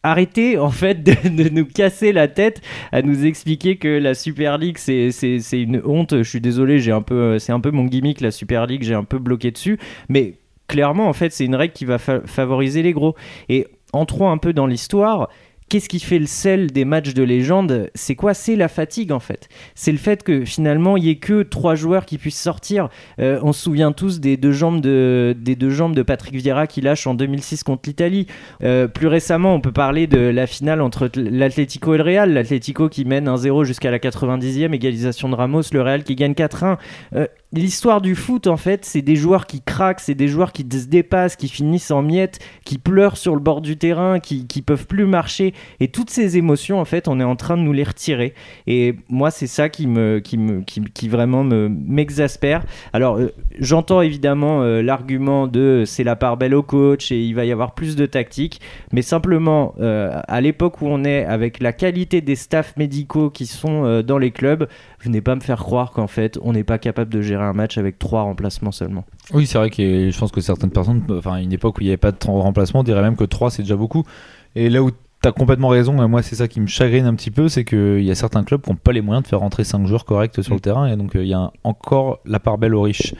arrêtez 0.02 0.56
en 0.58 0.70
fait 0.70 1.02
de, 1.02 1.12
de 1.28 1.48
nous 1.50 1.66
casser 1.66 2.12
la 2.12 2.26
tête 2.28 2.62
à 2.90 3.02
nous 3.02 3.26
expliquer 3.26 3.76
que 3.76 3.88
la 3.88 4.14
Super 4.14 4.56
League 4.58 4.78
c'est, 4.78 5.10
c'est, 5.10 5.40
c'est 5.40 5.60
une 5.60 5.82
honte. 5.84 6.16
Je 6.18 6.28
suis 6.28 6.40
désolé, 6.40 6.78
j'ai 6.78 6.92
un 6.92 7.02
peu, 7.02 7.38
c'est 7.38 7.52
un 7.52 7.60
peu 7.60 7.70
mon 7.70 7.84
gimmick 7.84 8.20
la 8.20 8.30
Super 8.30 8.66
League, 8.66 8.82
j'ai 8.82 8.94
un 8.94 9.04
peu 9.04 9.18
bloqué 9.18 9.50
dessus. 9.50 9.78
Mais 10.08 10.34
clairement 10.68 11.08
en 11.08 11.12
fait 11.12 11.32
c'est 11.32 11.44
une 11.44 11.54
règle 11.54 11.74
qui 11.74 11.84
va 11.84 11.98
fa- 11.98 12.22
favoriser 12.24 12.82
les 12.82 12.92
gros. 12.92 13.14
Et 13.48 13.66
entrons 13.92 14.30
un 14.30 14.38
peu 14.38 14.52
dans 14.52 14.66
l'histoire. 14.66 15.28
Qu'est-ce 15.70 15.88
qui 15.88 16.00
fait 16.00 16.18
le 16.18 16.26
sel 16.26 16.72
des 16.72 16.84
matchs 16.84 17.14
de 17.14 17.22
légende? 17.22 17.92
C'est 17.94 18.16
quoi? 18.16 18.34
C'est 18.34 18.56
la 18.56 18.66
fatigue 18.66 19.12
en 19.12 19.20
fait. 19.20 19.48
C'est 19.76 19.92
le 19.92 19.98
fait 19.98 20.24
que 20.24 20.44
finalement 20.44 20.96
il 20.96 21.04
y 21.04 21.10
ait 21.10 21.18
que 21.18 21.44
trois 21.44 21.76
joueurs 21.76 22.06
qui 22.06 22.18
puissent 22.18 22.40
sortir. 22.40 22.88
Euh, 23.20 23.38
on 23.44 23.52
se 23.52 23.62
souvient 23.62 23.92
tous 23.92 24.18
des 24.18 24.36
deux 24.36 24.50
jambes 24.50 24.80
de, 24.80 25.32
des 25.38 25.54
deux 25.54 25.70
jambes 25.70 25.94
de 25.94 26.02
Patrick 26.02 26.34
Vieira 26.34 26.66
qui 26.66 26.80
lâche 26.80 27.06
en 27.06 27.14
2006 27.14 27.62
contre 27.62 27.82
l'Italie. 27.86 28.26
Euh, 28.64 28.88
plus 28.88 29.06
récemment, 29.06 29.54
on 29.54 29.60
peut 29.60 29.70
parler 29.70 30.08
de 30.08 30.18
la 30.18 30.48
finale 30.48 30.80
entre 30.80 31.08
l'Atlético 31.14 31.94
et 31.94 31.98
le 31.98 32.02
Real. 32.02 32.32
L'Atlético 32.32 32.88
qui 32.88 33.04
mène 33.04 33.28
1-0 33.28 33.62
jusqu'à 33.62 33.92
la 33.92 34.00
90e, 34.00 34.74
égalisation 34.74 35.28
de 35.28 35.36
Ramos, 35.36 35.62
le 35.72 35.82
Real 35.82 36.02
qui 36.02 36.16
gagne 36.16 36.32
4-1. 36.32 36.78
Euh, 37.14 37.28
L'histoire 37.52 38.00
du 38.00 38.14
foot, 38.14 38.46
en 38.46 38.56
fait, 38.56 38.84
c'est 38.84 39.02
des 39.02 39.16
joueurs 39.16 39.48
qui 39.48 39.60
craquent, 39.60 39.98
c'est 39.98 40.14
des 40.14 40.28
joueurs 40.28 40.52
qui 40.52 40.62
se 40.62 40.86
dépassent, 40.86 41.34
qui 41.34 41.48
finissent 41.48 41.90
en 41.90 42.00
miettes, 42.00 42.38
qui 42.64 42.78
pleurent 42.78 43.16
sur 43.16 43.34
le 43.34 43.40
bord 43.40 43.60
du 43.60 43.76
terrain, 43.76 44.20
qui, 44.20 44.46
qui 44.46 44.62
peuvent 44.62 44.86
plus 44.86 45.04
marcher. 45.04 45.52
Et 45.80 45.88
toutes 45.88 46.10
ces 46.10 46.36
émotions, 46.36 46.80
en 46.80 46.84
fait, 46.84 47.08
on 47.08 47.20
est 47.20 47.24
en 47.24 47.36
train 47.36 47.56
de 47.56 47.62
nous 47.62 47.72
les 47.72 47.84
retirer. 47.84 48.34
Et 48.66 48.94
moi, 49.08 49.30
c'est 49.30 49.46
ça 49.46 49.68
qui 49.68 49.86
me, 49.86 50.18
qui 50.20 50.38
me, 50.38 50.60
qui, 50.62 50.82
qui 50.82 51.08
vraiment 51.08 51.44
me 51.44 51.68
m'exaspère. 51.68 52.64
Alors, 52.92 53.16
euh, 53.18 53.32
j'entends 53.58 54.00
évidemment 54.00 54.62
euh, 54.62 54.82
l'argument 54.82 55.46
de 55.46 55.84
c'est 55.86 56.04
la 56.04 56.16
part 56.16 56.36
belle 56.36 56.54
au 56.54 56.62
coach 56.62 57.12
et 57.12 57.20
il 57.22 57.34
va 57.34 57.44
y 57.44 57.52
avoir 57.52 57.74
plus 57.74 57.96
de 57.96 58.06
tactique, 58.06 58.60
mais 58.92 59.02
simplement 59.02 59.74
euh, 59.80 60.20
à 60.26 60.40
l'époque 60.40 60.82
où 60.82 60.86
on 60.86 61.04
est 61.04 61.24
avec 61.24 61.60
la 61.60 61.72
qualité 61.72 62.20
des 62.20 62.36
staffs 62.36 62.76
médicaux 62.76 63.30
qui 63.30 63.46
sont 63.46 64.02
dans 64.02 64.18
les 64.18 64.30
clubs, 64.30 64.68
venez 65.00 65.20
pas 65.20 65.34
me 65.34 65.40
faire 65.40 65.58
croire 65.58 65.92
qu'en 65.92 66.06
fait 66.06 66.38
on 66.42 66.52
n'est 66.52 66.64
pas 66.64 66.78
capable 66.78 67.12
de 67.12 67.20
gérer 67.20 67.44
un 67.44 67.52
match 67.52 67.78
avec 67.78 67.98
trois 67.98 68.22
remplacements 68.22 68.72
seulement. 68.72 69.04
Oui, 69.32 69.46
c'est 69.46 69.58
vrai 69.58 69.70
que 69.70 70.10
je 70.10 70.18
pense 70.18 70.32
que 70.32 70.40
certaines 70.40 70.70
personnes, 70.70 71.02
enfin, 71.10 71.34
à 71.34 71.40
une 71.40 71.52
époque 71.52 71.78
où 71.78 71.80
il 71.82 71.84
n'y 71.84 71.90
avait 71.90 71.96
pas 71.96 72.12
de 72.12 72.16
temps- 72.16 72.40
remplacement, 72.40 72.82
diraient 72.82 73.02
même 73.02 73.16
que 73.16 73.24
3 73.24 73.50
c'est 73.50 73.62
déjà 73.62 73.76
beaucoup. 73.76 74.04
Et 74.56 74.68
là 74.70 74.82
où 74.82 74.90
T'as 75.22 75.32
complètement 75.32 75.68
raison, 75.68 76.02
et 76.02 76.08
moi 76.08 76.22
c'est 76.22 76.36
ça 76.36 76.48
qui 76.48 76.62
me 76.62 76.66
chagrine 76.66 77.04
un 77.04 77.14
petit 77.14 77.30
peu, 77.30 77.50
c'est 77.50 77.66
qu'il 77.66 78.02
y 78.02 78.10
a 78.10 78.14
certains 78.14 78.42
clubs 78.42 78.62
qui 78.62 78.70
n'ont 78.70 78.76
pas 78.76 78.92
les 78.92 79.02
moyens 79.02 79.22
de 79.22 79.28
faire 79.28 79.40
rentrer 79.40 79.64
5 79.64 79.86
joueurs 79.86 80.06
corrects 80.06 80.42
sur 80.42 80.54
le 80.54 80.60
terrain, 80.60 80.86
et 80.86 80.96
donc 80.96 81.14
euh, 81.14 81.22
il 81.22 81.28
y 81.28 81.34
a 81.34 81.52
encore 81.62 82.20
la 82.24 82.40
part 82.40 82.56
belle 82.56 82.74
aux 82.74 82.80
riches. 82.80 83.14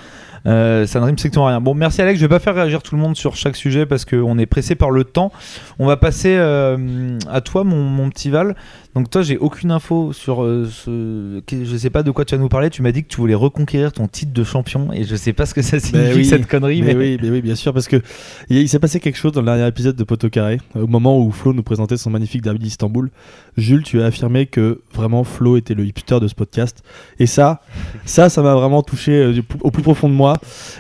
Euh, 0.47 0.87
ça 0.87 1.01
ne 1.01 1.05
rime 1.05 1.19
strictement 1.19 1.47
rien. 1.47 1.61
Bon, 1.61 1.75
merci 1.75 2.01
Alex, 2.01 2.19
je 2.19 2.25
vais 2.25 2.29
pas 2.29 2.39
faire 2.39 2.55
réagir 2.55 2.83
tout 2.83 2.95
le 2.95 3.01
monde 3.01 3.17
sur 3.17 3.37
chaque 3.37 3.57
sujet 3.57 3.87
parce 3.87 4.05
qu'on 4.05 4.39
est 4.39 4.47
pressé 4.47 4.75
par 4.75 4.91
le 4.91 5.05
temps. 5.05 5.33
On 5.79 5.87
va 5.87 5.97
passer 5.97 6.37
euh, 6.37 7.19
à 7.29 7.41
toi, 7.41 7.65
mon, 7.65 7.83
mon 7.83 8.09
petit 8.11 8.31
Val. 8.31 8.55
Donc 8.95 9.09
toi, 9.09 9.23
j'ai 9.23 9.39
aucune 9.39 9.71
info 9.71 10.13
sur 10.13 10.43
euh, 10.43 10.69
ce. 10.69 11.41
Je 11.51 11.77
sais 11.77 11.91
pas 11.91 12.03
de 12.03 12.11
quoi 12.11 12.25
tu 12.25 12.35
vas 12.35 12.41
nous 12.41 12.49
parler. 12.49 12.71
Tu 12.71 12.83
m'as 12.83 12.91
dit 12.91 13.05
que 13.05 13.09
tu 13.09 13.19
voulais 13.19 13.35
reconquérir 13.35 13.93
ton 13.93 14.09
titre 14.09 14.33
de 14.33 14.43
champion 14.43 14.93
et 14.93 15.05
je 15.05 15.15
sais 15.15 15.33
pas 15.33 15.47
ce 15.47 15.55
que 15.55 15.63
ça 15.63 15.79
signifie 15.81 16.17
oui, 16.17 16.25
cette 16.25 16.49
connerie. 16.49 16.83
Mais, 16.83 16.95
Mais, 16.95 17.01
oui, 17.01 17.19
mais 17.23 17.31
oui, 17.31 17.41
bien 17.41 17.55
sûr, 17.55 17.73
parce 17.73 17.87
que 17.87 18.03
il, 18.49 18.69
s'est 18.69 18.81
passé 18.81 18.99
quelque 18.99 19.17
chose 19.17 19.33
dans 19.33 19.43
le 19.43 19.47
dernier 19.47 19.67
épisode 19.67 19.95
de 19.95 20.05
Poto 20.05 20.29
Carré, 20.29 20.59
au 20.75 20.89
moment 20.89 21.21
où 21.21 21.31
Flo 21.31 21.53
nous 21.53 21.63
présentait 21.63 21.97
son 21.97 22.11
magnifique 22.11 22.43
derby 22.43 22.59
d'Istanbul. 22.59 23.11
Jules, 23.57 23.85
tu 23.85 24.03
as 24.03 24.07
affirmé 24.07 24.47
que 24.47 24.81
vraiment 24.93 25.23
Flo 25.23 25.57
était 25.57 25.75
le 25.75 25.85
hipster 25.85 26.19
de 26.19 26.27
ce 26.27 26.35
podcast, 26.35 26.83
et 27.21 27.27
ça, 27.27 27.61
ça, 28.05 28.29
ça 28.29 28.43
m'a 28.43 28.55
vraiment 28.55 28.83
touché 28.83 29.41
au 29.61 29.71
plus 29.71 29.83
profond 29.83 30.09
de 30.09 30.15
moi. 30.15 30.30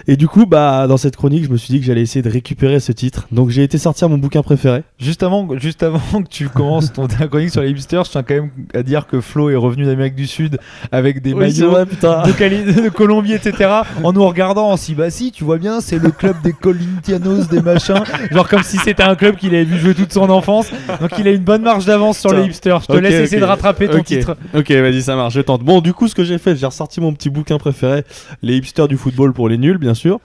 Et 0.07 0.16
du 0.16 0.28
coup, 0.28 0.46
bah, 0.46 0.86
dans 0.86 0.96
cette 0.96 1.16
chronique, 1.16 1.44
je 1.44 1.51
me 1.51 1.57
suis 1.57 1.72
dit 1.72 1.80
que 1.80 1.86
j'allais 1.86 2.03
essayer 2.03 2.22
de 2.22 2.30
récupérer 2.30 2.80
ce 2.80 2.92
titre. 2.92 3.26
Donc 3.32 3.51
j'ai 3.51 3.62
été 3.62 3.78
sortir 3.78 4.09
mon 4.09 4.18
bouquin 4.18 4.42
préféré. 4.42 4.82
Juste 4.98 5.22
avant, 5.22 5.48
juste 5.59 5.82
avant 5.82 6.01
que 6.22 6.28
tu 6.28 6.48
commences 6.48 6.92
ton 6.92 7.07
ta 7.07 7.26
chronique 7.26 7.51
sur 7.51 7.62
les 7.62 7.70
hipsters, 7.70 8.05
je 8.05 8.11
tiens 8.11 8.22
quand 8.22 8.34
même 8.34 8.51
à 8.74 8.82
dire 8.82 9.07
que 9.07 9.20
Flo 9.20 9.51
est 9.51 9.57
revenu 9.57 9.84
d'Amérique 9.84 10.14
du 10.14 10.26
Sud 10.26 10.59
avec 10.92 11.22
des 11.22 11.32
Oui, 11.32 11.40
maillots 11.40 11.70
vrai, 11.70 11.84
de, 11.86 12.82
de 12.82 12.88
Colombie, 12.88 13.32
etc. 13.34 13.70
En 14.03 14.12
nous 14.12 14.26
regardant, 14.26 14.70
en 14.70 14.76
si 14.76 14.94
bah 14.94 15.11
si, 15.11 15.32
tu 15.32 15.44
vois 15.44 15.59
bien, 15.59 15.80
c'est 15.80 15.98
le 15.98 16.11
club 16.11 16.36
des 16.42 16.53
Colintianos, 16.53 17.48
des 17.48 17.61
machins. 17.62 18.03
Genre 18.30 18.48
comme 18.48 18.62
si 18.62 18.78
c'était 18.78 19.03
un 19.03 19.14
club 19.14 19.36
qu'il 19.36 19.55
avait 19.55 19.64
vu 19.64 19.78
jouer 19.78 19.94
toute 19.94 20.12
son 20.12 20.28
enfance. 20.30 20.70
Donc 21.01 21.11
il 21.18 21.26
a 21.28 21.30
une 21.30 21.44
bonne 21.44 21.62
marge 21.62 21.84
d'avance 21.86 22.18
sur 22.18 22.30
Putain. 22.30 22.42
les 22.42 22.48
hipsters. 22.48 22.80
Je 22.82 22.86
te 22.86 22.96
laisse 22.96 23.14
essayer 23.14 23.40
de 23.40 23.46
rattraper 23.46 23.88
ton 23.88 24.03
titre. 24.03 24.36
Ok, 24.55 24.70
vas-y, 24.70 25.03
ça 25.03 25.16
marche, 25.16 25.34
je 25.34 25.40
tente. 25.40 25.62
Bon, 25.62 25.80
du 25.80 25.92
coup, 25.92 26.09
ce 26.09 26.14
que 26.14 26.24
j'ai 26.24 26.38
fait, 26.38 26.57
j'ai 26.57 26.66
ressorti 26.66 27.01
mon 27.01 27.12
petit 27.12 27.30
bouquin 27.30 27.59
préféré, 27.59 28.05
Les 28.42 28.57
hipsters 28.57 28.88
du 28.88 28.96
football 28.96 29.32
les 29.49 29.59
nuls, 29.59 29.78
bien 29.78 29.95
sûr. 29.95 30.20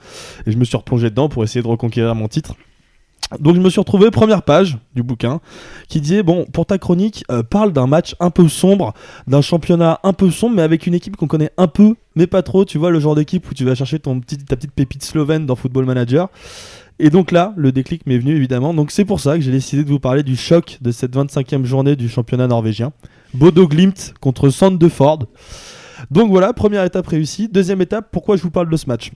Et 0.46 0.52
je 0.52 0.56
me 0.56 0.64
suis 0.64 0.76
replongé 0.76 1.10
dedans 1.10 1.28
pour 1.28 1.44
essayer 1.44 1.62
de 1.62 1.68
reconquérir 1.68 2.14
mon 2.14 2.28
titre. 2.28 2.54
Donc 3.40 3.56
je 3.56 3.60
me 3.60 3.68
suis 3.70 3.80
retrouvé 3.80 4.10
première 4.12 4.42
page 4.42 4.78
du 4.94 5.02
bouquin 5.02 5.40
qui 5.88 6.00
disait 6.00 6.22
bon 6.22 6.44
pour 6.44 6.64
ta 6.64 6.78
chronique 6.78 7.24
euh, 7.28 7.42
parle 7.42 7.72
d'un 7.72 7.88
match 7.88 8.14
un 8.20 8.30
peu 8.30 8.48
sombre 8.48 8.94
d'un 9.26 9.40
championnat 9.40 9.98
un 10.04 10.12
peu 10.12 10.30
sombre 10.30 10.54
mais 10.54 10.62
avec 10.62 10.86
une 10.86 10.94
équipe 10.94 11.16
qu'on 11.16 11.26
connaît 11.26 11.50
un 11.56 11.66
peu 11.66 11.96
mais 12.14 12.28
pas 12.28 12.42
trop. 12.42 12.64
Tu 12.64 12.78
vois 12.78 12.90
le 12.90 13.00
genre 13.00 13.16
d'équipe 13.16 13.50
où 13.50 13.54
tu 13.54 13.64
vas 13.64 13.74
chercher 13.74 13.98
ton 13.98 14.20
petit, 14.20 14.38
ta 14.38 14.54
petite 14.54 14.70
pépite 14.70 15.02
slovène 15.02 15.44
dans 15.44 15.56
Football 15.56 15.86
Manager. 15.86 16.28
Et 17.00 17.10
donc 17.10 17.32
là 17.32 17.52
le 17.56 17.72
déclic 17.72 18.06
m'est 18.06 18.18
venu 18.18 18.36
évidemment. 18.36 18.72
Donc 18.72 18.92
c'est 18.92 19.04
pour 19.04 19.18
ça 19.18 19.34
que 19.34 19.40
j'ai 19.40 19.50
décidé 19.50 19.82
de 19.82 19.88
vous 19.88 19.98
parler 19.98 20.22
du 20.22 20.36
choc 20.36 20.78
de 20.80 20.92
cette 20.92 21.16
25e 21.16 21.64
journée 21.64 21.96
du 21.96 22.08
championnat 22.08 22.46
norvégien. 22.46 22.92
Bodo 23.34 23.66
Glimt 23.66 24.14
contre 24.20 24.50
Sand 24.50 24.78
de 24.78 24.88
Ford 24.88 25.26
donc 26.10 26.30
voilà 26.30 26.52
première 26.52 26.84
étape 26.84 27.06
réussie 27.06 27.48
deuxième 27.48 27.80
étape 27.80 28.08
pourquoi 28.12 28.36
je 28.36 28.42
vous 28.42 28.50
parle 28.50 28.68
de 28.68 28.76
ce 28.76 28.86
match? 28.86 29.12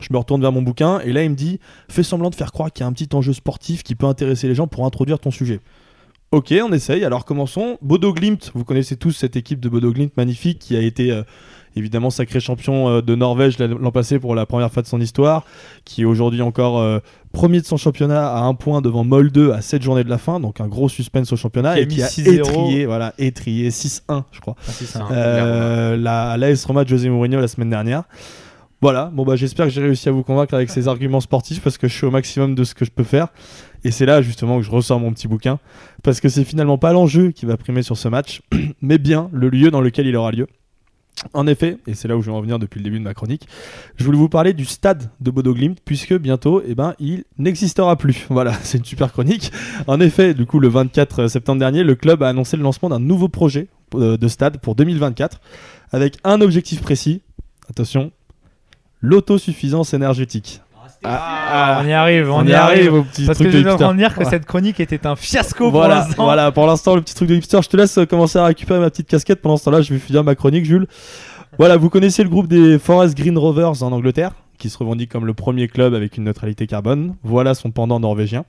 Je 0.00 0.08
me 0.10 0.18
retourne 0.18 0.40
vers 0.40 0.52
mon 0.52 0.62
bouquin 0.62 1.00
et 1.00 1.12
là 1.12 1.22
il 1.22 1.30
me 1.30 1.36
dit 1.36 1.60
fais 1.88 2.02
semblant 2.02 2.30
de 2.30 2.34
faire 2.34 2.52
croire 2.52 2.72
qu'il 2.72 2.82
y 2.82 2.84
a 2.84 2.88
un 2.88 2.92
petit 2.92 3.08
enjeu 3.12 3.32
sportif 3.32 3.82
qui 3.82 3.94
peut 3.94 4.06
intéresser 4.06 4.48
les 4.48 4.54
gens 4.54 4.66
pour 4.66 4.84
introduire 4.84 5.18
ton 5.18 5.30
sujet. 5.30 5.60
Ok, 6.32 6.52
on 6.60 6.72
essaye. 6.72 7.04
Alors 7.04 7.24
commençons. 7.24 7.78
Bodo 7.80 8.12
Glimt, 8.12 8.50
vous 8.54 8.64
connaissez 8.64 8.96
tous 8.96 9.12
cette 9.12 9.36
équipe 9.36 9.60
de 9.60 9.68
Bodo 9.68 9.92
Glimt 9.92 10.16
magnifique 10.16 10.58
qui 10.58 10.76
a 10.76 10.80
été 10.80 11.12
euh, 11.12 11.22
évidemment 11.76 12.10
sacré 12.10 12.40
champion 12.40 12.88
euh, 12.88 13.02
de 13.02 13.14
Norvège 13.14 13.58
l'an 13.58 13.92
passé 13.92 14.18
pour 14.18 14.34
la 14.34 14.46
première 14.46 14.70
fois 14.70 14.82
de 14.82 14.86
son 14.86 15.00
histoire, 15.00 15.44
qui 15.84 16.02
est 16.02 16.04
aujourd'hui 16.04 16.42
encore 16.42 16.78
euh, 16.78 16.98
premier 17.32 17.60
de 17.60 17.66
son 17.66 17.76
championnat 17.76 18.28
à 18.28 18.40
un 18.40 18.54
point 18.54 18.80
devant 18.80 19.04
Molde 19.04 19.52
à 19.54 19.60
7 19.60 19.82
journées 19.82 20.04
de 20.04 20.10
la 20.10 20.18
fin, 20.18 20.40
donc 20.40 20.60
un 20.60 20.68
gros 20.68 20.88
suspense 20.88 21.32
au 21.32 21.36
championnat 21.36 21.74
Qui 21.74 21.80
et 21.80 21.86
qui 21.86 22.02
a 22.02 22.06
6-0. 22.06 22.40
étrié, 22.40 22.86
voilà, 22.86 23.14
étrié 23.18 23.70
6-1 23.70 24.24
je 24.32 24.40
crois. 24.40 24.56
ça. 24.62 25.06
Euh, 25.10 25.96
la 25.96 26.36
l'AS 26.36 26.64
Roma 26.64 26.84
de 26.84 26.88
José 26.88 27.08
Mourinho 27.08 27.40
la 27.40 27.48
semaine 27.48 27.70
dernière. 27.70 28.04
Voilà, 28.80 29.10
bon 29.14 29.24
bah 29.24 29.34
j'espère 29.36 29.66
que 29.66 29.72
j'ai 29.72 29.80
réussi 29.80 30.10
à 30.10 30.12
vous 30.12 30.22
convaincre 30.22 30.52
avec 30.52 30.68
ces 30.68 30.88
arguments 30.88 31.20
sportifs 31.20 31.62
parce 31.62 31.78
que 31.78 31.88
je 31.88 31.94
suis 31.94 32.04
au 32.04 32.10
maximum 32.10 32.54
de 32.54 32.64
ce 32.64 32.74
que 32.74 32.84
je 32.84 32.90
peux 32.90 33.04
faire. 33.04 33.28
Et 33.82 33.90
c'est 33.90 34.04
là 34.04 34.20
justement 34.20 34.58
que 34.58 34.62
je 34.62 34.70
ressors 34.70 35.00
mon 35.00 35.12
petit 35.12 35.26
bouquin 35.26 35.58
parce 36.02 36.20
que 36.20 36.28
c'est 36.28 36.44
finalement 36.44 36.76
pas 36.76 36.92
l'enjeu 36.92 37.30
qui 37.30 37.46
va 37.46 37.56
primer 37.56 37.82
sur 37.82 37.96
ce 37.96 38.08
match, 38.08 38.42
mais 38.82 38.98
bien 38.98 39.30
le 39.32 39.48
lieu 39.48 39.70
dans 39.70 39.80
lequel 39.80 40.06
il 40.06 40.16
aura 40.16 40.32
lieu. 40.32 40.46
En 41.32 41.46
effet, 41.46 41.78
et 41.86 41.94
c'est 41.94 42.08
là 42.08 42.16
où 42.16 42.22
je 42.22 42.30
vais 42.30 42.36
en 42.36 42.40
venir 42.40 42.58
depuis 42.58 42.80
le 42.80 42.84
début 42.84 42.98
de 42.98 43.04
ma 43.04 43.14
chronique, 43.14 43.46
je 43.96 44.04
voulais 44.04 44.18
vous 44.18 44.28
parler 44.28 44.52
du 44.52 44.64
stade 44.64 45.10
de 45.20 45.30
Bodo 45.30 45.54
Glimt 45.54 45.78
puisque 45.84 46.14
bientôt, 46.14 46.62
eh 46.66 46.74
ben, 46.74 46.94
il 46.98 47.24
n'existera 47.38 47.96
plus. 47.96 48.26
Voilà, 48.34 48.52
c'est 48.62 48.78
une 48.78 48.84
super 48.84 49.12
chronique. 49.12 49.52
En 49.86 50.00
effet, 50.00 50.34
du 50.34 50.44
coup, 50.44 50.58
le 50.58 50.68
24 50.68 51.28
septembre 51.28 51.60
dernier, 51.60 51.84
le 51.84 51.94
club 51.94 52.22
a 52.22 52.28
annoncé 52.28 52.56
le 52.56 52.62
lancement 52.62 52.88
d'un 52.88 52.98
nouveau 52.98 53.28
projet 53.28 53.68
euh, 53.94 54.16
de 54.16 54.28
stade 54.28 54.58
pour 54.58 54.74
2024 54.74 55.40
avec 55.92 56.16
un 56.24 56.40
objectif 56.40 56.82
précis. 56.82 57.22
Attention, 57.70 58.10
l'autosuffisance 59.00 59.94
énergétique. 59.94 60.62
Ah, 61.06 61.80
on 61.82 61.86
y 61.86 61.92
arrive, 61.92 62.30
on, 62.30 62.38
On 62.38 62.46
y 62.46 62.50
y 62.50 62.54
arrive 62.54 62.78
arrive. 62.88 62.94
au 62.94 63.02
petit 63.04 63.26
Parce 63.26 63.38
truc 63.38 63.50
que 63.50 63.56
de 63.58 63.62
je 63.62 63.68
train 63.76 63.92
de 63.92 63.98
dire 63.98 64.14
que 64.14 64.24
cette 64.24 64.46
chronique 64.46 64.80
était 64.80 65.06
un 65.06 65.16
fiasco 65.16 65.64
pour 65.64 65.72
Voilà, 65.72 65.96
l'instant. 66.06 66.24
voilà, 66.24 66.50
pour 66.52 66.66
l'instant, 66.66 66.94
le 66.96 67.02
petit 67.02 67.14
truc 67.14 67.28
de 67.28 67.34
hipster. 67.34 67.60
Je 67.62 67.68
te 67.68 67.76
laisse 67.76 67.98
euh, 67.98 68.06
commencer 68.06 68.38
à 68.38 68.46
récupérer 68.46 68.80
ma 68.80 68.90
petite 68.90 69.06
casquette. 69.08 69.42
Pendant 69.42 69.56
ce 69.56 69.64
temps-là, 69.66 69.82
je 69.82 69.92
vais 69.92 69.98
finir 70.00 70.24
ma 70.24 70.34
chronique, 70.34 70.64
Jules. 70.64 70.86
Voilà, 71.58 71.76
vous 71.76 71.90
connaissez 71.90 72.22
le 72.22 72.28
groupe 72.30 72.48
des 72.48 72.78
Forest 72.78 73.16
Green 73.16 73.36
Rovers 73.38 73.82
en 73.82 73.92
Angleterre, 73.92 74.32
qui 74.58 74.70
se 74.70 74.78
revendique 74.78 75.10
comme 75.12 75.26
le 75.26 75.34
premier 75.34 75.68
club 75.68 75.94
avec 75.94 76.16
une 76.16 76.24
neutralité 76.24 76.66
carbone. 76.66 77.14
Voilà 77.22 77.54
son 77.54 77.70
pendant 77.70 78.00
norvégien. 78.00 78.44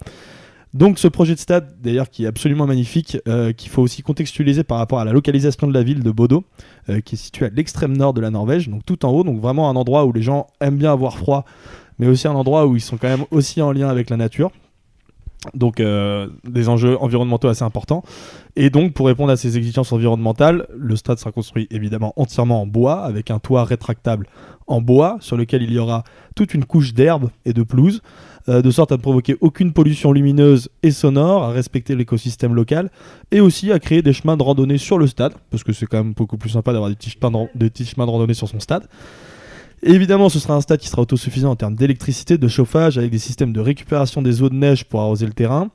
Donc 0.74 1.00
ce 1.00 1.08
projet 1.08 1.36
de 1.36 1.40
stade, 1.40 1.70
d'ailleurs, 1.82 2.10
qui 2.10 2.26
est 2.26 2.28
absolument 2.28 2.66
magnifique, 2.68 3.18
euh, 3.30 3.54
qu'il 3.54 3.70
faut 3.70 3.82
aussi 3.82 4.02
contextualiser 4.02 4.64
par 4.66 4.78
rapport 4.78 5.00
à 5.00 5.06
la 5.06 5.14
localisation 5.14 5.68
de 5.68 5.74
la 5.74 5.84
ville 5.84 6.04
de 6.04 6.12
Bodo, 6.12 6.44
euh, 6.90 7.00
qui 7.00 7.16
est 7.16 7.18
située 7.18 7.46
à 7.46 7.50
l'extrême 7.50 7.96
nord 7.96 8.14
de 8.14 8.20
la 8.20 8.30
Norvège, 8.30 8.68
donc 8.68 8.84
tout 8.86 9.06
en 9.06 9.10
haut, 9.12 9.24
donc 9.24 9.40
vraiment 9.40 9.70
un 9.70 9.76
endroit 9.78 10.04
où 10.06 10.12
les 10.12 10.22
gens 10.22 10.48
aiment 10.60 10.76
bien 10.76 10.92
avoir 10.92 11.18
froid, 11.18 11.46
mais 12.00 12.08
aussi 12.08 12.28
un 12.28 12.34
endroit 12.34 12.66
où 12.68 12.76
ils 12.76 12.82
sont 12.82 12.98
quand 12.98 13.10
même 13.10 13.26
aussi 13.32 13.62
en 13.62 13.72
lien 13.72 13.90
avec 13.90 14.10
la 14.10 14.18
nature. 14.18 14.52
Donc 15.54 15.80
euh, 15.80 16.28
des 16.44 16.70
enjeux 16.70 16.98
environnementaux 17.00 17.48
assez 17.48 17.64
importants. 17.64 18.04
Et 18.56 18.72
donc 18.72 18.94
pour 18.94 19.06
répondre 19.06 19.32
à 19.32 19.38
ces 19.38 19.58
exigences 19.58 19.92
environnementales, 19.92 20.66
le 20.76 20.96
stade 20.96 21.20
sera 21.20 21.32
construit 21.32 21.68
évidemment 21.70 22.14
entièrement 22.16 22.64
en 22.64 22.66
bois, 22.66 23.04
avec 23.04 23.30
un 23.30 23.38
toit 23.38 23.64
rétractable 23.64 24.28
en 24.66 24.82
bois, 24.82 25.18
sur 25.20 25.38
lequel 25.38 25.62
il 25.62 25.72
y 25.72 25.78
aura 25.78 26.04
toute 26.36 26.56
une 26.56 26.66
couche 26.66 26.96
d'herbe 26.96 27.30
et 27.46 27.54
de 27.54 27.62
pelouse, 27.62 28.02
euh, 28.50 28.64
de 28.64 28.72
sorte 28.72 28.92
à 28.92 28.98
ne 28.98 29.02
provoquer 29.02 29.38
aucune 29.40 29.72
pollution 29.72 30.12
lumineuse 30.12 30.70
et 30.82 30.90
sonore, 30.90 31.44
à 31.44 31.50
respecter 31.50 31.96
l'écosystème 31.96 32.56
local, 32.56 32.90
et 33.30 33.40
aussi 33.40 33.72
à 33.72 33.78
créer 33.78 34.02
des 34.02 34.14
chemins 34.14 34.38
de 34.38 34.42
randonnée 34.42 34.80
sur 34.80 34.98
le 34.98 35.06
stade, 35.06 35.34
parce 35.52 35.64
que 35.64 35.74
c'est 35.74 35.86
quand 35.86 35.98
même 35.98 36.14
beaucoup 36.14 36.38
plus 36.38 36.50
sympa 36.50 36.74
d'avoir 36.74 36.90
des 36.90 36.96
petits 36.96 37.12
chemins 37.12 37.30
de, 37.30 37.38
ran- 37.38 37.50
des 37.54 37.70
petits 37.70 37.86
chemins 37.86 38.08
de 38.08 38.12
randonnée 38.12 38.34
sur 38.34 38.50
son 38.50 38.60
stade. 38.60 38.88
Évidemment, 39.84 40.30
ce 40.30 40.40
sera 40.40 40.56
un 40.56 40.62
stade 40.62 40.80
qui 40.80 40.88
sera 40.88 41.02
autosuffisant 41.02 41.52
en 41.52 41.56
termes 41.56 41.76
d'électricité, 41.76 42.38
de 42.38 42.48
chauffage, 42.48 42.98
avec 42.98 43.12
des 43.12 43.20
systèmes 43.20 43.54
de 43.54 43.60
récupération 43.60 44.22
des 44.22 44.42
eaux 44.42 44.50
de 44.50 44.56
neige 44.56 44.86
pour 44.86 45.02
arroser 45.02 45.26
le 45.26 45.34
terrain. 45.34 45.70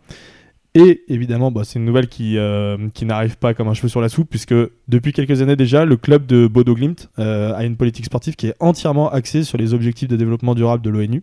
Et 0.74 1.02
évidemment, 1.08 1.50
bah, 1.50 1.62
c'est 1.64 1.80
une 1.80 1.84
nouvelle 1.84 2.06
qui, 2.06 2.38
euh, 2.38 2.88
qui 2.94 3.04
n'arrive 3.04 3.36
pas 3.36 3.54
comme 3.54 3.66
un 3.68 3.74
cheveu 3.74 3.88
sur 3.88 4.00
la 4.00 4.08
soupe, 4.08 4.30
puisque 4.30 4.54
depuis 4.86 5.12
quelques 5.12 5.42
années 5.42 5.56
déjà, 5.56 5.84
le 5.84 5.96
club 5.96 6.26
de 6.26 6.46
Bodo 6.46 6.74
Glimt 6.74 7.08
euh, 7.18 7.52
a 7.54 7.64
une 7.64 7.76
politique 7.76 8.04
sportive 8.04 8.36
qui 8.36 8.46
est 8.46 8.54
entièrement 8.60 9.10
axée 9.10 9.42
sur 9.42 9.58
les 9.58 9.74
objectifs 9.74 10.08
de 10.08 10.16
développement 10.16 10.54
durable 10.54 10.84
de 10.84 10.90
l'ONU. 10.90 11.22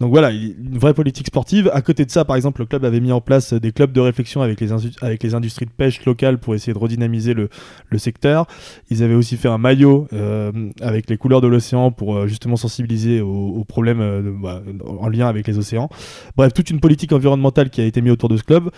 Donc 0.00 0.10
voilà, 0.10 0.30
il- 0.30 0.56
une 0.58 0.78
vraie 0.78 0.94
politique 0.94 1.26
sportive. 1.26 1.70
À 1.74 1.82
côté 1.82 2.06
de 2.06 2.10
ça, 2.10 2.24
par 2.24 2.36
exemple, 2.36 2.62
le 2.62 2.66
club 2.66 2.84
avait 2.86 3.00
mis 3.00 3.12
en 3.12 3.20
place 3.20 3.52
des 3.52 3.70
clubs 3.70 3.92
de 3.92 4.00
réflexion 4.00 4.40
avec 4.40 4.60
les, 4.60 5.34
industries 5.34 5.66
de 5.66 5.70
pêche 5.70 6.04
locales 6.06 6.38
pour 6.38 6.54
essayer 6.54 6.72
de 6.72 6.78
redynamiser 6.78 7.34
le, 7.34 7.50
le 7.90 7.98
secteur. 7.98 8.46
Ils 8.90 9.02
avaient 9.02 9.14
aussi 9.14 9.36
fait 9.36 9.48
un 9.48 9.58
maillot 9.58 10.08
euh, 10.14 10.70
avec 10.80 11.10
les 11.10 11.18
couleurs 11.18 11.42
de 11.42 11.48
l'océan 11.48 11.92
pour 11.92 12.16
euh, 12.16 12.26
justement 12.26 12.56
sensibiliser 12.56 13.20
aux, 13.20 13.64
problèmes 13.64 14.00
euh, 14.00 14.32
bah, 14.42 14.62
en 14.86 15.08
lien 15.08 15.28
avec 15.28 15.46
les 15.46 15.58
océans. 15.58 15.90
Bref, 16.34 16.54
toute 16.54 16.70
une 16.70 16.80
politique 16.80 17.12
environnementale 17.12 17.68
qui 17.68 17.82
a 17.82 17.84
été 17.84 18.00
mise 18.00 18.12
autour 18.12 18.30
de 18.30 18.38
ce 18.38 18.42
club. 18.42 18.70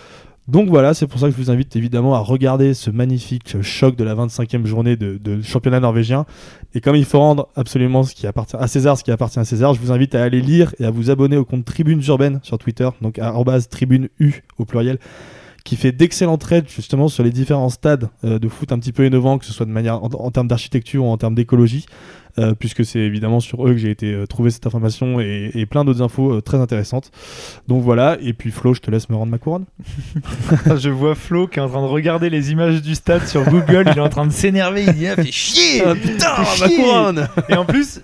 Donc 0.48 0.68
voilà, 0.68 0.92
c'est 0.92 1.06
pour 1.06 1.20
ça 1.20 1.26
que 1.26 1.32
je 1.32 1.36
vous 1.36 1.52
invite 1.52 1.76
évidemment 1.76 2.14
à 2.14 2.18
regarder 2.18 2.74
ce 2.74 2.90
magnifique 2.90 3.62
choc 3.62 3.94
de 3.94 4.02
la 4.02 4.16
25e 4.16 4.66
journée 4.66 4.96
de, 4.96 5.40
championnat 5.42 5.78
norvégien. 5.78 6.26
Et 6.74 6.80
comme 6.80 6.96
il 6.96 7.04
faut 7.04 7.20
rendre 7.20 7.48
absolument 7.54 8.02
ce 8.02 8.14
qui 8.14 8.26
appartient 8.26 8.56
à 8.56 8.66
César, 8.66 8.98
ce 8.98 9.04
qui 9.04 9.12
appartient 9.12 9.38
à 9.38 9.44
César, 9.44 9.72
je 9.72 9.80
vous 9.80 9.92
invite 9.92 10.16
à 10.16 10.22
aller 10.24 10.40
lire 10.40 10.74
et 10.80 10.84
à 10.84 10.90
vous 10.90 11.10
abonner 11.10 11.36
au 11.36 11.44
compte 11.44 11.64
Tribunes 11.64 12.02
Urbaines 12.08 12.40
sur 12.42 12.58
Twitter, 12.58 12.88
donc 13.02 13.20
arrobase 13.20 13.68
tribune 13.68 14.08
U 14.18 14.42
au 14.58 14.64
pluriel, 14.64 14.98
qui 15.64 15.76
fait 15.76 15.92
d'excellents 15.92 16.38
trades 16.38 16.68
justement 16.68 17.08
sur 17.08 17.22
les 17.22 17.30
différents 17.30 17.68
stades 17.68 18.08
euh, 18.24 18.38
de 18.38 18.48
foot 18.48 18.72
un 18.72 18.78
petit 18.78 18.92
peu 18.92 19.06
innovants, 19.06 19.38
que 19.38 19.44
ce 19.44 19.52
soit 19.52 19.66
de 19.66 19.70
manière 19.70 20.02
en, 20.02 20.08
en 20.08 20.30
termes 20.30 20.48
d'architecture 20.48 21.04
ou 21.04 21.08
en 21.08 21.16
termes 21.16 21.34
d'écologie, 21.34 21.86
euh, 22.38 22.54
puisque 22.54 22.84
c'est 22.84 22.98
évidemment 22.98 23.40
sur 23.40 23.66
eux 23.66 23.72
que 23.72 23.78
j'ai 23.78 23.90
été 23.90 24.12
euh, 24.12 24.26
trouver 24.26 24.50
cette 24.50 24.66
information 24.66 25.20
et, 25.20 25.50
et 25.54 25.66
plein 25.66 25.84
d'autres 25.84 26.02
infos 26.02 26.40
très 26.40 26.58
intéressantes. 26.58 27.10
Donc 27.68 27.82
voilà, 27.82 28.16
et 28.20 28.32
puis 28.32 28.50
Flo, 28.50 28.74
je 28.74 28.80
te 28.80 28.90
laisse 28.90 29.08
me 29.08 29.16
rendre 29.16 29.30
ma 29.30 29.38
couronne. 29.38 29.66
Je 30.78 30.90
vois 30.90 31.14
Flo 31.14 31.46
qui 31.46 31.58
est 31.58 31.62
en 31.62 31.68
train 31.68 31.82
de 31.82 31.86
regarder 31.86 32.30
les 32.30 32.50
images 32.50 32.82
du 32.82 32.94
stade 32.94 33.26
sur 33.26 33.44
Google. 33.44 33.84
il 33.92 33.98
est 33.98 34.00
en 34.00 34.08
train 34.08 34.26
de 34.26 34.32
s'énerver. 34.32 34.84
Il 34.84 34.92
dit 34.94 35.06
ah, 35.06 35.16
fait 35.16 35.30
chier 35.30 35.82
putain, 36.02 36.44
Fais 36.44 36.68
chier. 36.68 36.78
Et 37.48 37.54
en 37.54 37.64
plus, 37.64 38.00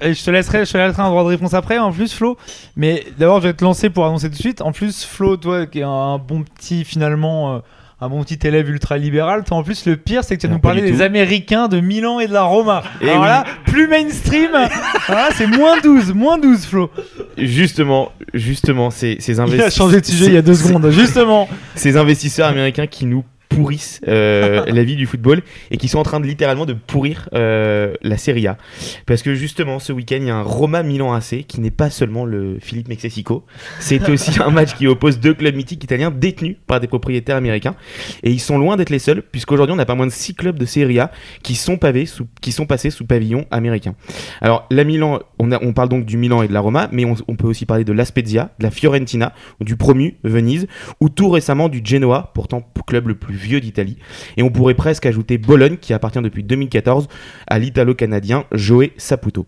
Et 0.00 0.14
je 0.14 0.24
te 0.24 0.30
laisserai, 0.30 0.64
je 0.64 0.72
te 0.72 0.78
laisserai 0.78 1.02
un 1.02 1.08
droit 1.10 1.22
de 1.22 1.28
réponse 1.28 1.54
après, 1.54 1.78
en 1.78 1.92
plus, 1.92 2.12
Flo. 2.12 2.36
Mais 2.76 3.04
d'abord, 3.18 3.40
je 3.40 3.48
vais 3.48 3.54
te 3.54 3.64
lancer 3.64 3.90
pour 3.90 4.04
annoncer 4.06 4.28
tout 4.28 4.36
de 4.36 4.40
suite. 4.40 4.60
En 4.62 4.72
plus, 4.72 5.04
Flo, 5.04 5.36
toi, 5.36 5.66
qui 5.66 5.80
est 5.80 5.84
un 5.84 6.18
bon 6.18 6.42
petit, 6.42 6.84
finalement, 6.84 7.54
euh, 7.56 7.58
un 8.00 8.08
bon 8.10 8.22
petit 8.22 8.38
élève 8.46 8.68
ultra-libéral, 8.68 9.44
toi, 9.44 9.56
en 9.56 9.62
plus, 9.62 9.86
le 9.86 9.96
pire, 9.96 10.22
c'est 10.22 10.36
que 10.36 10.42
tu 10.42 10.46
vas 10.48 10.52
nous 10.52 10.58
parler 10.58 10.82
des. 10.82 11.00
Américains 11.00 11.68
de 11.68 11.80
Milan 11.80 12.20
et 12.20 12.26
de 12.26 12.32
la 12.32 12.42
Roma. 12.42 12.82
Eh 13.00 13.08
Alors 13.08 13.22
oui. 13.22 13.28
là, 13.28 13.44
plus 13.64 13.88
mainstream, 13.88 14.50
voilà, 15.06 15.28
c'est 15.34 15.46
moins 15.46 15.80
12, 15.82 16.12
moins 16.12 16.36
12, 16.38 16.66
Flo. 16.66 16.90
Justement, 17.38 18.12
justement, 18.34 18.90
ces, 18.90 19.16
ces 19.20 19.32
Il 19.34 19.40
a 19.40 19.44
investisseurs. 19.44 19.72
changé 19.72 20.00
de 20.00 20.06
sujet 20.06 20.26
il 20.26 20.34
y 20.34 20.36
a 20.36 20.42
deux 20.42 20.54
secondes, 20.54 20.90
justement. 20.90 21.48
ces 21.74 21.96
investisseurs 21.96 22.48
américains 22.48 22.86
qui 22.86 23.06
nous 23.06 23.24
pourrissent 23.56 24.00
euh, 24.06 24.64
la 24.68 24.84
vie 24.84 24.96
du 24.96 25.06
football 25.06 25.42
et 25.70 25.76
qui 25.78 25.88
sont 25.88 25.98
en 25.98 26.02
train 26.02 26.20
de 26.20 26.26
littéralement 26.26 26.66
de 26.66 26.74
pourrir 26.74 27.28
euh, 27.34 27.94
la 28.02 28.16
Serie 28.18 28.46
A. 28.46 28.58
Parce 29.06 29.22
que 29.22 29.34
justement, 29.34 29.78
ce 29.78 29.92
week-end, 29.92 30.18
il 30.20 30.26
y 30.26 30.30
a 30.30 30.36
un 30.36 30.42
Roma 30.42 30.82
Milan 30.82 31.12
AC 31.12 31.44
qui 31.46 31.60
n'est 31.60 31.70
pas 31.70 31.90
seulement 31.90 32.24
le 32.24 32.58
Philippe 32.60 32.88
Mexesico, 32.88 33.44
c'est 33.80 34.08
aussi 34.10 34.40
un 34.42 34.50
match 34.50 34.74
qui 34.74 34.86
oppose 34.86 35.18
deux 35.20 35.34
clubs 35.34 35.54
mythiques 35.54 35.82
italiens 35.84 36.10
détenus 36.10 36.56
par 36.66 36.80
des 36.80 36.86
propriétaires 36.86 37.36
américains. 37.36 37.74
Et 38.22 38.30
ils 38.30 38.40
sont 38.40 38.58
loin 38.58 38.76
d'être 38.76 38.90
les 38.90 38.98
seuls, 38.98 39.22
puisqu'aujourd'hui, 39.22 39.74
on 39.74 39.78
a 39.78 39.86
pas 39.86 39.94
moins 39.94 40.06
de 40.06 40.12
six 40.12 40.34
clubs 40.34 40.58
de 40.58 40.66
Serie 40.66 41.00
A 41.00 41.10
qui 41.42 41.54
sont, 41.54 41.76
pavés 41.78 42.06
sous, 42.06 42.26
qui 42.40 42.52
sont 42.52 42.66
passés 42.66 42.90
sous 42.90 43.06
pavillon 43.06 43.46
américain. 43.50 43.94
Alors, 44.40 44.66
la 44.70 44.84
Milan, 44.84 45.20
on, 45.38 45.52
a- 45.52 45.62
on 45.62 45.72
parle 45.72 45.88
donc 45.88 46.04
du 46.04 46.16
Milan 46.16 46.42
et 46.42 46.48
de 46.48 46.52
la 46.52 46.60
Roma, 46.60 46.88
mais 46.92 47.04
on, 47.04 47.14
on 47.28 47.36
peut 47.36 47.46
aussi 47.46 47.66
parler 47.66 47.84
de 47.84 47.92
la 47.92 48.04
Spezia, 48.04 48.50
de 48.58 48.64
la 48.64 48.70
Fiorentina, 48.70 49.32
du 49.60 49.76
promu 49.76 50.16
Venise, 50.24 50.66
ou 51.00 51.08
tout 51.08 51.28
récemment 51.30 51.68
du 51.68 51.80
Genoa, 51.84 52.30
pourtant 52.34 52.62
club 52.86 53.08
le 53.08 53.14
plus 53.16 53.34
vieux 53.46 53.60
d'Italie. 53.60 53.96
Et 54.36 54.42
on 54.42 54.50
pourrait 54.50 54.74
presque 54.74 55.06
ajouter 55.06 55.38
Bologne, 55.38 55.76
qui 55.80 55.92
appartient 55.94 56.20
depuis 56.20 56.42
2014 56.42 57.08
à 57.46 57.58
l'italo-canadien 57.58 58.44
Joe 58.52 58.88
Saputo. 58.96 59.46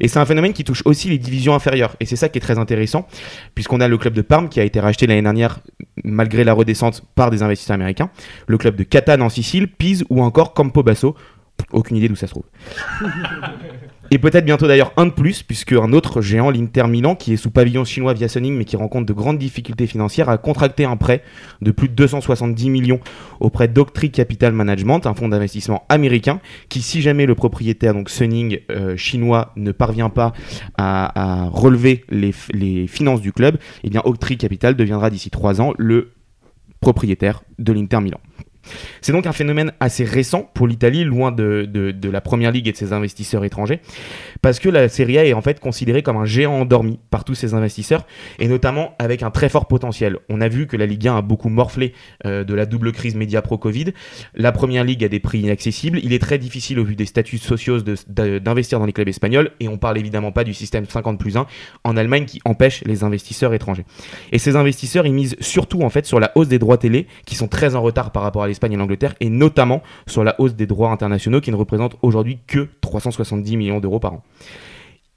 Et 0.00 0.08
c'est 0.08 0.18
un 0.18 0.26
phénomène 0.26 0.52
qui 0.52 0.64
touche 0.64 0.82
aussi 0.84 1.08
les 1.08 1.18
divisions 1.18 1.54
inférieures. 1.54 1.96
Et 2.00 2.06
c'est 2.06 2.16
ça 2.16 2.28
qui 2.28 2.38
est 2.38 2.42
très 2.42 2.58
intéressant, 2.58 3.08
puisqu'on 3.54 3.80
a 3.80 3.88
le 3.88 3.98
club 3.98 4.14
de 4.14 4.22
Parme 4.22 4.48
qui 4.48 4.60
a 4.60 4.64
été 4.64 4.80
racheté 4.80 5.06
l'année 5.06 5.22
dernière, 5.22 5.60
malgré 6.04 6.44
la 6.44 6.52
redescente, 6.52 7.04
par 7.14 7.30
des 7.30 7.42
investisseurs 7.42 7.74
américains, 7.74 8.10
le 8.46 8.58
club 8.58 8.76
de 8.76 8.84
Catane 8.84 9.22
en 9.22 9.28
Sicile, 9.28 9.68
Pise 9.68 10.04
ou 10.10 10.22
encore 10.22 10.54
Campobasso. 10.54 11.16
Aucune 11.72 11.96
idée 11.98 12.08
d'où 12.08 12.16
ça 12.16 12.26
se 12.26 12.32
trouve. 12.32 12.44
Et 14.10 14.16
peut-être 14.16 14.46
bientôt 14.46 14.66
d'ailleurs 14.66 14.92
un 14.96 15.04
de 15.04 15.10
plus, 15.10 15.42
puisque 15.42 15.74
un 15.74 15.92
autre 15.92 16.22
géant, 16.22 16.50
l'Inter 16.50 16.86
Milan, 16.86 17.14
qui 17.14 17.34
est 17.34 17.36
sous 17.36 17.50
pavillon 17.50 17.84
chinois 17.84 18.14
via 18.14 18.26
Suning, 18.26 18.56
mais 18.56 18.64
qui 18.64 18.76
rencontre 18.76 19.04
de 19.04 19.12
grandes 19.12 19.36
difficultés 19.36 19.86
financières, 19.86 20.30
a 20.30 20.38
contracté 20.38 20.86
un 20.86 20.96
prêt 20.96 21.22
de 21.60 21.70
plus 21.70 21.88
de 21.88 21.94
270 21.94 22.70
millions 22.70 23.00
auprès 23.38 23.68
d'Octree 23.68 24.10
Capital 24.10 24.54
Management, 24.54 25.04
un 25.04 25.12
fonds 25.12 25.28
d'investissement 25.28 25.84
américain, 25.90 26.40
qui, 26.70 26.80
si 26.80 27.02
jamais 27.02 27.26
le 27.26 27.34
propriétaire, 27.34 27.92
donc 27.92 28.08
Suning 28.08 28.60
euh, 28.70 28.96
chinois, 28.96 29.52
ne 29.56 29.72
parvient 29.72 30.08
pas 30.08 30.32
à, 30.78 31.48
relever 31.52 32.04
les 32.08 32.86
finances 32.86 33.20
du 33.20 33.32
club, 33.32 33.58
eh 33.84 33.90
bien 33.90 34.00
Octree 34.04 34.38
Capital 34.38 34.74
deviendra 34.74 35.10
d'ici 35.10 35.28
trois 35.30 35.60
ans 35.60 35.74
le 35.76 36.12
propriétaire 36.80 37.42
de 37.58 37.72
l'Inter 37.72 38.00
Milan. 38.00 38.20
C'est 39.00 39.12
donc 39.12 39.26
un 39.26 39.32
phénomène 39.32 39.72
assez 39.80 40.04
récent 40.04 40.50
pour 40.54 40.66
l'Italie, 40.66 41.04
loin 41.04 41.32
de, 41.32 41.68
la 42.10 42.20
Première 42.20 42.52
Ligue 42.52 42.68
et 42.68 42.72
de 42.72 42.76
ses 42.76 42.92
investisseurs 42.92 43.44
étrangers, 43.44 43.80
parce 44.42 44.58
que 44.58 44.68
la 44.68 44.88
Serie 44.88 45.18
A 45.18 45.24
est 45.24 45.32
en 45.32 45.42
fait 45.42 45.60
considérée 45.60 46.02
comme 46.02 46.16
un 46.16 46.24
géant 46.24 46.60
endormi 46.60 46.98
par 47.10 47.24
tous 47.24 47.34
ces 47.34 47.54
investisseurs, 47.54 48.06
et 48.38 48.48
notamment 48.48 48.94
avec 48.98 49.22
un 49.22 49.30
très 49.30 49.48
fort 49.48 49.66
potentiel. 49.66 50.18
On 50.28 50.40
a 50.40 50.48
vu 50.48 50.66
que 50.66 50.76
la 50.76 50.86
Ligue 50.86 51.08
1 51.08 51.18
a 51.18 51.22
beaucoup 51.22 51.48
morflé 51.48 51.92
euh, 52.26 52.44
de 52.44 52.54
la 52.54 52.66
double 52.66 52.92
crise 52.92 53.14
média 53.14 53.42
pro-Covid. 53.42 53.92
La 54.34 54.52
Première 54.52 54.84
Ligue 54.84 55.04
a 55.04 55.08
des 55.08 55.20
prix 55.20 55.40
inaccessibles. 55.40 56.00
Il 56.02 56.12
est 56.12 56.18
très 56.18 56.38
difficile, 56.38 56.78
au 56.78 56.84
vu 56.84 56.96
des 56.96 57.06
statuts 57.06 57.38
sociaux, 57.38 57.78
d'investir 57.80 58.78
dans 58.78 58.86
les 58.86 58.92
clubs 58.92 59.08
espagnols, 59.08 59.50
et 59.60 59.68
on 59.68 59.78
parle 59.78 59.98
évidemment 59.98 60.32
pas 60.32 60.44
du 60.44 60.54
système 60.54 60.86
50 60.86 61.18
plus 61.18 61.36
1 61.36 61.46
en 61.84 61.96
Allemagne 61.96 62.24
qui 62.24 62.40
empêche 62.44 62.82
les 62.84 63.04
investisseurs 63.04 63.54
étrangers. 63.54 63.84
Et 64.32 64.38
ces 64.38 64.56
investisseurs, 64.56 65.06
ils 65.06 65.12
misent 65.12 65.36
surtout 65.40 65.82
en 65.82 65.90
fait 65.90 66.06
sur 66.06 66.20
la 66.20 66.32
hausse 66.34 66.48
des 66.48 66.58
droits 66.58 66.78
télé, 66.78 67.06
qui 67.26 67.34
sont 67.34 67.48
très 67.48 67.74
en 67.74 67.82
retard 67.82 68.12
par 68.12 68.22
rapport 68.22 68.42
à 68.42 68.48
l'Espagne 68.58 68.72
et 68.72 68.76
l'Angleterre, 68.76 69.14
et 69.20 69.30
notamment 69.30 69.82
sur 70.06 70.24
la 70.24 70.34
hausse 70.40 70.54
des 70.54 70.66
droits 70.66 70.90
internationaux, 70.90 71.40
qui 71.40 71.52
ne 71.52 71.56
représentent 71.56 71.96
aujourd'hui 72.02 72.40
que 72.46 72.68
370 72.80 73.56
millions 73.56 73.78
d'euros 73.78 74.00
par 74.00 74.14
an. 74.14 74.24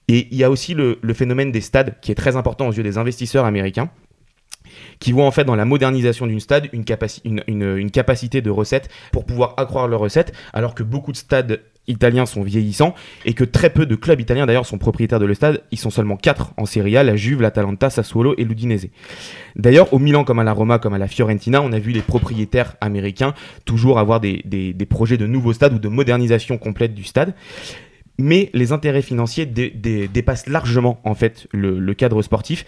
Et 0.07 0.27
il 0.29 0.37
y 0.37 0.43
a 0.43 0.51
aussi 0.51 0.73
le, 0.73 0.99
phénomène 1.13 1.51
des 1.51 1.61
stades, 1.61 1.95
qui 2.01 2.11
est 2.11 2.15
très 2.15 2.35
important 2.35 2.67
aux 2.67 2.73
yeux 2.73 2.83
des 2.83 2.97
investisseurs 2.97 3.45
américains, 3.45 3.89
qui 4.99 5.11
voient 5.11 5.25
en 5.25 5.31
fait 5.31 5.43
dans 5.43 5.55
la 5.55 5.65
modernisation 5.65 6.27
d'une 6.27 6.39
stade 6.39 6.69
une, 6.71 6.83
une- 7.47 7.91
capacité 7.91 8.41
de 8.41 8.49
recettes 8.49 8.89
pour 9.11 9.25
pouvoir 9.25 9.55
accroître 9.57 9.87
leurs 9.87 9.99
recettes, 9.99 10.33
alors 10.53 10.75
que 10.75 10.83
beaucoup 10.83 11.11
de 11.11 11.17
stades 11.17 11.61
italiens 11.87 12.25
sont 12.25 12.43
vieillissants 12.43 12.93
et 13.25 13.33
que 13.33 13.43
très 13.43 13.69
peu 13.69 13.85
de 13.85 13.95
clubs 13.95 14.19
italiens 14.19 14.45
d'ailleurs 14.45 14.65
sont 14.65 14.77
propriétaires 14.77 15.19
de 15.19 15.25
le 15.25 15.33
stade. 15.33 15.63
Ils 15.71 15.79
sont 15.79 15.89
seulement 15.89 16.15
quatre 16.15 16.53
en 16.57 16.65
Serie 16.65 16.95
A, 16.97 17.03
la 17.03 17.15
Juve, 17.15 17.41
l'Atalanta, 17.41 17.89
Sassuolo 17.89 18.35
et 18.37 18.43
l'Udinese. 18.43 18.87
D'ailleurs, 19.55 19.93
au 19.93 19.99
Milan 19.99 20.23
comme 20.23 20.39
à 20.39 20.43
la 20.43 20.53
Roma, 20.53 20.79
comme 20.79 20.93
à 20.93 20.97
la 20.97 21.07
Fiorentina, 21.07 21.61
on 21.61 21.71
a 21.71 21.79
vu 21.79 21.91
les 21.91 22.01
propriétaires 22.01 22.75
américains 22.81 23.33
toujours 23.65 23.99
avoir 23.99 24.19
des, 24.19 24.41
des- 24.45 24.73
projets 24.85 25.17
de 25.17 25.25
nouveaux 25.27 25.53
stades 25.53 25.73
ou 25.73 25.79
de 25.79 25.87
modernisation 25.87 26.57
complète 26.57 26.93
du 26.93 27.03
stade. 27.03 27.33
Mais 28.17 28.49
les 28.53 28.71
intérêts 28.71 29.01
financiers 29.01 29.45
dé- 29.45 29.71
dé- 29.71 30.07
dépassent 30.07 30.47
largement 30.47 30.99
en 31.03 31.15
fait 31.15 31.47
le 31.51 31.93
cadre 31.93 32.21
sportif 32.21 32.65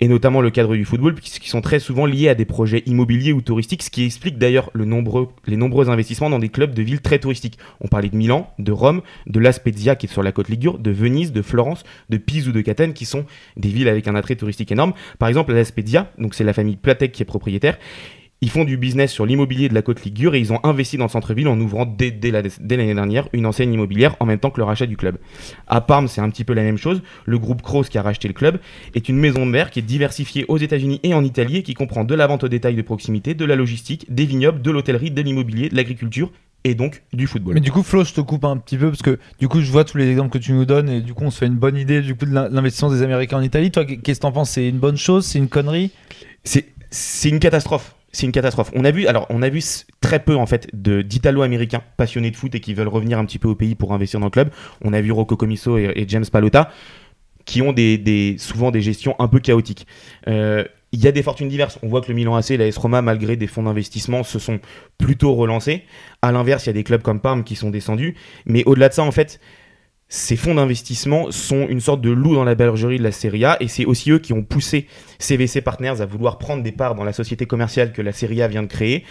et 0.00 0.08
notamment 0.08 0.40
le 0.40 0.50
cadre 0.50 0.76
du 0.76 0.84
football, 0.84 1.14
puisqu'ils 1.14 1.48
sont 1.48 1.60
très 1.60 1.78
souvent 1.78 2.06
liés 2.06 2.28
à 2.28 2.34
des 2.34 2.44
projets 2.44 2.82
immobiliers 2.86 3.32
ou 3.32 3.40
touristiques, 3.40 3.82
ce 3.82 3.90
qui 3.90 4.04
explique 4.04 4.38
d'ailleurs 4.38 4.70
les 4.74 4.86
nombreux 4.86 5.90
investissements 5.90 6.30
dans 6.30 6.38
des 6.38 6.48
clubs 6.48 6.74
de 6.74 6.82
villes 6.82 7.00
très 7.00 7.18
touristiques. 7.18 7.58
On 7.80 7.88
parlait 7.88 8.08
de 8.08 8.16
Milan, 8.16 8.52
de 8.58 8.72
Rome, 8.72 9.02
de 9.26 9.40
La 9.40 9.52
Spezia 9.52 9.96
qui 9.96 10.06
est 10.06 10.10
sur 10.10 10.22
la 10.22 10.32
côte 10.32 10.48
Ligure, 10.48 10.78
de 10.78 10.90
Venise, 10.90 11.32
de 11.32 11.42
Florence, 11.42 11.84
de 12.10 12.18
Pise 12.18 12.48
ou 12.48 12.52
de 12.52 12.60
Catane 12.60 12.92
qui 12.92 13.06
sont 13.06 13.24
des 13.56 13.68
villes 13.68 13.88
avec 13.88 14.06
un 14.08 14.14
attrait 14.14 14.36
touristique 14.36 14.72
énorme. 14.72 14.92
Par 15.18 15.28
exemple, 15.28 15.52
La 15.52 15.64
Spezia, 15.64 16.10
donc 16.18 16.34
c'est 16.34 16.44
la 16.44 16.52
famille 16.52 16.76
Platek 16.76 17.12
qui 17.12 17.22
est 17.22 17.26
propriétaire, 17.26 17.78
ils 18.42 18.50
font 18.50 18.64
du 18.64 18.76
business 18.76 19.12
sur 19.12 19.24
l'immobilier 19.24 19.68
de 19.68 19.74
la 19.74 19.82
côte 19.82 20.04
Ligure 20.04 20.34
et 20.34 20.40
ils 20.40 20.52
ont 20.52 20.60
investi 20.62 20.98
dans 20.98 21.04
le 21.06 21.10
centre-ville 21.10 21.48
en 21.48 21.58
ouvrant 21.58 21.86
dès, 21.86 22.10
dès 22.10 22.30
la- 22.30 22.42
dès 22.42 22.76
l'année 22.76 22.94
dernière 22.94 23.28
une 23.32 23.46
enseigne 23.46 23.72
immobilière 23.72 24.14
en 24.20 24.26
même 24.26 24.38
temps 24.38 24.50
que 24.50 24.60
le 24.60 24.64
rachat 24.64 24.86
du 24.86 24.96
club. 24.96 25.16
À 25.66 25.80
Parme, 25.80 26.06
c'est 26.06 26.20
un 26.20 26.28
petit 26.28 26.44
peu 26.44 26.52
la 26.52 26.62
même 26.62 26.76
chose. 26.76 27.02
Le 27.24 27.38
groupe 27.38 27.62
Kroos 27.62 27.84
qui 27.84 27.96
a 27.96 28.02
racheté 28.02 28.28
le 28.28 28.34
club 28.34 28.58
est 28.94 29.08
une 29.08 29.16
maison 29.16 29.46
mère 29.46 29.70
qui 29.70 29.78
est 29.78 29.82
diversifiée 29.82 30.44
aux 30.48 30.58
États-Unis 30.58 31.00
et 31.02 31.14
en 31.14 31.24
Italie 31.24 31.56
et 31.58 31.62
qui 31.62 31.74
comprend 31.74 32.04
de 32.04 32.14
la 32.14 32.26
vente 32.26 32.44
au 32.44 32.48
détail 32.48 32.74
de 32.74 32.82
proximité, 32.82 33.34
de 33.34 33.44
la 33.44 33.56
logistique, 33.56 34.06
des 34.14 34.26
vignobles, 34.26 34.60
de 34.60 34.70
l'hôtellerie, 34.70 35.10
de 35.10 35.22
l'immobilier, 35.22 35.70
de 35.70 35.76
l'agriculture 35.76 36.30
et 36.64 36.74
donc 36.74 37.02
du 37.14 37.26
football. 37.26 37.54
Mais 37.54 37.60
du 37.60 37.72
coup, 37.72 37.82
Flo, 37.82 38.04
je 38.04 38.12
te 38.12 38.20
coupe 38.20 38.44
un 38.44 38.58
petit 38.58 38.76
peu 38.76 38.90
parce 38.90 39.02
que 39.02 39.18
du 39.38 39.48
coup, 39.48 39.60
je 39.60 39.70
vois 39.72 39.84
tous 39.84 39.96
les 39.96 40.10
exemples 40.10 40.30
que 40.30 40.38
tu 40.38 40.52
nous 40.52 40.66
donnes 40.66 40.90
et 40.90 41.00
du 41.00 41.14
coup, 41.14 41.24
on 41.24 41.30
se 41.30 41.38
fait 41.38 41.46
une 41.46 41.54
bonne 41.56 41.76
idée 41.78 42.02
du 42.02 42.14
coup 42.14 42.26
de 42.26 42.34
l'in- 42.34 42.50
l'investissement 42.50 42.90
des 42.90 43.02
Américains 43.02 43.38
en 43.38 43.42
Italie. 43.42 43.70
Toi, 43.70 43.86
qu'est-ce 43.86 44.18
que 44.18 44.22
t'en 44.22 44.32
penses? 44.32 44.50
C'est 44.50 44.68
une 44.68 44.78
bonne 44.78 44.98
chose? 44.98 45.24
C'est 45.24 45.38
une 45.38 45.48
connerie? 45.48 45.90
C'est 46.44 47.28
une 47.28 47.38
catastrophe. 47.40 47.95
C'est 48.16 48.24
une 48.24 48.32
catastrophe. 48.32 48.70
On 48.74 48.86
a 48.86 48.90
vu, 48.90 49.06
alors, 49.08 49.26
on 49.28 49.42
a 49.42 49.50
vu 49.50 49.62
très 50.00 50.20
peu 50.20 50.36
en 50.36 50.46
fait 50.46 50.74
d'Italo-américains 50.74 51.82
passionnés 51.98 52.30
de 52.30 52.36
foot 52.36 52.54
et 52.54 52.60
qui 52.60 52.72
veulent 52.72 52.88
revenir 52.88 53.18
un 53.18 53.26
petit 53.26 53.38
peu 53.38 53.46
au 53.46 53.54
pays 53.54 53.74
pour 53.74 53.92
investir 53.92 54.20
dans 54.20 54.28
le 54.28 54.30
club. 54.30 54.48
On 54.82 54.94
a 54.94 55.02
vu 55.02 55.12
Rocco 55.12 55.36
Comiso 55.36 55.76
et, 55.76 56.06
James 56.08 56.24
Palota 56.32 56.70
qui 57.44 57.60
ont 57.60 57.74
des- 57.74 58.36
souvent 58.38 58.70
des 58.70 58.80
gestions 58.80 59.16
un 59.18 59.28
peu 59.28 59.38
chaotiques. 59.38 59.86
Euh, 60.28 60.64
il 60.92 61.04
y 61.04 61.06
a 61.06 61.12
des 61.12 61.22
fortunes 61.22 61.50
diverses. 61.50 61.78
On 61.82 61.88
voit 61.88 62.00
que 62.00 62.08
le 62.08 62.14
Milan 62.14 62.36
AC 62.36 62.52
et 62.52 62.56
la 62.56 62.66
S 62.66 62.78
Roma, 62.78 63.02
malgré 63.02 63.36
des 63.36 63.46
fonds 63.46 63.64
d'investissement, 63.64 64.22
se 64.22 64.38
sont 64.38 64.60
plutôt 64.96 65.34
relancés. 65.34 65.82
À 66.22 66.32
l'inverse, 66.32 66.64
il 66.64 66.68
y 66.68 66.70
a 66.70 66.72
des 66.72 66.84
clubs 66.84 67.02
comme 67.02 67.20
Parme 67.20 67.44
qui 67.44 67.54
sont 67.54 67.68
descendus. 67.68 68.14
Mais 68.46 68.64
au-delà 68.64 68.88
de 68.88 68.94
ça, 68.94 69.02
en 69.02 69.12
fait, 69.12 69.40
ces 70.08 70.36
fonds 70.36 70.54
d'investissement 70.54 71.30
sont 71.30 71.66
une 71.68 71.80
sorte 71.80 72.00
de 72.00 72.10
loup 72.10 72.34
dans 72.34 72.44
la 72.44 72.54
bergerie 72.54 72.98
de 72.98 73.02
la 73.02 73.12
Serie 73.12 73.44
A 73.44 73.56
et 73.60 73.68
c'est 73.68 73.84
aussi 73.84 74.12
eux 74.12 74.20
qui 74.20 74.32
ont 74.32 74.44
poussé 74.44 74.86
CVC 75.18 75.60
Partners 75.62 76.00
à 76.00 76.06
vouloir 76.06 76.38
prendre 76.38 76.62
des 76.62 76.72
parts 76.72 76.94
dans 76.94 77.02
la 77.04 77.12
société 77.12 77.46
commerciale 77.46 77.92
que 77.92 78.02
la 78.02 78.12
Serie 78.12 78.40
A 78.40 78.48
vient 78.48 78.62
de 78.62 78.68
créer, 78.68 79.04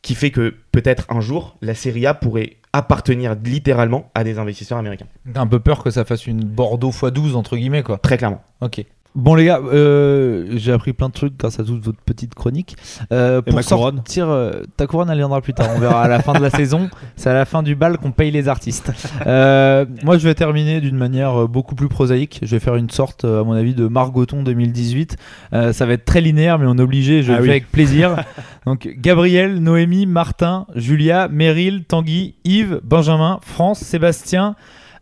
qui 0.00 0.14
fait 0.14 0.30
que 0.30 0.54
peut-être 0.72 1.04
un 1.10 1.20
jour 1.20 1.58
la 1.60 1.74
Serie 1.74 2.06
A 2.06 2.14
pourrait 2.14 2.56
appartenir 2.72 3.36
littéralement 3.42 4.10
à 4.14 4.24
des 4.24 4.38
investisseurs 4.38 4.78
américains. 4.78 5.08
T'as 5.32 5.40
un 5.40 5.46
peu 5.46 5.60
peur 5.60 5.82
que 5.82 5.90
ça 5.90 6.04
fasse 6.04 6.26
une 6.26 6.40
Bordeaux 6.40 6.90
x12 6.90 7.34
entre 7.34 7.56
guillemets 7.56 7.82
quoi. 7.82 7.98
Très 7.98 8.16
clairement. 8.16 8.42
Ok. 8.62 8.84
Bon 9.16 9.34
les 9.34 9.46
gars, 9.46 9.60
euh, 9.72 10.44
j'ai 10.56 10.72
appris 10.72 10.92
plein 10.92 11.08
de 11.08 11.14
trucs 11.14 11.38
grâce 11.38 11.58
à 11.58 11.64
toute 11.64 11.82
votre 11.82 11.98
petite 12.02 12.34
chronique. 12.34 12.76
Euh, 13.12 13.38
Et 13.40 13.42
pour 13.44 13.54
ma 13.54 13.62
couronne 13.62 13.96
sortir, 13.96 14.28
euh, 14.28 14.60
ta 14.76 14.86
couronne 14.86 15.08
elle 15.08 15.16
viendra 15.16 15.40
plus 15.40 15.54
tard. 15.54 15.68
On 15.74 15.78
verra 15.78 16.02
à 16.02 16.08
la 16.08 16.20
fin 16.20 16.34
de 16.34 16.40
la 16.42 16.50
saison. 16.60 16.90
C'est 17.16 17.30
à 17.30 17.34
la 17.34 17.46
fin 17.46 17.62
du 17.62 17.74
bal 17.74 17.96
qu'on 17.96 18.12
paye 18.12 18.30
les 18.30 18.46
artistes. 18.46 18.92
Euh, 19.26 19.86
moi 20.04 20.18
je 20.18 20.28
vais 20.28 20.34
terminer 20.34 20.82
d'une 20.82 20.98
manière 20.98 21.44
euh, 21.44 21.46
beaucoup 21.46 21.74
plus 21.74 21.88
prosaïque. 21.88 22.40
Je 22.42 22.50
vais 22.56 22.60
faire 22.60 22.76
une 22.76 22.90
sorte, 22.90 23.24
euh, 23.24 23.40
à 23.40 23.44
mon 23.44 23.52
avis, 23.54 23.74
de 23.74 23.86
Margoton 23.88 24.42
2018. 24.42 25.16
Euh, 25.54 25.72
ça 25.72 25.86
va 25.86 25.94
être 25.94 26.04
très 26.04 26.20
linéaire, 26.20 26.58
mais 26.58 26.66
on 26.68 26.76
est 26.76 26.82
obligé. 26.82 27.22
Je 27.22 27.32
Ah 27.32 27.36
le 27.36 27.40
oui. 27.40 27.46
fais 27.46 27.52
avec 27.52 27.72
plaisir. 27.72 28.16
Donc 28.66 28.86
Gabriel, 28.98 29.60
Noémie, 29.62 30.04
Martin, 30.04 30.66
Julia, 30.74 31.28
Meryl, 31.28 31.84
Tanguy, 31.84 32.34
Yves, 32.44 32.80
Benjamin, 32.84 33.38
France, 33.40 33.78
Sébastien. 33.80 34.56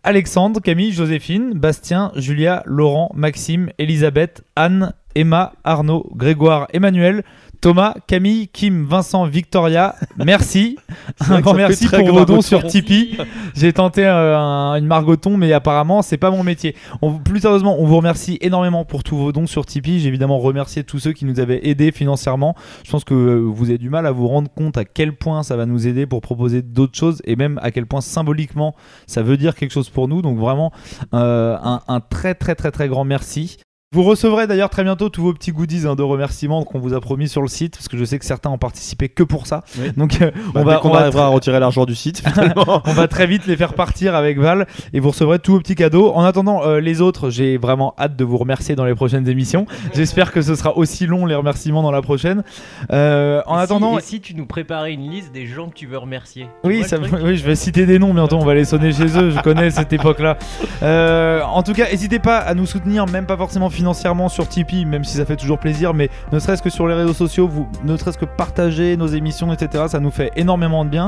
Alexandre, 0.07 0.61
Camille, 0.61 0.93
Joséphine, 0.93 1.55
Bastien, 1.55 2.13
Julia, 2.15 2.63
Laurent, 2.67 3.11
Maxime, 3.15 3.71
Elisabeth, 3.79 4.45
Anne, 4.55 4.93
Emma, 5.15 5.55
Arnaud, 5.65 6.11
Grégoire, 6.15 6.69
Emmanuel, 6.75 7.25
Thomas, 7.65 7.95
Camille, 8.07 8.49
Kim, 8.49 8.85
Vincent, 8.85 9.25
Victoria, 9.25 9.95
merci. 10.19 10.77
Un 11.31 11.41
grand 11.41 11.55
merci 11.55 11.89
pour 11.89 12.13
vos 12.13 12.25
dons 12.27 12.43
sur 12.43 12.63
Tipeee. 12.63 13.17
J'ai 13.55 13.73
tenté 13.73 14.05
euh, 14.05 14.37
un- 14.39 14.75
une 14.75 14.85
margoton, 14.85 15.39
mais 15.39 15.51
apparemment, 15.55 16.03
c'est 16.03 16.19
pas 16.19 16.31
mon 16.31 16.43
métier. 16.43 16.77
On- 17.01 17.15
plus 17.15 17.41
sérieusement, 17.41 17.77
on 17.81 17.87
vous 17.87 17.97
remercie 17.97 18.37
énormément 18.43 18.85
pour 18.85 19.03
tous 19.03 19.17
vos 19.17 19.33
dons 19.33 19.47
sur 19.47 19.65
Tipeee. 19.65 19.99
J'ai 20.01 20.09
évidemment 20.09 20.39
remercié 20.41 20.85
tous 20.85 20.99
ceux 20.99 21.13
qui 21.13 21.25
nous 21.25 21.41
avaient 21.41 21.67
aidés 21.67 21.91
financièrement. 21.91 22.55
Je 22.85 22.91
pense 22.91 23.03
que 23.05 23.15
euh, 23.15 23.37
vous 23.39 23.71
avez 23.71 23.79
du 23.79 23.89
mal 23.89 24.05
à 24.07 24.11
vous 24.13 24.29
rendre 24.29 24.51
compte 24.55 24.77
à 24.77 24.85
quel 24.85 25.15
point 25.17 25.43
ça 25.43 25.57
va 25.57 25.65
nous 25.65 25.87
aider 25.87 26.05
pour 26.05 26.21
proposer 26.21 26.61
d'autres 26.61 26.99
choses 26.99 27.23
et 27.25 27.35
même 27.35 27.59
à 27.63 27.71
quel 27.71 27.87
point 27.87 28.03
symboliquement 28.03 28.75
ça 29.07 29.23
veut 29.23 29.39
dire 29.39 29.55
quelque 29.55 29.73
chose 29.73 29.89
pour 29.89 30.07
nous. 30.07 30.21
Donc 30.21 30.37
vraiment, 30.39 30.71
euh, 31.15 31.57
un, 31.63 31.81
un 31.89 32.01
très 32.01 32.35
très 32.35 32.55
très 32.57 32.71
très 32.71 32.89
grand 32.89 33.05
merci. 33.05 33.57
Vous 33.95 34.03
recevrez 34.03 34.49
d'ailleurs 34.49 34.71
très 34.71 34.83
bientôt 34.83 35.09
tous 35.09 35.23
vos 35.23 35.33
petits 35.33 35.53
goodies 35.53 35.87
hein, 35.87 35.95
de 35.95 36.03
remerciements 36.03 36.65
qu'on 36.65 36.81
vous 36.81 36.95
a 36.95 37.01
promis 37.01 37.29
sur 37.29 37.41
le 37.43 37.47
site 37.49 37.77
parce 37.77 37.87
que 37.87 37.97
je 37.97 38.05
sais 38.05 38.19
que 38.19 38.25
certains 38.25 38.51
ont 38.51 38.59
participé 38.59 39.09
que 39.09 39.23
pour 39.23 39.47
ça. 39.47 39.63
Oui. 39.79 39.93
Donc 39.97 40.21
euh, 40.21 40.33
Bah, 40.53 40.61
on 40.61 40.65
va, 40.65 40.81
on 40.85 40.91
va 40.91 40.99
arrivera 41.03 41.27
à 41.27 41.29
retirer 41.29 41.61
l'argent 41.61 41.85
du 41.85 41.95
site, 41.95 42.19
finalement. 42.33 42.83
on 42.85 42.93
va 42.93 43.07
très 43.07 43.29
vite 43.29 43.47
les 43.47 43.57
faire 43.57 43.75
partir 43.75 44.17
avec 44.17 44.37
Val 44.39 44.67
et 44.93 44.99
vous 44.99 45.11
recevrez 45.11 45.39
tous 45.39 45.53
vos 45.53 45.59
petits 45.61 45.77
cadeaux. 45.77 46.13
En 46.13 46.25
attendant, 46.25 46.65
euh, 46.65 46.81
les 46.81 47.01
autres, 47.01 47.31
j'ai 47.31 47.57
vraiment 47.57 47.95
hâte 47.99 48.17
de 48.17 48.25
vous 48.25 48.37
remercier 48.37 48.75
dans 48.75 48.85
les 48.85 48.97
prochaines 48.97 49.29
émissions. 49.29 49.67
J'espère 49.95 50.33
que 50.33 50.43
ce 50.43 50.57
sera 50.57 50.77
aussi 50.77 51.07
long 51.07 51.25
les 51.25 51.37
remerciements 51.37 51.83
dans 51.83 51.93
la 51.93 52.03
prochaine. 52.03 52.43
Euh, 52.93 53.43
en 53.47 53.55
Et 53.55 53.59
si- 53.59 53.63
attendant, 53.63 53.99
et 53.99 54.03
si 54.03 54.21
tu 54.21 54.35
nous 54.35 54.47
préparais 54.47 54.93
une 54.93 55.09
liste 55.09 55.33
des 55.33 55.47
gens 55.47 55.69
que 55.69 55.75
tu 55.75 55.87
veux 55.87 55.99
remercier 55.99 56.49
Tu 56.65 56.69
oui, 56.69 56.83
ça, 56.83 56.97
oui, 57.23 57.37
je 57.37 57.45
vais 57.45 57.55
citer 57.55 57.87
des 57.87 58.01
noms 58.01 58.13
bientôt, 58.13 58.37
on 58.39 58.45
va 58.45 58.55
les 58.55 58.65
sonner 58.65 58.93
chez 58.93 59.05
eux, 59.19 59.31
je 59.31 59.41
connais 59.41 59.71
cette 59.71 59.93
époque-là. 59.93 60.37
Euh, 60.83 61.43
en 61.43 61.63
tout 61.63 61.73
cas, 61.75 61.89
n'hésitez 61.91 62.19
pas 62.19 62.39
à 62.39 62.55
nous 62.55 62.67
soutenir, 62.67 63.07
même 63.07 63.27
pas 63.27 63.37
forcément 63.37 63.71
financièrement 63.85 64.31
sur 64.31 64.49
Tipeee, 64.49 64.87
même 64.87 65.05
si 65.05 65.19
ça 65.19 65.27
fait 65.27 65.37
toujours 65.37 65.59
plaisir, 65.59 65.93
mais 65.93 66.09
ne 66.33 66.39
serait-ce 66.39 66.63
que 66.63 66.71
sur 66.71 66.89
les 66.89 66.95
réseaux 66.95 67.13
sociaux, 67.13 67.47
vous, 67.47 67.69
ne 67.85 67.99
serait-ce 67.99 68.17
que 68.17 68.25
partager 68.25 68.97
nos 68.97 69.09
émissions, 69.09 69.53
etc., 69.53 69.85
ça 69.89 70.01
nous 70.01 70.11
fait 70.11 70.33
énormément 70.37 70.87
de 70.87 70.91
bien. 70.91 71.07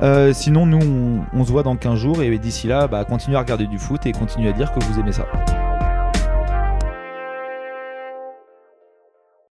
Euh, 0.00 0.32
sinon, 0.32 0.64
nous, 0.64 1.22
on, 1.34 1.44
se 1.44 1.52
voit 1.52 1.62
dans 1.62 1.76
15 1.76 1.98
jours, 1.98 2.22
et 2.22 2.38
d'ici 2.38 2.66
là, 2.66 2.86
bah, 2.88 3.04
continuez 3.04 3.36
à 3.36 3.40
regarder 3.40 3.66
du 3.66 3.78
foot 3.78 4.06
et 4.06 4.12
continuez 4.12 4.48
à 4.48 4.52
dire 4.52 4.72
que 4.72 4.82
vous 4.82 4.98
aimez 4.98 5.12
ça. 5.12 5.26